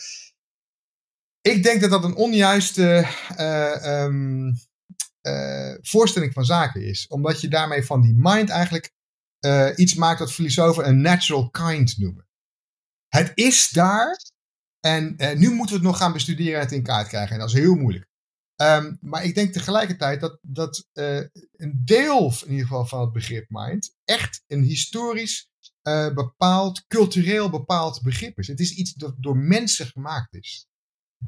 Ik 1.42 1.64
denk 1.64 1.82
dat 1.82 1.90
dat 1.90 2.04
een 2.04 2.16
onjuiste 2.16 3.08
uh, 3.38 4.04
um, 4.04 4.54
uh, 5.28 5.76
voorstelling 5.82 6.34
van 6.34 6.46
zaken 6.46 6.86
is. 6.86 7.08
Omdat 7.08 7.42
je 7.42 7.48
daarmee 7.48 7.84
van 7.84 8.02
die 8.02 8.14
mind 8.18 8.50
eigenlijk 8.50 8.94
uh, 9.46 9.70
iets 9.76 9.94
maakt 9.94 10.20
wat 10.20 10.34
filosofen 10.34 10.88
een 10.88 11.02
natural 11.02 11.50
kind 11.50 11.98
noemen. 11.98 12.28
Het 13.08 13.32
is 13.34 13.70
daar 13.70 14.20
en 14.80 15.16
nu 15.18 15.50
moeten 15.50 15.76
we 15.76 15.82
het 15.82 15.90
nog 15.92 15.98
gaan 15.98 16.14
bestuderen 16.14 16.54
en 16.54 16.60
het 16.60 16.72
in 16.72 16.84
kaart 16.84 17.08
krijgen. 17.08 17.34
En 17.34 17.40
dat 17.40 17.50
is 17.50 17.56
heel 17.56 17.76
moeilijk. 17.76 18.08
Um, 18.62 18.98
maar 19.02 19.24
ik 19.24 19.36
denk 19.36 19.54
tegelijkertijd 19.54 20.22
dat, 20.22 20.40
dat 20.42 20.88
een 20.94 21.82
deel 21.86 22.34
in 22.46 22.52
ieder 22.52 22.68
geval 22.68 22.86
van 22.86 23.02
het 23.02 23.12
begrip 23.12 23.46
mind 23.50 23.96
echt 24.04 24.44
een 24.48 24.64
historisch 24.64 25.50
bepaald, 26.14 26.88
cultureel 26.88 27.50
bepaald 27.50 28.02
begrip 28.02 28.38
is. 28.38 28.48
Het 28.48 28.60
is 28.60 28.76
iets 28.76 28.94
dat 28.94 29.16
door 29.18 29.38
mensen 29.38 29.86
gemaakt 29.86 30.34
is. 30.34 30.68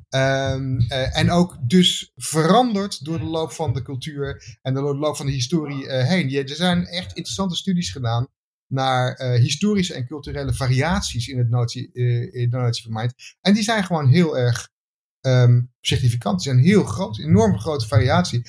Um, 0.10 0.82
uh, 0.82 1.18
en 1.18 1.32
ook 1.32 1.58
dus 1.62 2.12
veranderd 2.16 3.06
door 3.06 3.20
de 3.20 3.26
loop 3.26 3.52
van 3.52 3.74
de 3.74 3.82
cultuur 3.82 4.58
en 4.62 4.74
door 4.74 4.94
de 4.94 5.00
loop 5.00 5.18
van 5.18 5.26
de 5.26 5.32
historie 5.32 5.92
heen. 5.92 6.32
er 6.32 6.56
zijn 6.56 6.86
echt 6.86 7.08
interessante 7.08 7.56
studies 7.56 7.92
gedaan 7.92 8.28
naar 8.68 9.22
historische 9.22 9.94
en 9.94 10.08
culturele 10.08 10.54
variaties 10.54 11.28
in, 11.28 11.38
het 11.38 11.50
notie, 11.50 11.92
in 12.32 12.50
de 12.50 12.58
notie 12.58 12.92
van. 12.92 13.12
En 13.42 13.54
die 13.54 13.64
zijn 13.64 13.84
gewoon 13.84 14.08
heel 14.08 14.38
erg 14.38 14.70
um, 15.22 15.72
significant. 15.82 16.44
Die 16.44 16.54
zijn 16.54 16.64
heel 16.64 16.84
groot, 16.84 17.20
enorm 17.20 17.60
grote 17.60 17.88
variatie. 17.88 18.42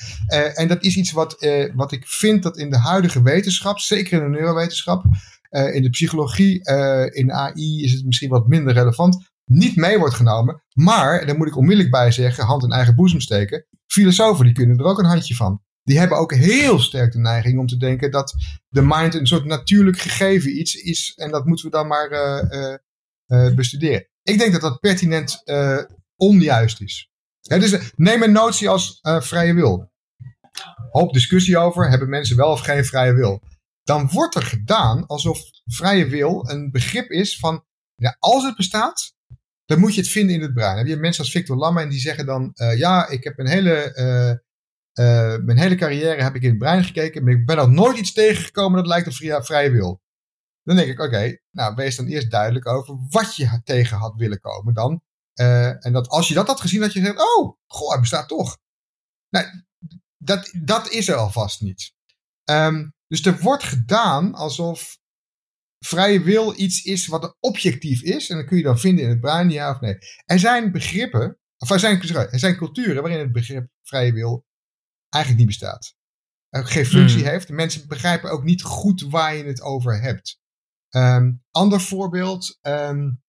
En 0.54 0.68
dat 0.68 0.82
is 0.84 0.96
iets 0.96 1.12
wat, 1.12 1.46
wat 1.74 1.92
ik 1.92 2.06
vind 2.06 2.42
dat 2.42 2.58
in 2.58 2.70
de 2.70 2.78
huidige 2.78 3.22
wetenschap, 3.22 3.78
zeker 3.78 4.18
in 4.22 4.32
de 4.32 4.38
neurowetenschap, 4.38 5.04
in 5.50 5.82
de 5.82 5.90
psychologie, 5.90 6.64
in 7.12 7.32
AI 7.32 7.82
is 7.84 7.92
het 7.92 8.04
misschien 8.04 8.30
wat 8.30 8.48
minder 8.48 8.72
relevant, 8.72 9.28
niet 9.48 9.76
mee 9.76 9.98
wordt 9.98 10.14
genomen. 10.14 10.62
Maar, 10.72 11.26
daar 11.26 11.36
moet 11.36 11.46
ik 11.46 11.56
onmiddellijk 11.56 11.90
bij 11.90 12.10
zeggen, 12.10 12.44
hand 12.44 12.62
in 12.62 12.70
eigen 12.70 12.94
boezem 12.94 13.20
steken, 13.20 13.66
filosofen 13.86 14.44
die 14.44 14.54
kunnen 14.54 14.78
er 14.78 14.84
ook 14.84 14.98
een 14.98 15.04
handje 15.04 15.34
van. 15.34 15.62
Die 15.82 15.98
hebben 15.98 16.18
ook 16.18 16.34
heel 16.34 16.78
sterk 16.78 17.12
de 17.12 17.18
neiging 17.18 17.58
om 17.58 17.66
te 17.66 17.76
denken 17.76 18.10
dat 18.10 18.34
de 18.68 18.82
mind 18.82 19.14
een 19.14 19.26
soort 19.26 19.44
natuurlijk 19.44 19.98
gegeven 19.98 20.58
iets 20.58 20.74
is. 20.74 21.12
En 21.16 21.30
dat 21.30 21.46
moeten 21.46 21.64
we 21.64 21.70
dan 21.70 21.86
maar 21.86 22.08
bestuderen. 23.54 24.08
Ik 24.22 24.38
denk 24.38 24.52
dat 24.52 24.60
dat 24.60 24.80
pertinent 24.80 25.42
onjuist 26.16 26.80
is. 26.80 27.10
dus 27.42 27.92
neem 27.96 28.22
een 28.22 28.32
notie 28.32 28.68
als 28.68 28.98
uh, 29.02 29.20
vrije 29.20 29.54
wil. 29.54 29.90
Hoop 30.90 31.12
discussie 31.12 31.58
over, 31.58 31.90
hebben 31.90 32.08
mensen 32.08 32.36
wel 32.36 32.50
of 32.50 32.60
geen 32.60 32.84
vrije 32.84 33.12
wil? 33.12 33.42
Dan 33.82 34.08
wordt 34.12 34.34
er 34.34 34.42
gedaan 34.42 35.06
alsof 35.06 35.40
vrije 35.64 36.06
wil 36.06 36.48
een 36.48 36.70
begrip 36.70 37.10
is 37.10 37.38
van, 37.38 37.64
ja, 37.94 38.16
als 38.18 38.44
het 38.44 38.56
bestaat, 38.56 39.14
dan 39.68 39.78
moet 39.78 39.94
je 39.94 40.00
het 40.00 40.10
vinden 40.10 40.34
in 40.34 40.42
het 40.42 40.54
brein. 40.54 40.68
Dan 40.68 40.78
heb 40.78 40.86
je 40.86 40.96
mensen 40.96 41.22
als 41.24 41.32
Victor 41.32 41.56
Lamme 41.56 41.80
en 41.80 41.88
die 41.88 42.00
zeggen 42.00 42.26
dan, 42.26 42.52
uh, 42.54 42.78
ja, 42.78 43.08
ik 43.08 43.24
heb 43.24 43.38
een 43.38 43.46
hele, 43.46 43.92
uh, 44.94 45.44
mijn 45.44 45.58
hele 45.58 45.74
carrière 45.74 46.22
heb 46.22 46.34
ik 46.34 46.42
in 46.42 46.48
het 46.48 46.58
brein 46.58 46.84
gekeken, 46.84 47.24
maar 47.24 47.32
ik 47.32 47.46
ben 47.46 47.56
nog 47.56 47.68
nooit 47.68 47.98
iets 47.98 48.12
tegengekomen 48.12 48.78
dat 48.78 48.86
lijkt 48.86 49.06
op 49.06 49.44
vrije, 49.44 49.70
wil. 49.70 50.00
Dan 50.62 50.76
denk 50.76 50.88
ik, 50.88 51.00
oké, 51.00 51.38
nou 51.50 51.74
wees 51.74 51.96
dan 51.96 52.06
eerst 52.06 52.30
duidelijk 52.30 52.66
over 52.66 52.96
wat 53.08 53.36
je 53.36 53.60
tegen 53.64 53.96
had 53.96 54.14
willen 54.16 54.40
komen 54.40 54.74
dan. 54.74 55.02
En 55.78 55.92
dat 55.92 56.08
als 56.08 56.28
je 56.28 56.34
dat 56.34 56.46
had 56.46 56.60
gezien, 56.60 56.80
dat 56.80 56.92
je 56.92 57.00
zegt, 57.00 57.20
oh, 57.20 57.56
goh, 57.66 57.90
hij 57.90 58.00
bestaat 58.00 58.28
toch. 58.28 58.58
Nou, 59.28 59.46
dat, 60.16 60.50
dat 60.62 60.90
is 60.90 61.08
er 61.08 61.14
alvast 61.14 61.60
niet. 61.60 61.92
Um, 62.50 62.92
dus 63.06 63.26
er 63.26 63.38
wordt 63.40 63.62
gedaan 63.62 64.34
alsof 64.34 64.97
vrije 65.78 66.22
wil 66.22 66.54
iets 66.56 66.82
is 66.82 67.06
wat 67.06 67.36
objectief 67.40 68.02
is. 68.02 68.30
En 68.30 68.36
dan 68.36 68.46
kun 68.46 68.56
je 68.56 68.62
dan 68.62 68.78
vinden 68.78 69.04
in 69.04 69.10
het 69.10 69.20
brein, 69.20 69.50
ja 69.50 69.70
of 69.70 69.80
nee. 69.80 69.98
Er 70.24 70.38
zijn 70.38 70.72
begrippen, 70.72 71.38
of 71.58 71.70
er 71.70 71.78
zijn, 71.78 72.00
er 72.02 72.38
zijn 72.38 72.56
culturen 72.56 73.02
waarin 73.02 73.20
het 73.20 73.32
begrip 73.32 73.68
vrije 73.82 74.12
wil 74.12 74.46
eigenlijk 75.08 75.44
niet 75.46 75.58
bestaat. 75.58 75.96
Geen 76.50 76.86
functie 76.86 77.20
hmm. 77.20 77.28
heeft. 77.28 77.48
Mensen 77.48 77.88
begrijpen 77.88 78.30
ook 78.30 78.44
niet 78.44 78.62
goed 78.62 79.00
waar 79.00 79.34
je 79.34 79.44
het 79.44 79.62
over 79.62 80.00
hebt. 80.00 80.40
Um, 80.90 81.42
ander 81.50 81.80
voorbeeld. 81.80 82.58
Um, 82.62 83.22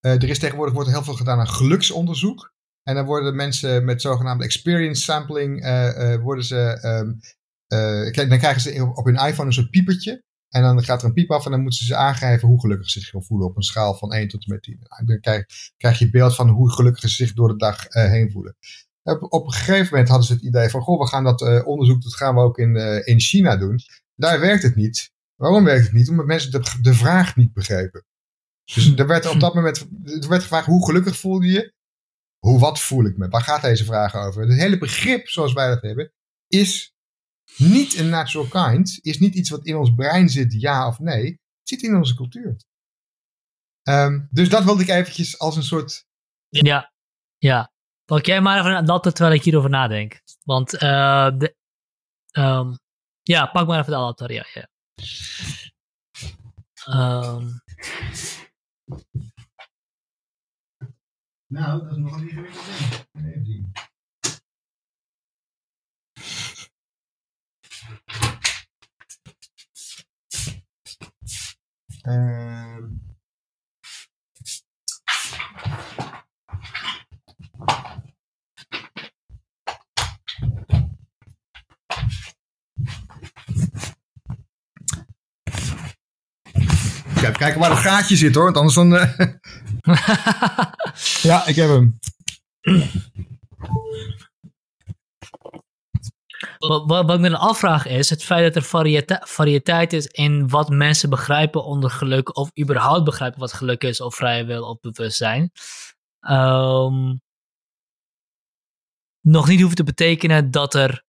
uh, 0.00 0.12
er 0.12 0.28
is 0.28 0.38
tegenwoordig 0.38 0.74
wordt 0.74 0.88
er 0.88 0.94
heel 0.94 1.04
veel 1.04 1.14
gedaan 1.14 1.38
aan 1.38 1.48
geluksonderzoek. 1.48 2.54
En 2.82 2.94
dan 2.94 3.04
worden 3.04 3.36
mensen 3.36 3.84
met 3.84 4.02
zogenaamde 4.02 4.44
experience 4.44 5.02
sampling, 5.02 5.64
uh, 5.64 5.98
uh, 5.98 6.22
worden 6.22 6.44
ze, 6.44 6.78
um, 6.84 7.20
dan 8.28 8.38
krijgen 8.38 8.60
ze 8.60 8.82
op, 8.82 8.96
op, 8.96 9.04
hun 9.04 9.14
iPhone 9.14 9.46
een 9.46 9.52
soort 9.52 9.70
piepertje. 9.70 10.24
En 10.48 10.62
dan 10.62 10.84
gaat 10.84 11.00
er 11.00 11.06
een 11.06 11.12
piep 11.12 11.30
af 11.30 11.44
en 11.44 11.50
dan 11.50 11.62
moeten 11.62 11.84
ze 11.84 11.96
aangeven 11.96 12.48
hoe 12.48 12.60
gelukkig 12.60 12.90
ze 12.90 13.00
zich 13.00 13.24
voelen 13.24 13.48
op 13.48 13.56
een 13.56 13.62
schaal 13.62 13.94
van 13.94 14.12
1 14.12 14.28
tot 14.28 14.46
en 14.46 14.52
met 14.52 14.62
10. 14.62 14.78
Nou, 14.88 15.04
dan 15.04 15.20
krijg, 15.20 15.44
krijg 15.76 15.98
je 15.98 16.10
beeld 16.10 16.34
van 16.34 16.48
hoe 16.48 16.72
gelukkig 16.72 17.02
ze 17.02 17.24
zich 17.24 17.32
door 17.32 17.48
de 17.48 17.56
dag 17.56 17.84
heen 17.88 18.30
voelen. 18.30 18.56
Op, 19.02 19.32
op, 19.32 19.46
een 19.46 19.52
gegeven 19.52 19.88
moment 19.90 20.08
hadden 20.08 20.26
ze 20.26 20.32
het 20.32 20.42
idee 20.42 20.68
van, 20.68 20.80
goh, 20.80 21.00
we 21.00 21.06
gaan 21.06 21.24
dat 21.24 21.64
onderzoek, 21.64 22.02
dat 22.02 22.14
gaan 22.14 22.34
we 22.34 22.40
ook 22.40 22.58
in, 22.58 22.76
in 23.06 23.20
China 23.20 23.56
doen. 23.56 23.80
Daar 24.14 24.40
werkt 24.40 24.62
het 24.62 24.74
niet. 24.74 25.10
Waarom 25.34 25.64
werkt 25.64 25.84
het 25.84 25.92
niet? 25.92 26.08
Omdat 26.08 26.26
mensen 26.26 26.50
de, 26.50 26.78
de 26.82 26.94
vraag 26.94 27.36
niet 27.36 27.52
begrepen. 27.52 28.04
Dus 28.74 28.94
er 28.96 29.06
werd 29.06 29.26
op 29.26 29.40
dat 29.40 29.54
moment 29.54 29.78
er 30.04 30.28
werd 30.28 30.42
gevraagd, 30.42 30.66
hoe 30.66 30.84
gelukkig 30.84 31.16
voel 31.16 31.40
je 31.40 31.50
je? 31.50 31.72
Hoe, 32.38 32.58
wat 32.58 32.80
voel 32.80 33.04
ik 33.04 33.16
me? 33.16 33.28
Waar 33.28 33.42
gaat 33.42 33.62
deze 33.62 33.84
vraag 33.84 34.14
over? 34.14 34.42
Het 34.42 34.58
hele 34.58 34.78
begrip, 34.78 35.28
zoals 35.28 35.52
wij 35.52 35.68
dat 35.68 35.82
hebben, 35.82 36.12
is 36.46 36.94
niet 37.56 37.98
een 37.98 38.08
natural 38.08 38.46
kind. 38.46 38.98
Is 39.02 39.18
niet 39.18 39.34
iets 39.34 39.50
wat 39.50 39.66
in 39.66 39.76
ons 39.76 39.94
brein 39.94 40.28
zit, 40.28 40.60
ja 40.60 40.86
of 40.86 40.98
nee. 40.98 41.26
Het 41.30 41.68
zit 41.68 41.82
in 41.82 41.96
onze 41.96 42.14
cultuur. 42.14 42.56
Um, 43.82 44.28
dus 44.30 44.48
dat 44.48 44.64
wilde 44.64 44.82
ik 44.82 44.88
eventjes 44.88 45.38
als 45.38 45.56
een 45.56 45.62
soort... 45.62 46.06
Ja, 46.48 46.92
ja. 47.38 47.72
Pak 48.04 48.26
jij 48.26 48.40
maar 48.40 48.58
even 48.58 48.84
dat 48.84 49.02
terwijl 49.02 49.34
ik 49.34 49.42
hierover 49.42 49.70
nadenk. 49.70 50.22
Want 50.44 50.74
uh, 50.74 51.38
de, 51.38 51.56
um, 52.32 52.78
ja, 53.22 53.46
pak 53.46 53.66
maar 53.66 53.78
even 53.78 53.90
de 53.90 53.98
altaar, 53.98 54.32
ja. 54.32 54.46
ja. 54.54 54.68
Um, 56.86 57.60
nou, 61.46 61.82
dat 61.82 61.90
is 61.90 61.96
nog 61.96 62.16
een 62.16 62.28
ingewikkeld 62.28 62.64
ding. 63.12 63.26
Even 63.26 63.44
zien. 63.44 63.72
Uh, 72.08 72.78
Even 87.28 87.40
kijken 87.40 87.60
waar 87.60 87.70
het 87.70 87.78
gaatje 87.78 88.16
zit 88.16 88.34
hoor, 88.34 88.44
want 88.44 88.56
anders 88.56 88.74
dan... 88.74 88.94
Uh... 88.94 89.12
ja, 91.30 91.46
ik 91.46 91.56
heb 91.56 91.68
hem. 91.68 91.98
Wat, 96.58 96.86
wat, 96.86 97.14
ik 97.14 97.20
me 97.20 97.28
dan 97.30 97.40
afvraag 97.40 97.86
is 97.86 98.10
het 98.10 98.24
feit 98.24 98.44
dat 98.44 98.62
er 98.62 98.68
variëteit, 98.68 99.28
variëteit 99.28 99.92
is 99.92 100.06
in 100.06 100.48
wat 100.48 100.68
mensen 100.68 101.10
begrijpen 101.10 101.64
onder 101.64 101.90
geluk, 101.90 102.36
of 102.36 102.50
überhaupt 102.60 103.04
begrijpen 103.04 103.40
wat 103.40 103.52
geluk 103.52 103.82
is, 103.82 104.00
of 104.00 104.14
vrije 104.14 104.44
wil 104.44 104.62
of 104.62 104.80
bewustzijn. 104.80 105.50
Um, 106.20 107.20
nog 109.20 109.48
niet 109.48 109.60
hoeft 109.60 109.76
te 109.76 109.84
betekenen 109.84 110.50
dat 110.50 110.74
er 110.74 111.06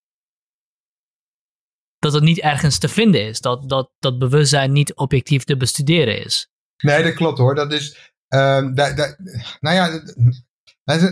dat 1.99 2.13
het 2.13 2.23
niet 2.23 2.39
ergens 2.39 2.77
te 2.77 2.87
vinden 2.87 3.25
is. 3.25 3.39
Dat, 3.39 3.69
dat, 3.69 3.91
dat 3.99 4.19
bewustzijn 4.19 4.71
niet 4.71 4.95
objectief 4.95 5.43
te 5.43 5.57
bestuderen 5.57 6.25
is. 6.25 6.49
Nee, 6.77 7.03
dat 7.03 7.13
klopt 7.13 7.37
hoor. 7.37 7.55
Dat 7.55 7.73
is, 7.73 8.13
da, 8.27 9.15
nou 9.59 9.75
ja, 9.75 10.01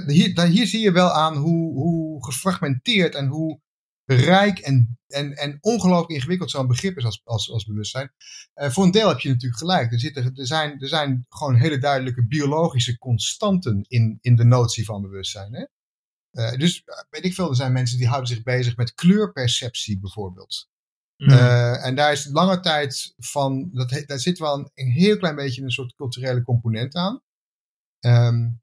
hier, 0.05 0.41
hier 0.41 0.67
zie 0.67 0.79
je 0.79 0.91
wel 0.91 1.09
aan 1.09 1.35
hoe, 1.35 1.73
hoe 1.73 2.25
gefragmenteerd 2.25 3.15
en 3.15 3.27
hoe 3.27 3.61
rijk 4.15 4.59
en, 4.59 4.99
en, 5.07 5.33
en 5.33 5.57
ongelooflijk 5.61 6.11
ingewikkeld 6.11 6.51
zo'n 6.51 6.67
begrip 6.67 6.97
is 6.97 7.05
als, 7.05 7.21
als, 7.23 7.51
als 7.51 7.65
bewustzijn. 7.65 8.11
Uh, 8.55 8.69
voor 8.69 8.83
een 8.83 8.91
deel 8.91 9.07
heb 9.07 9.19
je 9.19 9.29
natuurlijk 9.29 9.59
gelijk. 9.59 9.91
Er, 9.91 9.99
zitten, 9.99 10.35
er, 10.35 10.47
zijn, 10.47 10.81
er 10.81 10.87
zijn 10.87 11.25
gewoon 11.29 11.55
hele 11.55 11.77
duidelijke 11.77 12.27
biologische 12.27 12.97
constanten 12.97 13.85
in, 13.87 14.17
in 14.21 14.35
de 14.35 14.43
notie 14.43 14.85
van 14.85 15.01
bewustzijn. 15.01 15.53
Hè? 15.53 15.65
Uh, 16.31 16.57
dus 16.57 16.83
weet 17.09 17.25
ik 17.25 17.33
veel, 17.33 17.49
er 17.49 17.55
zijn 17.55 17.73
mensen 17.73 17.97
die 17.97 18.07
houden 18.07 18.29
zich 18.29 18.43
bezig 18.43 18.75
met 18.75 18.93
kleurperceptie 18.93 19.99
bijvoorbeeld. 19.99 20.69
Mm. 21.17 21.29
Uh, 21.29 21.85
en 21.85 21.95
daar 21.95 22.11
is 22.11 22.25
lange 22.25 22.59
tijd 22.59 23.13
van, 23.17 23.69
dat, 23.73 24.03
daar 24.05 24.19
zit 24.19 24.39
wel 24.39 24.53
een, 24.53 24.71
een, 24.73 24.91
heel 24.91 25.17
klein 25.17 25.35
beetje 25.35 25.61
een 25.61 25.71
soort 25.71 25.95
culturele 25.95 26.41
component 26.41 26.95
aan. 26.95 27.21
Um, 28.05 28.61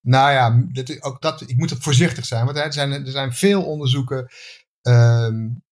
nou 0.00 0.32
ja, 0.32 0.66
dat, 0.72 1.02
ook 1.02 1.22
dat, 1.22 1.40
ik 1.40 1.56
moet 1.56 1.72
voorzichtig 1.78 2.26
zijn, 2.26 2.44
want 2.44 2.56
er 2.56 2.72
zijn, 2.72 2.92
er 2.92 3.10
zijn 3.10 3.32
veel 3.32 3.64
onderzoeken 3.64 4.30
um, 4.82 5.62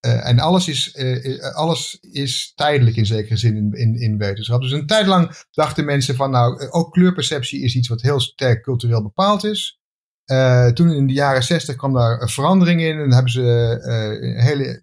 en 0.00 0.38
alles 0.38 0.68
is, 0.68 0.96
alles 1.54 1.98
is 2.00 2.52
tijdelijk 2.54 2.96
in 2.96 3.06
zekere 3.06 3.36
zin 3.36 3.74
in, 3.74 4.00
in, 4.00 4.18
wetenschap. 4.18 4.60
Dus 4.60 4.72
een 4.72 4.86
tijd 4.86 5.06
lang 5.06 5.44
dachten 5.50 5.84
mensen 5.84 6.14
van 6.14 6.30
nou, 6.30 6.68
ook 6.70 6.92
kleurperceptie 6.92 7.62
is 7.62 7.74
iets 7.74 7.88
wat 7.88 8.02
heel 8.02 8.20
sterk 8.20 8.62
cultureel 8.62 9.02
bepaald 9.02 9.44
is. 9.44 9.80
toen 10.74 10.90
in 10.90 11.06
de 11.06 11.12
jaren 11.12 11.42
zestig 11.42 11.76
kwam 11.76 11.92
daar 11.92 12.20
een 12.20 12.28
verandering 12.28 12.80
in 12.80 12.98
en 12.98 13.12
hebben 13.12 13.32
ze 13.32 13.42
hele, 14.36 14.80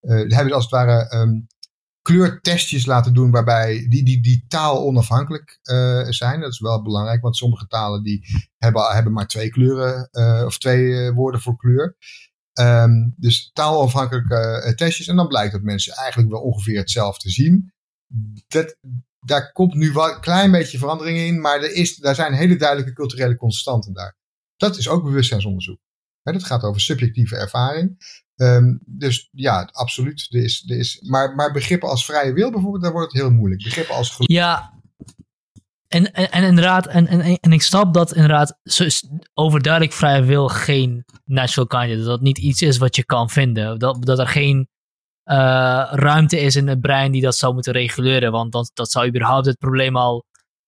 hebben 0.00 0.48
ze 0.48 0.54
als 0.54 0.64
het 0.64 0.72
ware 0.72 1.08
ehm, 1.08 1.40
kleurtestjes 2.02 2.86
laten 2.86 3.14
doen 3.14 3.30
waarbij 3.30 3.86
die, 3.88 4.04
die, 4.04 4.22
die 4.22 4.44
taal 4.48 4.86
onafhankelijk 4.86 5.58
zijn. 6.08 6.40
Dat 6.40 6.52
is 6.52 6.60
wel 6.60 6.82
belangrijk, 6.82 7.22
want 7.22 7.36
sommige 7.36 7.66
talen 7.66 8.02
die 8.02 8.26
hebben, 8.58 8.92
hebben 8.92 9.12
maar 9.12 9.26
twee 9.26 9.50
kleuren 9.50 10.08
of 10.46 10.58
twee 10.58 11.12
woorden 11.12 11.40
voor 11.40 11.56
kleur. 11.56 11.96
Um, 12.60 13.14
dus 13.16 13.50
taalonafhankelijke 13.52 14.72
testjes. 14.76 15.06
En 15.06 15.16
dan 15.16 15.28
blijkt 15.28 15.52
dat 15.52 15.62
mensen 15.62 15.94
eigenlijk 15.94 16.30
wel 16.30 16.40
ongeveer 16.40 16.78
hetzelfde 16.78 17.30
zien. 17.30 17.72
Dat, 18.48 18.76
daar 19.20 19.52
komt 19.52 19.74
nu 19.74 19.92
wel 19.92 20.14
een 20.14 20.20
klein 20.20 20.50
beetje 20.50 20.78
verandering 20.78 21.18
in, 21.18 21.40
maar 21.40 21.62
er, 21.62 21.72
is, 21.72 21.96
daar 21.96 22.14
zijn 22.14 22.32
hele 22.32 22.56
duidelijke 22.56 22.92
culturele 22.92 23.36
constanten 23.36 23.92
daar. 23.92 24.16
Dat 24.56 24.76
is 24.76 24.88
ook 24.88 25.04
bewustzijnsonderzoek. 25.04 25.78
Hè, 26.22 26.32
dat 26.32 26.44
gaat 26.44 26.62
over 26.62 26.80
subjectieve 26.80 27.36
ervaring. 27.36 27.96
Um, 28.36 28.80
dus 28.86 29.28
ja, 29.32 29.68
absoluut. 29.72 30.26
Er 30.30 30.42
is, 30.42 30.64
er 30.70 30.78
is, 30.78 31.00
maar, 31.00 31.34
maar 31.34 31.52
begrippen 31.52 31.88
als 31.88 32.04
vrije 32.04 32.32
wil 32.32 32.50
bijvoorbeeld, 32.50 32.82
daar 32.82 32.92
wordt 32.92 33.12
het 33.12 33.22
heel 33.22 33.30
moeilijk. 33.30 33.62
Begrippen 33.62 33.94
als. 33.94 34.14
Ja, 34.18 34.82
en, 35.88 36.12
en, 36.12 36.30
en 36.30 36.42
inderdaad, 36.42 36.86
en, 36.86 37.06
en, 37.06 37.38
en 37.40 37.52
ik 37.52 37.62
snap 37.62 37.94
dat 37.94 38.14
inderdaad 38.14 38.58
overduidelijk 39.34 39.92
vrije 39.92 40.22
wil 40.22 40.48
geen 40.48 41.04
natural 41.24 41.66
kind 41.66 41.90
is. 41.90 41.96
Dat 41.96 42.06
dat 42.06 42.20
niet 42.20 42.38
iets 42.38 42.62
is 42.62 42.78
wat 42.78 42.96
je 42.96 43.04
kan 43.04 43.30
vinden. 43.30 43.78
Dat, 43.78 44.04
dat 44.04 44.18
er 44.18 44.26
geen 44.28 44.68
uh, 45.24 45.36
ruimte 45.90 46.40
is 46.40 46.56
in 46.56 46.68
het 46.68 46.80
brein 46.80 47.12
die 47.12 47.22
dat 47.22 47.36
zou 47.36 47.54
moeten 47.54 47.72
reguleren. 47.72 48.32
Want 48.32 48.52
dat, 48.52 48.70
dat 48.74 48.90
zou 48.90 49.06
überhaupt 49.06 49.46
het 49.46 49.58
probleem 49.58 49.96
al. 49.96 50.24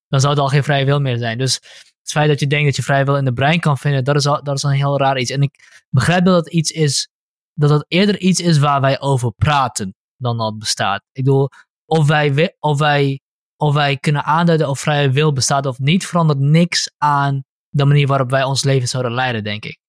Dan 0.07 0.19
zou 0.19 0.33
het 0.33 0.41
al 0.41 0.49
geen 0.49 0.63
vrije 0.63 0.85
wil 0.85 0.99
meer 0.99 1.17
zijn. 1.17 1.37
Dus 1.37 1.53
het 2.01 2.11
feit 2.11 2.29
dat 2.29 2.39
je 2.39 2.47
denkt 2.47 2.65
dat 2.65 2.75
je 2.75 2.83
vrije 2.83 3.05
wil 3.05 3.17
in 3.17 3.25
het 3.25 3.33
brein 3.33 3.59
kan 3.59 3.77
vinden, 3.77 4.03
dat 4.03 4.15
is, 4.15 4.25
al, 4.25 4.43
dat 4.43 4.55
is 4.55 4.63
een 4.63 4.71
heel 4.71 4.97
raar 4.97 5.19
iets. 5.19 5.31
En 5.31 5.41
ik 5.41 5.85
begrijp 5.89 6.25
dat 6.25 6.45
het 6.45 6.53
iets 6.53 6.71
is 6.71 7.09
dat 7.53 7.69
het 7.69 7.85
eerder 7.87 8.19
iets 8.19 8.39
is 8.39 8.57
waar 8.57 8.81
wij 8.81 8.99
over 8.99 9.33
praten 9.33 9.95
dan 10.17 10.37
dat 10.37 10.57
bestaat. 10.57 11.01
Ik 11.11 11.23
bedoel, 11.23 11.49
of 11.85 12.07
wij, 12.07 12.55
of 12.59 12.79
wij, 12.79 13.21
of 13.57 13.73
wij 13.73 13.97
kunnen 13.97 14.23
aanduiden 14.23 14.69
of 14.69 14.79
vrije 14.79 15.11
wil 15.11 15.33
bestaat 15.33 15.65
of 15.65 15.79
niet, 15.79 16.05
verandert 16.05 16.39
niks 16.39 16.91
aan 16.97 17.43
de 17.69 17.85
manier 17.85 18.07
waarop 18.07 18.29
wij 18.29 18.43
ons 18.43 18.63
leven 18.63 18.87
zouden 18.87 19.13
leiden, 19.13 19.43
denk 19.43 19.65
ik. 19.65 19.79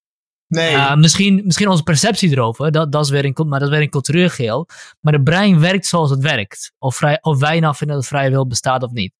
Nee. 0.46 0.74
Uh, 0.74 0.96
misschien, 0.96 1.42
misschien 1.44 1.68
onze 1.68 1.82
perceptie 1.82 2.30
erover, 2.30 2.72
dat, 2.72 2.92
dat, 2.92 3.04
is 3.04 3.10
weer 3.10 3.24
een, 3.24 3.48
maar 3.48 3.58
dat 3.58 3.68
is 3.68 3.74
weer 3.74 3.82
een 3.82 3.90
cultureel 3.90 4.28
geheel. 4.28 4.68
Maar 5.00 5.12
het 5.12 5.24
brein 5.24 5.60
werkt 5.60 5.86
zoals 5.86 6.10
het 6.10 6.20
werkt. 6.20 6.72
Of, 6.78 6.96
vrij, 6.96 7.18
of 7.20 7.38
wij 7.38 7.60
nou 7.60 7.74
vinden 7.74 7.96
dat 7.96 8.06
vrije 8.06 8.30
wil 8.30 8.46
bestaat 8.46 8.82
of 8.82 8.90
niet. 8.90 9.12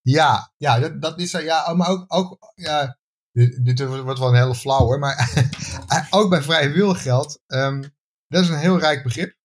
Ja, 0.00 0.52
ja 0.56 0.78
dat, 0.78 1.02
dat 1.02 1.20
is 1.20 1.30
ja, 1.30 1.74
maar 1.74 1.88
ook, 1.88 2.04
ook 2.08 2.52
ja, 2.54 2.98
dit, 3.32 3.64
dit 3.64 3.86
wordt 3.86 4.18
wel 4.18 4.28
een 4.28 4.34
hele 4.34 4.54
flauw 4.54 4.84
hoor, 4.84 4.98
maar 4.98 5.32
ook 6.10 6.30
bij 6.30 6.42
vrije 6.42 6.70
wil 6.70 6.94
geldt, 6.94 7.40
um, 7.46 7.80
dat 8.26 8.42
is 8.42 8.48
een 8.48 8.58
heel 8.58 8.78
rijk 8.78 9.02
begrip. 9.02 9.36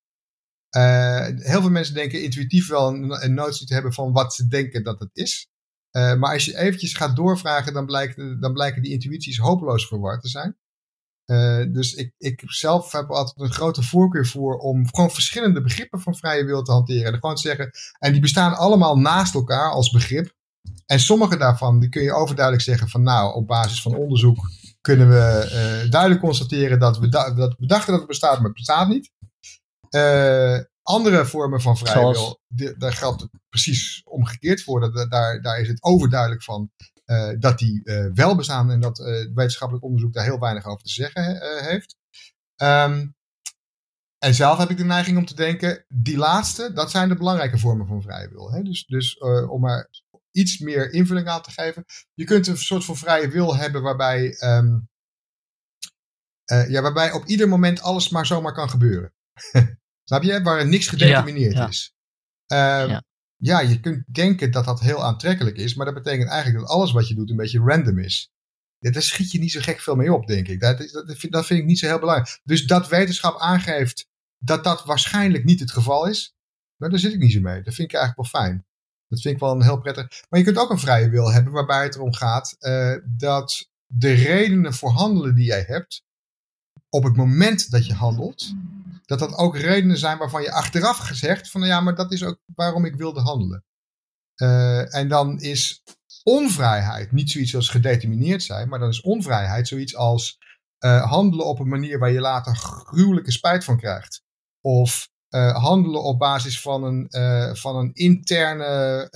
Uh, 0.78 1.26
heel 1.26 1.62
veel 1.62 1.70
mensen 1.70 1.94
denken 1.94 2.24
intuïtief 2.24 2.68
wel 2.68 2.88
een, 2.88 3.24
een, 3.24 3.34
notie 3.34 3.68
te 3.68 3.74
hebben 3.74 3.94
van 3.94 4.12
wat 4.12 4.34
ze 4.34 4.48
denken 4.48 4.84
dat 4.84 5.00
het 5.00 5.10
is. 5.14 5.48
Uh, 5.92 6.16
maar 6.16 6.34
als 6.34 6.46
je 6.46 6.58
eventjes 6.58 6.94
gaat 6.94 7.16
doorvragen, 7.16 7.74
dan, 7.74 7.86
blijkt, 7.86 8.42
dan 8.42 8.54
blijken 8.54 8.82
die 8.82 8.92
intuïties 8.92 9.38
hopeloos 9.38 9.88
verward 9.88 10.22
te 10.22 10.30
zijn. 10.30 10.58
Uh, 11.26 11.74
dus 11.74 11.94
ik, 11.94 12.14
ik 12.18 12.42
zelf 12.46 12.92
heb 12.92 13.10
altijd 13.10 13.40
een 13.40 13.54
grote 13.54 13.84
voorkeur 13.84 14.28
voor 14.28 14.58
om 14.58 14.88
gewoon 14.94 15.12
verschillende 15.12 15.62
begrippen 15.62 16.00
van 16.00 16.16
vrije 16.16 16.46
wil 16.46 16.64
te 16.64 16.72
hanteren. 16.72 17.14
En 17.14 17.20
gewoon 17.20 17.36
te 17.36 17.42
zeggen, 17.42 17.72
en 18.00 18.12
die 18.12 18.22
bestaan 18.22 18.56
allemaal 18.56 18.98
naast 18.98 19.34
elkaar 19.34 19.72
als 19.72 19.92
begrip. 19.92 20.34
En 20.86 21.00
sommige 21.00 21.38
daarvan 21.38 21.80
die 21.80 21.90
kun 21.90 22.04
je 22.04 22.14
overduidelijk 22.14 22.66
zeggen 22.66 22.90
van 22.90 23.04
nou, 23.04 23.36
op 23.36 23.48
basis 23.48 23.82
van 23.82 23.96
onderzoek 23.96 24.50
kunnen 24.82 25.10
we 25.10 25.88
duidelijk 25.90 26.22
constateren 26.22 26.80
dat 26.80 27.00
we, 27.00 27.10
dat 27.10 27.56
we 27.58 27.66
dachten 27.68 27.92
dat 27.92 28.00
het 28.00 28.10
bestaat, 28.10 28.36
maar 28.36 28.46
het 28.46 28.54
bestaat 28.54 28.88
niet. 28.88 29.13
Uh, 29.96 30.60
andere 30.82 31.26
vormen 31.26 31.62
van 31.62 31.78
vrijwil, 31.78 32.42
daar 32.78 32.94
geldt 32.94 33.22
het 33.22 33.32
precies 33.50 34.02
omgekeerd 34.06 34.64
voor. 34.64 34.80
Dat, 34.80 35.12
daar, 35.12 35.42
daar 35.42 35.60
is 35.60 35.68
het 35.68 35.84
overduidelijk 35.84 36.44
van 36.44 36.72
uh, 37.06 37.30
dat 37.40 37.60
die 37.60 37.82
wel 38.14 38.36
bestaan 38.36 38.72
en 38.72 38.80
dat 38.80 38.98
wetenschappelijk 39.34 39.86
onderzoek 39.86 40.14
daar 40.14 40.24
heel 40.24 40.40
weinig 40.40 40.66
over 40.66 40.84
te 40.84 40.90
zeggen 40.90 41.38
heeft. 41.64 41.96
Um, 42.62 43.16
en 44.18 44.34
zelf 44.34 44.58
heb 44.58 44.70
ik 44.70 44.78
de 44.78 44.84
neiging 44.84 45.18
om 45.18 45.26
te 45.26 45.36
denken, 45.36 45.86
die 45.88 46.18
laatste, 46.18 46.74
dat 46.74 46.92
zijn 46.92 47.10
de 47.10 47.16
belangrijke 47.16 47.58
vormen 47.58 47.88
van 47.88 48.02
vrijwil. 48.02 48.52
Hè? 48.52 48.62
Dus, 48.62 48.86
dus 48.86 49.18
om 49.48 49.62
maar 49.62 49.90
iets 50.32 50.58
meer 50.60 50.92
invulling 50.92 51.28
aan 51.28 51.42
te 51.42 51.52
geven. 51.52 51.86
Je 52.14 52.24
kunt 52.24 52.48
een 52.48 52.58
soort 52.58 52.86
van 52.86 52.98
vrije 52.98 53.30
wil 53.30 53.56
hebben 53.56 53.82
waarbij, 53.82 54.42
um, 54.42 54.90
uh, 56.52 56.70
ja, 56.70 56.82
waarbij 56.82 57.12
op 57.12 57.26
ieder 57.26 57.50
moment 57.50 57.82
alles 57.82 58.10
maar 58.10 58.26
zomaar 58.26 58.54
kan 58.54 58.70
gebeuren. 58.70 59.14
Snap 60.04 60.24
je? 60.24 60.42
Waar 60.42 60.68
niks 60.68 60.88
gedetermineerd 60.88 61.54
ja, 61.54 61.68
is. 61.68 61.94
Um, 62.48 62.58
ja. 62.58 63.04
ja. 63.38 63.60
je 63.60 63.80
kunt 63.80 64.04
denken 64.14 64.52
dat 64.52 64.66
dat 64.66 64.80
heel 64.80 65.04
aantrekkelijk 65.04 65.58
is, 65.58 65.76
maar 65.76 65.86
dat 65.86 65.96
betekent 65.96 66.30
eigenlijk 66.30 66.66
dat 66.66 66.76
alles 66.76 66.92
wat 66.92 67.08
je 67.08 67.16
doet 67.16 67.30
een 67.30 67.36
beetje 67.36 67.60
random 67.60 68.00
is. 68.00 68.32
Daar 68.80 69.02
schiet 69.02 69.32
je 69.32 69.40
niet 69.40 69.52
zo 69.52 69.60
gek 69.62 69.80
veel 69.80 69.96
mee 69.96 70.14
op, 70.14 70.28
denk 70.28 70.48
ik. 70.48 70.60
Dat, 70.60 70.78
dat, 70.78 71.18
vind, 71.18 71.34
dat 71.34 71.46
vind 71.46 71.60
ik 71.60 71.66
niet 71.66 71.80
zo 71.80 71.88
heel 71.88 72.00
belangrijk. 72.00 72.40
Dus 72.44 72.66
dat 72.66 72.88
wetenschap 72.88 73.40
aangeeft 73.40 74.08
dat 74.38 74.64
dat 74.64 74.86
waarschijnlijk 74.86 75.44
niet 75.44 75.60
het 75.60 75.72
geval 75.72 76.08
is, 76.08 76.36
nou, 76.78 76.92
daar 76.92 77.00
zit 77.00 77.14
ik 77.14 77.20
niet 77.20 77.32
zo 77.32 77.40
mee. 77.40 77.62
Dat 77.62 77.74
vind 77.74 77.92
ik 77.92 77.98
eigenlijk 77.98 78.32
wel 78.32 78.42
fijn. 78.42 78.66
Dat 79.08 79.22
vind 79.22 79.34
ik 79.34 79.40
wel 79.40 79.52
een 79.52 79.64
heel 79.64 79.80
prettig. 79.80 80.24
Maar 80.30 80.40
je 80.40 80.46
kunt 80.46 80.58
ook 80.58 80.70
een 80.70 80.80
vrije 80.80 81.10
wil 81.10 81.32
hebben 81.32 81.54
waarbij 81.54 81.84
het 81.84 81.96
erom 81.96 82.14
gaat 82.14 82.56
uh, 82.60 82.96
dat 83.06 83.70
de 83.86 84.14
redenen 84.14 84.74
voor 84.74 84.92
handelen 84.92 85.36
die 85.36 85.46
jij 85.46 85.64
hebt, 85.68 86.04
op 86.90 87.04
het 87.04 87.16
moment 87.16 87.72
dat 87.72 87.86
je 87.86 87.94
handelt, 87.94 88.54
dat 89.06 89.20
dat 89.20 89.34
ook 89.34 89.58
redenen 89.58 89.98
zijn 89.98 90.18
waarvan 90.18 90.42
je 90.42 90.52
achteraf 90.52 90.98
gezegd 90.98 91.50
van 91.50 91.62
ja, 91.62 91.82
maar 91.82 91.96
dat 91.96 92.12
is 92.12 92.24
ook 92.24 92.40
waarom 92.56 92.86
ik 92.86 92.96
wilde 92.96 93.22
handelen. 93.22 93.66
Uh, 94.42 94.96
en 94.96 95.08
dan 95.08 95.40
is 95.40 95.84
onvrijheid 96.24 97.12
niet 97.12 97.32
zoiets 97.32 97.56
als 97.56 97.70
gedetermineerd 97.70 98.44
zijn, 98.44 98.70
maar 98.70 98.80
dan 98.80 98.90
is 98.90 99.02
onvrijheid 99.02 99.68
zoiets 99.68 99.96
als 99.96 100.38
uh, 100.86 101.10
handelen 101.10 101.46
op 101.46 101.60
een 101.60 101.68
manier 101.68 102.00
waar 102.00 102.12
je 102.12 102.20
later 102.20 102.56
gruwelijke 102.56 103.32
spijt 103.32 103.64
van 103.64 103.78
krijgt. 103.78 104.24
Of 104.62 105.10
uh, 105.30 105.56
handelen 105.56 106.04
op 106.04 106.20
basis 106.20 106.62
van 106.62 106.84
een, 106.84 107.08
van 107.58 107.76
een 107.76 107.94
interne 107.94 109.08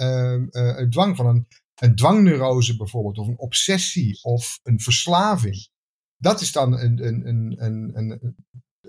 uh, 0.51 0.89
dwang, 0.89 1.15
van 1.15 1.25
een, 1.25 1.47
een 1.75 1.95
dwangneurose 1.95 2.77
bijvoorbeeld, 2.77 3.17
of 3.17 3.27
een 3.27 3.39
obsessie 3.39 4.19
of 4.23 4.59
een 4.63 4.79
verslaving. 4.79 5.69
Dat 6.17 6.41
is 6.41 6.51
dan 6.51 6.79
een, 6.79 7.07
een, 7.07 7.27
een, 7.27 7.55
een, 7.59 7.91
een 7.95 8.35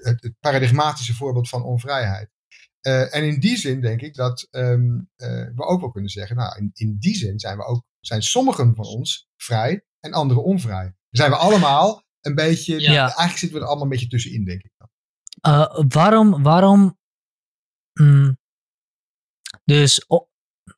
het, 0.01 0.22
het, 0.22 0.34
paradigmatische 0.40 1.14
voorbeeld 1.14 1.49
van 1.49 1.62
onvrijheid. 1.62 2.30
en 2.80 3.24
in 3.24 3.40
die 3.40 3.57
zin 3.57 3.80
denk 3.80 4.01
ik 4.01 4.14
dat 4.14 4.49
um, 4.51 5.11
we 5.55 5.64
ook 5.64 5.80
wel 5.80 5.90
kunnen 5.90 6.11
zeggen, 6.11 6.36
nou, 6.36 6.59
in, 6.59 6.70
in 6.74 6.96
die 6.99 7.16
zin 7.16 7.38
zijn 7.38 7.57
we 7.57 7.64
ook, 7.64 7.84
zijn 8.01 8.22
sommigen 8.22 8.74
van 8.74 8.84
ons 8.84 9.28
vrij 9.36 9.84
en 10.01 10.12
anderen 10.12 10.44
onvrij. 10.44 10.84
Dan 10.84 10.94
zijn 11.11 11.30
we 11.30 11.36
allemaal 11.36 12.03
een 12.20 12.34
beetje, 12.34 12.80
ja. 12.80 13.01
eigenlijk 13.01 13.38
zitten 13.38 13.59
we 13.59 13.62
er 13.64 13.66
allemaal 13.66 13.84
een 13.84 13.90
beetje 13.90 14.09
tussenin, 14.09 14.44
denk 14.44 14.62
ik. 14.62 14.72
Uh, 15.46 15.84
waarom, 15.88 16.42
waarom 16.42 16.99
Mm. 17.99 18.38
Dus, 19.64 20.07
oh, 20.07 20.28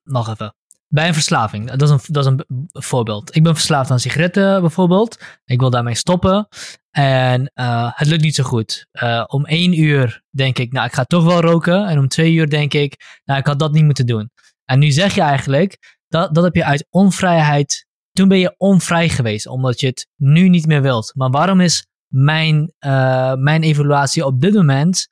nog 0.02 0.28
even. 0.28 0.54
Bij 0.93 1.09
een 1.09 1.14
verslaving, 1.14 1.70
dat 1.70 1.82
is 1.82 1.91
een, 1.91 2.01
dat 2.07 2.24
is 2.26 2.32
een 2.32 2.68
voorbeeld. 2.72 3.36
Ik 3.36 3.43
ben 3.43 3.55
verslaafd 3.55 3.91
aan 3.91 4.01
sigaretten 4.01 4.61
bijvoorbeeld. 4.61 5.22
Ik 5.45 5.61
wil 5.61 5.70
daarmee 5.70 5.95
stoppen. 5.95 6.49
En 6.91 7.53
uh, 7.55 7.91
het 7.95 8.09
lukt 8.09 8.22
niet 8.22 8.34
zo 8.34 8.45
goed. 8.45 8.86
Uh, 9.03 9.24
om 9.26 9.47
één 9.47 9.80
uur 9.80 10.22
denk 10.30 10.59
ik, 10.59 10.72
nou, 10.72 10.86
ik 10.86 10.93
ga 10.93 11.05
toch 11.05 11.24
wel 11.24 11.41
roken. 11.41 11.86
En 11.86 11.99
om 11.99 12.09
twee 12.09 12.32
uur 12.32 12.51
denk 12.51 12.74
ik, 12.74 13.20
nou, 13.24 13.38
ik 13.38 13.47
had 13.47 13.59
dat 13.59 13.72
niet 13.72 13.84
moeten 13.84 14.07
doen. 14.07 14.30
En 14.64 14.78
nu 14.78 14.91
zeg 14.91 15.14
je 15.14 15.20
eigenlijk, 15.20 15.99
dat, 16.09 16.34
dat 16.34 16.45
heb 16.45 16.55
je 16.55 16.64
uit 16.64 16.86
onvrijheid. 16.91 17.86
Toen 18.12 18.28
ben 18.28 18.38
je 18.38 18.55
onvrij 18.57 19.09
geweest, 19.09 19.47
omdat 19.47 19.80
je 19.80 19.86
het 19.86 20.07
nu 20.16 20.49
niet 20.49 20.66
meer 20.66 20.82
wilt. 20.82 21.12
Maar 21.14 21.30
waarom 21.30 21.61
is 21.61 21.86
mijn, 22.07 22.72
uh, 22.80 23.34
mijn 23.34 23.62
evaluatie 23.62 24.24
op 24.24 24.41
dit 24.41 24.55
moment 24.55 25.09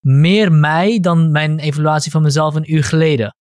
meer 0.00 0.52
mij 0.52 1.00
dan 1.00 1.30
mijn 1.30 1.58
evaluatie 1.58 2.10
van 2.10 2.22
mezelf 2.22 2.54
een 2.54 2.74
uur 2.74 2.84
geleden. 2.84 3.36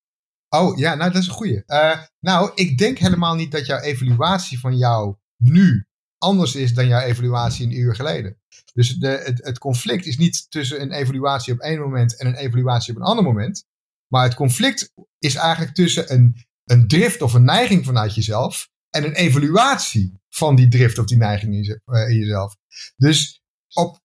Oh 0.54 0.78
ja, 0.78 0.96
nou 0.96 1.12
dat 1.12 1.22
is 1.22 1.28
een 1.28 1.34
goeie. 1.34 1.64
Uh, 1.68 2.02
nou, 2.20 2.52
ik 2.56 2.78
denk 2.78 2.98
helemaal 2.98 3.36
niet 3.36 3.52
dat 3.52 3.66
jouw 3.66 3.80
evaluatie 3.80 4.60
van 4.60 4.78
jou 4.78 5.16
nu 5.38 5.86
anders 6.18 6.56
is 6.56 6.74
dan 6.74 6.88
jouw 6.88 7.02
evaluatie 7.02 7.66
een 7.66 7.80
uur 7.80 7.96
geleden. 7.96 8.38
Dus 8.74 8.96
de, 8.96 9.08
het, 9.08 9.46
het 9.46 9.58
conflict 9.58 10.06
is 10.06 10.18
niet 10.18 10.52
tussen 10.52 10.82
een 10.82 10.92
evaluatie 10.92 11.54
op 11.54 11.60
één 11.60 11.80
moment 11.80 12.18
en 12.18 12.28
een 12.28 12.36
evaluatie 12.36 12.94
op 12.94 13.00
een 13.00 13.06
ander 13.06 13.24
moment. 13.24 13.66
Maar 14.08 14.24
het 14.24 14.34
conflict 14.34 14.94
is 15.20 15.36
eigenlijk 15.36 15.76
tussen 15.76 16.14
een, 16.14 16.46
een 16.64 16.88
drift 16.88 17.22
of 17.22 17.34
een 17.34 17.44
neiging 17.44 17.86
vanuit 17.86 18.16
jezelf 18.16 18.70
en 18.90 19.04
een 19.04 19.14
evaluatie 19.14 20.20
van 20.30 20.56
die 20.56 20.68
drift 20.68 20.98
of 20.98 21.06
die 21.06 21.18
neiging 21.18 21.56
in, 21.56 21.82
uh, 21.86 22.10
in 22.10 22.18
jezelf. 22.18 22.56
Dus 22.96 23.42
op 23.74 24.00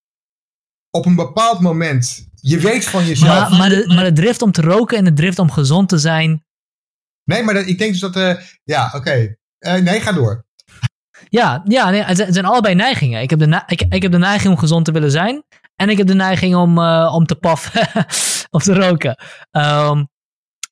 op 0.90 1.06
een 1.06 1.14
bepaald 1.14 1.60
moment, 1.60 2.28
je 2.48 2.58
weet 2.58 2.84
van 2.84 3.06
jezelf. 3.06 3.50
Maar, 3.50 3.58
maar, 3.58 3.68
de, 3.68 3.92
maar 3.94 4.04
de 4.04 4.12
drift 4.12 4.42
om 4.42 4.52
te 4.52 4.60
roken 4.60 4.98
en 4.98 5.04
de 5.04 5.12
drift 5.12 5.38
om 5.38 5.50
gezond 5.50 5.88
te 5.88 5.98
zijn. 5.98 6.44
Nee, 7.24 7.42
maar 7.42 7.54
dat, 7.54 7.66
ik 7.66 7.78
denk 7.78 7.90
dus 7.90 8.00
dat, 8.00 8.16
eh 8.16 8.34
ja, 8.64 8.92
oké. 8.94 9.36
Eh, 9.58 9.74
nee, 9.74 10.00
ga 10.00 10.12
door. 10.12 10.44
Ja, 11.28 11.62
ja 11.64 11.90
nee, 11.90 12.02
het, 12.02 12.26
zijn, 12.28 12.44
allebei 12.44 12.74
neigingen. 12.74 13.22
Ik 13.22 13.30
heb, 13.30 13.38
de, 13.38 13.62
ik, 13.66 13.82
ik 13.88 14.02
heb 14.02 14.12
de 14.12 14.18
neiging 14.18 14.52
om 14.52 14.58
gezond 14.58 14.84
te 14.84 14.92
willen 14.92 15.10
zijn. 15.10 15.42
En 15.76 15.88
ik 15.88 15.96
heb 15.96 16.06
de 16.06 16.14
neiging 16.14 16.54
om, 16.54 16.78
eh, 16.78 17.12
om 17.14 17.26
te 17.26 17.34
paffen 17.34 17.88
of 18.56 18.62
te 18.62 18.74
roken. 18.74 19.18
Ehm, 19.50 20.04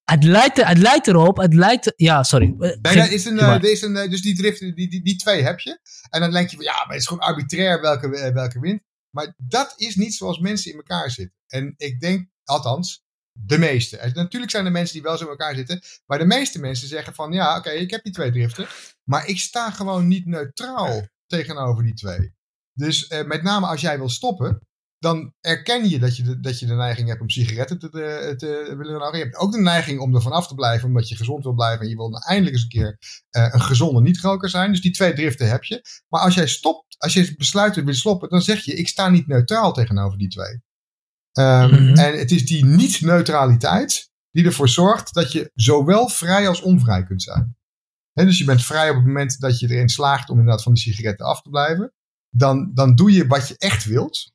het, 0.05 0.25
lijkt, 0.25 0.64
het 0.64 0.79
lijkt 0.79 1.07
erop, 1.07 1.37
het 1.37 1.55
lijkt... 1.55 1.93
Ja, 1.97 2.22
sorry. 2.22 2.55
Nee, 2.57 3.11
is 3.11 3.25
een, 3.25 3.61
is 3.61 4.11
dus 4.11 4.22
die 4.22 4.37
drift, 4.37 4.59
die, 4.61 4.89
die, 4.89 5.03
die 5.03 5.16
twee 5.16 5.43
heb 5.43 5.61
je. 5.61 5.79
En 6.11 6.20
dan 6.20 6.31
denk 6.31 6.51
je 6.51 6.57
van, 6.57 6.64
ja, 6.64 6.72
maar 6.72 6.89
het 6.89 7.01
is 7.01 7.07
gewoon 7.07 7.22
arbitrair 7.22 7.81
welke, 7.81 8.33
welke 8.35 8.61
wint. 8.61 8.83
Maar 9.15 9.35
dat 9.37 9.75
is 9.77 9.95
niet 9.97 10.15
zoals 10.15 10.39
mensen 10.39 10.71
in 10.71 10.77
elkaar 10.77 11.11
zitten. 11.11 11.37
En 11.47 11.75
ik 11.77 12.01
denk, 12.01 12.29
althans, 12.45 13.05
de 13.33 13.59
meeste. 13.59 13.97
Er- 13.99 14.15
natuurlijk 14.15 14.53
zijn 14.53 14.67
er 14.67 14.73
mensen 14.73 14.95
die 14.95 15.03
wel 15.03 15.17
zo 15.17 15.25
in 15.25 15.31
elkaar 15.31 15.55
zitten. 15.55 15.83
Maar 16.07 16.19
de 16.19 16.25
meeste 16.25 16.59
mensen 16.61 16.89
zeggen 16.89 17.15
van, 17.15 17.33
ja, 17.33 17.57
oké, 17.57 17.71
ik 17.71 17.91
heb 17.91 18.03
die 18.03 18.12
twee 18.12 18.31
driften. 18.33 18.67
Maar 19.03 19.27
ik 19.27 19.39
sta 19.39 19.71
gewoon 19.71 20.07
niet 20.09 20.27
neutraal 20.27 21.09
tegenover 21.27 21.85
die 21.85 21.95
twee. 21.95 22.35
Dus 22.73 23.07
eh, 23.07 23.25
met 23.25 23.43
name 23.43 23.67
als 23.67 23.81
jij 23.81 23.99
wil 23.99 24.09
stoppen, 24.09 24.61
dan 25.05 25.35
erken 25.41 25.89
je 25.89 25.99
dat 25.99 26.17
je 26.17 26.23
de, 26.23 26.41
dat 26.41 26.59
je 26.59 26.67
de 26.67 26.75
neiging 26.75 27.09
hebt 27.09 27.21
om 27.21 27.31
sigaretten 27.31 27.79
te, 27.79 27.91
te, 27.91 28.35
te 28.37 28.75
willen 28.77 28.99
roken. 28.99 29.19
Je 29.19 29.25
hebt 29.25 29.37
ook 29.37 29.53
de 29.53 29.61
neiging 29.61 30.01
om 30.01 30.15
er 30.15 30.23
vanaf 30.23 30.47
te 30.47 30.55
blijven, 30.55 30.89
omdat 30.89 31.09
je 31.09 31.17
gezond 31.17 31.45
wil 31.45 31.55
blijven. 31.55 31.81
En 31.81 31.89
je 31.89 31.97
wil 31.97 32.19
eindelijk 32.19 32.55
eens 32.55 32.63
een 32.63 32.69
keer 32.69 32.99
eh, 33.31 33.49
een 33.51 33.61
gezonde 33.61 34.01
niet-roker 34.01 34.49
zijn. 34.49 34.71
Dus 34.71 34.81
die 34.81 34.93
twee 34.93 35.13
driften 35.13 35.49
heb 35.49 35.65
je. 35.65 35.83
Maar 36.09 36.21
als 36.21 36.35
jij 36.35 36.47
stopt, 36.47 36.97
als 36.99 37.13
je 37.13 37.35
besluit 37.37 37.73
te 37.73 37.81
willen 37.81 37.95
stoppen, 37.95 38.29
dan 38.29 38.43
zeg 38.43 38.65
je, 38.65 38.75
ik 38.75 38.89
sta 38.89 39.09
niet 39.09 39.27
neutraal 39.27 39.73
tegenover 39.73 40.19
die 40.19 40.29
twee. 40.29 40.63
Ehm, 41.33 41.73
Mhm. 41.73 41.95
En 41.95 42.19
het 42.19 42.31
is 42.31 42.47
die 42.47 42.65
niet-neutraliteit 42.65 44.11
die 44.31 44.45
ervoor 44.45 44.69
zorgt 44.69 45.15
dat 45.15 45.33
je 45.33 45.51
zowel 45.55 46.09
vrij 46.09 46.49
als 46.49 46.61
onvrij 46.61 47.03
kunt 47.03 47.23
zijn. 47.23 47.57
Dus 48.13 48.39
je 48.39 48.45
bent 48.45 48.65
vrij 48.65 48.91
op 48.91 48.97
het 48.97 49.07
moment 49.07 49.41
dat 49.41 49.59
je 49.59 49.71
erin 49.71 49.89
slaagt 49.89 50.31
om 50.31 50.39
inderdaad 50.39 50.63
van 50.63 50.73
die 50.75 50.83
sigaretten 50.83 51.27
af 51.27 51.43
te 51.43 51.49
blijven. 51.51 51.93
Dan, 52.31 52.71
dan 52.75 52.95
doe 52.95 53.13
je 53.13 53.27
wat 53.27 53.49
je 53.49 53.55
echt 53.59 53.85
wilt. 53.85 54.34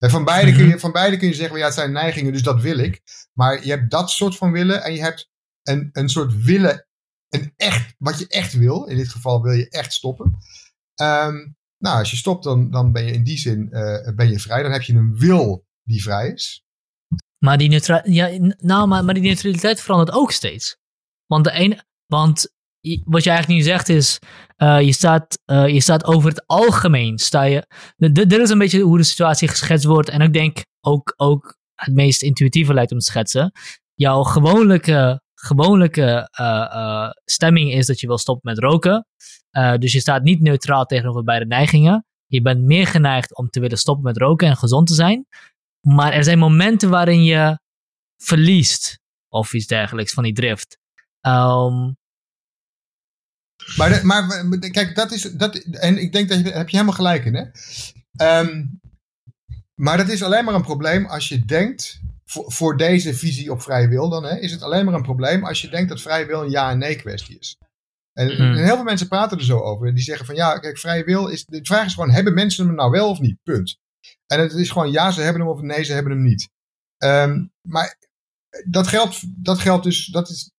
En 0.00 0.10
van, 0.10 0.24
beide 0.24 0.52
kun 0.52 0.68
je, 0.68 0.78
van 0.78 0.92
beide 0.92 1.16
kun 1.16 1.28
je 1.28 1.34
zeggen, 1.34 1.58
ja, 1.58 1.64
het 1.64 1.74
zijn 1.74 1.92
neigingen, 1.92 2.32
dus 2.32 2.42
dat 2.42 2.60
wil 2.60 2.78
ik. 2.78 3.02
Maar 3.32 3.64
je 3.64 3.70
hebt 3.70 3.90
dat 3.90 4.10
soort 4.10 4.36
van 4.36 4.52
willen 4.52 4.82
en 4.82 4.92
je 4.92 5.00
hebt 5.00 5.30
een, 5.62 5.88
een 5.92 6.08
soort 6.08 6.42
willen, 6.42 6.86
een 7.28 7.52
echt, 7.56 7.94
wat 7.98 8.18
je 8.18 8.26
echt 8.28 8.52
wil. 8.52 8.84
In 8.84 8.96
dit 8.96 9.08
geval 9.08 9.42
wil 9.42 9.52
je 9.52 9.68
echt 9.68 9.92
stoppen. 9.92 10.36
Ehm, 10.94 11.36
nou, 11.78 11.98
als 11.98 12.10
je 12.10 12.16
stopt, 12.16 12.44
dan, 12.44 12.70
dan 12.70 12.92
ben 12.92 13.04
je 13.04 13.12
in 13.12 13.24
die 13.24 13.38
zin 13.38 13.72
eh, 13.72 14.14
ben 14.14 14.30
je 14.30 14.38
vrij. 14.38 14.62
Dan 14.62 14.72
heb 14.72 14.82
je 14.82 14.92
een 14.92 15.18
wil 15.18 15.66
die 15.82 16.02
vrij 16.02 16.28
is. 16.28 16.64
Maar 17.38 17.58
die, 17.58 17.68
neutra 17.68 18.02
ja, 18.04 18.54
nou, 18.58 18.88
maar, 18.88 19.04
maar 19.04 19.14
die 19.14 19.22
neutraliteit 19.22 19.80
verandert 19.80 20.16
ook 20.16 20.32
steeds. 20.32 20.78
Want, 21.26 21.44
de 21.44 21.50
ene, 21.50 21.84
want 22.06 22.54
wat 23.04 23.24
je 23.24 23.30
eigenlijk 23.30 23.60
nu 23.60 23.60
zegt 23.60 23.88
is, 23.88 24.18
eh, 24.56 24.80
je, 24.80 24.92
staat, 24.92 25.38
eh, 25.44 25.68
je 25.68 25.80
staat 25.80 26.04
over 26.04 26.28
het 26.28 26.46
algemeen, 26.46 27.18
sta 27.18 27.42
je, 27.42 27.66
dit 27.96 28.32
is 28.32 28.50
een 28.50 28.58
beetje 28.58 28.80
hoe 28.80 28.96
de 28.96 29.02
situatie 29.02 29.48
geschetst 29.48 29.86
wordt. 29.86 30.08
En 30.08 30.20
ik 30.20 30.32
denk 30.32 30.64
ook, 30.80 31.14
ook 31.16 31.58
het 31.74 31.94
meest 31.94 32.22
intuïtieve 32.22 32.74
lijkt 32.74 32.92
om 32.92 32.98
te 32.98 33.04
schetsen. 33.04 33.52
Jouw 33.94 34.22
gewoonlijke 35.34 36.28
eh, 36.30 37.10
stemming 37.24 37.72
is 37.72 37.86
dat 37.86 38.00
je 38.00 38.06
wil 38.06 38.18
stoppen 38.18 38.50
met 38.50 38.62
roken. 38.62 39.06
Dus 39.78 39.92
je 39.92 40.00
staat 40.00 40.22
niet 40.22 40.40
neutraal 40.40 40.84
tegenover 40.84 41.24
beide 41.24 41.46
neigingen. 41.46 42.04
Je 42.26 42.42
bent 42.42 42.62
meer 42.62 42.86
geneigd 42.86 43.36
om 43.36 43.48
te 43.48 43.60
willen 43.60 43.78
stoppen 43.78 44.04
met 44.04 44.16
roken 44.16 44.48
en 44.48 44.56
gezond 44.56 44.86
te 44.86 44.94
zijn. 44.94 45.26
Maar 45.80 46.12
er 46.12 46.24
zijn 46.24 46.38
momenten 46.38 46.90
waarin 46.90 47.24
je 47.24 47.58
verliest. 48.16 48.98
Of 49.28 49.52
iets 49.52 49.66
dergelijks 49.66 50.12
van 50.12 50.22
die 50.22 50.32
drift. 50.32 50.78
Ehm, 51.20 51.90
Maar, 53.76 53.88
de- 53.90 54.04
maar 54.04 54.58
kijk, 54.70 54.94
dat 54.94 55.12
is. 55.12 55.22
Dat, 55.22 55.56
en 55.56 55.98
ik 55.98 56.12
denk 56.12 56.28
dat 56.28 56.38
je. 56.38 56.50
heb 56.50 56.68
je 56.68 56.76
helemaal 56.76 56.96
gelijk 56.96 57.24
in, 57.24 57.34
hè? 57.34 57.44
Ehm, 58.16 58.64
maar 59.74 59.96
dat 59.96 60.08
is 60.08 60.22
alleen 60.22 60.44
maar 60.44 60.54
een 60.54 60.62
probleem 60.62 61.06
als 61.06 61.28
je 61.28 61.44
denkt. 61.44 62.00
Voor, 62.24 62.52
voor 62.52 62.76
deze 62.76 63.14
visie 63.14 63.50
op 63.52 63.62
vrije 63.62 63.88
wil 63.88 64.08
dan, 64.08 64.24
hè, 64.24 64.38
is 64.38 64.52
het 64.52 64.62
alleen 64.62 64.84
maar 64.84 64.94
een 64.94 65.02
probleem 65.02 65.44
als 65.44 65.60
je 65.60 65.68
denkt 65.68 65.88
dat 65.88 66.00
vrije 66.00 66.26
wil 66.26 66.42
een 66.42 66.50
ja 66.50 66.70
en 66.70 66.78
nee 66.78 66.96
kwestie 66.96 67.38
is. 67.38 67.56
En, 68.12 68.36
Hmm. 68.36 68.50
en 68.56 68.64
heel 68.64 68.74
veel 68.74 68.84
mensen 68.84 69.08
praten 69.08 69.38
er 69.38 69.44
zo 69.44 69.58
over. 69.58 69.94
Die 69.94 70.02
zeggen 70.04 70.26
van 70.26 70.34
ja, 70.34 70.58
kijk, 70.58 70.78
vrije 70.78 71.04
wil 71.04 71.26
is. 71.28 71.44
De 71.44 71.60
vraag 71.62 71.86
is 71.86 71.94
gewoon: 71.94 72.10
hebben 72.10 72.34
mensen 72.34 72.66
hem 72.66 72.74
nou 72.74 72.90
wel 72.90 73.08
of 73.08 73.20
niet? 73.20 73.38
Punt. 73.42 73.78
En 74.26 74.40
het 74.40 74.52
is 74.52 74.70
gewoon 74.70 74.90
ja, 74.90 75.10
ze 75.10 75.20
hebben 75.20 75.42
hem 75.42 75.50
of 75.50 75.60
nee, 75.60 75.84
ze 75.84 75.92
hebben 75.92 76.12
hem 76.12 76.22
niet. 76.22 76.48
Ehm, 76.96 77.44
maar 77.68 77.96
dat 78.66 78.86
geldt, 78.86 79.22
dat 79.44 79.58
geldt 79.58 79.84
dus. 79.84 80.06
Dat 80.06 80.28
is, 80.28 80.50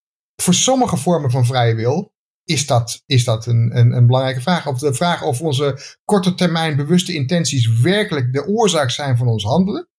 voor 0.42 0.54
sommige 0.54 0.98
vormen 0.98 1.32
van 1.32 1.46
vrije 1.46 1.76
wil 1.76 2.11
is 2.44 2.68
dat, 2.68 3.04
is 3.06 3.24
dat 3.24 3.46
een, 3.46 3.78
een, 3.78 3.92
een 3.92 4.06
belangrijke 4.06 4.42
vraag. 4.42 4.68
Of 4.68 4.80
de 4.80 4.94
vraag 4.94 5.24
of 5.24 5.42
onze 5.42 5.98
korte 6.06 6.34
termijn 6.34 6.76
bewuste 6.76 7.14
intenties 7.14 7.80
werkelijk 7.82 8.34
de 8.34 8.46
oorzaak 8.46 8.90
zijn 8.90 9.18
van 9.18 9.28
ons 9.28 9.44
handelen. 9.44 9.90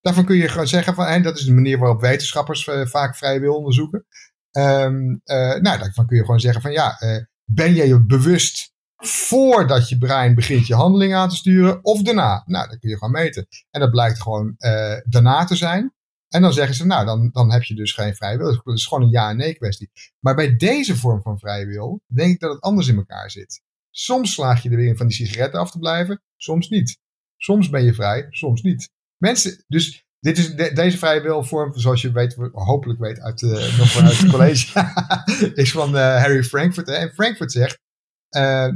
Daarvan 0.00 0.24
kun 0.24 0.36
je 0.36 0.48
gewoon 0.48 0.68
zeggen 0.68 0.94
van, 0.94 1.06
en 1.06 1.22
dat 1.22 1.38
is 1.38 1.44
de 1.44 1.52
manier 1.52 1.78
waarop 1.78 2.00
wetenschappers 2.00 2.66
eh, 2.66 2.86
vaak 2.86 3.16
vrije 3.16 3.40
wil 3.40 3.54
onderzoeken. 3.54 4.06
Eh, 4.50 4.90
nou, 5.60 5.60
daarvan 5.60 6.06
kun 6.06 6.16
je 6.16 6.24
gewoon 6.24 6.40
zeggen 6.40 6.62
van 6.62 6.72
ja, 6.72 6.98
eh, 6.98 7.24
ben 7.44 7.74
jij 7.74 7.86
je 7.86 8.04
bewust 8.04 8.72
voordat 8.96 9.88
je 9.88 9.98
brein 9.98 10.34
begint 10.34 10.66
je 10.66 10.74
handeling 10.74 11.14
aan 11.14 11.28
te 11.28 11.36
sturen 11.36 11.84
of 11.84 12.02
daarna? 12.02 12.42
Nou, 12.46 12.68
dat 12.68 12.78
kun 12.78 12.88
je 12.88 12.98
gewoon 12.98 13.12
meten. 13.12 13.46
En 13.70 13.80
dat 13.80 13.90
blijkt 13.90 14.22
gewoon 14.22 14.54
daarna 15.04 15.44
te 15.44 15.56
zijn. 15.56 15.92
En 16.28 16.42
dan 16.42 16.52
zeggen 16.52 16.74
ze, 16.74 16.86
nou, 16.86 17.06
dan, 17.06 17.30
dan 17.32 17.52
heb 17.52 17.62
je 17.62 17.74
dus 17.74 17.92
geen 17.92 18.14
vrije 18.14 18.38
wil. 18.38 18.62
Dat 18.64 18.76
is 18.76 18.86
gewoon 18.86 19.04
een 19.04 19.10
ja 19.10 19.30
en 19.30 19.36
nee 19.36 19.54
kwestie. 19.54 19.90
Maar 20.20 20.34
bij 20.34 20.56
deze 20.56 20.96
vorm 20.96 21.22
van 21.22 21.38
vrije 21.38 21.66
wil, 21.66 22.00
denk 22.06 22.32
ik 22.34 22.40
dat 22.40 22.52
het 22.52 22.60
anders 22.60 22.88
in 22.88 22.96
elkaar 22.96 23.30
zit. 23.30 23.62
Soms 23.90 24.32
slaag 24.32 24.62
je 24.62 24.70
er 24.70 24.76
weer 24.76 24.86
in 24.88 24.96
van 24.96 25.06
die 25.06 25.16
sigaretten 25.16 25.60
af 25.60 25.70
te 25.70 25.78
blijven, 25.78 26.22
soms 26.36 26.68
niet. 26.68 26.98
Soms 27.36 27.68
ben 27.70 27.84
je 27.84 27.94
vrij, 27.94 28.26
soms 28.30 28.62
niet. 28.62 28.90
Mensen, 29.16 29.64
dus 29.66 30.04
dit 30.20 30.38
is 30.38 30.54
de- 30.54 30.72
deze 30.72 30.98
vrije 30.98 31.20
wil 31.20 31.44
vorm, 31.44 31.78
zoals 31.78 32.02
je 32.02 32.12
weet, 32.12 32.34
hopelijk 32.52 32.98
weet 33.00 33.20
uit, 33.20 33.42
eh, 33.42 33.78
nog 33.78 33.90
vanuit 33.90 34.18
het 34.18 34.30
college, 34.34 34.94
is 35.62 35.72
van 35.72 35.96
eh, 35.96 36.02
Harry 36.02 36.42
Frankfurt. 36.44 36.86
Hè? 36.86 36.92
En 36.94 37.12
Frankfurt 37.12 37.52
zegt, 37.52 37.78
eh, 38.28 38.68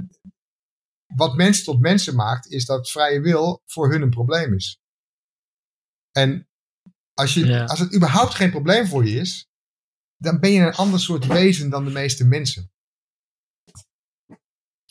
wat 1.15 1.35
mensen 1.37 1.65
tot 1.65 1.81
mensen 1.81 2.15
maakt, 2.15 2.51
is 2.51 2.65
dat 2.67 2.91
vrije 2.91 3.21
wil 3.21 3.63
voor 3.67 3.91
hun 3.91 4.03
een 4.03 4.11
probleem 4.11 4.55
is. 4.55 4.79
En 6.13 6.47
als, 7.23 7.35
je, 7.35 7.47
Ja. 7.47 7.65
als 7.65 7.79
het 7.79 7.95
überhaupt 7.95 8.35
geen 8.35 8.51
probleem 8.51 8.87
voor 8.87 9.07
je 9.07 9.21
is, 9.21 9.47
dan 10.17 10.41
ben 10.41 10.51
je 10.53 10.61
een 10.61 10.75
ander 10.75 11.01
soort 11.01 11.27
wezen 11.27 11.71
dan 11.71 11.85
de 11.85 11.91
meeste 11.91 12.25
mensen. 12.25 12.71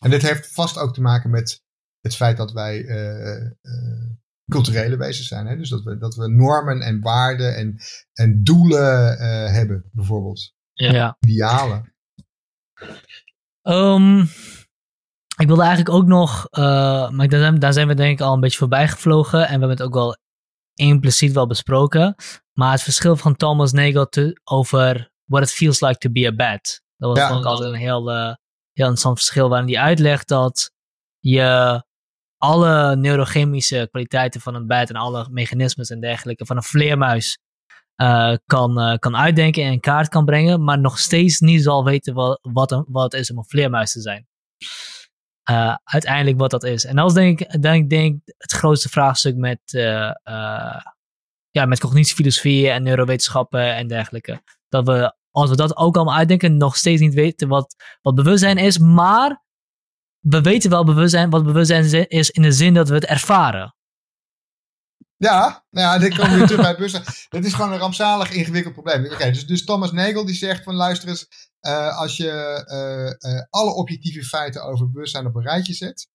En 0.04 0.10
dit 0.10 0.22
heeft 0.22 0.54
vast 0.54 0.78
ook 0.78 0.94
te 0.94 1.02
maken 1.02 1.30
met 1.30 1.62
het 2.02 2.16
feit 2.16 2.38
dat 2.38 2.52
wij 2.52 2.86
eh, 2.86 3.46
eh, 3.46 4.10
culturele 4.52 4.98
wezens 4.98 5.28
zijn. 5.28 5.46
Hè? 5.48 5.58
Dus 5.58 5.70
dat 5.70 5.84
we, 5.84 5.98
dat 5.98 6.16
we 6.16 6.28
normen 6.28 6.82
en 6.82 7.02
waarden 7.02 7.56
en, 7.56 7.78
en 8.14 8.44
doelen 8.44 9.18
eh, 9.20 9.52
hebben, 9.54 9.90
bijvoorbeeld. 9.92 10.54
ja. 10.74 11.18
Idealen. 11.20 11.94
Ehm, 13.62 14.20
ik 15.38 15.48
wilde 15.48 15.62
eigenlijk 15.62 15.96
ook 15.96 16.06
nog, 16.08 16.48
eh, 16.50 17.10
maar 17.10 17.28
daar 17.28 17.40
zijn, 17.40 17.60
daar 17.60 17.74
zijn 17.74 17.88
we 17.88 17.94
denk 17.94 18.20
ik 18.20 18.26
al 18.26 18.34
een 18.34 18.40
beetje 18.40 18.58
voorbij 18.58 18.88
gevlogen. 18.88 19.40
En 19.40 19.46
we 19.46 19.50
hebben 19.50 19.70
het 19.70 19.82
ook 19.82 19.94
wel 19.94 20.18
impliciet 20.88 21.34
wel 21.34 21.48
besproken. 21.48 22.16
Maar 22.54 22.72
het 22.72 22.82
verschil 22.82 23.16
van 23.16 23.36
Thomas 23.36 23.72
Nagel 23.72 24.06
te, 24.06 24.40
over 24.44 25.12
what 25.26 25.44
it 25.44 25.50
feels 25.52 25.80
like 25.82 25.98
to 25.98 26.10
be 26.12 26.28
a 26.28 26.36
bat. 26.36 26.82
Dat 26.98 27.10
was 27.10 27.18
Ja. 27.18 27.38
ik 27.38 27.46
altijd 27.46 27.70
een 27.74 27.80
heel, 27.80 28.12
eh, 28.12 28.18
heel 28.74 28.86
interessant 28.90 29.18
verschil. 29.18 29.50
Waarin 29.50 29.68
hij 29.74 29.82
uitlegt 29.84 30.28
dat 30.28 30.72
je 31.20 31.84
alle 32.38 32.96
neurochemische 32.96 33.88
kwaliteiten 33.92 34.42
van 34.42 34.56
een 34.56 34.68
bat 34.68 34.90
en 34.90 34.96
alle 34.96 35.28
mechanismes 35.32 35.90
en 35.90 36.00
dergelijke 36.02 36.46
van 36.46 36.56
een 36.58 36.64
vleermuis 36.64 37.38
eh, 37.96 38.34
kan, 38.46 38.80
eh, 38.80 38.98
kan 38.98 39.16
uitdenken 39.18 39.64
en 39.64 39.72
in 39.72 39.80
kaart 39.80 40.08
kan 40.08 40.26
brengen, 40.26 40.64
maar 40.64 40.80
nog 40.80 41.00
steeds 41.00 41.40
niet 41.40 41.64
zal 41.64 41.84
weten 41.84 42.14
wat, 42.14 42.40
wat, 42.42 42.72
een- 42.72 42.86
wat 42.88 43.12
het 43.12 43.22
is 43.22 43.32
om 43.32 43.38
een 43.38 43.46
vleermuis 43.48 43.92
te 43.92 44.02
zijn. 44.02 44.28
Eh, 45.44 45.76
uiteindelijk 45.84 46.38
wat 46.40 46.52
dat 46.52 46.64
is. 46.64 46.86
En 46.86 46.96
dat 46.96 47.08
is 47.08 47.14
denk 47.14 47.40
ik, 47.40 47.62
denk, 47.62 47.90
denk 47.90 48.22
het 48.38 48.52
grootste 48.52 48.90
vraagstuk 48.90 49.36
met, 49.36 49.60
eh, 49.66 50.12
ja, 51.50 51.66
met 51.66 51.80
cognitiefilosofie 51.80 52.70
en 52.70 52.84
neurowetenschappen 52.84 53.76
en 53.76 53.88
dergelijke. 53.88 54.42
Dat 54.70 54.86
we, 54.86 55.14
als 55.32 55.50
we 55.50 55.56
dat 55.56 55.78
ook 55.78 55.96
allemaal 55.96 56.16
uitdenken, 56.16 56.58
nog 56.58 56.76
steeds 56.76 57.02
niet 57.02 57.14
weten 57.14 57.48
wat, 57.48 57.76
wat 58.02 58.16
bewustzijn 58.16 58.58
is, 58.58 58.78
maar 58.78 59.44
we 60.20 60.42
weten 60.42 60.70
wel 60.70 60.84
bewustzijn, 60.84 61.30
wat 61.30 61.44
bewustzijn 61.44 62.10
is 62.10 62.30
in 62.30 62.42
de 62.42 62.52
zin 62.52 62.74
dat 62.74 62.88
we 62.88 62.96
het 62.96 63.06
ervaren. 63.06 63.76
Ja, 65.18 65.66
nou 65.70 65.88
ja, 65.88 66.00
dit 66.00 66.16
we 66.16 66.36
weer 66.36 66.46
terug 66.48 66.62
bij 66.62 66.76
bewustzijn. 66.76 67.04
Dit 67.30 67.46
is 67.46 67.54
gewoon 67.54 67.72
een 67.72 67.80
rampzalig 67.80 68.32
ingewikkeld 68.32 68.74
probleem. 68.74 69.06
Oké, 69.06 69.32
dus, 69.32 69.48
dus 69.48 69.66
Thomas 69.66 69.92
Nagel 69.92 70.26
die 70.26 70.36
zegt 70.36 70.64
van 70.64 70.76
luister 70.76 71.10
eens, 71.10 71.51
eh, 71.62 71.98
als 71.98 72.18
je 72.18 72.30
eh, 72.66 73.38
eh, 73.38 73.46
alle 73.50 73.74
objectieve 73.74 74.24
feiten 74.24 74.64
over 74.64 74.92
bewustzijn 74.92 75.26
op 75.26 75.36
een 75.36 75.42
rijtje 75.42 75.74
zet, 75.74 76.08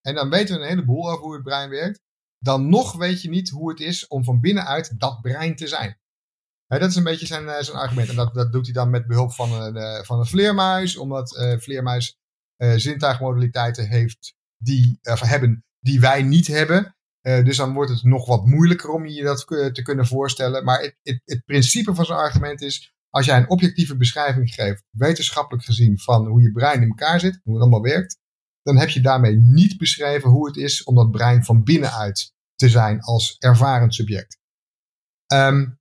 en 0.00 0.14
dan 0.14 0.30
weten 0.30 0.54
we 0.54 0.62
een 0.62 0.68
heleboel 0.68 1.10
over 1.10 1.24
hoe 1.24 1.34
het 1.34 1.42
brein 1.42 1.70
werkt, 1.70 2.00
dan 2.38 2.68
nog 2.68 2.92
weet 2.92 3.22
je 3.22 3.28
niet 3.28 3.50
hoe 3.50 3.70
het 3.70 3.80
is 3.80 4.06
om 4.06 4.24
van 4.24 4.40
binnenuit 4.40 5.00
dat 5.00 5.20
brein 5.20 5.56
te 5.56 5.68
zijn. 5.68 6.00
dat 6.66 6.90
is 6.90 6.96
een 6.96 7.04
beetje 7.04 7.26
zijn, 7.26 7.64
zijn 7.64 7.76
argument. 7.76 8.08
En 8.08 8.16
dat, 8.16 8.34
dat 8.34 8.52
doet 8.52 8.64
hij 8.64 8.74
dan 8.74 8.90
met 8.90 9.06
behulp 9.06 9.32
van 9.32 9.52
een, 9.52 10.04
van 10.04 10.26
vleermuis, 10.26 10.96
omdat 10.96 11.56
vleermuis 11.58 12.16
zintuigmodaliteiten 12.56 13.88
heeft 13.88 14.34
die, 14.56 14.98
hebben 15.02 15.64
die 15.80 16.00
wij 16.00 16.22
niet 16.22 16.46
hebben. 16.46 16.96
dus 17.20 17.56
dan 17.56 17.72
wordt 17.72 17.90
het 17.90 18.02
nog 18.02 18.26
wat 18.26 18.46
moeilijker 18.46 18.90
om 18.90 19.06
je 19.06 19.22
dat 19.22 19.46
te 19.74 19.82
kunnen 19.82 20.06
voorstellen. 20.06 20.64
Maar 20.64 20.80
het, 20.80 20.96
het, 21.02 21.22
het 21.24 21.44
principe 21.44 21.94
van 21.94 22.04
zijn 22.04 22.18
argument 22.18 22.60
is: 22.60 22.94
als 23.14 23.26
jij 23.26 23.36
een 23.36 23.50
objectieve 23.50 23.96
beschrijving 23.96 24.54
geeft, 24.54 24.84
wetenschappelijk 24.90 25.64
gezien, 25.64 25.98
van 25.98 26.26
hoe 26.26 26.42
je 26.42 26.52
brein 26.52 26.82
in 26.82 26.88
elkaar 26.88 27.20
zit, 27.20 27.40
hoe 27.42 27.54
het 27.54 27.62
allemaal 27.62 27.82
werkt, 27.82 28.18
dan 28.62 28.78
heb 28.78 28.88
je 28.88 29.00
daarmee 29.00 29.36
niet 29.36 29.78
beschreven 29.78 30.30
hoe 30.30 30.46
het 30.46 30.56
is 30.56 30.82
om 30.82 30.94
dat 30.94 31.10
brein 31.10 31.44
van 31.44 31.62
binnenuit 31.64 32.34
te 32.54 32.68
zijn 32.68 33.00
als 33.00 33.36
ervarend 33.38 33.94
subject. 33.94 34.38
Um, 35.32 35.80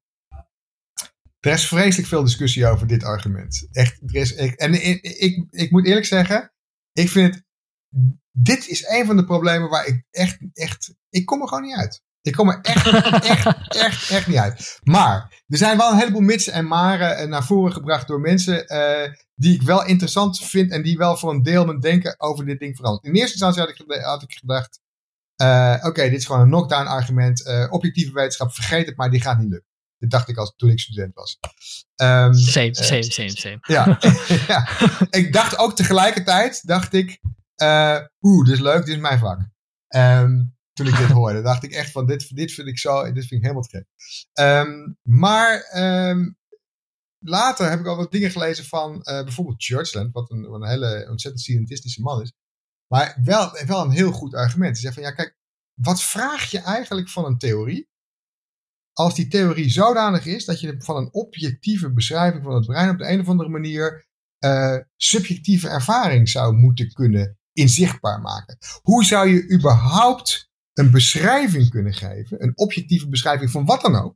er 1.40 1.52
is 1.52 1.68
vreselijk 1.68 2.08
veel 2.08 2.24
discussie 2.24 2.68
over 2.68 2.88
dit 2.88 3.04
argument. 3.04 3.68
Echt, 3.72 4.02
er 4.06 4.16
is, 4.16 4.36
ik, 4.36 4.54
en 4.54 4.74
ik, 4.86 5.48
ik, 5.50 5.72
moet 5.72 5.86
eerlijk 5.86 6.06
zeggen, 6.06 6.54
ik 6.92 7.10
vind 7.10 7.42
dit 8.32 8.68
is 8.68 8.88
een 8.88 9.06
van 9.06 9.16
de 9.16 9.26
problemen 9.26 9.70
waar 9.70 9.86
ik 9.88 10.04
echt, 10.12 10.38
echt, 10.54 10.96
ik 11.10 11.26
kom 11.26 11.42
er 11.42 11.48
gewoon 11.48 11.64
niet 11.64 11.76
uit. 11.76 12.04
Ik 12.22 12.34
kom 12.34 12.50
er 12.50 12.60
echt, 12.62 12.86
echt, 13.36 13.46
echt, 13.68 14.10
echt 14.10 14.28
niet 14.28 14.38
uit. 14.38 14.80
Maar 14.84 15.44
er 15.48 15.58
zijn 15.58 15.78
wel 15.78 15.92
een 15.92 15.98
heleboel 15.98 16.22
mits 16.22 16.48
en 16.48 16.68
maren 16.68 17.18
eh, 17.18 17.28
naar 17.28 17.44
voren 17.44 17.74
gebracht 17.74 18.08
door 18.08 18.20
mensen 18.20 18.74
uh, 18.74 19.14
die 19.36 19.54
ik 19.54 19.62
wel 19.62 19.86
interessant 19.86 20.40
vind 20.40 20.72
en 20.72 20.82
die 20.82 20.98
wel 20.98 21.18
voor 21.18 21.32
een 21.32 21.44
deel 21.44 21.66
mijn 21.66 21.80
denken 21.80 22.20
over 22.20 22.46
dit 22.46 22.60
ding 22.60 22.76
veranderen. 22.76 23.10
In 23.10 23.20
eerste 23.20 23.32
instantie 23.32 23.62
had 23.62 23.70
ik, 23.70 24.02
had 24.04 24.22
ik 24.22 24.34
gedacht, 24.34 24.80
uh, 25.42 25.78
oké, 25.82 26.02
dit 26.02 26.20
is 26.20 26.26
gewoon 26.26 26.42
een 26.42 26.48
knockdown 26.48 26.88
argument. 26.88 27.48
Uh, 27.48 27.68
objectieve 27.70 28.14
wetenschap, 28.14 28.54
vergeet 28.54 28.86
het 28.86 28.98
maar, 28.98 29.10
die 29.10 29.22
gaat 29.22 29.40
niet 29.40 29.50
lukken. 29.50 29.70
Dat 29.98 30.10
dacht 30.10 30.30
ik 30.30 30.38
als 30.38 30.54
toen 30.56 30.70
ik 30.70 30.80
student 30.80 31.14
was. 31.14 31.38
Um, 31.96 32.34
same, 32.34 32.76
same, 32.76 33.04
same, 33.04 33.30
same. 33.30 33.58
Ja, 33.76 34.00
ja, 34.48 34.68
ik 35.10 35.34
dacht 35.34 35.58
ook 35.58 35.76
tegelijkertijd, 35.76 36.68
dacht 36.68 36.94
ik, 36.94 37.20
oeh, 38.22 38.46
dit 38.46 38.54
is 38.54 38.60
leuk, 38.60 38.86
dit 38.86 38.96
is 38.96 39.02
mijn 39.02 39.20
vak. 39.20 39.40
Um, 39.96 40.56
toen 40.74 40.88
ik 40.88 40.98
dit 40.98 41.10
hoorde. 41.20 41.42
dacht 41.42 41.64
ik 41.64 41.72
echt 41.72 41.92
van, 41.92 42.06
dit, 42.06 42.36
dit 42.36 42.52
vind 42.52 42.68
ik 42.68 42.80
zo, 42.80 43.04
dit 43.04 43.14
vind 43.14 43.32
ik 43.32 43.42
helemaal 43.42 43.64
te 43.64 43.78
gek. 43.78 43.86
Um, 44.46 44.98
maar 45.02 45.72
um, 46.10 46.38
later 47.20 47.70
heb 47.70 47.80
ik 47.80 47.88
al 47.88 47.96
wat 47.96 48.12
dingen 48.12 48.32
gelezen 48.32 48.66
van 48.66 48.94
uh, 48.94 49.24
bijvoorbeeld 49.24 49.64
Churchland, 49.64 50.14
wat 50.14 50.32
een, 50.32 50.44
een 50.44 50.68
hele 50.68 51.08
ontzettend 51.10 51.44
scientistische 51.44 52.02
man 52.02 52.22
is. 52.22 52.34
Maar 52.88 53.20
wel, 53.24 53.52
wel 53.66 53.84
een 53.84 53.92
heel 53.92 54.12
goed 54.12 54.34
argument. 54.34 54.72
Hij 54.72 54.82
zegt 54.82 54.94
van, 54.94 55.04
ja 55.04 55.12
kijk, 55.12 55.38
wat 55.74 56.04
vraag 56.04 56.52
je 56.52 56.60
eigenlijk 56.60 57.10
van 57.10 57.26
een 57.26 57.38
theorie? 57.38 57.90
Als 58.94 59.16
die 59.16 59.28
theorie 59.28 59.70
zodanig 59.70 60.26
is 60.26 60.46
dat 60.46 60.60
je 60.60 60.76
van 60.82 60.96
een 60.96 61.14
objectieve 61.14 61.94
beschrijving 61.94 62.44
van 62.44 62.56
het 62.56 62.66
brein 62.66 62.90
op 62.90 62.98
de 62.98 63.10
een 63.10 63.20
of 63.20 63.28
andere 63.28 63.50
manier 63.50 64.06
uh, 64.40 64.78
subjectieve 64.96 65.68
ervaring 65.68 66.30
zou 66.30 66.54
moeten 66.54 66.94
kunnen 66.94 67.40
inzichtbaar 67.54 68.22
maken. 68.22 68.58
Hoe 68.82 69.06
zou 69.06 69.30
je 69.30 69.52
überhaupt 69.52 70.51
een 70.74 70.92
beschrijving 70.92 71.70
kunnen 71.70 71.94
geven, 71.94 72.44
een 72.44 72.58
objectieve 72.58 73.10
beschrijving 73.10 73.52
van 73.52 73.66
wat 73.66 73.82
dan 73.82 73.96
ook. 73.96 74.16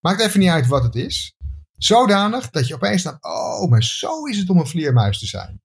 Maakt 0.00 0.20
even 0.20 0.40
niet 0.40 0.48
uit 0.48 0.66
wat 0.66 0.82
het 0.82 0.94
is. 0.94 1.34
Zodanig 1.76 2.50
dat 2.50 2.66
je 2.66 2.74
opeens 2.74 3.02
dan, 3.02 3.16
oh, 3.20 3.70
maar 3.70 3.82
zo 3.82 4.24
is 4.24 4.38
het 4.38 4.50
om 4.50 4.58
een 4.58 4.66
vleermuis 4.66 5.18
te 5.18 5.26
zijn. 5.26 5.62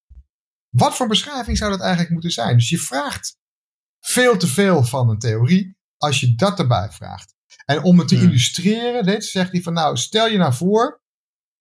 Wat 0.69 0.95
voor 0.95 1.07
beschrijving 1.07 1.57
zou 1.57 1.71
dat 1.71 1.79
eigenlijk 1.79 2.11
moeten 2.11 2.31
zijn? 2.31 2.57
Dus 2.57 2.69
je 2.69 2.77
vraagt 2.77 3.37
veel 3.99 4.37
te 4.37 4.47
veel 4.47 4.83
van 4.83 5.09
een 5.09 5.19
theorie 5.19 5.77
als 5.97 6.19
je 6.19 6.35
dat 6.35 6.59
erbij 6.59 6.89
vraagt. 6.91 7.35
En 7.65 7.83
om 7.83 7.99
het 7.99 8.07
te 8.07 8.15
illustreren, 8.15 9.05
dit 9.05 9.25
zegt 9.25 9.51
hij 9.51 9.61
van 9.61 9.73
nou, 9.73 9.97
stel 9.97 10.27
je 10.27 10.37
nou 10.37 10.53
voor 10.53 11.01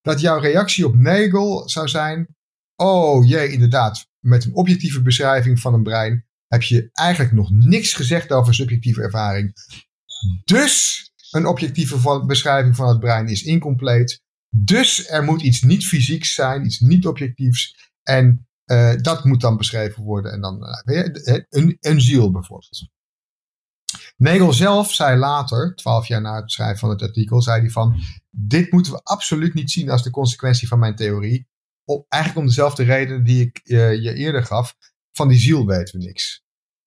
dat 0.01 0.21
jouw 0.21 0.39
reactie 0.39 0.87
op 0.87 0.95
Nagel 0.95 1.69
zou 1.69 1.89
zijn, 1.89 2.37
oh 2.77 3.29
jee, 3.29 3.53
inderdaad, 3.53 4.07
met 4.19 4.45
een 4.45 4.55
objectieve 4.55 5.03
beschrijving 5.03 5.61
van 5.61 5.75
een 5.75 5.83
brein 5.83 6.28
heb 6.49 6.63
je 6.63 6.89
eigenlijk 6.93 7.33
nog 7.33 7.51
niks 7.51 7.93
gezegd 7.93 8.33
over 8.33 8.55
subjectieve 8.55 9.03
ervaring. 9.03 9.53
Dus 10.45 11.07
een 11.31 11.47
objectieve 11.47 12.25
beschrijving 12.27 12.77
van 12.77 12.89
het 12.89 13.01
brein 13.01 13.29
is 13.29 13.43
incompleet. 13.43 14.23
Dus 14.49 15.09
er 15.09 15.25
moet 15.25 15.43
iets 15.43 15.63
niet 15.63 15.87
fysieks 15.87 16.35
zijn, 16.35 16.65
iets 16.65 16.79
niet 16.79 17.07
objectiefs. 17.07 17.91
En 18.03 18.49
uh, 18.67 18.95
dat 18.97 19.25
moet 19.25 19.41
dan 19.41 19.57
beschreven 19.57 20.03
worden. 20.03 20.33
En 20.33 20.41
dan 20.41 20.63
uh, 20.85 21.39
een, 21.49 21.77
een 21.81 22.01
ziel 22.01 22.31
bijvoorbeeld. 22.31 22.89
Nagel 24.17 24.53
zelf 24.53 24.93
zei 24.93 25.19
later, 25.19 25.75
twaalf 25.75 26.07
jaar 26.07 26.21
na 26.21 26.41
het 26.41 26.53
schrijven 26.53 26.79
van 26.79 26.91
het 26.91 27.03
artikel, 27.03 27.43
zei 27.43 27.61
hij 27.61 27.71
van, 27.71 28.01
dit 28.31 28.73
moeten 28.73 28.93
we 28.93 29.03
absoluut 29.03 29.55
niet 29.55 29.71
zien 29.71 29.91
als 29.91 30.03
de 30.03 30.11
consequentie 30.11 30.69
van 30.69 30.79
mijn 30.79 30.97
theorie. 30.97 31.49
Op, 31.85 32.07
eigenlijk 32.09 32.43
om 32.43 32.49
dezelfde 32.49 32.83
reden 32.83 33.25
die 33.25 33.43
ik 33.47 33.61
je 33.65 34.15
eerder 34.15 34.45
gaf 34.45 34.75
van 35.13 35.29
die 35.29 35.39
ziel 35.39 35.67
weten 35.67 35.99
we 35.99 36.05
niks. 36.05 36.43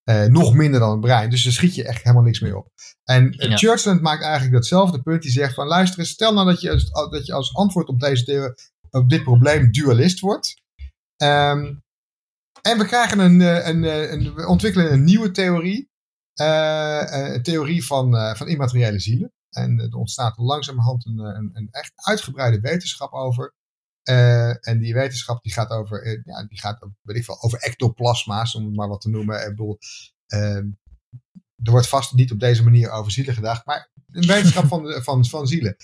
Uh, 0.09 0.25
nog 0.25 0.53
minder 0.53 0.79
dan 0.79 0.91
het 0.91 0.99
brein. 0.99 1.29
Dus 1.29 1.43
daar 1.43 1.53
schiet 1.53 1.75
je 1.75 1.83
echt 1.83 2.03
helemaal 2.03 2.23
niks 2.23 2.39
meer 2.39 2.55
op. 2.55 2.71
En 3.03 3.49
uh, 3.49 3.57
Churchland 3.57 4.01
maakt 4.01 4.23
eigenlijk 4.23 4.53
datzelfde 4.53 5.01
punt. 5.01 5.21
Die 5.21 5.31
zegt 5.31 5.53
van 5.53 5.67
luister 5.67 5.99
eens, 5.99 6.09
stel 6.09 6.33
nou 6.33 6.47
dat 6.47 6.61
je, 6.61 6.71
als, 6.71 6.89
dat 6.91 7.25
je 7.25 7.33
als 7.33 7.55
antwoord 7.55 7.87
op, 7.87 7.99
deze 7.99 8.55
op 8.89 9.09
dit 9.09 9.23
probleem 9.23 9.71
dualist 9.71 10.19
wordt. 10.19 10.61
Um, 11.17 11.83
en 12.61 12.77
we 12.77 12.85
krijgen 12.85 13.19
een, 13.19 13.41
eh, 13.41 13.67
een, 13.67 13.83
een, 13.83 14.13
een, 14.13 14.33
we 14.33 14.47
ontwikkelen 14.47 14.93
een 14.93 15.03
nieuwe 15.03 15.31
theorie. 15.31 15.89
Uh, 16.41 17.03
een 17.07 17.43
theorie 17.43 17.85
van, 17.85 18.35
van 18.37 18.47
immateriële 18.47 18.99
zielen. 18.99 19.33
En 19.49 19.79
er 19.79 19.95
ontstaat 19.95 20.37
langzamerhand 20.37 21.05
een, 21.05 21.19
een, 21.19 21.49
een 21.53 21.67
echt 21.71 21.91
uitgebreide 21.95 22.59
wetenschap 22.59 23.11
over. 23.11 23.53
Uh, 24.09 24.67
en 24.67 24.79
die 24.79 24.93
wetenschap 24.93 25.43
die 25.43 25.53
gaat 25.53 25.69
over, 25.69 26.05
uh, 26.05 26.21
ja, 26.23 26.45
die 26.45 26.59
gaat 26.59 26.87
weet 27.01 27.17
ik 27.17 27.23
veel, 27.23 27.41
over 27.41 27.59
ectoplasma's, 27.59 28.55
om 28.55 28.65
het 28.65 28.75
maar 28.75 28.87
wat 28.87 29.01
te 29.01 29.09
noemen. 29.09 29.41
Ik 29.41 29.49
bedoel, 29.49 29.77
uh, 30.33 30.63
er 31.63 31.71
wordt 31.71 31.87
vast 31.87 32.13
niet 32.13 32.31
op 32.31 32.39
deze 32.39 32.63
manier 32.63 32.91
over 32.91 33.11
zielen 33.11 33.33
gedacht, 33.33 33.65
maar 33.65 33.91
een 34.11 34.27
wetenschap 34.27 34.67
van, 34.67 34.91
van, 35.03 35.25
van 35.25 35.47
zielen. 35.47 35.75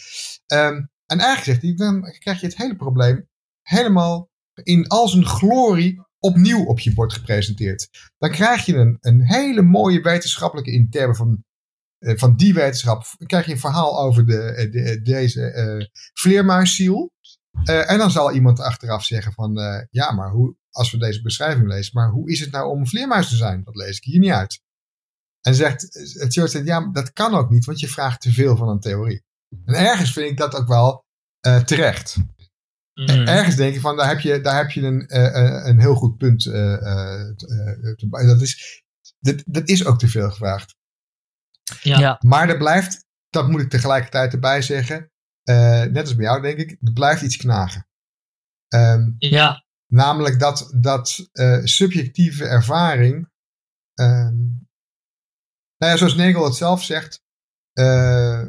Um, 0.47 0.89
en 1.05 1.19
eigenlijk 1.19 1.43
zegt 1.43 1.61
hij, 1.61 1.73
dan 1.75 2.01
krijg 2.19 2.39
je 2.39 2.45
het 2.45 2.57
hele 2.57 2.75
probleem 2.75 3.27
helemaal 3.61 4.29
in 4.63 4.87
al 4.87 5.07
zijn 5.07 5.25
glorie 5.25 6.05
opnieuw 6.19 6.65
op 6.65 6.79
je 6.79 6.93
bord 6.93 7.13
gepresenteerd. 7.13 7.89
Dan 8.17 8.31
krijg 8.31 8.65
je 8.65 8.75
een, 8.75 8.97
een 8.99 9.21
hele 9.21 9.61
mooie 9.61 10.01
wetenschappelijke, 10.01 10.71
in 10.71 10.89
termen 10.89 11.15
van, 11.15 11.43
uh, 11.99 12.17
van 12.17 12.35
die 12.35 12.53
wetenschap, 12.53 13.03
krijg 13.25 13.45
je 13.45 13.51
een 13.51 13.59
verhaal 13.59 13.99
over 13.99 14.25
de, 14.25 14.67
de, 14.71 15.01
deze 15.01 15.89
vleermuisziel. 16.13 17.11
Uh, 17.65 17.91
en 17.91 17.97
dan 17.97 18.11
zal 18.11 18.31
iemand 18.31 18.59
achteraf 18.59 19.03
zeggen 19.03 19.33
van, 19.33 19.59
uh, 19.59 19.81
ja, 19.89 20.11
maar 20.11 20.29
hoe, 20.29 20.55
als 20.69 20.91
we 20.91 20.97
deze 20.97 21.21
beschrijving 21.21 21.67
lezen, 21.67 21.91
maar 21.93 22.09
hoe 22.09 22.31
is 22.31 22.39
het 22.39 22.51
nou 22.51 22.69
om 22.69 22.79
een 22.79 22.87
vleermuis 22.87 23.29
te 23.29 23.35
zijn? 23.35 23.63
Dat 23.63 23.75
lees 23.75 23.97
ik 23.97 24.03
hier 24.03 24.19
niet 24.19 24.31
uit. 24.31 24.61
En 25.41 25.55
zegt, 25.55 25.81
het 26.19 26.33
zegt, 26.33 26.65
ja, 26.65 26.91
dat 26.91 27.13
kan 27.13 27.33
ook 27.33 27.49
niet, 27.49 27.65
want 27.65 27.79
je 27.79 27.87
vraagt 27.87 28.21
te 28.21 28.33
veel 28.33 28.55
van 28.57 28.69
een 28.69 28.79
theorie. 28.79 29.23
En 29.65 29.73
ergens 29.73 30.13
vind 30.13 30.29
ik 30.29 30.37
dat 30.37 30.55
ook 30.55 30.67
wel 30.67 31.05
uh, 31.47 31.59
terecht. 31.59 32.17
Mm. 32.93 33.07
Ergens 33.07 33.55
denk 33.55 33.75
ik 33.75 33.81
van, 33.81 33.97
daar 33.97 34.07
heb 34.07 34.19
je, 34.19 34.41
daar 34.41 34.57
heb 34.57 34.71
je 34.71 34.81
een, 34.81 35.15
een 35.67 35.79
heel 35.79 35.95
goed 35.95 36.17
punt. 36.17 36.43
dat, 38.07 38.41
is, 38.41 38.83
dat, 39.19 39.43
dat 39.45 39.69
is 39.69 39.85
ook 39.85 39.99
te 39.99 40.07
veel 40.07 40.29
gevraagd. 40.29 40.75
Ja. 41.81 42.19
Maar 42.25 42.49
er 42.49 42.57
blijft, 42.57 43.05
dat 43.29 43.49
moet 43.49 43.61
ik 43.61 43.69
tegelijkertijd 43.69 44.33
erbij 44.33 44.61
zeggen, 44.61 45.11
uh, 45.49 45.83
net 45.83 46.01
als 46.01 46.15
bij 46.15 46.25
jou 46.25 46.41
denk 46.41 46.57
ik, 46.57 46.77
er 46.81 46.93
blijft 46.93 47.21
iets 47.21 47.37
knagen. 47.37 47.87
Um, 48.67 49.15
ja. 49.17 49.65
Namelijk 49.87 50.39
dat, 50.39 50.73
dat 50.75 51.29
uh, 51.33 51.63
subjectieve 51.63 52.45
ervaring. 52.45 53.29
Um, 53.93 54.67
nou 55.77 55.91
ja, 55.91 55.97
zoals 55.97 56.15
Nagel 56.15 56.43
het 56.45 56.55
zelf 56.55 56.83
zegt. 56.83 57.23
Uh, 57.73 58.43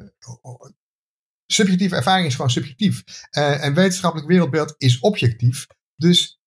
subjectieve 1.47 1.97
ervaring 1.97 2.27
is 2.27 2.35
gewoon 2.35 2.51
subjectief. 2.51 3.05
en 3.31 3.75
wetenschappelijk 3.75 4.29
wereldbeeld 4.29 4.75
is 4.79 5.01
objectief. 5.01 5.67
Dus 5.97 6.41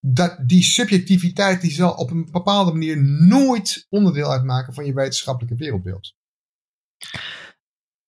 dat, 0.00 0.48
die 0.48 0.62
subjectiviteit 0.62 1.60
die 1.60 1.70
zal 1.70 1.94
op 1.94 2.10
een 2.10 2.30
bepaalde 2.30 2.72
manier 2.72 3.02
nooit 3.02 3.86
onderdeel 3.88 4.32
uitmaken 4.32 4.74
van 4.74 4.84
je 4.84 4.94
wetenschappelijke 4.94 5.56
wereldbeeld. 5.56 6.14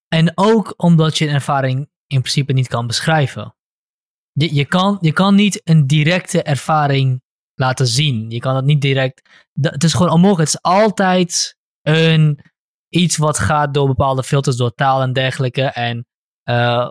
En 0.09 0.33
ook 0.35 0.75
omdat 0.77 1.19
je 1.19 1.29
een 1.29 1.35
ervaring 1.35 1.79
in 2.07 2.21
principe 2.21 2.53
niet 2.53 2.69
kan 2.69 2.87
beschrijven. 2.87 3.55
Je, 4.33 4.55
je, 4.55 4.65
kan, 4.65 4.99
je 5.01 5.13
kan 5.13 5.35
niet 5.35 5.61
een 5.65 5.87
directe 5.87 6.43
ervaring 6.43 7.23
laten 7.55 7.87
zien. 7.87 8.31
Je 8.31 8.39
kan 8.39 8.57
het 8.57 8.65
niet 8.65 8.81
direct. 8.81 9.29
Het 9.61 9.85
is 9.85 9.95
gewoon 9.95 10.13
onmogelijk. 10.13 10.51
Het 10.51 10.61
is 10.65 10.71
altijd 10.71 11.57
een, 11.83 12.41
iets 12.89 13.17
wat 13.17 13.39
gaat 13.39 13.75
door 13.75 13.87
bepaalde 13.87 14.23
filters, 14.23 14.57
door 14.57 14.75
taal 14.75 15.03
en 15.03 15.13
dergelijke. 15.13 15.63
En 15.63 16.07
uh, 16.45 16.91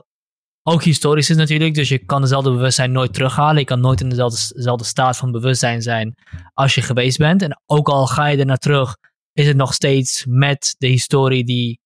ook 0.64 0.84
historisch 0.84 1.30
is 1.30 1.36
natuurlijk. 1.36 1.74
Dus 1.74 1.90
je 1.90 2.06
kan 2.06 2.22
dezelfde 2.22 2.52
bewustzijn 2.52 2.92
nooit 2.92 3.14
terughalen. 3.14 3.58
Je 3.58 3.66
kan 3.66 3.80
nooit 3.80 4.02
in 4.02 4.10
dezelfde, 4.10 4.56
dezelfde 4.56 4.86
staat 4.86 5.18
van 5.18 5.32
bewustzijn 5.32 5.82
zijn 5.82 6.16
als 6.54 6.76
je 6.76 6.82
geweest 6.82 7.18
bent. 7.18 7.42
En 7.42 7.62
ook 7.66 7.90
al 7.90 8.08
ga 8.08 8.26
je 8.26 8.38
er 8.38 8.46
naar 8.46 8.58
terug, 8.58 8.98
is 9.34 9.48
het 9.48 9.58
nog 9.58 9.74
steeds 9.74 10.26
met 10.26 10.76
de 10.78 10.88
historie 10.88 11.44
die 11.44 11.80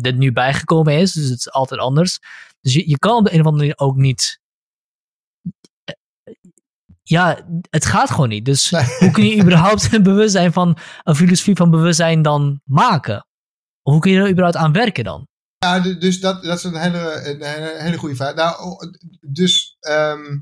er 0.00 0.12
nu 0.12 0.32
bijgekomen 0.32 0.98
is. 0.98 1.12
Dus 1.12 1.28
het 1.28 1.38
is 1.38 1.50
altijd 1.50 1.80
anders. 1.80 2.18
Dus 2.60 2.74
je, 2.74 2.88
je 2.88 2.98
kan 2.98 3.16
op 3.16 3.24
de 3.24 3.32
een 3.32 3.40
of 3.40 3.46
andere 3.46 3.62
manier 3.62 3.78
ook 3.78 3.96
niet. 3.96 4.40
Ja, 7.02 7.48
het 7.70 7.84
gaat 7.84 8.10
gewoon 8.10 8.28
niet. 8.28 8.44
Dus 8.44 8.70
hoe 8.70 9.10
kun 9.10 9.26
je 9.26 9.40
überhaupt 9.42 9.92
een 9.92 10.02
bewustzijn 10.02 10.52
van 10.52 10.78
een 11.02 11.14
filosofie 11.14 11.56
van 11.56 11.70
bewustzijn 11.70 12.22
dan 12.22 12.60
maken? 12.64 13.26
Of 13.82 13.92
hoe 13.92 14.00
kun 14.00 14.10
je 14.10 14.18
er 14.18 14.30
überhaupt 14.30 14.56
aan 14.56 14.72
werken 14.72 15.04
dan? 15.04 15.28
Ja, 15.58 15.80
dus 15.80 16.20
dat, 16.20 16.42
dat 16.42 16.58
is 16.58 16.64
een 16.64 16.76
hele, 16.76 17.28
een 17.28 17.82
hele 17.82 17.96
goede 17.96 18.16
vraag. 18.16 18.34
Nou, 18.34 18.76
dus 19.20 19.76
ehm, 19.80 20.38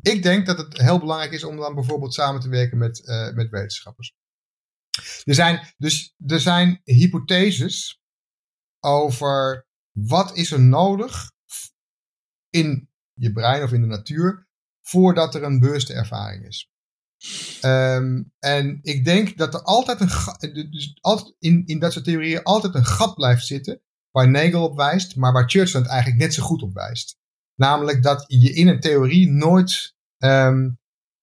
ik 0.00 0.22
denk 0.22 0.46
dat 0.46 0.58
het 0.58 0.78
heel 0.78 0.98
belangrijk 0.98 1.32
is 1.32 1.44
om 1.44 1.56
dan 1.56 1.74
bijvoorbeeld 1.74 2.14
samen 2.14 2.40
te 2.40 2.48
werken 2.48 2.78
met, 2.78 3.02
uh, 3.04 3.32
met 3.32 3.50
wetenschappers. 3.50 4.12
Er 5.24 5.34
zijn, 5.34 5.74
dus 5.76 6.14
er 6.26 6.40
zijn 6.40 6.80
hypotheses 6.84 8.01
over 8.82 9.66
wat 9.90 10.36
is 10.36 10.52
er 10.52 10.60
nodig 10.60 11.30
in 12.50 12.88
je 13.12 13.32
brein 13.32 13.62
of 13.62 13.72
in 13.72 13.80
de 13.80 13.86
natuur 13.86 14.46
voordat 14.80 15.34
er 15.34 15.42
een 15.42 15.60
bewuste 15.60 15.92
ervaring 15.92 16.46
is. 16.46 16.70
Um, 17.64 18.32
en 18.38 18.78
ik 18.82 19.04
denk 19.04 19.36
dat 19.36 19.54
er 19.54 19.62
altijd 19.62 20.00
een 20.00 20.70
dus 20.70 20.98
altijd 21.00 21.34
in, 21.38 21.66
in 21.66 21.78
dat 21.78 21.92
soort 21.92 22.04
theorieën 22.04 22.42
altijd 22.42 22.74
een 22.74 22.84
gat 22.84 23.14
blijft 23.14 23.46
zitten 23.46 23.80
waar 24.10 24.30
Nagel 24.30 24.64
op 24.64 24.76
wijst, 24.76 25.16
maar 25.16 25.32
waar 25.32 25.50
Churchland 25.50 25.86
eigenlijk 25.86 26.20
net 26.20 26.34
zo 26.34 26.42
goed 26.42 26.62
op 26.62 26.74
wijst. 26.74 27.16
Namelijk 27.54 28.02
dat 28.02 28.24
je 28.26 28.52
in 28.52 28.68
een 28.68 28.80
theorie 28.80 29.30
nooit 29.30 29.94
um, 30.18 30.78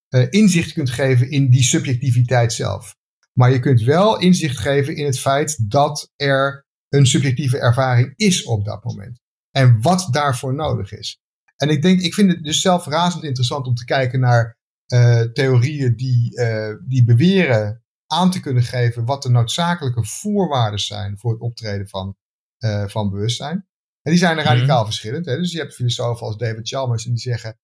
uh, 0.09 0.27
inzicht 0.29 0.73
kunt 0.73 0.89
geven 0.89 1.31
in 1.31 1.49
die 1.49 1.63
subjectiviteit 1.63 2.53
zelf. 2.53 2.97
Maar 3.33 3.51
je 3.51 3.59
kunt 3.59 3.81
wel 3.81 4.19
inzicht 4.19 4.57
geven 4.57 4.95
in 4.95 5.05
het 5.05 5.19
feit 5.19 5.69
dat 5.69 6.11
er 6.15 6.67
een 6.89 7.05
subjectieve 7.05 7.59
ervaring 7.59 8.13
is 8.15 8.43
op 8.43 8.65
dat 8.65 8.83
moment. 8.83 9.19
En 9.51 9.81
wat 9.81 10.07
daarvoor 10.11 10.53
nodig 10.53 10.91
is. 10.91 11.21
En 11.55 11.69
ik 11.69 11.81
denk, 11.81 12.01
ik 12.01 12.13
vind 12.13 12.31
het 12.31 12.43
dus 12.43 12.61
zelf 12.61 12.85
razend 12.85 13.23
interessant 13.23 13.67
om 13.67 13.75
te 13.75 13.85
kijken 13.85 14.19
naar 14.19 14.57
uh, 14.93 15.21
theorieën 15.21 15.95
die, 15.95 16.39
uh, 16.39 16.73
die 16.87 17.03
beweren 17.03 17.83
aan 18.07 18.31
te 18.31 18.39
kunnen 18.39 18.63
geven 18.63 19.05
wat 19.05 19.23
de 19.23 19.29
noodzakelijke 19.29 20.05
voorwaarden 20.05 20.79
zijn 20.79 21.17
voor 21.17 21.31
het 21.31 21.41
optreden 21.41 21.87
van, 21.87 22.17
uh, 22.59 22.87
van 22.87 23.09
bewustzijn. 23.09 23.67
En 24.01 24.11
die 24.11 24.17
zijn 24.17 24.37
er 24.37 24.43
radicaal 24.43 24.79
mm 24.79 24.85
verschillend. 24.85 25.25
Hè? 25.25 25.37
Dus 25.37 25.51
je 25.51 25.59
hebt 25.59 25.73
filosofen 25.73 26.25
als 26.25 26.37
David 26.37 26.67
Chalmers 26.67 27.05
en 27.05 27.11
die 27.11 27.21
zeggen, 27.21 27.59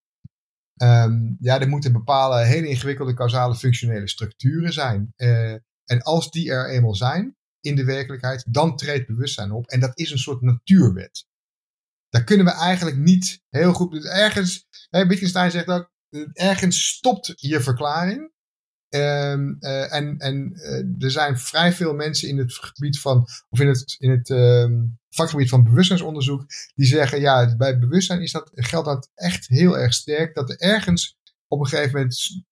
um, 0.84 1.38
ja, 1.40 1.60
er 1.60 1.70
moeten 1.70 1.92
bepaalde 1.92 2.46
hele 2.46 2.68
ingewikkelde 2.68 3.14
causale 3.14 3.56
functionele 3.56 4.08
structuren 4.08 4.74
zijn. 4.74 5.14
en 5.86 6.02
als 6.02 6.32
die 6.32 6.52
er 6.52 6.70
eenmaal 6.70 6.96
zijn 6.96 7.36
in 7.66 7.76
de 7.76 7.84
werkelijkheid, 7.84 8.46
dan 8.48 8.76
treedt 8.76 9.08
bewustzijn 9.08 9.52
op. 9.52 9.68
En 9.68 9.80
dat 9.80 10.00
is 10.00 10.12
een 10.12 10.18
soort 10.18 10.42
natuurwet. 10.42 11.26
Daar 12.10 12.24
kunnen 12.24 12.46
we 12.46 12.52
eigenlijk 12.52 12.98
niet 12.98 13.42
heel 13.50 13.74
goed. 13.74 13.92
Dus 13.92 14.06
ergens, 14.06 14.68
hè, 14.90 15.08
Wittgenstein 15.08 15.52
zegt 15.52 15.68
ook, 15.68 15.92
ergens 16.34 16.88
stopt 16.88 17.34
je 17.36 17.62
verklaring. 17.62 18.34
Um, 18.90 19.58
uh, 19.60 19.94
en 19.94 20.18
en 20.18 20.52
uh, 20.56 21.04
er 21.04 21.12
zijn 21.12 21.38
vrij 21.40 21.74
veel 21.74 21.94
mensen 21.94 22.30
in 22.30 22.38
het 22.38 22.54
gebied 22.54 23.00
van, 23.00 23.28
of 23.50 23.60
in 23.60 23.68
het, 23.68 23.96
in 24.00 24.10
het 24.10 24.30
um, 24.30 25.00
vakgebied 25.10 25.50
van 25.50 25.64
bewustzijnsonderzoek, 25.64 26.46
die 26.76 26.86
zeggen, 26.86 27.20
ja, 27.20 27.56
bij 27.56 27.80
bewustzijn 27.80 28.22
is 28.22 28.32
dat, 28.32 28.52
geldt 28.54 28.88
dat 28.88 29.12
echt 29.16 29.48
heel 29.48 29.78
erg 29.78 29.94
sterk, 29.94 30.36
dat 30.36 30.50
er 30.50 30.60
ergens 30.60 31.18
op 31.48 31.60
een 31.60 31.68
gegeven 31.68 31.94
moment 31.94 32.46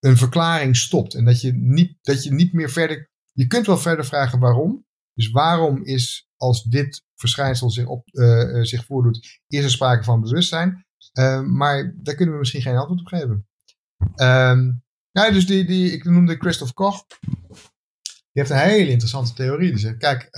een 0.00 0.16
verklaring 0.16 0.76
stopt. 0.76 1.14
En 1.14 1.24
dat 1.24 1.40
je 1.40 1.52
niet, 1.52 1.96
dat 2.02 2.24
je 2.24 2.32
niet 2.32 2.52
meer 2.52 2.70
verder, 2.70 3.10
je 3.34 3.46
kunt 3.46 3.66
wel 3.66 3.78
verder 3.78 4.04
vragen 4.04 4.38
waarom. 4.38 4.86
Dus 5.14 5.30
waarom 5.30 5.84
is, 5.84 6.28
als 6.36 6.62
dit 6.62 7.02
verschijnsel 7.14 7.70
zich, 7.70 7.86
op, 7.86 8.08
uh, 8.12 8.62
zich 8.62 8.84
voordoet, 8.84 9.40
is 9.46 9.64
er 9.64 9.70
sprake 9.70 10.04
van 10.04 10.20
bewustzijn? 10.20 10.86
Uh, 11.18 11.40
maar 11.40 11.94
daar 11.96 12.14
kunnen 12.14 12.34
we 12.34 12.40
misschien 12.40 12.62
geen 12.62 12.76
antwoord 12.76 13.00
op 13.00 13.06
geven. 13.06 13.46
Um, 14.16 14.82
ja, 15.10 15.30
dus 15.30 15.46
die, 15.46 15.64
die, 15.64 15.92
ik 15.92 16.04
noemde 16.04 16.36
Christoph 16.36 16.72
Koch. 16.72 17.06
Die 18.32 18.42
heeft 18.42 18.50
een 18.50 18.68
hele 18.68 18.90
interessante 18.90 19.32
theorie. 19.32 19.70
Die 19.70 19.78
zegt, 19.78 19.96
kijk, 19.96 20.28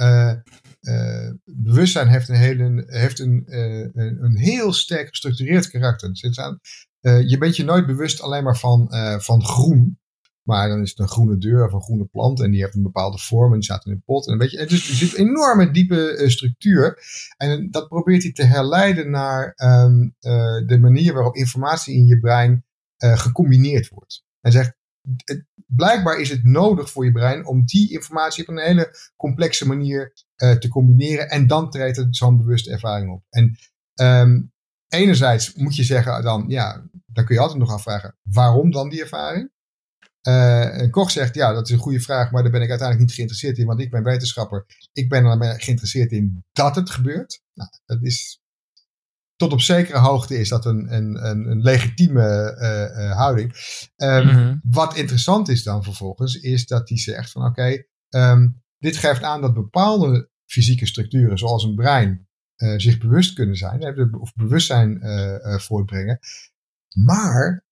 bewustzijn 1.44 2.08
heeft 2.08 2.28
een, 2.28 2.34
hele, 2.34 2.84
heeft 2.86 3.18
een, 3.18 3.44
een, 3.46 4.24
een, 4.24 4.36
heel 4.36 4.72
sterk 4.72 5.08
gestructureerd 5.08 5.70
karakter. 5.70 6.12
Dus 6.12 6.38
aan, 6.38 6.60
je 7.00 7.36
bent 7.38 7.56
je 7.56 7.64
nooit 7.64 7.86
bewust 7.86 8.20
alleen 8.20 8.44
maar 8.44 8.58
van, 8.58 8.88
van 9.20 9.44
groen. 9.44 9.98
Maar 10.46 10.68
dan 10.68 10.80
is 10.80 10.90
het 10.90 10.98
een 10.98 11.08
groene 11.08 11.38
deur 11.38 11.66
of 11.66 11.72
een 11.72 11.82
groene 11.82 12.04
plant. 12.04 12.40
En 12.42 12.50
die 12.50 12.60
heeft 12.60 12.74
een 12.74 12.82
bepaalde 12.82 13.18
vorm 13.18 13.52
en 13.52 13.58
die 13.58 13.64
staat 13.64 13.86
in 13.86 13.92
een 13.92 14.02
pot. 14.04 14.28
En 14.28 14.38
weet 14.38 14.50
je, 14.50 14.66
dus 14.66 14.88
er 14.88 14.94
zit 14.94 15.18
een 15.18 15.26
enorme 15.26 15.70
diepe 15.70 16.18
uh, 16.18 16.28
structuur. 16.28 16.98
En 17.36 17.70
dat 17.70 17.88
probeert 17.88 18.22
hij 18.22 18.32
te 18.32 18.44
herleiden 18.44 19.10
naar 19.10 19.52
um, 19.56 20.14
uh, 20.20 20.66
de 20.66 20.78
manier 20.80 21.12
waarop 21.12 21.36
informatie 21.36 21.94
in 21.94 22.06
je 22.06 22.18
brein 22.18 22.64
gecombineerd 22.98 23.88
wordt. 23.88 24.24
Hij 24.40 24.50
zegt, 24.50 24.76
het, 25.24 25.44
blijkbaar 25.66 26.20
is 26.20 26.30
het 26.30 26.44
nodig 26.44 26.90
voor 26.90 27.04
je 27.04 27.12
brein 27.12 27.46
om 27.46 27.64
die 27.64 27.92
informatie 27.92 28.42
op 28.42 28.48
een 28.48 28.62
hele 28.62 28.96
complexe 29.16 29.66
manier 29.66 30.12
te 30.36 30.68
combineren. 30.68 31.28
En 31.28 31.46
dan 31.46 31.70
treedt 31.70 31.96
er 31.96 32.06
zo'n 32.10 32.38
bewuste 32.38 32.70
ervaring 32.70 33.12
op. 33.12 33.24
En 33.30 33.56
um, 33.94 34.52
enerzijds 34.88 35.54
moet 35.54 35.76
je 35.76 35.84
zeggen 35.84 36.22
dan, 36.22 36.44
ja, 36.48 36.88
dan 37.06 37.24
kun 37.24 37.34
je 37.34 37.40
altijd 37.40 37.58
nog 37.58 37.72
afvragen, 37.72 38.16
waarom 38.22 38.70
dan 38.70 38.88
die 38.88 39.00
ervaring? 39.00 39.54
Uh, 40.28 40.80
en 40.80 40.90
Koch 40.90 41.10
zegt, 41.10 41.34
ja, 41.34 41.52
dat 41.52 41.66
is 41.66 41.72
een 41.72 41.80
goede 41.80 42.00
vraag, 42.00 42.30
maar 42.30 42.42
daar 42.42 42.52
ben 42.52 42.62
ik 42.62 42.68
uiteindelijk 42.68 43.06
niet 43.06 43.16
geïnteresseerd 43.16 43.58
in, 43.58 43.66
want 43.66 43.80
ik 43.80 43.90
ben 43.90 44.02
wetenschapper. 44.02 44.66
Ik 44.92 45.08
ben 45.08 45.24
er 45.24 45.60
geïnteresseerd 45.60 46.10
in 46.10 46.44
dat 46.52 46.76
het 46.76 46.90
gebeurt. 46.90 47.42
Nou, 47.54 47.70
dat 47.84 48.02
is, 48.02 48.42
tot 49.36 49.52
op 49.52 49.60
zekere 49.60 49.98
hoogte 49.98 50.38
is 50.38 50.48
dat 50.48 50.64
een, 50.64 50.94
een, 50.94 51.26
een, 51.26 51.50
een 51.50 51.60
legitieme 51.60 52.56
uh, 52.60 53.04
uh, 53.04 53.16
houding. 53.16 53.52
Um, 53.96 54.24
mm-hmm. 54.24 54.60
Wat 54.70 54.96
interessant 54.96 55.48
is 55.48 55.62
dan 55.62 55.82
vervolgens, 55.82 56.34
is 56.34 56.66
dat 56.66 56.88
hij 56.88 56.98
zegt 56.98 57.30
van, 57.30 57.42
oké, 57.42 57.50
okay, 57.50 57.88
um, 58.32 58.62
dit 58.78 58.96
geeft 58.96 59.22
aan 59.22 59.40
dat 59.40 59.54
bepaalde 59.54 60.30
fysieke 60.44 60.86
structuren, 60.86 61.38
zoals 61.38 61.64
een 61.64 61.74
brein, 61.74 62.28
zich 62.76 62.98
bewust 62.98 63.34
kunnen 63.34 63.56
zijn, 63.56 64.14
of 64.14 64.32
bewustzijn 64.34 65.00
voortbrengen. 65.60 66.18
Maar 67.04 67.64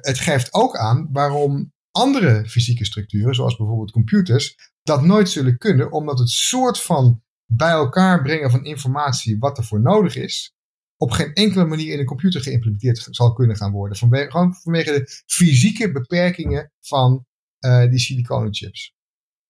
het 0.00 0.18
geeft 0.18 0.52
ook 0.52 0.76
aan 0.76 1.08
waarom 1.12 1.72
andere 1.90 2.48
fysieke 2.48 2.84
structuren, 2.84 3.34
zoals 3.34 3.56
bijvoorbeeld 3.56 3.90
computers, 3.90 4.56
dat 4.82 5.02
nooit 5.02 5.28
zullen 5.28 5.58
kunnen, 5.58 5.92
omdat 5.92 6.18
het 6.18 6.28
soort 6.28 6.80
van 6.80 7.22
bij 7.52 7.70
elkaar 7.70 8.22
brengen 8.22 8.50
van 8.50 8.64
informatie 8.64 9.38
wat 9.38 9.58
er 9.58 9.64
voor 9.64 9.80
nodig 9.80 10.16
is, 10.16 10.54
op 10.96 11.10
geen 11.10 11.32
enkele 11.32 11.64
manier 11.64 11.92
in 11.92 11.98
een 11.98 12.04
computer 12.04 12.40
geïmplementeerd 12.40 13.06
zal 13.10 13.32
kunnen 13.32 13.56
gaan 13.56 13.72
worden. 13.72 13.96
Vanwege, 13.96 14.30
gewoon 14.30 14.54
vanwege 14.54 14.92
de 14.92 15.22
fysieke 15.26 15.92
beperkingen 15.92 16.72
van 16.80 17.26
uh, 17.60 17.90
die 17.90 17.98
siliconenchips. 17.98 18.94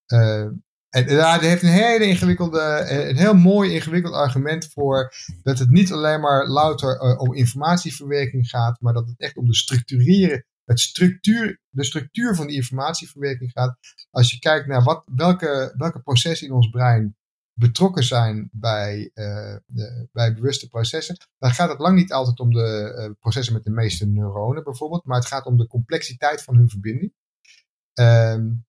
Uh, 0.06 0.48
en 0.88 1.06
daar 1.06 1.40
heeft 1.40 1.62
een 1.62 1.68
hele 1.68 2.04
ingewikkelde, 2.04 2.86
een 2.88 3.16
heel 3.16 3.34
mooi 3.34 3.72
ingewikkeld 3.72 4.14
argument 4.14 4.68
voor 4.72 5.12
dat 5.42 5.58
het 5.58 5.70
niet 5.70 5.92
alleen 5.92 6.20
maar 6.20 6.48
louter 6.48 7.18
om 7.18 7.34
informatieverwerking 7.34 8.48
gaat, 8.48 8.80
maar 8.80 8.92
dat 8.92 9.08
het 9.08 9.20
echt 9.20 9.36
om 9.36 9.46
de 9.46 9.54
structureren 9.54 10.46
het 10.70 10.80
structuur, 10.80 11.60
de 11.68 11.84
structuur 11.84 12.34
van 12.34 12.46
die 12.46 12.56
informatieverwerking 12.56 13.50
gaat. 13.50 13.78
Als 14.10 14.30
je 14.30 14.38
kijkt 14.38 14.66
naar 14.66 14.82
wat, 14.82 15.02
welke, 15.14 15.74
welke 15.76 16.00
processen 16.00 16.46
in 16.46 16.52
ons 16.52 16.70
brein 16.70 17.16
betrokken 17.52 18.04
zijn 18.04 18.48
bij, 18.52 19.10
uh, 19.14 19.56
de, 19.66 20.08
bij 20.12 20.34
bewuste 20.34 20.68
processen, 20.68 21.16
dan 21.38 21.50
gaat 21.50 21.68
het 21.68 21.78
lang 21.78 21.96
niet 21.96 22.12
altijd 22.12 22.40
om 22.40 22.52
de 22.52 22.94
uh, 22.98 23.14
processen 23.18 23.54
met 23.54 23.64
de 23.64 23.70
meeste 23.70 24.06
neuronen 24.06 24.64
bijvoorbeeld, 24.64 25.04
maar 25.04 25.18
het 25.18 25.26
gaat 25.26 25.46
om 25.46 25.56
de 25.56 25.66
complexiteit 25.66 26.42
van 26.42 26.56
hun 26.56 26.68
verbinding. 26.70 27.12
Um, 27.94 28.64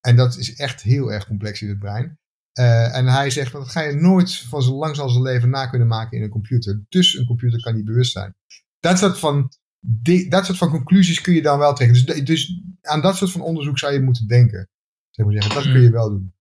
en 0.00 0.16
dat 0.16 0.36
is 0.36 0.54
echt 0.54 0.82
heel 0.82 1.12
erg 1.12 1.26
complex 1.26 1.62
in 1.62 1.68
het 1.68 1.78
brein. 1.78 2.18
Uh, 2.58 2.96
en 2.96 3.06
hij 3.06 3.30
zegt, 3.30 3.52
dat 3.52 3.68
ga 3.68 3.80
je 3.80 3.94
nooit 3.94 4.36
van 4.36 4.62
zo 4.62 4.74
lang 4.74 4.98
als 4.98 5.12
zijn 5.12 5.24
leven 5.24 5.50
na 5.50 5.66
kunnen 5.66 5.88
maken 5.88 6.16
in 6.16 6.22
een 6.24 6.30
computer. 6.30 6.84
Dus 6.88 7.14
een 7.14 7.26
computer 7.26 7.60
kan 7.60 7.74
niet 7.74 7.84
bewust 7.84 8.12
zijn. 8.12 8.36
Dat 8.80 8.98
soort 8.98 9.18
van 9.18 9.50
die, 9.80 10.30
dat 10.30 10.46
soort 10.46 10.58
van 10.58 10.70
conclusies 10.70 11.20
kun 11.20 11.34
je 11.34 11.42
dan 11.42 11.58
wel 11.58 11.74
trekken. 11.74 12.06
Dus, 12.06 12.24
dus 12.24 12.60
aan 12.80 13.00
dat 13.00 13.16
soort 13.16 13.30
van 13.30 13.40
onderzoek 13.40 13.78
zou 13.78 13.92
je 13.92 14.00
moeten 14.00 14.26
denken. 14.26 14.68
Zeg 15.10 15.26
maar 15.26 15.34
zeggen. 15.34 15.54
Dat 15.54 15.72
kun 15.72 15.82
je 15.82 15.90
wel 15.90 16.08
doen. 16.08 16.34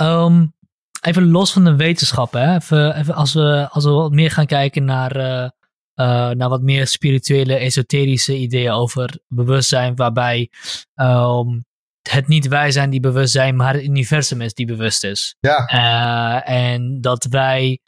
Um, 0.00 0.54
even 1.00 1.30
los 1.30 1.52
van 1.52 1.64
de 1.64 1.76
wetenschap. 1.76 2.32
Hè? 2.32 2.54
Even, 2.54 2.96
even 2.96 3.14
als, 3.14 3.34
we, 3.34 3.68
als 3.70 3.84
we 3.84 3.90
wat 3.90 4.12
meer 4.12 4.30
gaan 4.30 4.46
kijken 4.46 4.84
naar, 4.84 5.16
uh, 5.16 5.48
uh, 5.94 6.30
naar 6.30 6.48
wat 6.48 6.62
meer 6.62 6.86
spirituele, 6.86 7.54
esoterische 7.54 8.36
ideeën 8.36 8.70
over 8.70 9.18
bewustzijn. 9.28 9.94
Waarbij 9.94 10.50
um, 10.94 11.64
het 12.10 12.28
niet 12.28 12.48
wij 12.48 12.70
zijn 12.70 12.90
die 12.90 13.00
bewust 13.00 13.32
zijn, 13.32 13.56
maar 13.56 13.74
het 13.74 13.84
universum 13.84 14.40
is 14.40 14.54
die 14.54 14.66
bewust 14.66 15.04
is. 15.04 15.36
Ja. 15.40 15.72
Uh, 15.74 16.50
en 16.50 17.00
dat 17.00 17.24
wij 17.24 17.80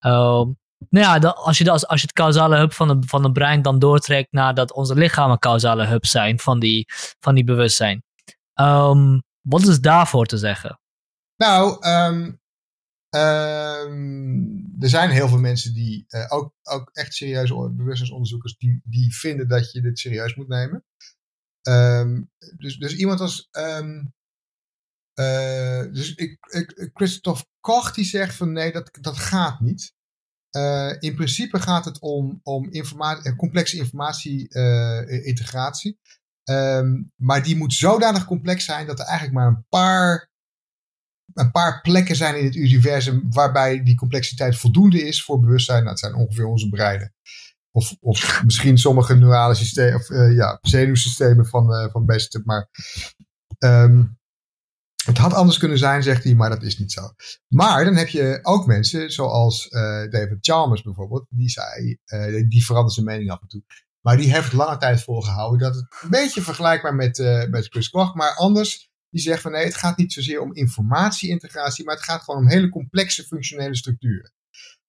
um, 0.00 0.58
nou 0.90 1.20
ja, 1.20 1.28
als, 1.28 1.58
je, 1.58 1.70
als, 1.70 1.86
als 1.86 2.00
je 2.00 2.06
het 2.06 2.16
causale 2.16 2.56
hub 2.56 2.72
van, 2.72 2.88
de, 2.88 3.06
van 3.06 3.24
het 3.24 3.32
brein 3.32 3.62
dan 3.62 3.78
doortrekt 3.78 4.32
naar 4.32 4.54
dat 4.54 4.72
onze 4.72 4.94
lichamen 4.94 5.38
causale 5.38 5.86
hub 5.86 6.06
zijn 6.06 6.38
van 6.38 6.60
die, 6.60 6.84
van 7.18 7.34
die 7.34 7.44
bewustzijn. 7.44 8.02
Um, 8.60 9.22
wat 9.40 9.66
is 9.66 9.80
daarvoor 9.80 10.26
te 10.26 10.36
zeggen? 10.36 10.80
Nou, 11.36 11.76
ehm, 11.80 12.32
ehm, 13.08 14.46
er 14.78 14.88
zijn 14.88 15.10
heel 15.10 15.28
veel 15.28 15.38
mensen 15.38 15.74
die, 15.74 16.04
uh, 16.08 16.26
ook, 16.28 16.54
ook 16.62 16.90
echt 16.92 17.14
serieuze 17.14 17.72
bewustzijnsonderzoekers, 17.76 18.56
die, 18.56 18.80
die 18.84 19.16
vinden 19.16 19.48
dat 19.48 19.72
je 19.72 19.80
dit 19.80 19.98
serieus 19.98 20.34
moet 20.34 20.48
nemen. 20.48 20.84
Ehm, 21.62 22.22
dus, 22.56 22.76
dus 22.76 22.94
iemand 22.96 23.20
als. 23.20 23.48
Uh, 25.20 25.92
dus 25.92 26.14
ik, 26.14 26.46
ik, 26.50 26.90
Christophe 26.94 27.44
Koch 27.60 27.92
die 27.92 28.04
zegt 28.04 28.34
van 28.34 28.52
nee, 28.52 28.72
dat, 28.72 28.98
dat 29.00 29.16
gaat 29.16 29.60
niet. 29.60 29.94
Uh, 30.56 30.92
in 30.98 31.14
principe 31.14 31.60
gaat 31.60 31.84
het 31.84 32.00
om, 32.00 32.40
om 32.42 32.70
informa 32.70 33.34
complexe 33.36 33.76
informatie-integratie. 33.76 35.98
Um, 36.50 37.10
maar 37.16 37.42
die 37.42 37.56
moet 37.56 37.72
zodanig 37.72 38.24
complex 38.24 38.64
zijn 38.64 38.86
dat 38.86 38.98
er 38.98 39.04
eigenlijk 39.04 39.38
maar 39.38 39.46
een 39.46 39.64
paar, 39.68 40.30
een 41.34 41.50
paar 41.50 41.80
plekken 41.80 42.16
zijn 42.16 42.38
in 42.38 42.44
het 42.44 42.54
universum 42.54 43.26
waarbij 43.30 43.82
die 43.82 43.96
complexiteit 43.96 44.56
voldoende 44.56 45.06
is 45.06 45.24
voor 45.24 45.40
bewustzijn. 45.40 45.84
Nou, 45.84 45.90
dat 45.90 45.98
zijn 45.98 46.14
ongeveer 46.14 46.46
onze 46.46 46.68
breinen. 46.68 47.14
Of, 47.70 47.96
of 48.00 48.42
misschien 48.44 48.78
sommige 48.78 49.14
neurale 49.14 49.54
systemen, 49.54 49.94
of 49.94 50.08
ja, 50.34 50.58
zenuwsystemen 50.60 51.46
van, 51.46 51.90
van 51.90 52.06
beesten. 52.06 52.42
Maar 52.44 52.68
um, 53.58 54.18
het 55.06 55.18
had 55.18 55.34
anders 55.34 55.58
kunnen 55.58 55.78
zijn, 55.78 56.02
zegt 56.02 56.24
hij, 56.24 56.34
maar 56.34 56.50
dat 56.50 56.62
is 56.62 56.78
niet 56.78 56.92
zo. 56.92 57.00
Maar 57.48 57.84
dan 57.84 57.96
heb 57.96 58.08
je 58.08 58.38
ook 58.42 58.66
mensen, 58.66 59.10
zoals 59.10 59.66
uh, 59.66 59.80
David 60.10 60.36
Chalmers 60.40 60.82
bijvoorbeeld, 60.82 61.26
die 61.28 61.48
zei, 61.48 61.98
die 62.48 62.64
verandert 62.64 62.94
zijn 62.94 63.06
mening 63.06 63.30
af 63.30 63.40
en 63.40 63.48
toe. 63.48 63.62
Maar 64.00 64.16
die 64.16 64.32
heeft 64.32 64.52
lange 64.52 64.76
tijd 64.76 65.02
volgehouden 65.02 65.58
dat 65.58 65.74
het 65.74 65.86
een 66.02 66.10
beetje 66.10 66.42
vergelijkbaar 66.42 66.94
met, 66.94 67.18
met 67.50 67.66
Chris 67.66 67.90
Koch, 67.90 68.14
maar 68.14 68.34
anders. 68.34 68.90
Die 69.10 69.20
zegt 69.20 69.42
van 69.42 69.52
nee, 69.52 69.64
het 69.64 69.74
gaat 69.74 69.96
niet 69.96 70.12
zozeer 70.12 70.40
om 70.40 70.54
informatieintegratie, 70.54 71.84
maar 71.84 71.94
het 71.94 72.04
gaat 72.04 72.22
gewoon 72.22 72.40
om 72.40 72.48
hele 72.48 72.68
complexe 72.68 73.24
functionele 73.24 73.76
structuren. 73.76 74.32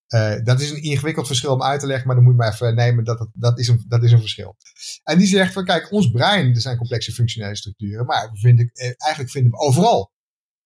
Uh, 0.10 0.36
dat 0.44 0.62
is 0.62 0.70
een 0.70 0.82
ingewikkeld 0.82 1.28
verschil 1.28 1.54
om 1.54 1.64
uit 1.64 1.80
te 1.80 1.88
leggen, 1.88 2.08
maar 2.08 2.16
dan 2.16 2.24
moet 2.26 2.34
je 2.34 2.40
maar 2.40 2.54
even 2.54 2.76
nemen 2.76 3.04
dat 3.04 3.28
dat, 3.34 3.60
is 3.60 3.68
een, 3.68 3.86
dat 3.88 4.04
is 4.04 4.12
een 4.12 4.20
verschil. 4.20 4.56
En 5.04 5.18
die 5.18 5.28
zegt 5.28 5.54
van 5.54 5.66
kijk, 5.66 5.92
ons 5.92 6.12
brein, 6.12 6.56
er 6.56 6.62
zijn 6.62 6.78
complexe 6.78 7.12
functionele 7.12 7.56
structuren, 7.56 8.06
maar 8.06 8.30
eh, 8.34 8.92
eigenlijk 8.98 9.30
vinden 9.30 9.52
we 9.52 9.58
overal 9.58 10.12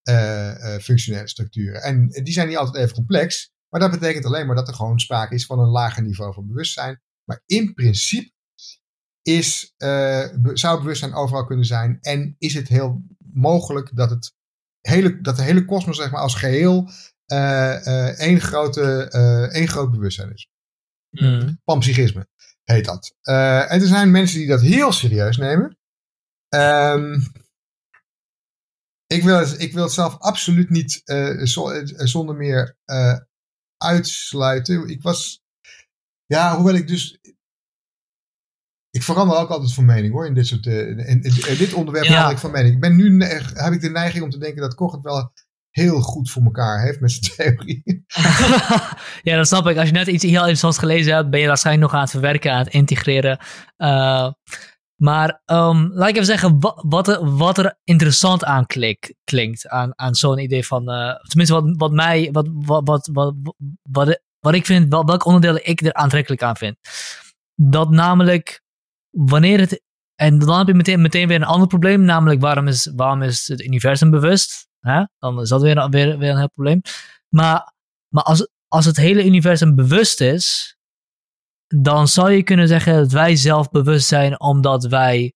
uh, 0.09 0.77
functionele 0.77 1.27
structuren. 1.27 1.81
En 1.81 2.07
die 2.07 2.34
zijn 2.34 2.47
niet 2.47 2.57
altijd 2.57 2.84
even 2.84 2.95
complex, 2.95 3.51
maar 3.69 3.80
dat 3.80 3.91
betekent 3.91 4.26
alleen 4.26 4.45
maar 4.45 4.55
dat 4.55 4.68
er 4.68 4.73
gewoon 4.73 4.99
sprake 4.99 5.35
is 5.35 5.45
van 5.45 5.59
een 5.59 5.69
lager 5.69 6.03
niveau 6.03 6.34
van 6.34 6.47
bewustzijn. 6.47 7.01
Maar 7.23 7.41
in 7.45 7.73
principe 7.73 8.31
is, 9.22 9.73
zou 10.53 10.80
bewustzijn 10.80 11.13
overal 11.13 11.45
kunnen 11.45 11.65
zijn 11.65 11.97
en 12.01 12.35
is 12.38 12.53
het 12.53 12.68
heel 12.68 13.03
mogelijk 13.34 13.95
dat, 13.95 14.09
het 14.09 14.34
hele, 14.81 15.22
dat 15.22 15.35
de 15.35 15.41
hele 15.41 15.65
kosmos 15.65 15.97
zeg 15.97 16.11
maar, 16.11 16.22
als 16.22 16.35
geheel 16.35 16.89
uh, 16.89 16.93
één, 18.18 18.41
grote, 18.41 19.10
één 19.52 19.68
groot 19.68 19.91
bewustzijn 19.91 20.34
is. 20.34 20.49
Mm. 21.10 21.60
Panpsychisme 21.64 22.28
heet 22.64 22.86
dat. 22.86 23.16
en 23.22 23.82
er 23.82 23.88
zijn 23.88 24.12
mensen 24.12 24.38
die 24.38 24.48
dat 24.48 24.62
heel 24.62 24.91
serieus 24.91 25.38
nemen. 25.38 25.78
Um, 26.56 27.32
ik, 29.08 29.24
wil 29.24 29.38
het, 29.38 29.62
ik 29.62 29.74
wil 29.74 29.84
het 29.84 29.91
zelf 29.91 30.18
absoluut 30.18 30.70
niet 30.70 31.02
zo, 31.44 31.86
zonder 31.86 32.36
meer 32.36 32.78
uitsluiten. 33.78 34.88
Ik 34.88 35.02
was, 35.02 35.41
ja, 36.26 36.56
hoewel 36.56 36.76
ik 36.76 36.88
dus 36.88 37.20
ik 38.91 39.03
verander 39.03 39.38
ook 39.38 39.49
altijd 39.49 39.74
van 39.74 39.86
mening 39.86 40.14
hoor, 40.14 40.26
in 40.26 40.34
dit 40.34 40.48
soort, 40.48 40.66
in, 40.66 40.99
in, 40.99 41.24
in 41.24 41.58
dit 41.58 41.74
onderwerp 41.74 42.06
ja. 42.06 42.30
ik 42.30 42.38
van 42.38 42.52
mening. 42.52 42.74
Ik 42.74 42.82
ben 42.82 42.95
nu, 42.95 43.24
heb 43.24 43.74
ik 43.74 43.82
de 43.82 43.90
neiging 43.90 44.24
om 44.24 44.30
te 44.30 44.38
denken 44.38 44.62
dat 44.62 44.76
Koch 44.76 44.91
het 44.91 45.03
wel 45.03 45.34
heel 45.72 46.02
goed 46.02 46.31
voor 46.31 46.43
elkaar 46.43 46.81
heeft 46.81 46.99
met 46.99 47.11
zijn 47.11 47.56
theorie. 47.56 47.84
ja, 49.30 49.35
dat 49.35 49.48
snap 49.48 49.68
ik. 49.68 49.77
Als 49.77 49.88
je 49.88 49.93
net 49.93 50.07
iets 50.07 50.23
heel 50.23 50.39
interessants 50.39 50.77
gelezen 50.77 51.14
hebt, 51.14 51.30
ben 51.30 51.39
je 51.39 51.48
waarschijnlijk 51.48 51.85
nog 51.85 51.95
aan 51.95 52.03
het 52.03 52.11
verwerken, 52.11 52.52
aan 52.52 52.64
het 52.64 52.73
integreren. 52.73 53.39
Uh, 53.77 54.30
maar 55.02 55.41
um, 55.45 55.91
laat 55.93 56.10
ik 56.10 56.14
even 56.14 56.26
zeggen, 56.26 56.60
wat, 56.60 56.84
wat, 56.88 57.07
er, 57.07 57.35
wat 57.35 57.57
er 57.57 57.80
interessant 57.84 58.43
aan 58.43 58.65
klinkt, 59.23 59.68
aan, 59.68 59.99
aan 59.99 60.15
zo'n 60.15 60.39
idee 60.39 60.65
van, 60.65 60.89
uh, 60.89 61.15
tenminste 61.15 61.56
wat, 61.56 61.73
wat 61.77 61.91
mij, 61.91 62.30
wat, 62.31 62.48
wat, 62.53 63.10
wat, 63.14 63.39
wat, 63.91 64.22
wat, 64.39 64.53
ik 64.53 64.65
vind, 64.65 64.89
wel, 64.89 65.06
welk 65.06 65.26
onderdeel 65.26 65.60
ik 65.64 65.81
er 65.81 65.93
aantrekkelijk 65.93 66.43
aan 66.43 66.57
vind. 66.57 66.77
Dat 67.56 67.89
namelijk, 67.89 68.61
wanneer 69.10 69.60
het, 69.60 69.84
en 70.15 70.39
dan 70.39 70.57
heb 70.57 70.68
je 70.68 70.73
meteen, 70.73 71.02
meteen 71.02 71.27
weer 71.27 71.41
een 71.41 71.43
ander 71.43 71.68
probleem, 71.68 72.02
namelijk 72.02 72.41
waarom 72.41 72.68
is, 72.68 72.91
waarom 72.95 73.22
is 73.22 73.48
het 73.48 73.61
universum 73.61 74.10
bewust? 74.10 74.69
Hè? 74.82 75.03
Dan 75.20 75.41
is 75.41 75.49
dat 75.49 75.62
weer, 75.62 75.90
weer, 75.90 76.10
een 76.10 76.38
heel 76.38 76.49
probleem. 76.49 76.82
Maar, 77.30 77.74
maar 78.08 78.24
als, 78.24 78.49
als 78.68 78.86
het 78.86 78.98
hele 78.98 79.26
universum 79.26 79.76
bewust 79.76 80.22
is, 80.22 80.76
dan 81.68 82.08
zou 82.08 82.32
je 82.32 82.44
kunnen 82.44 82.68
zeggen 82.68 82.95
dat 82.95 83.12
wij 83.12 83.36
zelf 83.36 83.70
bewust 83.70 84.08
zijn 84.08 84.40
omdat 84.40 84.86
wij 84.86 85.34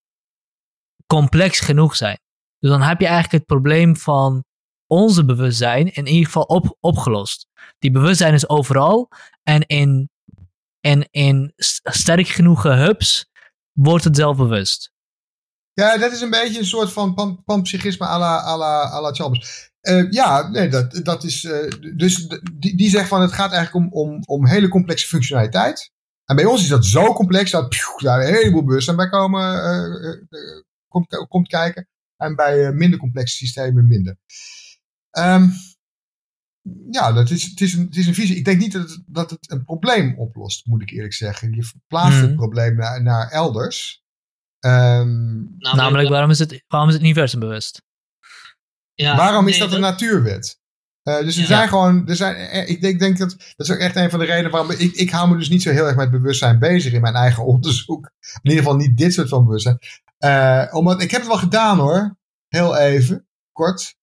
complex 1.08 1.60
genoeg 1.60 1.96
zijn. 1.96 2.20
Dus 2.60 2.70
dan 2.70 2.82
heb 2.82 3.00
je 3.00 3.06
eigenlijk 3.06 3.38
het 3.38 3.46
probleem 3.46 3.96
van 3.96 4.44
onze 4.88 5.26
bewustzijn 5.26 5.94
in 5.94 6.08
ieder 6.08 6.26
geval 6.26 6.44
op, 6.44 6.78
opgelost. 6.80 7.48
Die 7.80 7.92
bewustzijn 7.92 8.34
is 8.34 8.50
overal 8.50 9.10
en 9.44 9.62
in, 9.62 10.10
en 10.80 11.08
in 11.12 11.54
sterk 11.84 12.28
genoeg 12.28 12.64
hubs 12.64 13.30
wordt 13.72 14.04
het 14.04 14.16
zelf 14.16 14.38
bewust. 14.38 14.94
Ja, 15.76 15.98
dat 15.98 16.12
is 16.12 16.22
een 16.22 16.30
beetje 16.30 16.60
een 16.60 16.66
soort 16.66 16.92
van 16.92 17.14
pan, 17.14 17.44
panpsychisme 17.46 18.06
à 18.06 18.18
la, 18.18 18.38
à 18.38 18.58
la, 18.58 18.82
à 18.82 19.02
la 19.02 19.12
Chalmers. 19.12 19.72
Uh, 19.82 20.12
ja, 20.12 20.50
nee, 20.50 20.70
dat, 20.70 21.00
dat 21.04 21.24
is. 21.24 21.44
Uh, 21.44 21.96
dus 21.96 22.28
die, 22.54 22.78
die 22.78 22.90
zegt 22.90 23.08
van 23.08 23.22
het 23.22 23.32
gaat 23.32 23.52
eigenlijk 23.52 23.86
om, 23.86 24.02
om, 24.02 24.24
om 24.26 24.48
hele 24.48 24.68
complexe 24.68 25.08
functionaliteit. 25.08 25.92
En 26.26 26.36
bij 26.36 26.46
ons 26.46 26.62
is 26.62 26.68
dat 26.68 26.86
zo 26.86 27.14
complex 27.14 27.52
dat 27.52 27.76
daar 27.98 28.20
een 28.20 28.34
heleboel 28.34 28.64
bewustzijn 28.64 28.98
bij 28.98 29.10
komen, 29.10 29.54
uh, 30.30 30.62
komt, 30.88 31.28
komt 31.28 31.48
kijken. 31.48 31.88
En 32.18 32.36
bij 32.36 32.72
minder 32.72 33.00
complexe 33.00 33.36
systemen 33.36 33.88
minder. 33.88 34.18
Um, 35.18 35.54
ja, 36.92 37.12
dat 37.12 37.30
is, 37.30 37.44
het, 37.44 37.62
is 37.62 37.74
een, 37.74 37.86
het 37.86 37.96
is 37.96 38.08
een 38.08 38.14
visie. 38.14 38.36
Ik 38.36 38.46
denk 38.46 38.60
niet 38.60 38.72
dat 38.72 38.90
het, 38.90 39.04
dat 39.06 39.30
het 39.30 39.52
een 39.52 39.64
probleem 39.64 40.20
oplost, 40.20 40.66
moet 40.66 40.82
ik 40.82 40.92
eerlijk 40.92 41.14
zeggen. 41.14 41.56
Je 41.56 41.64
verplaatst 41.64 42.18
het 42.18 42.28
hmm. 42.28 42.36
probleem 42.36 42.76
naar, 42.76 43.02
naar 43.02 43.30
elders. 43.30 44.05
Um, 44.66 45.56
namelijk, 45.58 46.10
waarom, 46.10 46.30
is 46.30 46.40
het, 46.40 46.64
waarom 46.68 46.90
is 46.90 46.96
het 46.96 47.04
universum 47.04 47.40
bewust? 47.40 47.82
Ja, 48.94 49.16
waarom 49.16 49.48
is 49.48 49.58
dat 49.58 49.74
een 49.74 49.82
natuurwet? 49.82 50.60
Uh, 51.04 51.20
dus 51.20 51.38
er 51.38 51.46
zijn 51.46 51.68
gewoon, 51.68 52.08
er 52.08 52.16
zijn, 52.16 52.36
eh, 52.36 52.70
ik 52.70 52.82
denk, 52.82 53.00
denk, 53.00 53.18
dat, 53.18 53.30
dat 53.30 53.68
is 53.68 53.72
ook 53.72 53.80
echt 53.80 53.96
een 53.96 54.10
van 54.10 54.20
de 54.20 54.26
redenen 54.26 54.52
waarom 54.52 54.72
ik, 54.72 54.94
ik 54.94 55.10
hou 55.10 55.30
me 55.30 55.38
dus 55.38 55.50
niet 55.50 55.62
zo 55.62 55.72
heel 55.72 55.86
erg 55.86 55.96
met 55.96 56.12
bewustzijn 56.12 56.60
bezig 56.60 56.94
in 56.94 57.02
mijn 57.02 57.16
eigen 57.16 57.46
onderzoek. 57.54 58.12
In 58.42 58.50
ieder 58.50 58.64
geval 58.64 58.78
niet 58.78 58.98
dit 58.98 59.14
soort 59.14 59.30
van 59.30 59.46
bewustzijn. 59.46 59.80
Uh, 60.20 60.66
omdat, 60.72 61.02
ik 61.02 61.12
heb 61.12 61.20
het 61.20 61.30
wel 61.30 61.40
gedaan 61.40 61.78
hoor, 61.78 62.18
heel 62.48 62.78
even, 62.78 63.28
kort. 63.52 63.96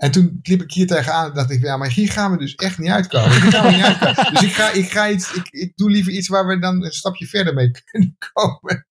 En 0.00 0.10
toen 0.10 0.38
liep 0.42 0.62
ik 0.62 0.72
hier 0.72 0.86
tegenaan 0.86 1.28
en 1.28 1.34
dacht 1.34 1.50
ik, 1.50 1.62
ja, 1.62 1.76
maar 1.76 1.90
hier 1.90 2.10
gaan 2.10 2.30
we 2.30 2.38
dus 2.38 2.54
echt 2.54 2.78
niet 2.78 2.90
uitkomen. 2.90 3.40
Dus 4.32 4.42
ik 4.42 4.52
ga, 4.52 4.70
ik 4.70 4.90
ga 4.90 5.10
iets, 5.10 5.32
ik, 5.50 5.76
doe 5.76 5.90
liever 5.90 6.12
iets 6.12 6.28
waar 6.28 6.46
we 6.46 6.58
dan 6.58 6.84
een 6.84 6.92
stapje 6.92 7.26
verder 7.26 7.54
mee 7.54 7.70
kunnen 7.84 8.16
komen. 8.32 8.86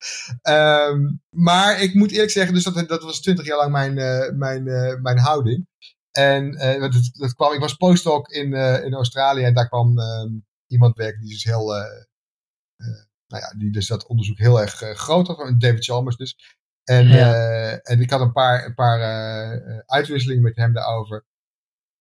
Um, 0.50 1.22
maar 1.30 1.82
ik 1.82 1.94
moet 1.94 2.12
eerlijk 2.12 2.32
zeggen, 2.32 2.54
dus 2.54 2.64
dat, 2.64 2.88
dat 2.88 3.04
was 3.04 3.22
twintig 3.22 3.46
jaar 3.46 3.58
lang 3.58 3.72
mijn, 3.72 3.98
uh, 3.98 4.38
mijn, 4.38 4.66
uh, 4.66 5.02
mijn 5.02 5.20
houding. 5.20 5.68
En 6.12 6.54
uh, 6.54 6.82
dat, 6.82 7.10
dat 7.12 7.34
kwam, 7.34 7.54
ik 7.54 7.60
was 7.60 7.74
postdoc 7.74 8.28
in, 8.28 8.54
in 8.84 8.94
Australië 8.94 9.44
en 9.44 9.54
daar 9.54 9.68
kwam 9.68 10.00
um, 10.00 10.46
iemand 10.68 10.98
werken 10.98 11.22
die 11.22 11.30
dus 11.30 11.44
heel, 11.44 11.66
nou 13.28 13.44
ja, 13.44 13.54
die 13.58 13.72
dus 13.72 13.88
dat 13.88 14.08
onderzoek 14.08 14.38
heel 14.38 14.62
erg 14.62 14.74
groot 14.76 15.28
had, 15.28 15.54
David 15.58 15.86
Chalmers 15.86 16.16
dus. 16.16 16.59
En, 16.90 17.08
uh, 17.08 17.72
en 17.72 18.02
ik 18.02 18.10
had 18.10 18.22
een 18.22 18.32
paar, 18.32 18.66
een 18.66 18.74
paar 18.74 19.00
uh, 19.00 19.80
uitwisselingen 19.86 20.44
met 20.44 20.56
hem 20.56 20.74
daarover. 20.74 21.26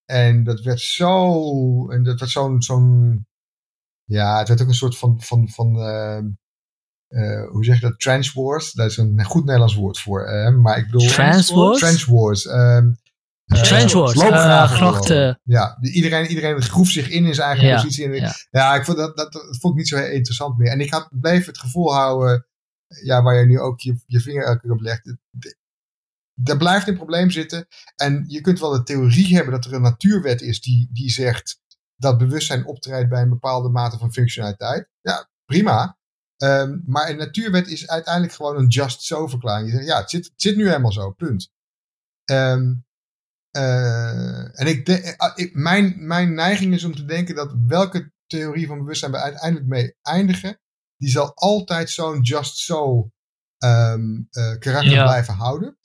En 0.05 0.43
dat 0.43 0.61
werd 0.61 0.79
zo. 0.79 1.89
En 1.89 2.03
dat 2.03 2.19
werd 2.19 2.31
zo'n. 2.31 2.61
zo'n 2.61 3.27
ja, 4.03 4.37
het 4.37 4.47
werd 4.47 4.61
ook 4.61 4.67
een 4.67 4.73
soort 4.73 4.97
van. 4.97 5.21
van, 5.21 5.49
van 5.49 5.75
uh, 7.09 7.49
hoe 7.49 7.65
zeg 7.65 7.75
je 7.75 7.87
dat? 7.87 7.99
Trench 7.99 8.33
wars. 8.33 8.71
Dat 8.71 8.89
is 8.89 8.97
een 8.97 9.23
goed 9.23 9.43
Nederlands 9.43 9.75
woord 9.75 9.99
voor. 9.99 10.53
maar 10.61 10.77
ik 10.77 10.85
bedoel. 10.85 11.07
Trench 11.07 11.49
wars? 11.49 11.79
Trench 11.79 12.05
wars. 12.05 12.45
Um, 12.45 12.97
Trench 13.45 13.91
wars. 13.91 14.13
grachten. 14.67 15.39
Ja, 15.43 15.77
iedereen, 15.81 16.25
iedereen 16.25 16.61
groef 16.61 16.89
zich 16.89 17.09
in 17.09 17.25
in 17.25 17.35
zijn 17.35 17.49
eigen 17.49 17.75
positie. 17.75 18.05
En 18.05 18.13
ja. 18.13 18.33
ja, 18.51 18.75
ik 18.75 18.85
vond 18.85 18.97
dat, 18.97 19.17
dat, 19.17 19.31
dat 19.31 19.57
vond 19.59 19.73
ik 19.73 19.79
niet 19.79 19.87
zo 19.87 19.97
interessant 19.97 20.57
meer. 20.57 20.71
En 20.71 20.79
ik 20.79 20.91
had, 20.91 21.09
bleef 21.11 21.45
het 21.45 21.57
gevoel 21.57 21.93
houden 21.93 22.48
ja, 23.03 23.21
waar 23.21 23.35
je 23.35 23.45
nu 23.45 23.59
ook 23.59 23.79
je, 23.79 23.99
je 24.05 24.19
vinger 24.19 24.43
elke 24.43 24.61
keer 24.61 24.71
op 24.71 24.81
legt. 24.81 25.15
Daar 26.33 26.57
blijft 26.57 26.87
een 26.87 26.95
probleem 26.95 27.31
zitten. 27.31 27.67
En 27.95 28.23
je 28.27 28.41
kunt 28.41 28.59
wel 28.59 28.71
de 28.71 28.83
theorie 28.83 29.35
hebben 29.35 29.53
dat 29.53 29.65
er 29.65 29.73
een 29.73 29.81
natuurwet 29.81 30.41
is 30.41 30.61
die, 30.61 30.89
die 30.91 31.09
zegt 31.09 31.61
dat 31.95 32.17
bewustzijn 32.17 32.65
optreedt 32.65 33.09
bij 33.09 33.21
een 33.21 33.29
bepaalde 33.29 33.69
mate 33.69 33.97
van 33.97 34.13
functionaliteit. 34.13 34.89
Ja, 35.01 35.29
prima. 35.45 35.97
Um, 36.43 36.83
maar 36.85 37.09
een 37.09 37.17
natuurwet 37.17 37.67
is 37.67 37.87
uiteindelijk 37.87 38.33
gewoon 38.33 38.57
een 38.57 38.67
just 38.67 39.01
so 39.01 39.27
verklaring. 39.27 39.69
Je 39.69 39.75
zegt, 39.75 39.87
ja, 39.87 39.99
het 39.99 40.09
zit, 40.09 40.25
het 40.25 40.41
zit 40.41 40.55
nu 40.55 40.67
helemaal 40.67 40.91
zo, 40.91 41.11
punt. 41.11 41.51
Um, 42.31 42.85
en 43.51 44.67
ik, 44.67 44.87
ik, 45.35 45.53
mijn, 45.53 46.07
mijn 46.07 46.33
neiging 46.33 46.73
is 46.73 46.83
om 46.83 46.95
te 46.95 47.05
denken 47.05 47.35
dat 47.35 47.55
welke 47.67 48.11
theorie 48.27 48.67
van 48.67 48.77
bewustzijn 48.77 49.11
we 49.11 49.17
uiteindelijk 49.17 49.69
mee 49.69 49.95
eindigen, 50.01 50.59
die 50.99 51.09
zal 51.09 51.31
altijd 51.35 51.89
zo'n 51.89 52.21
just 52.21 52.57
so 52.57 53.11
um, 53.57 54.27
karakter 54.59 55.03
blijven 55.03 55.33
houden. 55.33 55.77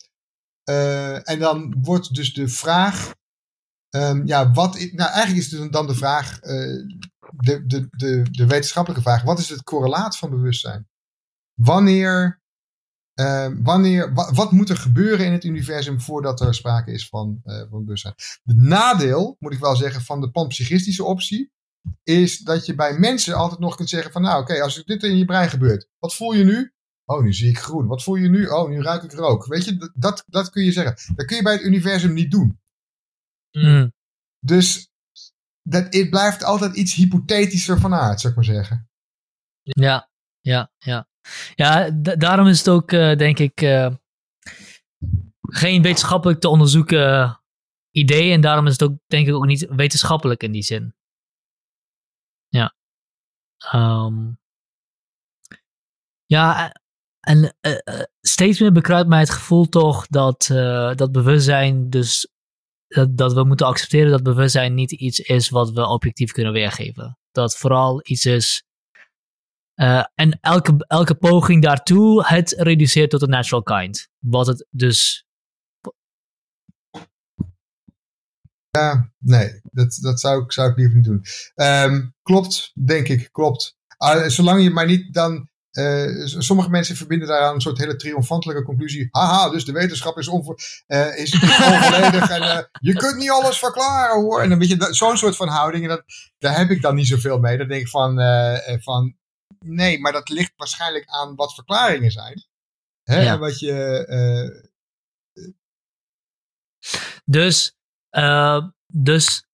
en 1.25 1.39
dan 1.39 1.77
wordt 1.83 2.15
dus 2.15 2.33
de 2.33 2.49
vraag 2.49 3.15
Um, 3.97 4.27
ja, 4.27 4.53
wat, 4.53 4.75
nou 4.75 5.11
eigenlijk 5.11 5.37
is 5.37 5.51
het 5.51 5.73
dan 5.73 5.87
de 5.87 5.95
vraag, 5.95 6.43
uh, 6.43 6.87
de, 7.31 7.67
de, 7.67 7.89
de, 7.91 8.27
de 8.31 8.47
wetenschappelijke 8.47 9.03
vraag, 9.03 9.23
wat 9.23 9.39
is 9.39 9.49
het 9.49 9.63
correlaat 9.63 10.17
van 10.19 10.31
bewustzijn? 10.31 10.89
Wanneer, 11.55 12.43
uh, 13.21 13.49
wanneer 13.63 14.15
wat, 14.15 14.53
moet 14.53 14.69
er 14.69 14.77
gebeuren 14.77 15.27
in 15.27 15.33
het 15.33 15.45
universum 15.45 16.01
voordat 16.01 16.41
er 16.41 16.55
sprake 16.55 16.93
is 16.93 17.09
van, 17.09 17.41
van 17.45 17.85
bewustzijn? 17.85 18.15
Het 18.43 18.57
nadeel, 18.57 19.37
moet 19.39 19.53
ik 19.53 19.59
wel 19.59 19.77
zeggen, 19.77 20.03
van 20.03 20.21
de 20.21 20.31
panpsychistische 20.31 21.05
optie, 21.05 21.53
is 22.03 22.39
dat 22.39 22.67
je 22.67 22.75
bij 22.75 22.99
mensen 22.99 23.35
altijd 23.35 23.61
nog 23.61 23.77
kunt 23.77 23.89
zeggen 23.89 24.13
van, 24.13 24.23
nou 24.23 24.43
oké, 24.43 24.51
okay, 24.51 24.63
als 24.63 24.85
dit 24.85 25.03
in 25.03 25.17
je 25.17 25.25
brein 25.25 25.49
gebeurt, 25.49 25.89
wat 25.99 26.15
voel 26.15 26.33
je 26.33 26.45
nu? 26.45 26.73
Oh, 27.05 27.23
nu 27.23 27.33
zie 27.33 27.49
ik 27.49 27.59
groen. 27.59 27.87
Wat 27.87 28.03
voel 28.03 28.15
je 28.15 28.29
nu? 28.29 28.47
Oh, 28.47 28.69
nu 28.69 28.83
ruik 28.83 29.03
ik 29.03 29.13
rook. 29.13 29.47
Weet 29.47 29.65
je, 29.65 29.93
dat, 29.95 30.25
dat 30.27 30.51
kun 30.51 30.65
je 30.65 30.73
zeggen. 30.73 31.17
Dat 31.17 31.27
kun 31.27 31.37
je 31.37 31.43
bij 31.43 31.53
het 31.53 31.63
universum 31.63 32.13
niet 32.13 32.31
doen. 32.31 32.61
Mm. 33.51 33.93
Dus 34.41 34.91
dat, 35.63 35.95
het 35.95 36.11
blijft 36.11 36.45
altijd 36.45 36.77
iets 36.77 36.95
hypothetischer 36.95 37.81
van 37.81 37.95
aard, 37.95 38.21
zou 38.21 38.33
ik 38.33 38.39
maar 38.39 38.55
zeggen. 38.55 38.89
Ja, 39.63 40.11
ja, 40.41 40.73
ja. 40.79 41.09
Ja, 41.55 41.91
daarom 42.17 42.47
is 42.47 42.59
het 42.59 42.69
ook, 42.69 42.93
uh, 42.93 43.17
denk 43.17 43.39
ik, 43.39 43.61
uh, 43.61 43.95
geen 45.41 45.83
wetenschappelijk 45.83 46.41
te 46.41 46.49
onderzoeken 46.49 47.41
idee. 47.91 48.33
En 48.33 48.41
daarom 48.41 48.67
is 48.67 48.73
het 48.73 48.83
ook, 48.83 48.99
denk 49.07 49.27
ik, 49.27 49.35
ook 49.35 49.47
niet 49.47 49.67
wetenschappelijk 49.71 50.43
in 50.43 50.53
die 50.53 50.63
zin. 50.63 50.95
Ja. 52.55 52.75
Um, 53.75 54.39
ja, 56.25 56.73
en 57.21 57.57
uh, 57.61 58.03
steeds 58.21 58.61
meer 58.61 58.73
bekruipt 58.73 59.09
mij 59.09 59.19
het 59.19 59.31
gevoel 59.31 59.69
toch 59.69 60.07
dat, 60.07 60.45
dat 60.97 61.13
bewustzijn 61.13 61.91
dus 61.91 62.29
dat, 62.87 63.17
dat 63.17 63.33
we 63.33 63.45
moeten 63.45 63.67
accepteren 63.67 64.11
dat 64.11 64.23
bewustzijn 64.23 64.75
niet 64.75 64.93
iets 64.93 65.19
is 65.19 65.49
wat 65.49 65.71
we 65.71 65.87
objectief 65.87 66.33
kunnen 66.33 66.53
weergeven. 66.53 67.19
Dat 67.33 67.57
vooral 67.57 68.01
iets 68.03 68.25
is. 68.25 68.65
En 70.15 70.39
elke, 70.41 70.85
elke 70.87 71.15
poging 71.15 71.63
daartoe 71.63 72.27
het 72.27 72.51
reduceert 72.51 73.11
tot 73.11 73.23
een 73.23 73.29
natural 73.29 73.63
kind. 73.63 74.09
Wat 74.19 74.47
het 74.47 74.67
dus. 74.71 75.24
Ja, 78.79 79.11
nee, 79.19 79.61
dat, 79.63 79.99
dat 80.01 80.21
zou, 80.21 80.43
ik, 80.43 80.53
zou 80.53 80.71
ik 80.71 80.77
liever 80.77 80.97
niet 80.97 81.05
doen. 81.05 81.25
Um, 81.55 82.15
klopt, 82.23 82.73
denk 82.85 83.09
ik, 83.09 83.29
klopt. 83.33 83.77
Uh, 84.05 84.27
zolang 84.27 84.63
je 84.63 84.71
maar 84.71 84.87
niet 84.87 85.15
dan 85.15 85.49
uh, 85.73 86.27
sommige 86.27 86.71
mensen 86.71 86.97
verbinden 86.97 87.29
daaraan 87.29 87.55
een 87.55 87.61
soort 87.61 87.79
hele 87.79 87.97
triomfantelijke 87.97 88.63
conclusie. 88.63 89.09
Haha, 89.11 89.51
dus 89.51 89.65
de 89.65 89.73
wetenschap 89.73 90.19
is, 90.19 90.29
onvo 90.29 90.55
uh, 90.87 91.19
is 91.19 91.33
onvolledig 91.73 92.31
en 92.31 92.43
uh, 92.43 92.59
je 92.81 92.93
kunt 92.95 93.17
niet 93.17 93.31
alles 93.31 93.59
verklaren 93.59 94.23
hoor. 94.23 94.43
En 94.43 94.49
dan 94.49 94.59
weet 94.59 94.69
je, 94.69 94.87
zo'n 94.91 95.17
soort 95.17 95.37
van 95.37 95.49
houding, 95.49 95.83
en 95.83 95.89
dat, 95.89 96.05
daar 96.39 96.57
heb 96.57 96.71
ik 96.71 96.83
dan 96.83 96.95
niet 96.95 97.07
zoveel 97.07 97.39
mee. 97.39 97.59
Dan 97.59 97.69
denk 97.69 97.81
ik 97.81 97.89
van, 97.89 98.21
van, 98.81 99.17
nee, 99.59 100.01
maar 100.01 100.13
dat 100.13 100.29
ligt 100.29 100.53
waarschijnlijk 100.57 101.07
aan 101.07 101.35
wat 101.35 101.55
verklaringen 101.55 102.11
zijn. 102.11 102.47
Hè, 103.03 103.21
ja. 103.23 103.39
wat 103.39 103.59
je... 103.59 104.73
dus, 107.25 107.77
dus 108.87 109.47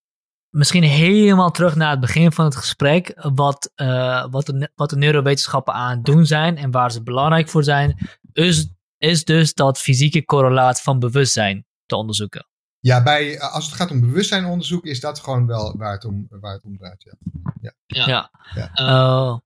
misschien 0.49 0.83
helemaal 0.83 1.51
terug 1.51 1.75
naar 1.75 1.89
het 1.89 1.99
begin 1.99 2.31
van 2.31 2.45
het 2.45 2.55
gesprek. 2.55 3.13
Wat, 3.33 3.71
uh, 3.75 4.25
wat, 4.29 4.45
de, 4.45 4.71
wat 4.75 4.89
de 4.89 4.97
neurowetenschappen 4.97 5.73
aan 5.73 5.95
het 5.95 6.05
doen 6.05 6.25
zijn 6.25 6.57
en 6.57 6.71
waar 6.71 6.91
ze 6.91 7.03
belangrijk 7.03 7.49
voor 7.49 7.63
zijn. 7.63 7.97
Is, 8.33 8.69
is 8.97 9.23
dus 9.23 9.53
dat 9.53 9.79
fysieke 9.79 10.25
correlaat 10.25 10.81
van 10.81 10.99
bewustzijn 10.99 11.65
te 11.85 11.95
onderzoeken. 11.95 12.45
Ja, 12.79 13.03
bij, 13.03 13.39
als 13.39 13.65
het 13.65 13.75
gaat 13.75 13.91
om 13.91 13.99
bewustzijnonderzoek 13.99 14.85
is 14.85 14.99
dat 14.99 15.19
gewoon 15.19 15.47
wel 15.47 15.77
waar 15.77 15.93
het 15.93 16.05
om, 16.05 16.27
waar 16.29 16.53
het 16.53 16.63
om 16.63 16.77
draait. 16.77 17.03
Ja. 17.03 17.13
Ja. 17.61 17.73
ja. 17.87 18.29
ja. 18.55 18.71
ja. 18.73 18.85
Uh, 18.85 19.37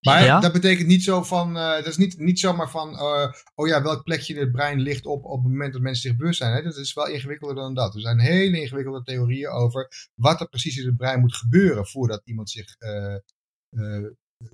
maar 0.00 0.40
dat 0.40 0.52
betekent 0.52 0.88
niet 0.88 1.04
zo 1.04 1.22
van, 1.22 1.56
uh, 1.56 1.74
dat 1.74 1.86
is 1.86 1.96
niet, 1.96 2.18
niet 2.18 2.40
zomaar 2.40 2.70
van, 2.70 2.92
uh, 2.92 3.32
oh 3.54 3.68
ja, 3.68 3.82
welk 3.82 4.02
plekje 4.02 4.34
in 4.34 4.40
het 4.40 4.52
brein 4.52 4.80
ligt 4.80 5.06
op 5.06 5.24
op 5.24 5.42
het 5.42 5.52
moment 5.52 5.72
dat 5.72 5.82
mensen 5.82 6.02
zich 6.02 6.16
bewust 6.16 6.38
zijn. 6.38 6.52
Hè? 6.52 6.62
Dat 6.62 6.76
is 6.76 6.92
wel 6.92 7.06
ingewikkelder 7.06 7.56
dan 7.56 7.74
dat. 7.74 7.94
Er 7.94 8.00
zijn 8.00 8.18
hele 8.18 8.60
ingewikkelde 8.60 9.02
theorieën 9.02 9.50
over 9.50 9.88
wat 10.14 10.40
er 10.40 10.48
precies 10.48 10.76
in 10.76 10.86
het 10.86 10.96
brein 10.96 11.20
moet 11.20 11.36
gebeuren 11.36 11.86
voordat 11.86 12.20
iemand 12.24 12.50
zich 12.50 12.76
uh, 12.78 14.06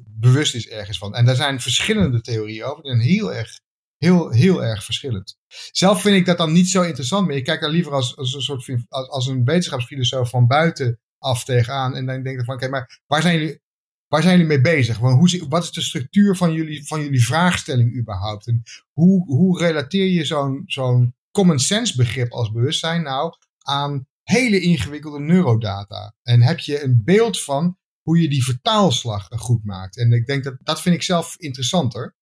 bewust 0.04 0.54
is 0.54 0.68
ergens 0.68 0.98
van. 0.98 1.14
En 1.14 1.24
daar 1.24 1.36
zijn 1.36 1.60
verschillende 1.60 2.20
theorieën 2.20 2.64
over. 2.64 2.82
Die 2.82 2.92
zijn 2.92 3.04
heel 3.04 3.34
erg, 3.34 3.60
heel, 3.96 4.30
heel 4.30 4.64
erg 4.64 4.84
verschillend. 4.84 5.36
Zelf 5.70 6.00
vind 6.00 6.16
ik 6.16 6.26
dat 6.26 6.38
dan 6.38 6.52
niet 6.52 6.68
zo 6.68 6.82
interessant 6.82 7.26
meer. 7.26 7.36
Ik 7.36 7.44
kijk 7.44 7.60
daar 7.60 7.70
liever 7.70 7.92
als, 7.92 8.16
als 8.16 8.34
een 8.34 8.40
soort 8.40 8.70
als, 8.88 9.08
als 9.08 9.26
een 9.26 9.44
wetenschapsfilosoof 9.44 10.30
van 10.30 10.46
buiten 10.46 11.00
af 11.18 11.44
tegenaan. 11.44 11.94
En 11.94 12.06
dan 12.06 12.22
denk 12.22 12.38
ik 12.38 12.44
van, 12.44 12.54
oké, 12.54 12.68
maar 12.68 13.00
waar 13.06 13.22
zijn 13.22 13.38
jullie 13.38 13.60
Waar 14.08 14.22
zijn 14.22 14.38
jullie 14.38 14.48
mee 14.48 14.60
bezig? 14.60 14.96
Hoe, 14.96 15.46
wat 15.48 15.62
is 15.62 15.72
de 15.72 15.80
structuur 15.80 16.36
van 16.36 16.52
jullie, 16.52 16.86
van 16.86 17.00
jullie 17.00 17.24
vraagstelling 17.24 17.96
überhaupt? 17.96 18.46
En 18.46 18.62
hoe, 18.92 19.24
hoe 19.26 19.58
relateer 19.58 20.06
je 20.06 20.24
zo'n 20.24 20.62
zo'n 20.66 21.14
common 21.30 21.58
sense 21.58 21.96
begrip 21.96 22.32
als 22.32 22.52
bewustzijn 22.52 23.02
nou 23.02 23.32
aan 23.58 24.06
hele 24.22 24.60
ingewikkelde 24.60 25.20
neurodata? 25.20 26.14
En 26.22 26.42
heb 26.42 26.58
je 26.58 26.82
een 26.82 27.02
beeld 27.04 27.42
van 27.42 27.78
hoe 28.02 28.20
je 28.20 28.28
die 28.28 28.44
vertaalslag 28.44 29.28
goed 29.30 29.64
maakt? 29.64 29.96
En 29.96 30.12
ik 30.12 30.26
denk 30.26 30.44
dat 30.44 30.56
dat 30.62 30.80
vind 30.80 30.94
ik 30.94 31.02
zelf 31.02 31.36
interessanter. 31.38 32.16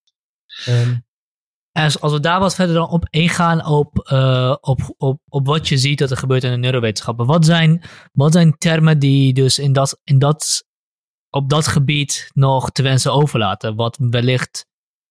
Als, 1.73 2.01
als 2.01 2.13
we 2.13 2.21
daar 2.21 2.41
wat 2.41 2.55
verder 2.55 2.75
dan 2.75 2.89
op 2.89 3.07
ingaan 3.11 3.67
op, 3.67 4.09
uh, 4.13 4.57
op, 4.61 4.95
op, 4.97 5.21
op 5.29 5.47
wat 5.47 5.69
je 5.69 5.79
ziet 5.79 5.99
dat 5.99 6.11
er 6.11 6.17
gebeurt 6.17 6.45
in 6.45 6.51
de 6.51 6.57
neurowetenschappen. 6.57 7.27
Wat 7.27 7.45
zijn, 7.45 7.83
wat 8.13 8.33
zijn 8.33 8.59
termen 8.59 8.99
die 8.99 9.33
dus 9.33 9.59
in 9.59 9.73
dat, 9.73 10.01
in 10.05 10.19
dat 10.19 10.65
op 11.35 11.49
dat 11.49 11.67
gebied 11.67 12.31
nog 12.33 12.71
te 12.71 12.83
wensen 12.83 13.13
overlaten. 13.13 13.77
Wat 13.77 13.97
wellicht 14.01 14.67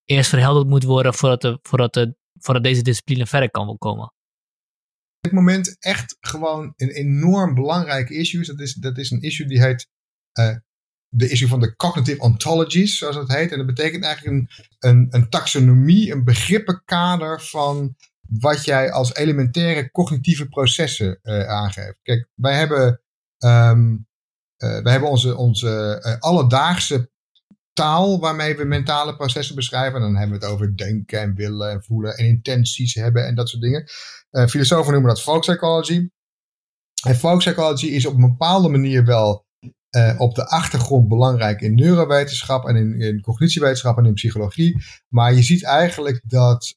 eerst 0.05 0.29
verhelderd 0.29 0.67
moet 0.67 0.83
worden 0.83 1.13
voordat, 1.13 1.41
de, 1.41 1.59
voordat, 1.61 1.93
de, 1.93 2.15
voordat 2.39 2.63
deze 2.63 2.81
discipline 2.81 3.25
verder 3.25 3.51
kan 3.51 3.77
komen. 3.77 4.05
Op 4.05 5.29
dit 5.29 5.31
moment 5.31 5.75
echt 5.79 6.17
gewoon 6.19 6.73
een 6.77 6.89
enorm 6.89 7.53
belangrijk 7.53 8.09
issue. 8.09 8.45
Dat 8.45 8.59
is, 8.59 8.73
dat 8.73 8.97
is 8.97 9.11
een 9.11 9.21
issue 9.21 9.47
die 9.47 9.61
heet 9.61 9.87
uh, 10.39 10.55
de 11.07 11.29
issue 11.29 11.47
van 11.47 11.59
de 11.59 11.75
cognitive 11.75 12.21
ontologies, 12.21 12.97
zoals 12.97 13.15
het 13.15 13.33
heet. 13.33 13.51
En 13.51 13.57
dat 13.57 13.67
betekent 13.67 14.03
eigenlijk 14.03 14.35
een, 14.35 14.49
een, 14.79 15.07
een 15.09 15.29
taxonomie, 15.29 16.11
een 16.11 16.23
begrippenkader 16.23 17.41
van 17.41 17.95
wat 18.21 18.65
jij 18.65 18.91
als 18.91 19.15
elementaire 19.15 19.91
cognitieve 19.91 20.47
processen 20.47 21.19
uh, 21.23 21.47
aangeeft. 21.47 21.99
Kijk, 22.01 22.29
wij 22.35 22.55
hebben 22.55 23.01
uh, 23.39 23.95
we 24.83 24.89
hebben 24.89 25.09
onze, 25.09 25.37
onze 25.37 26.01
uh, 26.05 26.19
alledaagse 26.19 27.11
taal 27.73 28.19
waarmee 28.19 28.57
we 28.57 28.63
mentale 28.63 29.15
processen 29.15 29.55
beschrijven. 29.55 29.95
En 29.95 30.01
dan 30.01 30.15
hebben 30.15 30.39
we 30.39 30.45
het 30.45 30.53
over 30.53 30.77
denken 30.77 31.19
en 31.19 31.35
willen 31.35 31.71
en 31.71 31.83
voelen 31.83 32.17
en 32.17 32.25
intenties 32.25 32.93
hebben 32.93 33.25
en 33.25 33.35
dat 33.35 33.49
soort 33.49 33.61
dingen. 33.61 33.83
Uh, 34.31 34.45
filosofen 34.45 34.91
noemen 34.91 35.09
dat 35.09 35.21
folk 35.21 35.41
psychology. 35.41 36.09
En 37.05 37.15
folk 37.15 37.37
psychology 37.39 37.85
is 37.85 38.05
op 38.05 38.13
een 38.13 38.29
bepaalde 38.29 38.69
manier 38.69 39.05
wel 39.05 39.45
op 40.17 40.35
de 40.35 40.47
achtergrond 40.47 41.07
belangrijk 41.07 41.61
in 41.61 41.75
neurowetenschap 41.75 42.67
en 42.67 42.75
in, 42.75 43.01
in 43.01 43.21
cognitiewetenschap 43.21 43.97
en 43.97 44.05
in 44.05 44.13
psychologie. 44.13 44.83
Maar 45.07 45.33
je 45.33 45.43
ziet 45.43 45.63
eigenlijk 45.63 46.21
dat 46.23 46.75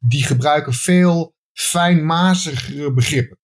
die 0.00 0.24
gebruiken 0.24 0.72
veel 0.72 1.34
fijnmazigere 1.52 2.92
begrippen. 2.92 3.38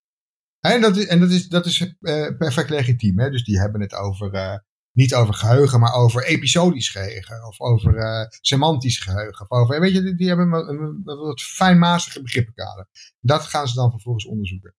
En 0.75 0.81
dat 0.81 0.97
is, 0.97 1.07
en 1.07 1.21
dat 1.21 1.31
is, 1.31 1.49
dat 1.49 1.67
is 1.67 1.81
uh, 1.81 2.37
perfect 2.39 2.71
legitiem. 2.71 3.19
Hè? 3.19 3.31
Dus 3.31 3.45
die 3.45 3.59
hebben 3.59 3.81
het 3.81 3.95
over, 3.95 4.35
uh, 4.35 4.57
niet 4.93 5.15
over 5.15 5.35
geheugen, 5.35 5.81
maar 5.81 5.93
over 5.93 6.25
episodisch 6.25 6.89
geheugen. 6.89 7.47
Of 7.47 7.61
over 7.61 7.95
uh, 7.97 8.27
semantisch 8.41 8.99
geheugen. 8.99 9.41
Of 9.41 9.51
over, 9.51 9.81
weet 9.81 9.93
je, 9.93 10.15
die 10.15 10.29
hebben 10.29 10.53
een 10.53 11.03
wat 11.05 11.43
fijnmazige 11.43 12.23
begrippenkader. 12.23 12.87
Dat 13.21 13.43
gaan 13.43 13.69
ze 13.69 13.75
dan 13.75 13.91
vervolgens 13.91 14.27
onderzoeken. 14.27 14.75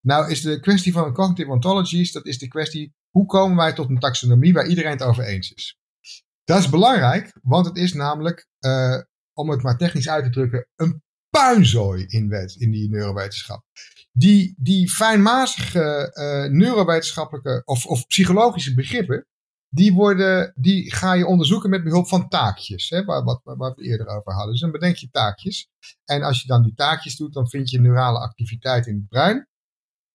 Nou 0.00 0.30
is 0.30 0.40
de 0.40 0.60
kwestie 0.60 0.92
van 0.92 1.12
cognitive 1.12 1.50
ontologies, 1.50 2.12
dat 2.12 2.26
is 2.26 2.38
de 2.38 2.48
kwestie, 2.48 2.94
hoe 3.10 3.26
komen 3.26 3.56
wij 3.56 3.72
tot 3.72 3.88
een 3.88 3.98
taxonomie 3.98 4.52
waar 4.52 4.66
iedereen 4.66 4.90
het 4.90 5.02
over 5.02 5.24
eens 5.24 5.52
is? 5.52 5.78
Dat 6.44 6.58
is 6.58 6.68
belangrijk, 6.68 7.38
want 7.42 7.66
het 7.66 7.76
is 7.76 7.92
namelijk, 7.92 8.48
om 9.32 9.50
het 9.50 9.62
maar 9.62 9.76
technisch 9.76 10.08
uit 10.08 10.24
te 10.24 10.30
drukken, 10.30 10.68
een 10.76 11.02
puinzooi 11.30 12.04
in, 12.06 12.28
wet, 12.28 12.54
in 12.54 12.70
die 12.70 12.90
neurowetenschap 12.90 13.64
die, 14.12 14.54
die 14.58 14.90
fijnmazige 14.90 16.10
uh, 16.14 16.52
neurowetenschappelijke 16.58 17.62
of, 17.64 17.86
of 17.86 18.06
psychologische 18.06 18.74
begrippen, 18.74 19.26
die, 19.68 19.92
worden, 19.92 20.52
die 20.56 20.94
ga 20.94 21.12
je 21.12 21.26
onderzoeken 21.26 21.70
met 21.70 21.84
behulp 21.84 22.08
van 22.08 22.28
taakjes, 22.28 22.90
hè, 22.90 23.04
waar, 23.04 23.24
wat, 23.24 23.40
waar 23.42 23.74
we 23.74 23.82
eerder 23.82 24.06
over 24.06 24.32
hadden. 24.32 24.52
Dus 24.52 24.60
dan 24.60 24.70
bedenk 24.70 24.96
je 24.96 25.10
taakjes. 25.10 25.68
En 26.04 26.22
als 26.22 26.40
je 26.42 26.48
dan 26.48 26.62
die 26.62 26.74
taakjes 26.74 27.16
doet, 27.16 27.32
dan 27.32 27.48
vind 27.48 27.70
je 27.70 27.80
neurale 27.80 28.18
activiteit 28.18 28.86
in 28.86 28.94
het 28.94 29.08
brein. 29.08 29.48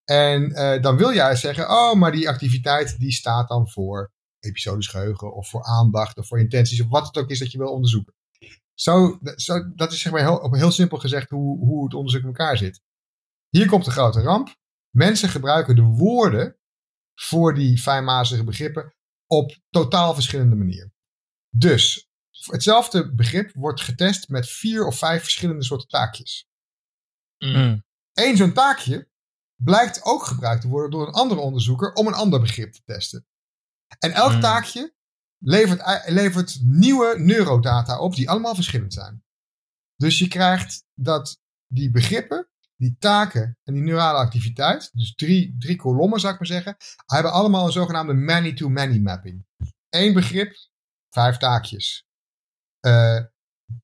En 0.04 0.52
uh, 0.52 0.82
dan 0.82 0.98
wil 0.98 1.14
jij 1.14 1.36
zeggen, 1.36 1.70
oh, 1.70 1.94
maar 1.94 2.12
die 2.12 2.30
activiteit 2.30 3.00
die 3.00 3.12
staat 3.12 3.48
dan 3.48 3.70
voor 3.70 4.12
episodisch 4.40 4.88
geheugen 4.88 5.34
of 5.34 5.50
voor 5.50 5.64
aandacht 5.64 6.18
of 6.18 6.28
voor 6.28 6.40
intenties 6.40 6.82
of 6.82 6.90
wat 6.90 7.08
het 7.08 7.18
ook 7.18 7.30
is 7.30 7.40
dat 7.40 7.52
je 7.52 7.58
wil 7.58 7.72
onderzoeken. 7.72 8.14
Zo, 8.74 9.20
zo, 9.36 9.74
dat 9.76 9.92
is 9.92 10.02
zeg 10.02 10.12
maar 10.12 10.22
heel, 10.22 10.54
heel 10.54 10.72
simpel 10.72 10.98
gezegd 10.98 11.30
hoe, 11.30 11.60
hoe 11.60 11.84
het 11.84 11.94
onderzoek 11.94 12.22
in 12.22 12.28
elkaar 12.28 12.58
zit. 12.58 12.82
Hier 13.58 13.68
komt 13.68 13.86
de 13.86 13.92
grote 13.92 14.22
ramp. 14.22 14.56
Mensen 14.90 15.30
gebruiken 15.30 15.76
de 15.76 15.82
woorden 15.82 16.58
voor 17.16 17.54
die 17.54 17.78
fijnmazige 17.78 18.44
begrippen 18.44 18.96
op 19.26 19.58
totaal 19.70 20.14
verschillende 20.14 20.56
manieren. 20.56 20.94
Dus 21.50 22.10
hetzelfde 22.30 23.14
begrip 23.14 23.52
wordt 23.54 23.82
getest 23.82 24.30
met 24.30 24.50
vier 24.50 24.86
of 24.86 24.98
vijf 24.98 25.22
verschillende 25.22 25.64
soorten 25.64 25.88
taakjes. 25.88 26.48
Mm. 27.38 27.84
Eén 28.14 28.38
zo'n 28.38 28.54
taakje 28.54 29.10
blijkt 29.56 30.04
ook 30.04 30.26
gebruikt 30.26 30.62
te 30.62 30.68
worden 30.68 30.92
door 30.92 31.08
een 31.08 31.14
andere 31.14 31.42
onderzoeker 31.42 31.94
om 31.94 32.08
een 32.08 32.14
ander 32.14 32.40
begrip 32.40 32.74
te 32.74 32.84
testen. 32.86 33.28
En 34.00 34.12
elk 34.12 34.34
mm. 34.34 34.40
taakje 34.40 34.94
levert, 35.38 36.10
levert 36.10 36.60
nieuwe 36.62 37.20
neurodata 37.20 38.00
op 38.00 38.16
die 38.16 38.30
allemaal 38.30 38.56
verschillend 38.56 38.94
zijn. 38.94 39.24
Dus 39.96 40.20
je 40.20 40.28
krijgt 40.28 40.86
dat 40.94 41.42
die 41.68 41.92
begrippen, 41.92 42.50
die 42.78 42.96
taken 43.00 43.58
en 43.64 43.74
die 43.74 43.84
neurale 43.84 44.18
activiteit, 44.18 44.90
dus 44.94 45.16
drie, 45.16 45.56
drie 45.60 45.76
kolommen 45.76 46.20
zou 46.20 46.34
ik 46.34 46.40
maar 46.40 46.48
zeggen, 46.48 46.78
hebben 47.06 47.32
allemaal 47.32 47.66
een 47.66 47.72
zogenaamde 47.72 48.14
many-to-many 48.14 49.00
mapping. 49.00 49.46
Eén 49.90 50.14
begrip, 50.14 50.56
vijf 51.10 51.38
taakjes. 51.38 52.06
Uh, 52.82 53.20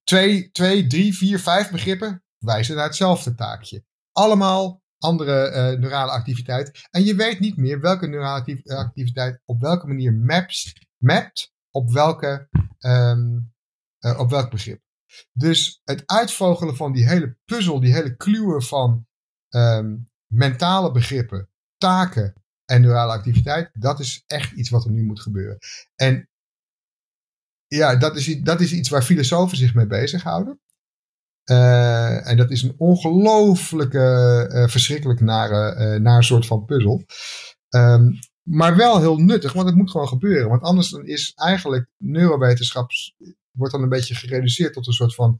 twee, 0.04 0.52
twee, 0.52 0.88
drie, 0.88 1.18
vier, 1.18 1.40
vijf 1.40 1.72
begrippen 1.72 2.24
wijzen 2.38 2.76
naar 2.76 2.86
hetzelfde 2.86 3.36
taakje. 3.36 3.86
Allemaal 4.12 4.82
andere 4.98 5.50
uh, 5.50 5.80
neurale 5.80 6.12
activiteit. 6.12 6.88
En 6.90 7.04
je 7.04 7.16
weet 7.16 7.40
niet 7.40 7.58
meer 7.58 7.80
welke 7.80 8.08
neurale 8.08 8.64
activiteit 8.66 9.42
op 9.46 9.60
welke 9.60 9.88
manier 9.88 10.14
maps, 10.14 10.88
mapt 10.98 11.54
op, 11.72 11.92
welke, 11.92 12.48
uh, 12.80 14.20
op 14.20 14.30
welk 14.30 14.52
begrip. 14.52 14.82
Dus 15.32 15.82
het 15.84 16.04
uitvogelen 16.06 16.76
van 16.76 16.94
die 16.94 17.08
hele 17.08 17.38
puzzel, 17.46 17.80
die 17.80 17.94
hele 17.94 18.16
kluwen 18.16 18.64
van 18.64 19.08
um, 19.50 20.08
mentale 20.28 20.92
begrippen, 20.92 21.50
taken 21.78 22.34
en 22.66 22.82
neurale 22.82 23.12
activiteit, 23.12 23.70
dat 23.74 24.00
is 24.00 24.24
echt 24.28 24.52
iets 24.52 24.70
wat 24.70 24.86
er 24.86 24.92
nu 24.92 25.04
moet 25.04 25.22
gebeuren. 25.22 25.58
En 25.96 26.30
ja, 27.68 27.96
dat 27.96 28.16
is, 28.16 28.40
dat 28.42 28.62
is 28.62 28.74
iets 28.74 28.90
waar 28.90 29.04
filosofen 29.04 29.58
zich 29.58 29.74
mee 29.74 29.88
bezighouden. 29.88 30.62
Uh, 31.52 32.28
en 32.28 32.38
dat 32.38 32.52
is 32.52 32.62
een 32.62 32.76
ongelooflijke, 32.78 34.50
uh, 34.52 34.68
verschrikkelijk 34.68 35.20
nare, 35.20 35.76
uh, 35.76 36.02
naar 36.02 36.24
soort 36.24 36.46
van 36.46 36.66
puzzel. 36.66 37.06
Um, 37.70 38.20
maar 38.44 38.76
wel 38.76 39.00
heel 39.00 39.18
nuttig, 39.18 39.54
want 39.54 39.68
het 39.68 39.76
moet 39.76 39.92
gewoon 39.92 40.08
gebeuren. 40.08 40.50
Want 40.50 40.62
anders 40.62 40.90
dan 40.90 41.06
is 41.06 41.34
eigenlijk 41.36 41.90
neurowetenschap 41.98 42.92
wordt 43.54 43.74
dan 43.74 43.84
een 43.84 43.90
beetje 43.90 44.16
gereduceerd 44.16 44.74
tot 44.74 44.88
een 44.88 44.94
soort 44.94 45.16
van 45.16 45.40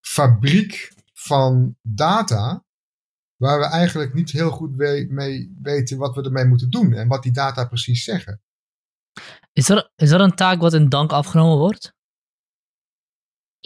fabriek 0.00 0.92
van 1.12 1.76
data. 1.82 2.64
Waar 3.36 3.58
we 3.58 3.66
eigenlijk 3.66 4.14
niet 4.14 4.30
heel 4.30 4.50
goed 4.50 4.76
mee 5.08 5.54
weten 5.62 5.98
wat 5.98 6.14
we 6.14 6.22
ermee 6.22 6.44
moeten 6.44 6.70
doen 6.70 6.92
en 6.92 7.08
wat 7.08 7.22
die 7.22 7.32
data 7.32 7.64
precies 7.64 8.04
zeggen. 8.04 8.42
Is 9.52 9.68
er, 9.68 9.90
is 9.96 10.10
er 10.10 10.20
een 10.20 10.34
taak 10.34 10.60
wat 10.60 10.74
in 10.74 10.88
dank 10.88 11.12
afgenomen 11.12 11.58
wordt? 11.58 11.94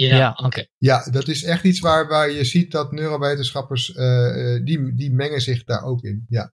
Ja, 0.06 0.32
oké. 0.32 0.66
Ja, 0.77 1.05
dat 1.10 1.28
is 1.28 1.44
echt 1.44 1.65
iets 1.65 1.81
waar, 1.81 2.09
waar 2.09 2.31
je 2.31 2.44
ziet 2.44 2.70
dat 2.70 2.93
neurowetenschappers, 2.93 3.89
uh, 3.89 4.65
die, 4.65 4.94
die 4.94 5.12
mengen 5.12 5.40
zich 5.40 5.65
daar 5.65 5.82
ook 5.82 6.02
in. 6.02 6.27
Ja. 6.28 6.52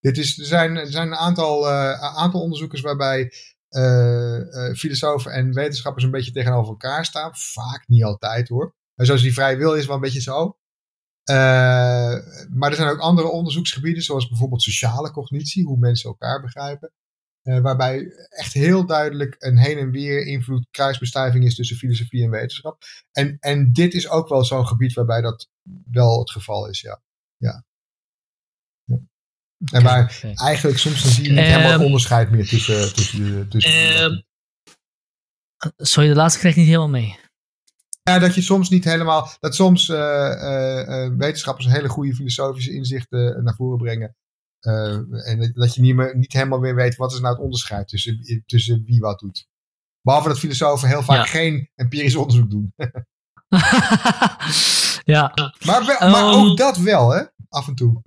Dit 0.00 0.18
is, 0.18 0.38
er, 0.38 0.44
zijn, 0.44 0.76
er 0.76 0.90
zijn 0.90 1.06
een 1.06 1.16
aantal, 1.16 1.68
uh, 1.68 2.16
aantal 2.16 2.40
onderzoekers 2.40 2.80
waarbij 2.80 3.32
filosofen 4.76 5.32
en 5.32 5.52
wetenschappers 5.52 6.04
een 6.04 6.10
beetje 6.10 6.32
tegenover 6.32 6.68
elkaar 6.68 7.04
staan. 7.04 7.30
Vaak 7.34 7.88
niet 7.88 8.04
altijd 8.04 8.48
hoor. 8.48 8.74
En 8.94 9.06
zoals 9.06 9.22
die 9.22 9.32
vrij 9.32 9.58
wil 9.58 9.74
is 9.74 9.86
wel 9.86 9.94
een 9.94 10.00
beetje 10.00 10.20
zo. 10.20 10.58
maar 12.50 12.70
er 12.70 12.74
zijn 12.74 12.88
ook 12.88 12.98
andere 12.98 13.28
onderzoeksgebieden, 13.28 14.02
zoals 14.02 14.28
bijvoorbeeld 14.28 14.62
sociale 14.62 15.10
cognitie, 15.10 15.64
hoe 15.64 15.78
mensen 15.78 16.10
elkaar 16.10 16.40
begrijpen. 16.40 16.92
waarbij 17.42 18.12
echt 18.28 18.52
heel 18.52 18.86
duidelijk 18.86 19.36
een 19.38 19.58
heen 19.58 19.78
en 19.78 19.90
weer 19.90 20.26
invloed, 20.26 20.66
kruisbestuiving 20.70 21.44
is 21.44 21.54
tussen 21.54 21.76
filosofie 21.76 22.24
en 22.24 22.30
wetenschap. 22.30 22.82
En, 23.12 23.36
en 23.40 23.72
dit 23.72 23.94
is 23.94 24.08
ook 24.08 24.28
wel 24.28 24.44
zo'n 24.44 24.66
gebied 24.66 24.92
waarbij 24.92 25.20
dat 25.20 25.48
wel 25.90 26.18
het 26.18 26.30
geval 26.30 26.68
is, 26.68 26.80
ja. 26.80 27.02
ja. 27.36 27.64
En 29.64 29.82
waar 29.82 30.20
eigenlijk 30.34 30.78
soms 30.78 31.02
dan 31.02 31.12
zie 31.12 31.24
je 31.24 31.30
niet 31.30 31.38
helemaal 31.38 31.70
ehm, 31.72 31.82
onderscheid 31.82 32.30
meer 32.30 32.48
tussen, 32.48 32.94
tussen, 32.94 33.48
tussen 33.48 34.02
um, 34.02 34.24
Sorry, 35.76 36.08
de 36.08 36.14
laatste 36.14 36.38
kreeg 36.38 36.52
ik 36.52 36.58
niet 36.58 36.66
helemaal 36.66 36.88
mee. 36.88 37.18
Ja, 38.02 38.18
dat 38.18 38.34
je 38.34 38.42
soms 38.42 38.68
niet 38.68 38.84
helemaal, 38.84 39.30
dat 39.40 39.54
soms 39.54 39.88
uh, 39.88 39.96
uh, 39.96 41.16
wetenschappers 41.16 41.66
hele 41.66 41.88
goede 41.88 42.14
filosofische 42.14 42.72
inzichten 42.72 43.44
naar 43.44 43.54
voren 43.54 43.78
brengen. 43.78 44.16
en 45.24 45.52
dat 45.54 45.74
je 45.74 45.80
niet, 45.80 45.94
meer, 45.94 46.16
niet 46.16 46.32
helemaal 46.32 46.58
meer 46.58 46.74
weet 46.74 46.96
wat 46.96 47.12
is 47.12 47.20
nou 47.20 47.34
het 47.34 47.42
onderscheid 47.42 47.88
tussen, 47.88 48.42
tussen 48.46 48.82
wie 48.84 49.00
wat 49.00 49.18
doet. 49.18 49.48
Behalve 50.02 50.28
dat 50.28 50.38
filosofen 50.38 50.88
heel 50.88 51.02
vaak 51.02 51.26
geen 51.26 51.70
empirisch 51.74 52.16
onderzoek 52.16 52.50
doen. 52.50 52.74
ja. 55.14 55.32
Maar, 55.64 55.86
wel, 55.86 56.10
maar 56.10 56.32
ook 56.32 56.46
ehm, 56.46 56.56
dat 56.56 56.76
wel, 56.76 57.10
hè? 57.10 57.24
Af 57.48 57.68
en 57.68 57.74
toe. 57.74 58.02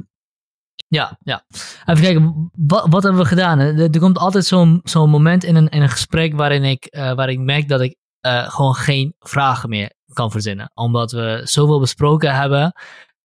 Ja, 0.89 1.17
ja. 1.23 1.45
Even 1.85 2.01
kijken, 2.01 2.51
wat, 2.53 2.85
wat 2.89 3.03
hebben 3.03 3.21
we 3.21 3.27
gedaan? 3.27 3.59
Er, 3.59 3.81
er 3.81 3.99
komt 3.99 4.17
altijd 4.17 4.45
zo'n 4.45 4.79
zo'n 4.83 5.09
moment 5.09 5.43
in 5.43 5.55
een, 5.55 5.69
in 5.69 5.81
een 5.81 5.89
gesprek 5.89 6.35
waarin 6.35 6.63
ik, 6.63 6.87
uh, 6.95 7.13
waar 7.13 7.29
ik 7.29 7.39
merk 7.39 7.67
dat 7.67 7.81
ik 7.81 7.95
uh, 8.25 8.49
gewoon 8.49 8.73
geen 8.73 9.15
vragen 9.19 9.69
meer 9.69 9.93
kan 10.13 10.31
verzinnen. 10.31 10.71
Omdat 10.73 11.11
we 11.11 11.41
zoveel 11.43 11.79
besproken 11.79 12.35
hebben 12.35 12.73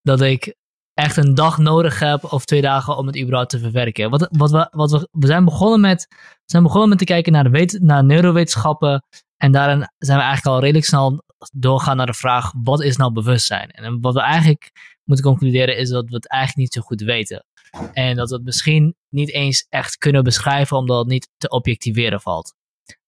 dat 0.01 0.21
ik 0.21 0.55
echt 0.93 1.17
een 1.17 1.35
dag 1.35 1.57
nodig 1.57 1.99
heb 1.99 2.23
of 2.23 2.45
twee 2.45 2.61
dagen 2.61 2.97
om 2.97 3.07
het 3.07 3.19
überhaupt 3.19 3.49
te 3.49 3.59
verwerken. 3.59 4.09
Wat, 4.09 4.27
wat 4.31 4.51
we, 4.51 4.67
wat 4.71 4.91
we, 4.91 5.07
we 5.11 5.27
zijn 5.27 5.45
begonnen 5.45 5.79
met, 5.79 6.07
zijn 6.45 6.63
begonnen 6.63 6.89
met 6.89 6.97
te 6.97 7.03
kijken 7.05 7.31
naar, 7.31 7.43
de 7.43 7.49
wet, 7.49 7.79
naar 7.81 8.03
neurowetenschappen. 8.03 9.03
En 9.37 9.51
daarin 9.51 9.89
zijn 9.97 10.17
we 10.17 10.23
eigenlijk 10.23 10.55
al 10.55 10.61
redelijk 10.61 10.85
snel 10.85 11.23
doorgaan 11.53 11.97
naar 11.97 12.05
de 12.05 12.13
vraag: 12.13 12.51
wat 12.63 12.81
is 12.81 12.97
nou 12.97 13.11
bewustzijn? 13.11 13.69
En 13.69 14.01
wat 14.01 14.13
we 14.13 14.21
eigenlijk 14.21 14.71
moeten 15.03 15.25
concluderen 15.25 15.77
is 15.77 15.89
dat 15.89 16.09
we 16.09 16.15
het 16.15 16.29
eigenlijk 16.29 16.61
niet 16.61 16.73
zo 16.73 16.81
goed 16.87 17.01
weten. 17.01 17.45
En 17.93 18.15
dat 18.15 18.29
we 18.29 18.35
het 18.35 18.45
misschien 18.45 18.95
niet 19.09 19.31
eens 19.31 19.65
echt 19.69 19.97
kunnen 19.97 20.23
beschrijven, 20.23 20.77
omdat 20.77 20.97
het 20.97 21.07
niet 21.07 21.29
te 21.37 21.49
objectiveren 21.49 22.21
valt. 22.21 22.53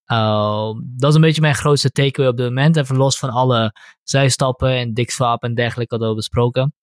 Uh, 0.07 0.73
dat 0.83 1.09
is 1.09 1.15
een 1.15 1.21
beetje 1.21 1.41
mijn 1.41 1.55
grootste 1.55 1.91
takeaway 1.91 2.31
op 2.31 2.37
dit 2.37 2.45
moment. 2.45 2.77
Even 2.77 2.97
los 2.97 3.19
van 3.19 3.29
alle 3.29 3.73
zijstappen 4.03 4.69
en 4.69 4.93
dikswap 4.93 5.43
en 5.43 5.53
dergelijke 5.53 5.93
hadden 5.93 6.09
we 6.09 6.15
besproken. 6.15 6.73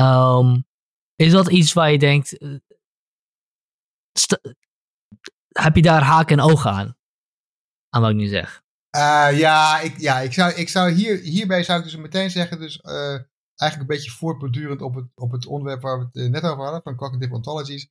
Um, 0.00 0.64
is 1.16 1.32
dat 1.32 1.50
iets 1.50 1.72
waar 1.72 1.90
je 1.90 1.98
denkt. 1.98 2.38
Eh, 2.38 2.56
heb 5.48 5.76
je 5.76 5.82
daar 5.82 6.02
haken 6.02 6.38
en 6.38 6.44
ogen 6.44 6.70
aan? 6.70 6.96
Aan 7.88 8.00
wat 8.00 8.10
ik 8.10 8.16
nu 8.16 8.26
zeg. 8.26 8.62
Uh, 8.96 9.38
ja, 9.38 9.80
ik, 9.80 9.98
ja 9.98 10.20
ik 10.20 10.32
zou, 10.32 10.52
ik 10.52 10.68
zou 10.68 10.90
hier, 10.90 11.18
hierbij 11.18 11.62
zou 11.62 11.78
ik 11.78 11.84
dus 11.84 11.96
meteen 11.96 12.30
zeggen. 12.30 12.58
Dus 12.58 12.80
uh, 12.82 12.92
eigenlijk 13.56 13.90
een 13.90 13.96
beetje 13.96 14.10
voortbordurend 14.10 14.82
op 14.82 14.94
het, 14.94 15.06
op 15.14 15.32
het 15.32 15.46
onderwerp 15.46 15.82
waar 15.82 15.98
we 15.98 16.04
het 16.04 16.16
eh, 16.16 16.30
net 16.30 16.42
over 16.42 16.62
hadden, 16.62 16.82
van 16.82 16.96
cognitive 16.96 17.34
ontologies. 17.34 17.88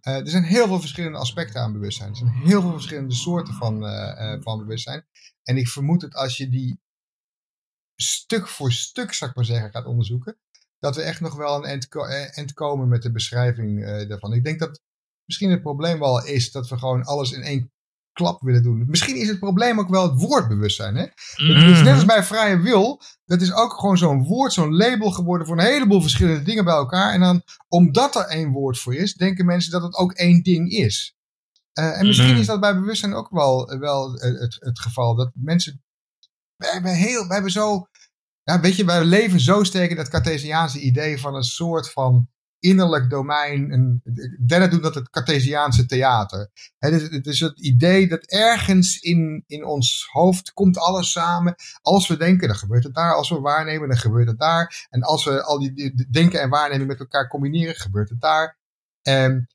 Er 0.00 0.28
zijn 0.28 0.44
heel 0.44 0.66
veel 0.66 0.80
verschillende 0.80 1.18
aspecten 1.18 1.60
aan 1.60 1.72
bewustzijn. 1.72 2.10
Er 2.10 2.16
zijn 2.16 2.30
heel 2.30 2.60
veel 2.60 2.72
verschillende 2.72 3.14
soorten 3.14 3.54
van, 3.54 3.82
van 4.42 4.58
bewustzijn. 4.58 5.06
En 5.42 5.56
ik 5.56 5.68
vermoed 5.68 6.00
dat 6.00 6.14
als 6.14 6.36
je 6.36 6.48
die 6.48 6.80
stuk 7.96 8.48
voor 8.48 8.72
stuk, 8.72 9.12
zou 9.12 9.30
ik 9.30 9.36
maar 9.36 9.44
zeggen, 9.44 9.70
gaat 9.70 9.86
onderzoeken, 9.86 10.38
dat 10.78 10.96
we 10.96 11.02
echt 11.02 11.20
nog 11.20 11.34
wel 11.34 11.56
een 11.56 11.64
eind, 11.64 11.88
eind 12.34 12.52
komen 12.52 12.88
met 12.88 13.02
de 13.02 13.12
beschrijving 13.12 13.84
daarvan. 14.08 14.32
Ik 14.32 14.44
denk 14.44 14.58
dat 14.58 14.80
misschien 15.24 15.50
het 15.50 15.62
probleem 15.62 15.98
wel 15.98 16.24
is 16.24 16.52
dat 16.52 16.68
we 16.68 16.78
gewoon 16.78 17.04
alles 17.04 17.32
in 17.32 17.42
één 17.42 17.70
klap 18.16 18.42
willen 18.42 18.62
doen. 18.62 18.84
Misschien 18.86 19.16
is 19.16 19.28
het 19.28 19.38
probleem 19.38 19.78
ook 19.78 19.88
wel 19.88 20.10
het 20.10 20.20
woordbewustzijn. 20.20 20.96
Hè? 20.96 21.02
Het 21.02 21.70
is 21.70 21.82
net 21.82 21.94
als 21.94 22.04
bij 22.04 22.22
vrije 22.22 22.60
wil. 22.60 23.02
Dat 23.24 23.40
is 23.40 23.52
ook 23.52 23.72
gewoon 23.72 23.98
zo'n 23.98 24.24
woord, 24.24 24.52
zo'n 24.52 24.76
label 24.76 25.10
geworden 25.10 25.46
voor 25.46 25.58
een 25.58 25.64
heleboel 25.64 26.00
verschillende 26.00 26.42
dingen 26.42 26.64
bij 26.64 26.74
elkaar. 26.74 27.12
En 27.12 27.20
dan, 27.20 27.42
omdat 27.68 28.16
er 28.16 28.24
één 28.24 28.50
woord 28.50 28.78
voor 28.78 28.94
is, 28.94 29.14
denken 29.14 29.46
mensen 29.46 29.72
dat 29.72 29.82
het 29.82 29.94
ook 29.94 30.12
één 30.12 30.42
ding 30.42 30.70
is. 30.70 31.16
Uh, 31.78 31.98
en 31.98 32.06
misschien 32.06 32.36
is 32.36 32.46
dat 32.46 32.60
bij 32.60 32.74
bewustzijn 32.74 33.14
ook 33.14 33.30
wel, 33.30 33.78
wel 33.78 34.12
het, 34.12 34.56
het 34.58 34.80
geval. 34.80 35.14
Dat 35.14 35.30
mensen. 35.34 35.82
Wij 36.56 36.70
hebben, 36.72 36.94
heel, 36.94 37.26
wij 37.26 37.34
hebben 37.34 37.52
zo. 37.52 37.86
Ja, 38.42 38.60
weet 38.60 38.76
je, 38.76 38.84
wij 38.84 39.04
leven 39.04 39.40
zo 39.40 39.64
sterk 39.64 39.90
in 39.90 39.96
dat 39.96 40.08
Cartesiaanse 40.08 40.80
idee 40.80 41.20
van 41.20 41.34
een 41.34 41.42
soort 41.42 41.90
van 41.90 42.28
innerlijk 42.58 43.10
domein. 43.10 44.00
Dennett 44.46 44.72
doet 44.72 44.82
dat 44.82 44.94
het 44.94 45.10
Cartesiaanse 45.10 45.86
theater. 45.86 46.50
Het 46.78 46.92
is, 46.92 47.02
het 47.02 47.26
is 47.26 47.40
het 47.40 47.60
idee 47.60 48.08
dat 48.08 48.24
ergens 48.24 48.98
in, 48.98 49.44
in 49.46 49.64
ons 49.64 50.08
hoofd 50.12 50.52
komt 50.52 50.78
alles 50.78 51.12
samen. 51.12 51.54
Als 51.82 52.08
we 52.08 52.16
denken, 52.16 52.48
dan 52.48 52.56
gebeurt 52.56 52.84
het 52.84 52.94
daar. 52.94 53.14
Als 53.14 53.28
we 53.28 53.40
waarnemen, 53.40 53.88
dan 53.88 53.98
gebeurt 53.98 54.28
het 54.28 54.38
daar. 54.38 54.86
En 54.90 55.02
als 55.02 55.24
we 55.24 55.42
al 55.42 55.58
die, 55.58 56.06
denken 56.10 56.40
en 56.40 56.48
waarnemen 56.48 56.86
met 56.86 57.00
elkaar 57.00 57.28
combineren, 57.28 57.74
gebeurt 57.74 58.08
het 58.08 58.20
daar. 58.20 58.58
En 59.02 59.48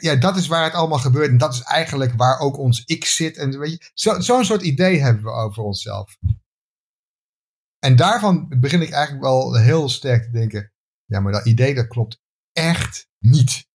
ja, 0.00 0.14
dat 0.14 0.36
is 0.36 0.46
waar 0.46 0.64
het 0.64 0.74
allemaal 0.74 0.98
gebeurt. 0.98 1.28
En 1.28 1.38
dat 1.38 1.54
is 1.54 1.60
eigenlijk 1.62 2.12
waar 2.16 2.38
ook 2.38 2.58
ons 2.58 2.84
ik 2.84 3.04
zit. 3.04 3.36
En 3.36 3.58
weet 3.58 3.70
je, 3.70 3.90
zo, 3.94 4.20
zo'n 4.20 4.44
soort 4.44 4.62
idee 4.62 5.00
hebben 5.00 5.24
we 5.24 5.30
over 5.30 5.62
onszelf. 5.62 6.16
En 7.78 7.96
daarvan 7.96 8.54
begin 8.60 8.82
ik 8.82 8.90
eigenlijk 8.90 9.24
wel 9.24 9.56
heel 9.56 9.88
sterk 9.88 10.22
te 10.22 10.30
denken. 10.30 10.72
Ja, 11.06 11.20
maar 11.20 11.32
dat 11.32 11.46
idee 11.46 11.74
dat 11.74 11.86
klopt 11.86 12.20
echt 12.52 13.08
niet. 13.18 13.66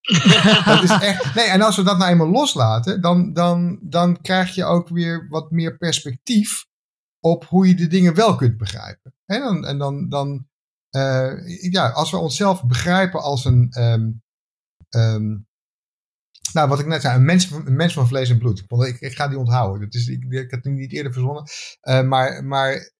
dat 0.64 0.82
is 0.82 0.90
echt. 0.90 1.34
Nee, 1.34 1.46
en 1.46 1.62
als 1.62 1.76
we 1.76 1.82
dat 1.82 1.98
nou 1.98 2.10
eenmaal 2.10 2.30
loslaten, 2.30 3.00
dan, 3.00 3.32
dan, 3.32 3.78
dan 3.82 4.20
krijg 4.20 4.54
je 4.54 4.64
ook 4.64 4.88
weer 4.88 5.28
wat 5.28 5.50
meer 5.50 5.76
perspectief 5.76 6.66
op 7.20 7.44
hoe 7.44 7.68
je 7.68 7.74
de 7.74 7.86
dingen 7.86 8.14
wel 8.14 8.36
kunt 8.36 8.56
begrijpen. 8.56 9.14
En 9.24 9.40
dan, 9.40 9.66
en 9.66 9.78
dan, 9.78 10.08
dan 10.08 10.46
uh, 10.90 11.70
ja, 11.70 11.88
als 11.88 12.10
we 12.10 12.16
onszelf 12.16 12.64
begrijpen 12.64 13.22
als 13.22 13.44
een, 13.44 13.82
um, 13.82 14.22
um, 14.90 15.46
nou, 16.52 16.68
wat 16.68 16.78
ik 16.78 16.86
net 16.86 17.00
zei, 17.00 17.16
een 17.16 17.24
mens, 17.24 17.50
een 17.50 17.76
mens 17.76 17.92
van 17.92 18.08
vlees 18.08 18.30
en 18.30 18.38
bloed. 18.38 18.64
Ik, 18.68 19.00
ik 19.00 19.16
ga 19.16 19.28
die 19.28 19.38
onthouden. 19.38 19.80
Dat 19.80 19.94
is, 19.94 20.06
ik, 20.06 20.24
ik 20.24 20.50
had 20.50 20.64
het 20.64 20.72
niet 20.72 20.92
eerder 20.92 21.12
verzonnen. 21.12 21.44
Uh, 21.82 22.02
maar, 22.02 22.44
maar 22.44 22.92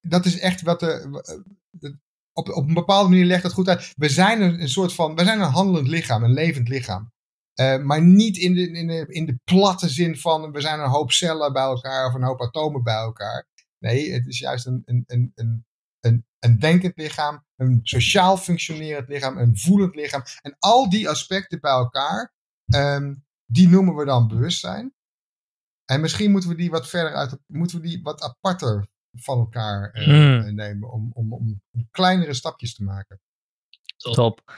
dat 0.00 0.26
is 0.26 0.38
echt 0.38 0.62
wat 0.62 0.80
de, 0.80 1.98
op, 2.38 2.48
op 2.48 2.68
een 2.68 2.74
bepaalde 2.74 3.08
manier 3.08 3.24
legt 3.24 3.42
het 3.42 3.52
goed 3.52 3.68
uit. 3.68 3.92
We 3.96 4.08
zijn 4.08 4.42
een, 4.42 4.60
een 4.60 4.68
soort 4.68 4.92
van, 4.92 5.14
we 5.14 5.24
zijn 5.24 5.40
een 5.40 5.50
handelend 5.50 5.88
lichaam, 5.88 6.22
een 6.24 6.32
levend 6.32 6.68
lichaam. 6.68 7.12
Uh, 7.60 7.78
maar 7.78 8.02
niet 8.02 8.36
in 8.36 8.54
de, 8.54 8.70
in, 8.70 8.86
de, 8.86 9.06
in 9.08 9.26
de 9.26 9.38
platte 9.44 9.88
zin 9.88 10.16
van 10.16 10.52
we 10.52 10.60
zijn 10.60 10.80
een 10.80 10.88
hoop 10.88 11.12
cellen 11.12 11.52
bij 11.52 11.62
elkaar 11.62 12.06
of 12.06 12.14
een 12.14 12.22
hoop 12.22 12.40
atomen 12.40 12.82
bij 12.82 12.94
elkaar. 12.94 13.46
Nee, 13.78 14.12
het 14.12 14.26
is 14.26 14.38
juist 14.38 14.66
een, 14.66 14.82
een, 14.84 15.04
een, 15.06 15.32
een, 15.34 15.66
een, 16.00 16.26
een 16.38 16.58
denkend 16.58 16.96
lichaam, 16.96 17.44
een 17.56 17.80
sociaal 17.82 18.36
functionerend 18.36 19.08
lichaam, 19.08 19.38
een 19.38 19.58
voelend 19.58 19.94
lichaam. 19.94 20.22
En 20.40 20.56
al 20.58 20.90
die 20.90 21.08
aspecten 21.08 21.60
bij 21.60 21.70
elkaar, 21.70 22.32
um, 22.74 23.24
die 23.44 23.68
noemen 23.68 23.94
we 23.94 24.04
dan 24.04 24.28
bewustzijn. 24.28 24.94
En 25.84 26.00
misschien 26.00 26.30
moeten 26.30 26.50
we 26.50 26.56
die 26.56 26.70
wat 26.70 26.88
verder 26.88 27.14
uit, 27.14 27.38
moeten 27.46 27.80
we 27.80 27.86
die 27.88 28.02
wat 28.02 28.22
aparter 28.22 28.86
van 29.20 29.38
elkaar 29.38 29.90
uh, 29.94 30.06
mm. 30.06 30.54
nemen 30.54 30.90
om, 30.90 31.10
om, 31.14 31.32
om, 31.32 31.60
om, 31.72 31.88
kleinere 31.90 32.34
stapjes 32.34 32.74
te 32.74 32.84
maken. 32.84 33.20
Top. 33.96 34.14
Top. 34.14 34.52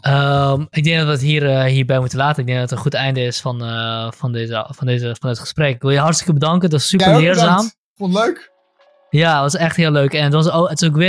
Um, 0.00 0.66
ik 0.70 0.84
denk 0.84 0.96
dat 0.96 1.06
we 1.06 1.12
het 1.12 1.20
hier, 1.20 1.42
uh, 1.42 1.64
hierbij 1.64 1.98
moeten 1.98 2.18
laten. 2.18 2.40
Ik 2.40 2.46
denk 2.46 2.58
dat 2.58 2.70
het 2.70 2.78
een 2.78 2.84
goed 2.84 2.94
einde 2.94 3.20
is 3.20 3.40
van, 3.40 3.62
uh, 3.62 4.10
van, 4.12 4.32
deze, 4.32 4.66
van, 4.68 4.86
deze, 4.86 5.16
van 5.20 5.28
het 5.28 5.38
gesprek. 5.38 5.74
Ik 5.74 5.82
wil 5.82 5.90
je 5.90 5.98
hartstikke 5.98 6.32
bedanken. 6.32 6.60
Dat 6.60 6.80
was 6.80 6.88
super 6.88 7.16
leerzaam. 7.16 7.70
Vond 7.94 8.14
het 8.14 8.24
leuk. 8.24 8.52
Ja, 9.10 9.32
het 9.32 9.52
was 9.52 9.60
echt 9.60 9.76
heel 9.76 9.90
leuk. 9.90 10.12
En 10.12 10.24
het, 10.24 10.32
was 10.32 10.50
ook, 10.50 10.68
het 10.68 10.82
is 10.82 10.88
ook 10.88 10.94
weer 10.94 11.04